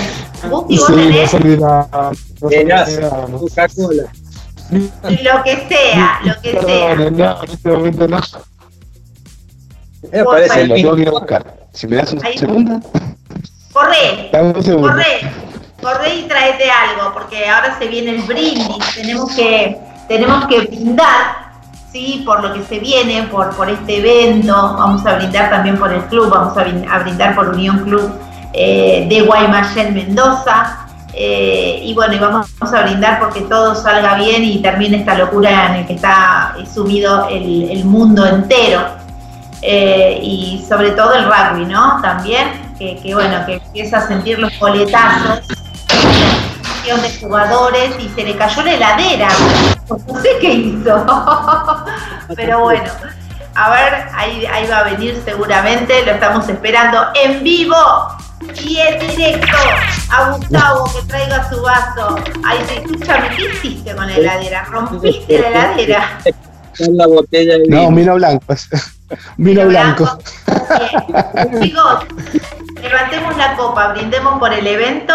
Gusti, 0.49 0.77
vos 0.77 0.87
Sí, 0.87 0.93
no 0.95 0.97
tenés 0.97 1.31
se 1.31 1.37
olvida. 1.37 1.87
no 1.91 2.49
se 2.49 2.63
Verás, 2.63 2.89
olvida, 2.89 3.09
no. 3.29 3.37
Coca-Cola. 3.39 4.03
Lo 4.71 5.43
que 5.43 5.67
sea, 5.67 6.19
lo 6.23 6.41
que 6.41 6.59
sea. 6.61 6.95
No, 6.95 7.43
en 7.43 7.51
este 7.51 7.71
momento 7.71 8.07
no. 8.07 8.19
Me 10.11 10.23
parece 10.23 10.53
Se 10.53 10.61
el 10.61 10.69
lo 10.69 10.75
tengo 10.75 10.95
que 10.95 11.01
ir 11.01 11.07
a 11.07 11.11
buscar. 11.11 11.57
Si 11.73 11.87
me 11.87 11.97
das 11.97 12.13
un 12.13 12.21
segundo, 12.21 12.79
Corre, 13.73 14.29
dame 14.31 14.49
un 14.49 14.63
segundo. 14.63 14.87
corre, 14.87 15.31
corre 15.81 16.15
y 16.15 16.23
tráete 16.23 16.65
algo, 16.69 17.13
porque 17.13 17.47
ahora 17.47 17.77
se 17.77 17.87
viene 17.87 18.11
el 18.15 18.21
brindis, 18.23 18.95
tenemos 18.95 19.35
que, 19.35 19.77
tenemos 20.07 20.45
que 20.47 20.61
brindar, 20.61 21.51
sí, 21.91 22.23
por 22.25 22.41
lo 22.41 22.53
que 22.53 22.63
se 22.63 22.79
viene, 22.79 23.23
por, 23.23 23.55
por 23.55 23.69
este 23.69 23.97
evento, 23.97 24.53
vamos 24.53 25.05
a 25.05 25.15
brindar 25.17 25.51
también 25.51 25.77
por 25.77 25.93
el 25.93 26.01
club, 26.05 26.29
vamos 26.29 26.57
a 26.57 26.99
brindar 26.99 27.35
por 27.35 27.49
Unión 27.49 27.83
Club 27.83 28.11
eh, 28.53 29.05
de 29.07 29.21
Guaymallén 29.21 29.93
Mendoza. 29.93 30.86
Eh, 31.19 31.79
y 31.81 31.95
bueno, 31.95 32.15
vamos 32.19 32.47
a 32.61 32.81
brindar 32.83 33.19
porque 33.19 33.41
todo 33.41 33.73
salga 33.73 34.13
bien 34.15 34.43
y 34.43 34.61
termine 34.61 34.97
esta 34.97 35.17
locura 35.17 35.69
en 35.69 35.75
el 35.77 35.87
que 35.87 35.93
está 35.93 36.53
eh, 36.59 36.63
sumido 36.71 37.27
el, 37.27 37.83
mundo 37.85 38.23
entero. 38.23 38.85
Eh, 39.63 40.19
y 40.21 40.63
sobre 40.69 40.91
todo 40.91 41.15
el 41.15 41.25
rugby, 41.25 41.65
¿no? 41.65 41.99
También, 42.03 42.75
que, 42.77 42.97
que, 43.01 43.15
bueno, 43.15 43.43
que 43.47 43.53
empieza 43.55 43.97
a 43.97 44.07
sentir 44.07 44.37
los 44.37 44.53
coletazos 44.53 45.47
de 46.83 47.19
jugadores 47.19 47.95
y 47.99 48.07
se 48.09 48.23
le 48.23 48.37
cayó 48.37 48.61
la 48.61 48.73
heladera. 48.75 49.29
No 49.89 50.21
sé 50.21 50.29
qué 50.39 50.53
hizo. 50.53 51.05
Pero 52.35 52.61
bueno, 52.61 52.91
a 53.55 53.69
ver, 53.71 54.07
ahí, 54.15 54.45
ahí 54.45 54.67
va 54.67 54.77
a 54.77 54.83
venir 54.83 55.19
seguramente, 55.25 56.05
lo 56.05 56.11
estamos 56.11 56.47
esperando 56.47 57.07
en 57.15 57.43
vivo 57.43 57.75
y 58.63 58.77
en 58.79 58.99
directo 59.07 59.57
a 60.11 60.31
Gustavo 60.31 60.85
que 60.93 61.07
traiga 61.07 61.49
su 61.49 61.61
vaso. 61.61 62.15
Ay, 62.45 62.59
escúchame, 62.75 63.29
¿qué 63.35 63.45
hiciste 63.53 63.95
con 63.95 64.07
la 64.07 64.15
heladera? 64.15 64.63
¿Rompiste 64.65 65.39
la 65.39 65.47
heladera? 65.49 66.19
Con 66.77 66.97
la 66.97 67.07
botella 67.07 67.53
de 67.57 67.63
No, 67.67 67.77
vino. 67.89 67.95
vino 67.95 68.15
blanco. 68.15 68.53
Vino 69.37 69.65
blanco. 69.67 70.17
Bien. 71.49 71.61
Chicos, 71.63 72.05
levantemos 72.81 73.37
la 73.37 73.55
copa, 73.55 73.89
brindemos 73.93 74.37
por 74.39 74.53
el 74.53 74.67
evento, 74.67 75.13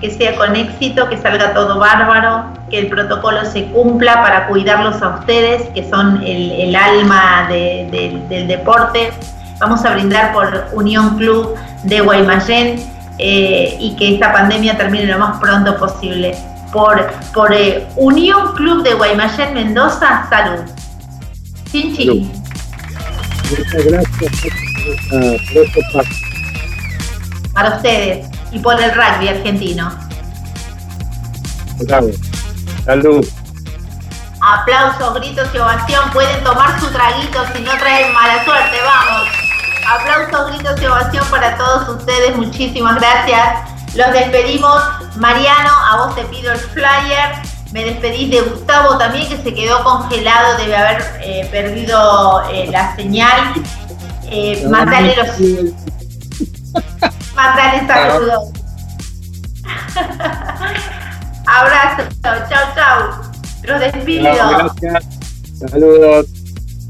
que 0.00 0.10
sea 0.10 0.34
con 0.36 0.54
éxito, 0.56 1.08
que 1.08 1.18
salga 1.18 1.52
todo 1.54 1.78
bárbaro, 1.78 2.44
que 2.70 2.78
el 2.80 2.88
protocolo 2.88 3.44
se 3.44 3.66
cumpla 3.66 4.22
para 4.22 4.46
cuidarlos 4.48 5.02
a 5.02 5.08
ustedes, 5.20 5.68
que 5.74 5.88
son 5.90 6.22
el, 6.22 6.52
el 6.52 6.74
alma 6.76 7.46
de- 7.48 7.88
de- 7.90 8.22
del 8.28 8.48
deporte. 8.48 9.12
Vamos 9.58 9.84
a 9.84 9.90
brindar 9.92 10.32
por 10.32 10.66
Unión 10.72 11.16
Club 11.18 11.54
de 11.84 12.00
Guaymallén 12.00 12.90
eh, 13.18 13.76
y 13.78 13.96
que 13.96 14.14
esta 14.14 14.32
pandemia 14.32 14.76
termine 14.76 15.06
lo 15.06 15.18
más 15.18 15.38
pronto 15.38 15.76
posible. 15.76 16.34
Por, 16.72 17.12
por 17.34 17.52
eh, 17.52 17.86
Unión 17.96 18.54
Club 18.54 18.82
de 18.82 18.94
Guaymallén 18.94 19.54
Mendoza, 19.54 20.26
salud. 20.30 20.64
Chin, 21.70 21.94
chin. 21.94 22.32
Muchas 23.50 23.84
gracias 23.84 24.32
para 27.52 27.76
ustedes 27.76 28.26
y 28.50 28.58
por 28.58 28.80
el 28.80 28.92
rugby 28.94 29.28
argentino. 29.28 29.90
Bravo. 31.86 32.10
Salud. 32.84 33.26
Aplausos, 34.40 35.14
gritos 35.14 35.48
y 35.54 35.58
ovación. 35.58 36.10
Pueden 36.12 36.42
tomar 36.42 36.80
su 36.80 36.86
traguito 36.90 37.44
si 37.54 37.62
no 37.62 37.72
traen 37.78 38.12
mala 38.12 38.44
suerte. 38.44 38.76
Vamos. 38.84 39.41
Aplausos, 39.92 40.52
gritos 40.52 40.80
y 40.80 40.86
ovación 40.86 41.26
para 41.30 41.56
todos 41.56 41.88
ustedes. 41.88 42.36
Muchísimas 42.36 42.96
gracias. 42.96 43.70
Los 43.94 44.12
despedimos. 44.12 44.82
Mariano, 45.16 45.70
a 45.70 45.96
vos 45.98 46.14
te 46.14 46.22
pido 46.24 46.52
el 46.52 46.58
flyer. 46.58 47.34
Me 47.72 47.84
despedís 47.84 48.30
de 48.30 48.40
Gustavo 48.40 48.96
también, 48.96 49.28
que 49.28 49.36
se 49.36 49.52
quedó 49.54 49.84
congelado. 49.84 50.56
Debe 50.56 50.74
haber 50.76 51.04
eh, 51.20 51.46
perdido 51.50 52.42
eh, 52.50 52.68
la 52.70 52.96
señal. 52.96 53.52
Eh, 54.30 54.66
mandale 54.68 55.14
los 55.16 55.28
Mandale 57.34 57.86
saludos. 57.86 58.48
Abrazo. 61.46 62.02
Chau, 62.22 62.38
chau. 62.74 63.10
Los 63.64 63.80
despido. 63.80 64.22
Gracias. 64.22 65.04
Saludos. 65.70 66.26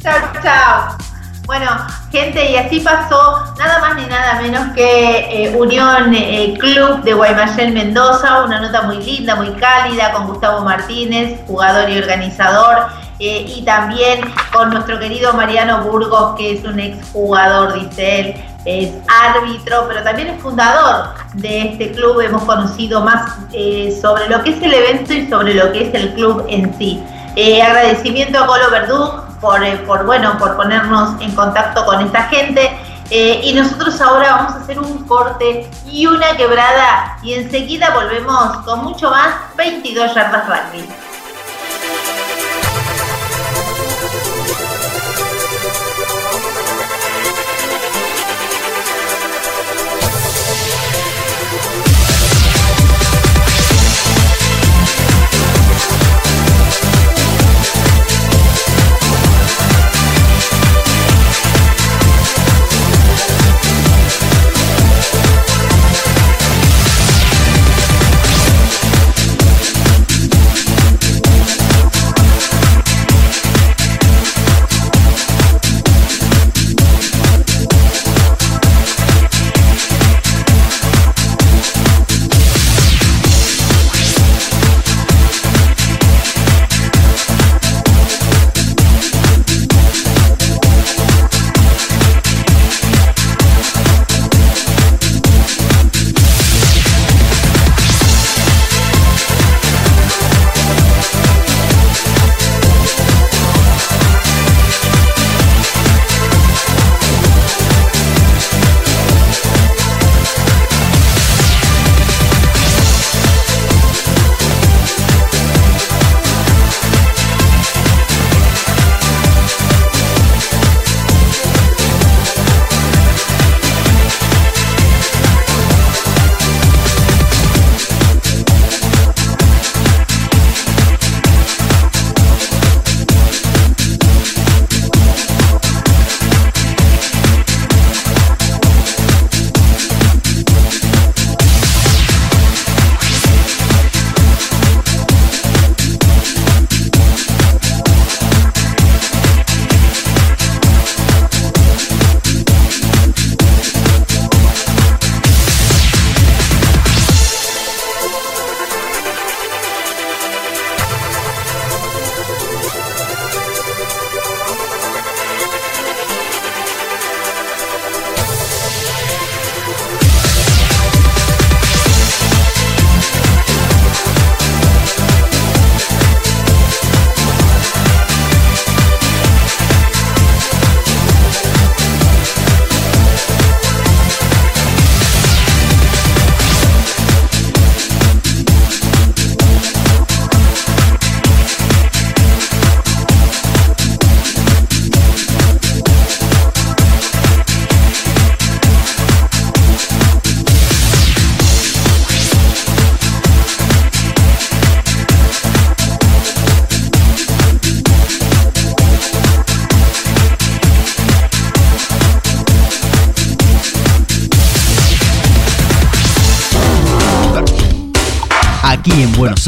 Chau, 0.01 0.20
chau. 0.43 1.11
Bueno, 1.53 1.70
gente, 2.11 2.51
y 2.51 2.57
así 2.57 2.81
pasó 2.81 3.45
nada 3.59 3.79
más 3.81 3.97
ni 3.97 4.07
nada 4.07 4.41
menos 4.41 4.73
que 4.74 5.45
eh, 5.45 5.55
Unión 5.55 6.15
eh, 6.15 6.57
Club 6.59 7.03
de 7.03 7.12
Guaymallén 7.12 7.74
Mendoza, 7.74 8.45
una 8.45 8.59
nota 8.59 8.81
muy 8.81 8.97
linda, 9.03 9.37
muy 9.37 9.51
cálida, 9.57 10.12
con 10.12 10.29
Gustavo 10.29 10.62
Martínez, 10.62 11.41
jugador 11.47 11.91
y 11.91 11.99
organizador, 11.99 12.87
eh, 13.19 13.45
y 13.47 13.66
también 13.66 14.33
con 14.51 14.70
nuestro 14.70 14.99
querido 14.99 15.35
Mariano 15.35 15.83
Burgos, 15.83 16.37
que 16.39 16.55
es 16.55 16.65
un 16.65 16.81
exjugador, 16.81 17.74
dice 17.74 18.20
él, 18.20 18.35
es 18.65 18.91
árbitro, 19.23 19.85
pero 19.89 20.03
también 20.05 20.29
es 20.29 20.41
fundador 20.41 21.11
de 21.35 21.69
este 21.69 21.93
club. 21.93 22.19
Hemos 22.20 22.45
conocido 22.45 23.03
más 23.03 23.31
eh, 23.53 23.95
sobre 24.01 24.27
lo 24.31 24.43
que 24.43 24.53
es 24.53 24.62
el 24.62 24.73
evento 24.73 25.12
y 25.12 25.29
sobre 25.29 25.53
lo 25.53 25.70
que 25.70 25.89
es 25.89 25.95
el 25.95 26.15
club 26.15 26.47
en 26.49 26.74
sí. 26.79 26.99
Eh, 27.37 27.61
agradecimiento 27.62 28.39
a 28.39 28.47
Colo 28.47 28.70
Verdú 28.70 29.31
por, 29.43 29.62
eh, 29.62 29.77
por, 29.86 30.06
bueno, 30.06 30.39
por 30.39 30.56
ponernos 30.56 31.20
en 31.20 31.35
contacto 31.35 31.85
con 31.85 32.01
esta 32.01 32.23
gente. 32.28 32.70
Eh, 33.10 33.43
y 33.44 33.52
nosotros 33.52 34.01
ahora 34.01 34.36
vamos 34.36 34.52
a 34.55 34.56
hacer 34.60 34.78
un 34.78 35.05
corte 35.05 35.69
y 35.86 36.06
una 36.06 36.35
quebrada 36.35 37.19
y 37.23 37.35
enseguida 37.35 37.90
volvemos 37.90 38.56
con 38.64 38.85
mucho 38.85 39.10
más 39.10 39.35
22 39.55 40.14
yardas 40.14 40.47
rugby. 40.47 40.89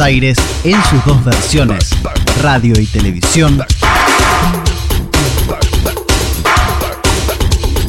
Aires 0.01 0.39
en 0.65 0.83
sus 0.85 1.05
dos 1.05 1.25
versiones, 1.25 1.91
radio 2.43 2.81
y 2.81 2.87
televisión. 2.87 3.65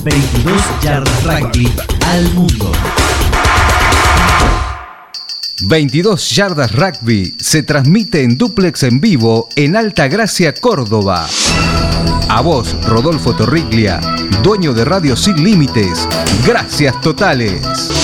22 0.03 0.61
yardas 0.83 1.23
rugby 1.23 1.71
al 2.07 2.33
mundo. 2.33 2.71
22 5.63 6.29
Yardas 6.31 6.71
Rugby 6.73 7.33
se 7.39 7.63
transmite 7.63 8.23
en 8.23 8.37
duplex 8.37 8.83
en 8.83 8.99
vivo 8.99 9.47
en 9.55 9.75
Alta 9.75 10.07
Gracia, 10.07 10.53
Córdoba. 10.53 11.27
A 12.29 12.41
vos, 12.41 12.75
Rodolfo 12.85 13.33
Torriglia, 13.35 14.01
dueño 14.43 14.73
de 14.73 14.83
Radio 14.83 15.15
Sin 15.15 15.41
Límites. 15.43 16.07
Gracias 16.45 16.99
totales. 17.01 17.94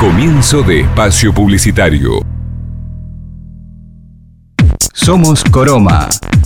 Comienzo 0.00 0.62
de 0.62 0.80
espacio 0.80 1.32
publicitario. 1.32 2.20
Somos 4.92 5.42
Coroma. 5.44 6.06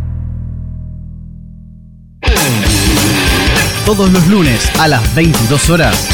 Todos 3.85 4.12
los 4.12 4.28
lunes 4.28 4.70
a 4.78 4.86
las 4.86 5.12
22 5.16 5.70
horas. 5.70 6.09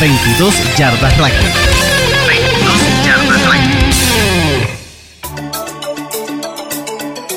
22 0.00 0.76
yardas 0.78 1.18
rugby. 1.18 2.11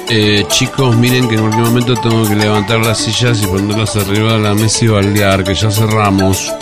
Eh, 0.08 0.46
chicos, 0.50 0.96
miren 0.96 1.28
que 1.28 1.34
en 1.34 1.42
cualquier 1.42 1.66
momento 1.66 1.96
tengo 1.96 2.28
que 2.28 2.36
levantar 2.36 2.80
las 2.80 3.00
sillas 3.00 3.42
y 3.42 3.48
ponerlas 3.48 3.96
arriba 3.96 4.34
de 4.34 4.40
la 4.40 4.54
mesa 4.54 4.86
y 4.86 4.88
baldear, 4.88 5.44
que 5.44 5.56
ya 5.56 5.72
cerramos. 5.72 6.54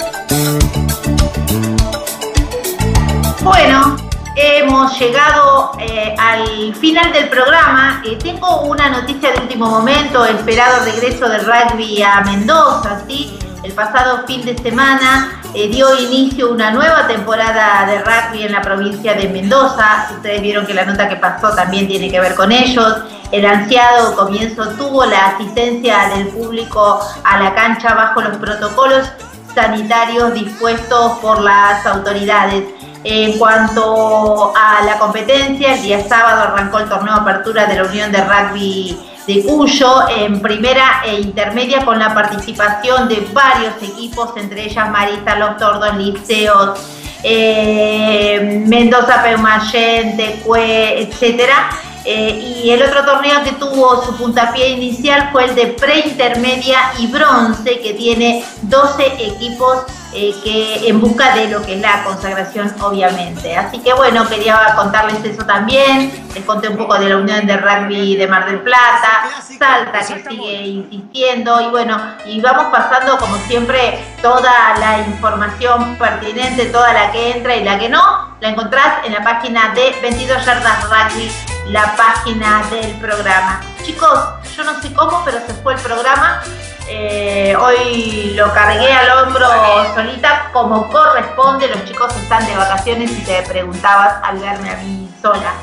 Bueno, 3.42 3.98
hemos 4.38 4.98
llegado 4.98 5.74
eh, 5.78 6.16
al 6.18 6.74
final 6.76 7.12
del 7.12 7.28
programa. 7.28 8.02
Eh, 8.06 8.18
tengo 8.24 8.62
una 8.62 8.90
noticia 8.90 9.34
de 9.34 9.42
último 9.42 9.70
momento, 9.70 10.24
esperado 10.24 10.86
regreso 10.86 11.28
del 11.28 11.46
rugby 11.46 12.02
a 12.02 12.22
Mendoza, 12.22 13.02
¿sí? 13.06 13.38
El 13.62 13.74
pasado 13.74 14.26
fin 14.26 14.44
de 14.46 14.58
semana 14.58 15.42
eh, 15.54 15.70
dio 15.70 15.98
inicio 15.98 16.52
una 16.52 16.72
nueva 16.72 17.08
temporada 17.08 17.86
de 17.86 18.00
rugby 18.00 18.44
en 18.44 18.52
la 18.52 18.62
provincia 18.62 19.14
de 19.14 19.30
Mendoza. 19.30 20.10
Ustedes 20.16 20.42
vieron 20.42 20.66
que 20.66 20.74
la 20.74 20.86
nota 20.86 21.08
que 21.08 21.16
pasó 21.16 21.54
también 21.54 21.88
tiene 21.88 22.10
que 22.10 22.20
ver 22.20 22.36
con 22.36 22.52
ellos. 22.52 22.98
El 23.34 23.48
ansiado 23.48 24.16
comienzo 24.16 24.64
tuvo 24.78 25.06
la 25.06 25.30
asistencia 25.30 26.12
del 26.16 26.28
público 26.28 27.00
a 27.24 27.40
la 27.40 27.56
cancha 27.56 27.96
bajo 27.96 28.22
los 28.22 28.38
protocolos 28.38 29.12
sanitarios 29.56 30.36
dispuestos 30.36 31.14
por 31.14 31.42
las 31.42 31.84
autoridades. 31.88 32.64
En 33.04 33.40
cuanto 33.40 34.54
a 34.56 34.86
la 34.86 35.00
competencia, 35.00 35.74
el 35.74 35.82
día 35.82 36.08
sábado 36.08 36.44
arrancó 36.44 36.78
el 36.78 36.88
torneo 36.88 37.16
de 37.16 37.22
apertura 37.22 37.66
de 37.66 37.76
la 37.78 37.86
Unión 37.86 38.12
de 38.12 38.24
Rugby 38.24 39.00
de 39.26 39.44
Cuyo 39.44 40.08
en 40.16 40.40
primera 40.40 41.02
e 41.04 41.20
intermedia 41.20 41.84
con 41.84 41.98
la 41.98 42.14
participación 42.14 43.08
de 43.08 43.28
varios 43.34 43.74
equipos, 43.82 44.30
entre 44.38 44.66
ellas 44.66 44.92
Marista, 44.92 45.40
Los 45.40 45.58
Tordos, 45.58 45.96
Liceos, 45.96 46.80
eh, 47.24 48.64
Mendoza, 48.68 49.24
Peumayén, 49.24 50.18
Tecue, 50.18 51.02
etcétera. 51.02 51.72
Eh, 52.06 52.62
y 52.64 52.70
el 52.70 52.82
otro 52.82 53.06
torneo 53.06 53.44
que 53.44 53.52
tuvo 53.54 54.04
su 54.04 54.16
puntapié 54.18 54.70
inicial 54.70 55.30
fue 55.32 55.46
el 55.46 55.56
de 55.56 55.68
preintermedia 55.68 56.78
y 57.00 57.08
bronce, 57.08 57.80
que 57.80 57.94
tiene 57.94 58.44
12 58.64 59.06
equipos 59.20 59.84
eh, 60.16 60.36
que 60.44 60.88
en 60.88 61.02
busca 61.02 61.36
de 61.36 61.48
lo 61.50 61.62
que 61.62 61.76
es 61.76 61.82
la 61.82 62.04
consagración, 62.04 62.74
obviamente. 62.82 63.56
Así 63.56 63.80
que 63.80 63.94
bueno, 63.94 64.28
quería 64.28 64.74
contarles 64.76 65.24
eso 65.24 65.46
también. 65.46 66.12
Les 66.34 66.44
conté 66.44 66.70
un 66.70 66.78
poco 66.78 66.98
de 67.00 67.10
la 67.10 67.18
Unión 67.18 67.46
de 67.46 67.58
Rugby 67.58 68.16
de 68.16 68.28
Mar 68.28 68.46
del 68.46 68.60
Plata, 68.60 69.30
Salta 69.58 70.00
que 70.00 70.24
sigue 70.30 70.68
insistiendo 70.68 71.62
y 71.62 71.70
bueno, 71.70 71.98
y 72.26 72.42
vamos 72.42 72.66
pasando 72.72 73.18
como 73.18 73.38
siempre 73.48 74.04
toda 74.22 74.78
la 74.80 75.00
información 75.00 75.96
pertinente, 75.98 76.66
toda 76.66 76.94
la 76.94 77.12
que 77.12 77.32
entra 77.32 77.56
y 77.56 77.64
la 77.64 77.80
que 77.80 77.90
no, 77.90 78.36
la 78.40 78.50
encontrás 78.50 79.06
en 79.06 79.14
la 79.14 79.24
página 79.24 79.74
de 79.74 79.96
22 80.02 80.46
Yardas 80.46 80.84
Rugby, 80.90 81.32
la 81.70 81.96
página 81.96 82.64
del 82.70 82.92
programa. 82.96 83.62
Chicos, 83.84 84.20
yo 84.56 84.64
no 84.64 84.80
sé 84.82 84.94
cómo, 84.94 85.24
pero 85.24 85.40
se 85.46 85.54
fue 85.54 85.74
el 85.74 85.80
programa. 85.80 86.42
Eh, 86.90 87.56
hoy 87.56 88.34
lo 88.36 88.54
cargué 88.54 88.92
al 88.92 89.26
hombro 89.26 89.48
solita 89.94 90.50
como 90.52 90.90
corresponde. 90.90 91.68
Los 91.68 91.86
chicos 91.86 92.16
están 92.16 92.46
de 92.46 92.56
vacaciones 92.56 93.12
y 93.12 93.24
te 93.24 93.42
preguntabas 93.44 94.16
al 94.24 94.40
verme 94.40 94.70
a 94.70 94.78
mí 94.78 95.10
sola. 95.22 95.54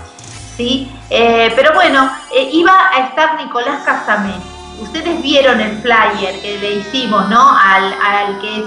¿sí? 0.56 0.90
Eh, 1.10 1.52
pero 1.54 1.74
bueno, 1.74 2.10
eh, 2.34 2.48
iba 2.52 2.72
a 2.92 3.08
estar 3.08 3.36
Nicolás 3.36 3.82
Casamé. 3.84 4.34
Ustedes 4.80 5.20
vieron 5.20 5.60
el 5.60 5.78
flyer 5.82 6.40
que 6.40 6.58
le 6.58 6.70
hicimos, 6.76 7.28
¿no? 7.28 7.54
Al, 7.54 7.92
al 7.92 8.40
que 8.40 8.60
es 8.60 8.64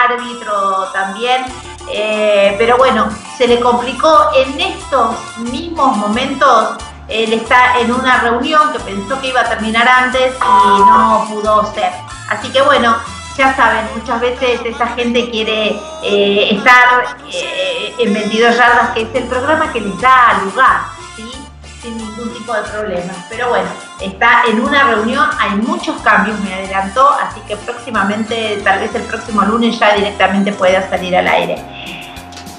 árbitro 0.00 0.88
también. 0.92 1.44
pero 2.58 2.76
bueno, 2.76 3.08
se 3.38 3.46
le 3.46 3.60
complicó 3.60 4.30
en 4.34 4.60
estos 4.60 5.14
mismos 5.38 5.96
momentos 5.96 6.76
él 7.08 7.32
está 7.32 7.78
en 7.78 7.92
una 7.92 8.20
reunión 8.20 8.72
que 8.72 8.80
pensó 8.80 9.20
que 9.20 9.28
iba 9.28 9.40
a 9.40 9.48
terminar 9.48 9.86
antes 9.88 10.34
y 10.34 10.80
no 10.80 11.26
pudo 11.28 11.72
ser. 11.74 11.92
Así 12.28 12.50
que 12.50 12.62
bueno, 12.62 12.96
ya 13.36 13.54
saben, 13.54 13.86
muchas 13.96 14.20
veces 14.20 14.60
esa 14.64 14.86
gente 14.88 15.30
quiere 15.30 15.76
eh, 16.02 16.54
estar 16.56 17.16
eh, 17.32 17.94
en 17.98 18.14
22 18.14 18.56
yardas, 18.56 18.90
que 18.90 19.02
es 19.02 19.14
el 19.14 19.24
programa 19.24 19.72
que 19.72 19.80
les 19.80 20.00
da 20.00 20.40
lugar, 20.44 20.82
¿sí? 21.16 21.30
sin 21.82 21.98
ningún 21.98 22.32
tipo 22.32 22.54
de 22.54 22.62
problema. 22.62 23.12
Pero 23.28 23.48
bueno, 23.48 23.68
está 24.00 24.44
en 24.46 24.60
una 24.60 24.84
reunión, 24.84 25.28
hay 25.38 25.50
muchos 25.56 26.00
cambios, 26.02 26.38
me 26.40 26.54
adelantó, 26.54 27.10
así 27.10 27.40
que 27.48 27.56
próximamente, 27.56 28.60
tal 28.62 28.78
vez 28.80 28.94
el 28.94 29.02
próximo 29.02 29.42
lunes 29.42 29.78
ya 29.78 29.94
directamente 29.94 30.52
pueda 30.52 30.88
salir 30.88 31.16
al 31.16 31.26
aire. 31.26 32.03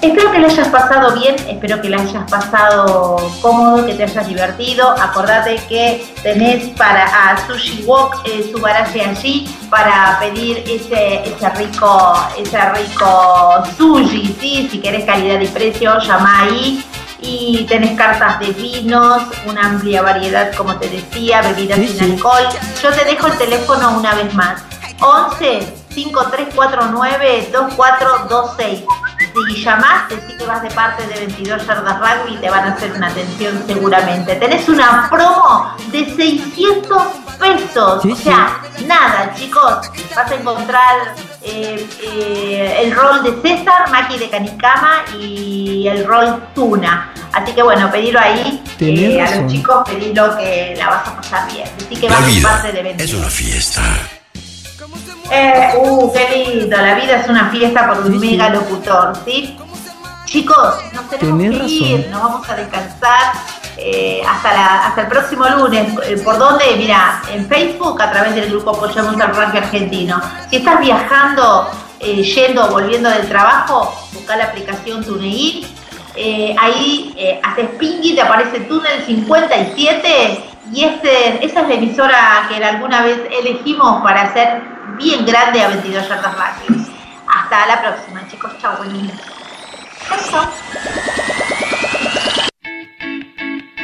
Espero 0.02 0.30
que 0.30 0.38
le 0.38 0.46
hayas 0.46 0.68
pasado 0.68 1.14
bien, 1.14 1.34
espero 1.48 1.80
que 1.80 1.88
le 1.88 1.96
hayas 1.96 2.30
pasado 2.30 3.16
cómodo, 3.40 3.86
que 3.86 3.94
te 3.94 4.02
hayas 4.02 4.28
divertido. 4.28 4.90
Acordate 4.90 5.56
que 5.68 6.06
tenés 6.22 6.68
para 6.76 7.04
a 7.04 7.46
Sushi 7.46 7.82
Wok 7.84 8.16
eh, 8.26 8.50
su 8.52 8.60
garaje 8.60 9.02
allí 9.02 9.48
para 9.70 10.18
pedir 10.20 10.58
ese, 10.66 11.22
ese 11.28 11.50
rico, 11.50 12.14
ese 12.38 12.60
rico 12.72 13.64
sushi, 13.76 14.36
¿sí? 14.38 14.68
Si 14.70 14.78
querés 14.80 15.06
calidad 15.06 15.40
y 15.40 15.48
precio, 15.48 15.98
llama 16.00 16.42
ahí. 16.42 16.84
Y 17.20 17.64
tenés 17.66 17.96
cartas 17.96 18.38
de 18.38 18.52
vinos, 18.52 19.22
una 19.46 19.66
amplia 19.66 20.02
variedad, 20.02 20.54
como 20.54 20.76
te 20.76 20.90
decía, 20.90 21.40
bebidas 21.40 21.78
sin 21.78 22.12
alcohol. 22.12 22.46
Yo 22.82 22.90
te 22.90 23.04
dejo 23.06 23.28
el 23.28 23.38
teléfono 23.38 23.98
una 23.98 24.14
vez 24.14 24.32
más. 24.34 24.62
11 25.00 25.74
5349 25.88 27.48
2426 27.52 28.84
si 29.44 29.62
llamás, 29.62 30.08
decís 30.08 30.36
que 30.38 30.46
vas 30.46 30.62
de 30.62 30.70
parte 30.70 31.06
de 31.06 31.14
22 31.14 31.66
yardas 31.66 31.98
rugby 31.98 32.34
y 32.34 32.36
te 32.38 32.50
van 32.50 32.64
a 32.64 32.72
hacer 32.72 32.92
una 32.92 33.08
atención 33.08 33.62
seguramente. 33.66 34.34
Tenés 34.36 34.68
una 34.68 35.08
promo 35.10 35.74
de 35.90 36.04
600 36.14 37.02
pesos. 37.38 38.04
o 38.04 38.16
sea, 38.16 38.60
nada, 38.86 39.34
chicos. 39.34 39.90
Vas 40.14 40.30
a 40.30 40.34
encontrar 40.34 41.14
eh, 41.42 41.86
eh, 42.02 42.80
el 42.82 42.94
rol 42.94 43.22
de 43.22 43.40
César, 43.42 43.90
Maki 43.90 44.18
de 44.18 44.30
Canicama 44.30 45.04
y 45.18 45.86
el 45.88 46.06
rol 46.06 46.42
Tuna. 46.54 47.12
Así 47.32 47.52
que 47.52 47.62
bueno, 47.62 47.90
pedilo 47.90 48.18
ahí. 48.18 48.62
Eh, 48.80 49.20
a 49.20 49.36
los 49.36 49.52
chicos 49.52 49.88
pedilo 49.88 50.36
que 50.36 50.74
la 50.78 50.88
vas 50.88 51.08
a 51.08 51.16
pasar 51.16 51.52
bien. 51.52 51.68
Así 51.76 51.96
que 51.96 52.08
La 52.08 52.20
vas 52.20 52.34
de 52.34 52.40
parte 52.40 52.72
de 52.72 52.82
22. 52.82 53.10
es 53.10 53.14
una 53.16 53.30
fiesta. 53.30 53.82
Eh, 55.30 55.72
uh, 55.78 56.12
qué 56.12 56.44
lindo, 56.54 56.76
la 56.76 56.94
vida 56.94 57.16
es 57.20 57.28
una 57.28 57.50
fiesta 57.50 57.86
por 57.88 57.98
un 58.06 58.18
mega 58.20 58.48
locutor, 58.50 59.12
¿sí? 59.24 59.56
Chicos, 60.24 60.74
nos 60.92 61.08
tenemos 61.08 61.38
que 61.40 61.44
ir, 61.46 61.98
razón. 61.98 62.10
nos 62.10 62.22
vamos 62.22 62.48
a 62.48 62.54
descansar 62.56 63.32
eh, 63.76 64.22
hasta, 64.28 64.52
la- 64.52 64.86
hasta 64.86 65.00
el 65.02 65.06
próximo 65.08 65.46
lunes. 65.48 65.92
Eh, 66.06 66.16
¿Por 66.24 66.38
dónde? 66.38 66.64
Mira, 66.76 67.22
en 67.32 67.46
Facebook 67.48 68.00
a 68.00 68.10
través 68.10 68.34
del 68.34 68.50
grupo 68.50 68.70
Apoyamos 68.70 69.20
al 69.20 69.34
Ranking 69.34 69.58
Argentino. 69.58 70.20
Si 70.50 70.56
estás 70.56 70.80
viajando, 70.80 71.70
eh, 72.00 72.22
yendo 72.22 72.64
o 72.66 72.70
volviendo 72.70 73.08
del 73.10 73.28
trabajo, 73.28 73.94
busca 74.12 74.36
la 74.36 74.44
aplicación 74.44 75.04
TuneIn. 75.04 75.66
Eh, 76.16 76.56
ahí 76.58 77.14
haces 77.42 77.68
ping 77.78 77.98
y 78.02 78.14
te 78.14 78.22
aparece 78.22 78.60
Túnel 78.60 79.04
57 79.04 80.44
y 80.72 80.84
este, 80.84 81.44
esa 81.44 81.60
es 81.62 81.68
la 81.68 81.74
emisora 81.74 82.46
que 82.48 82.62
alguna 82.64 83.02
vez 83.02 83.18
elegimos 83.30 84.02
para 84.02 84.22
hacer 84.22 84.62
bien 84.98 85.24
grande 85.24 85.62
a 85.62 85.68
22 85.68 86.08
yardas 86.08 86.34
rugby. 86.34 86.86
Hasta 87.26 87.66
la 87.66 87.80
próxima, 87.80 88.26
chicos. 88.28 88.52
Días. 88.92 89.12
Chao, 90.08 90.18
chao. 90.30 90.50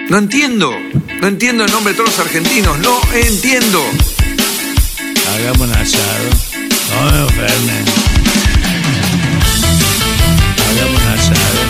No 0.09 0.19
entiendo. 0.19 0.73
No 1.21 1.29
entiendo 1.29 1.65
el 1.65 1.73
nombre 1.73 1.93
de 1.93 1.97
todos 1.99 2.11
los 2.11 2.27
argentinos. 2.27 2.79
No 2.79 3.01
entiendo. 3.15 3.83
Hagamos 5.35 5.61
un 5.61 5.73
asado. 5.73 6.29
No 6.91 7.13
me 7.13 7.21
enfermen. 7.23 7.85
Hagamos 10.69 11.03
un 11.03 11.09
asado. 11.09 11.61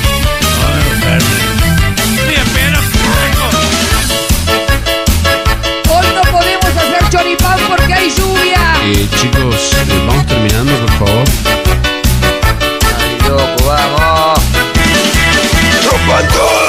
No 0.61 1.37
me 1.37 1.42
porque 7.77 7.95
hay 7.95 8.11
lluvia. 8.11 8.75
Eh, 8.85 9.09
chicos, 9.17 9.73
eh, 9.75 10.05
vamos 10.07 10.27
terminando, 10.27 10.73
por 10.81 10.91
favor. 11.07 11.25
Ay, 12.99 13.19
loco, 13.29 13.65
vamos. 13.67 14.41
¡Rompan 15.91 16.27
¡Me 16.27 16.62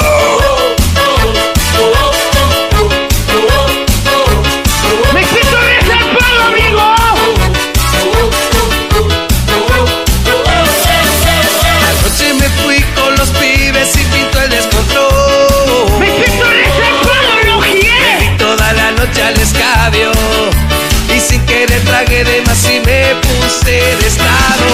de 23.62 24.06
estado. 24.06 24.66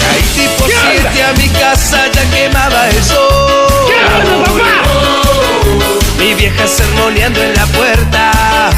Caí 0.00 0.22
tipo 0.34 0.66
siete 0.66 1.22
a 1.22 1.32
mi 1.34 1.48
casa, 1.48 2.06
ya 2.12 2.30
quemaba 2.30 2.88
el 2.88 3.04
sol. 3.04 3.92
Mi 6.18 6.34
vieja 6.34 6.66
sermoneando 6.66 7.42
en 7.42 7.54
la 7.54 7.66
puerta. 7.66 8.70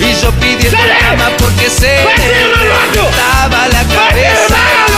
Y 0.00 0.22
yo 0.22 0.30
pidiendo 0.32 0.78
cama 1.00 1.30
porque 1.38 1.68
se 1.70 1.98
me 2.04 2.16
reventaba 2.16 3.68
la 3.68 3.82
cabeza. 3.84 4.93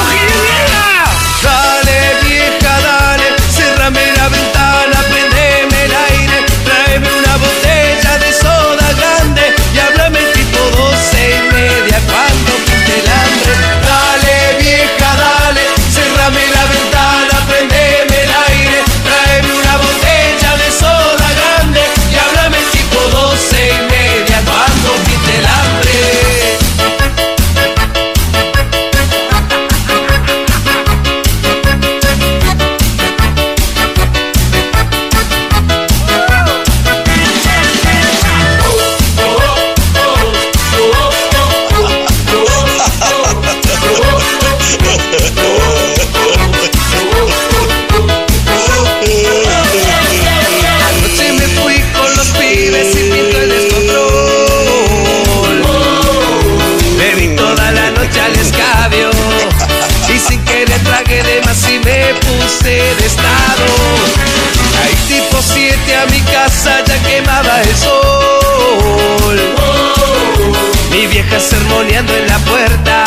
Sermoneando 71.96 72.14
en 72.14 72.26
la 72.26 72.38
puerta 72.38 73.04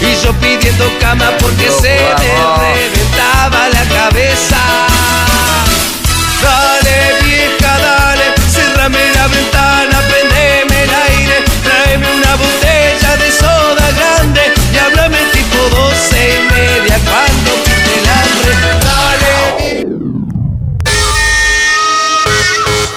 y 0.00 0.24
yo 0.24 0.32
pidiendo 0.34 0.84
cama 1.00 1.30
porque 1.40 1.70
se 1.70 1.98
me 1.98 2.14
reventaba 2.14 3.68
la 3.68 3.84
cabeza. 3.88 4.58
Dale, 6.42 7.14
vieja, 7.24 7.78
dale, 7.78 8.24
cerrame 8.50 9.12
la 9.14 9.26
ventana, 9.26 10.00
prendeme 10.08 10.84
el 10.84 10.90
aire, 10.90 11.44
tráeme 11.64 12.06
una 12.14 12.36
botella 12.36 13.16
de 13.16 13.32
soda 13.32 13.90
grande 13.96 14.40
y 14.72 14.78
háblame 14.78 15.18
tipo 15.32 15.58
doce 15.70 16.36
y 16.36 16.52
media 16.52 16.98
cuando 17.04 17.50
pinte 17.64 17.98
el 17.98 18.08
hambre. 18.18 18.52
Dale, 18.84 19.86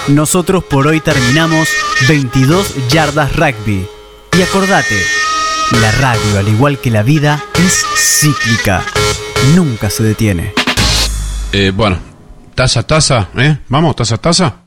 Nosotros 0.09 0.63
por 0.63 0.87
hoy 0.87 0.99
terminamos 0.99 1.69
22 2.07 2.89
yardas 2.89 3.35
rugby. 3.35 4.00
Y 4.37 4.41
acordate, 4.41 4.95
la 5.81 5.91
radio, 5.91 6.39
al 6.39 6.47
igual 6.47 6.79
que 6.79 6.89
la 6.89 7.03
vida, 7.03 7.43
es 7.55 7.85
cíclica. 7.97 8.81
Nunca 9.55 9.89
se 9.89 10.03
detiene. 10.03 10.53
Eh, 11.51 11.71
bueno, 11.75 11.99
taza, 12.55 12.83
taza, 12.83 13.27
¿eh? 13.37 13.57
Vamos, 13.67 13.95
taza, 13.95 14.17
taza. 14.17 14.61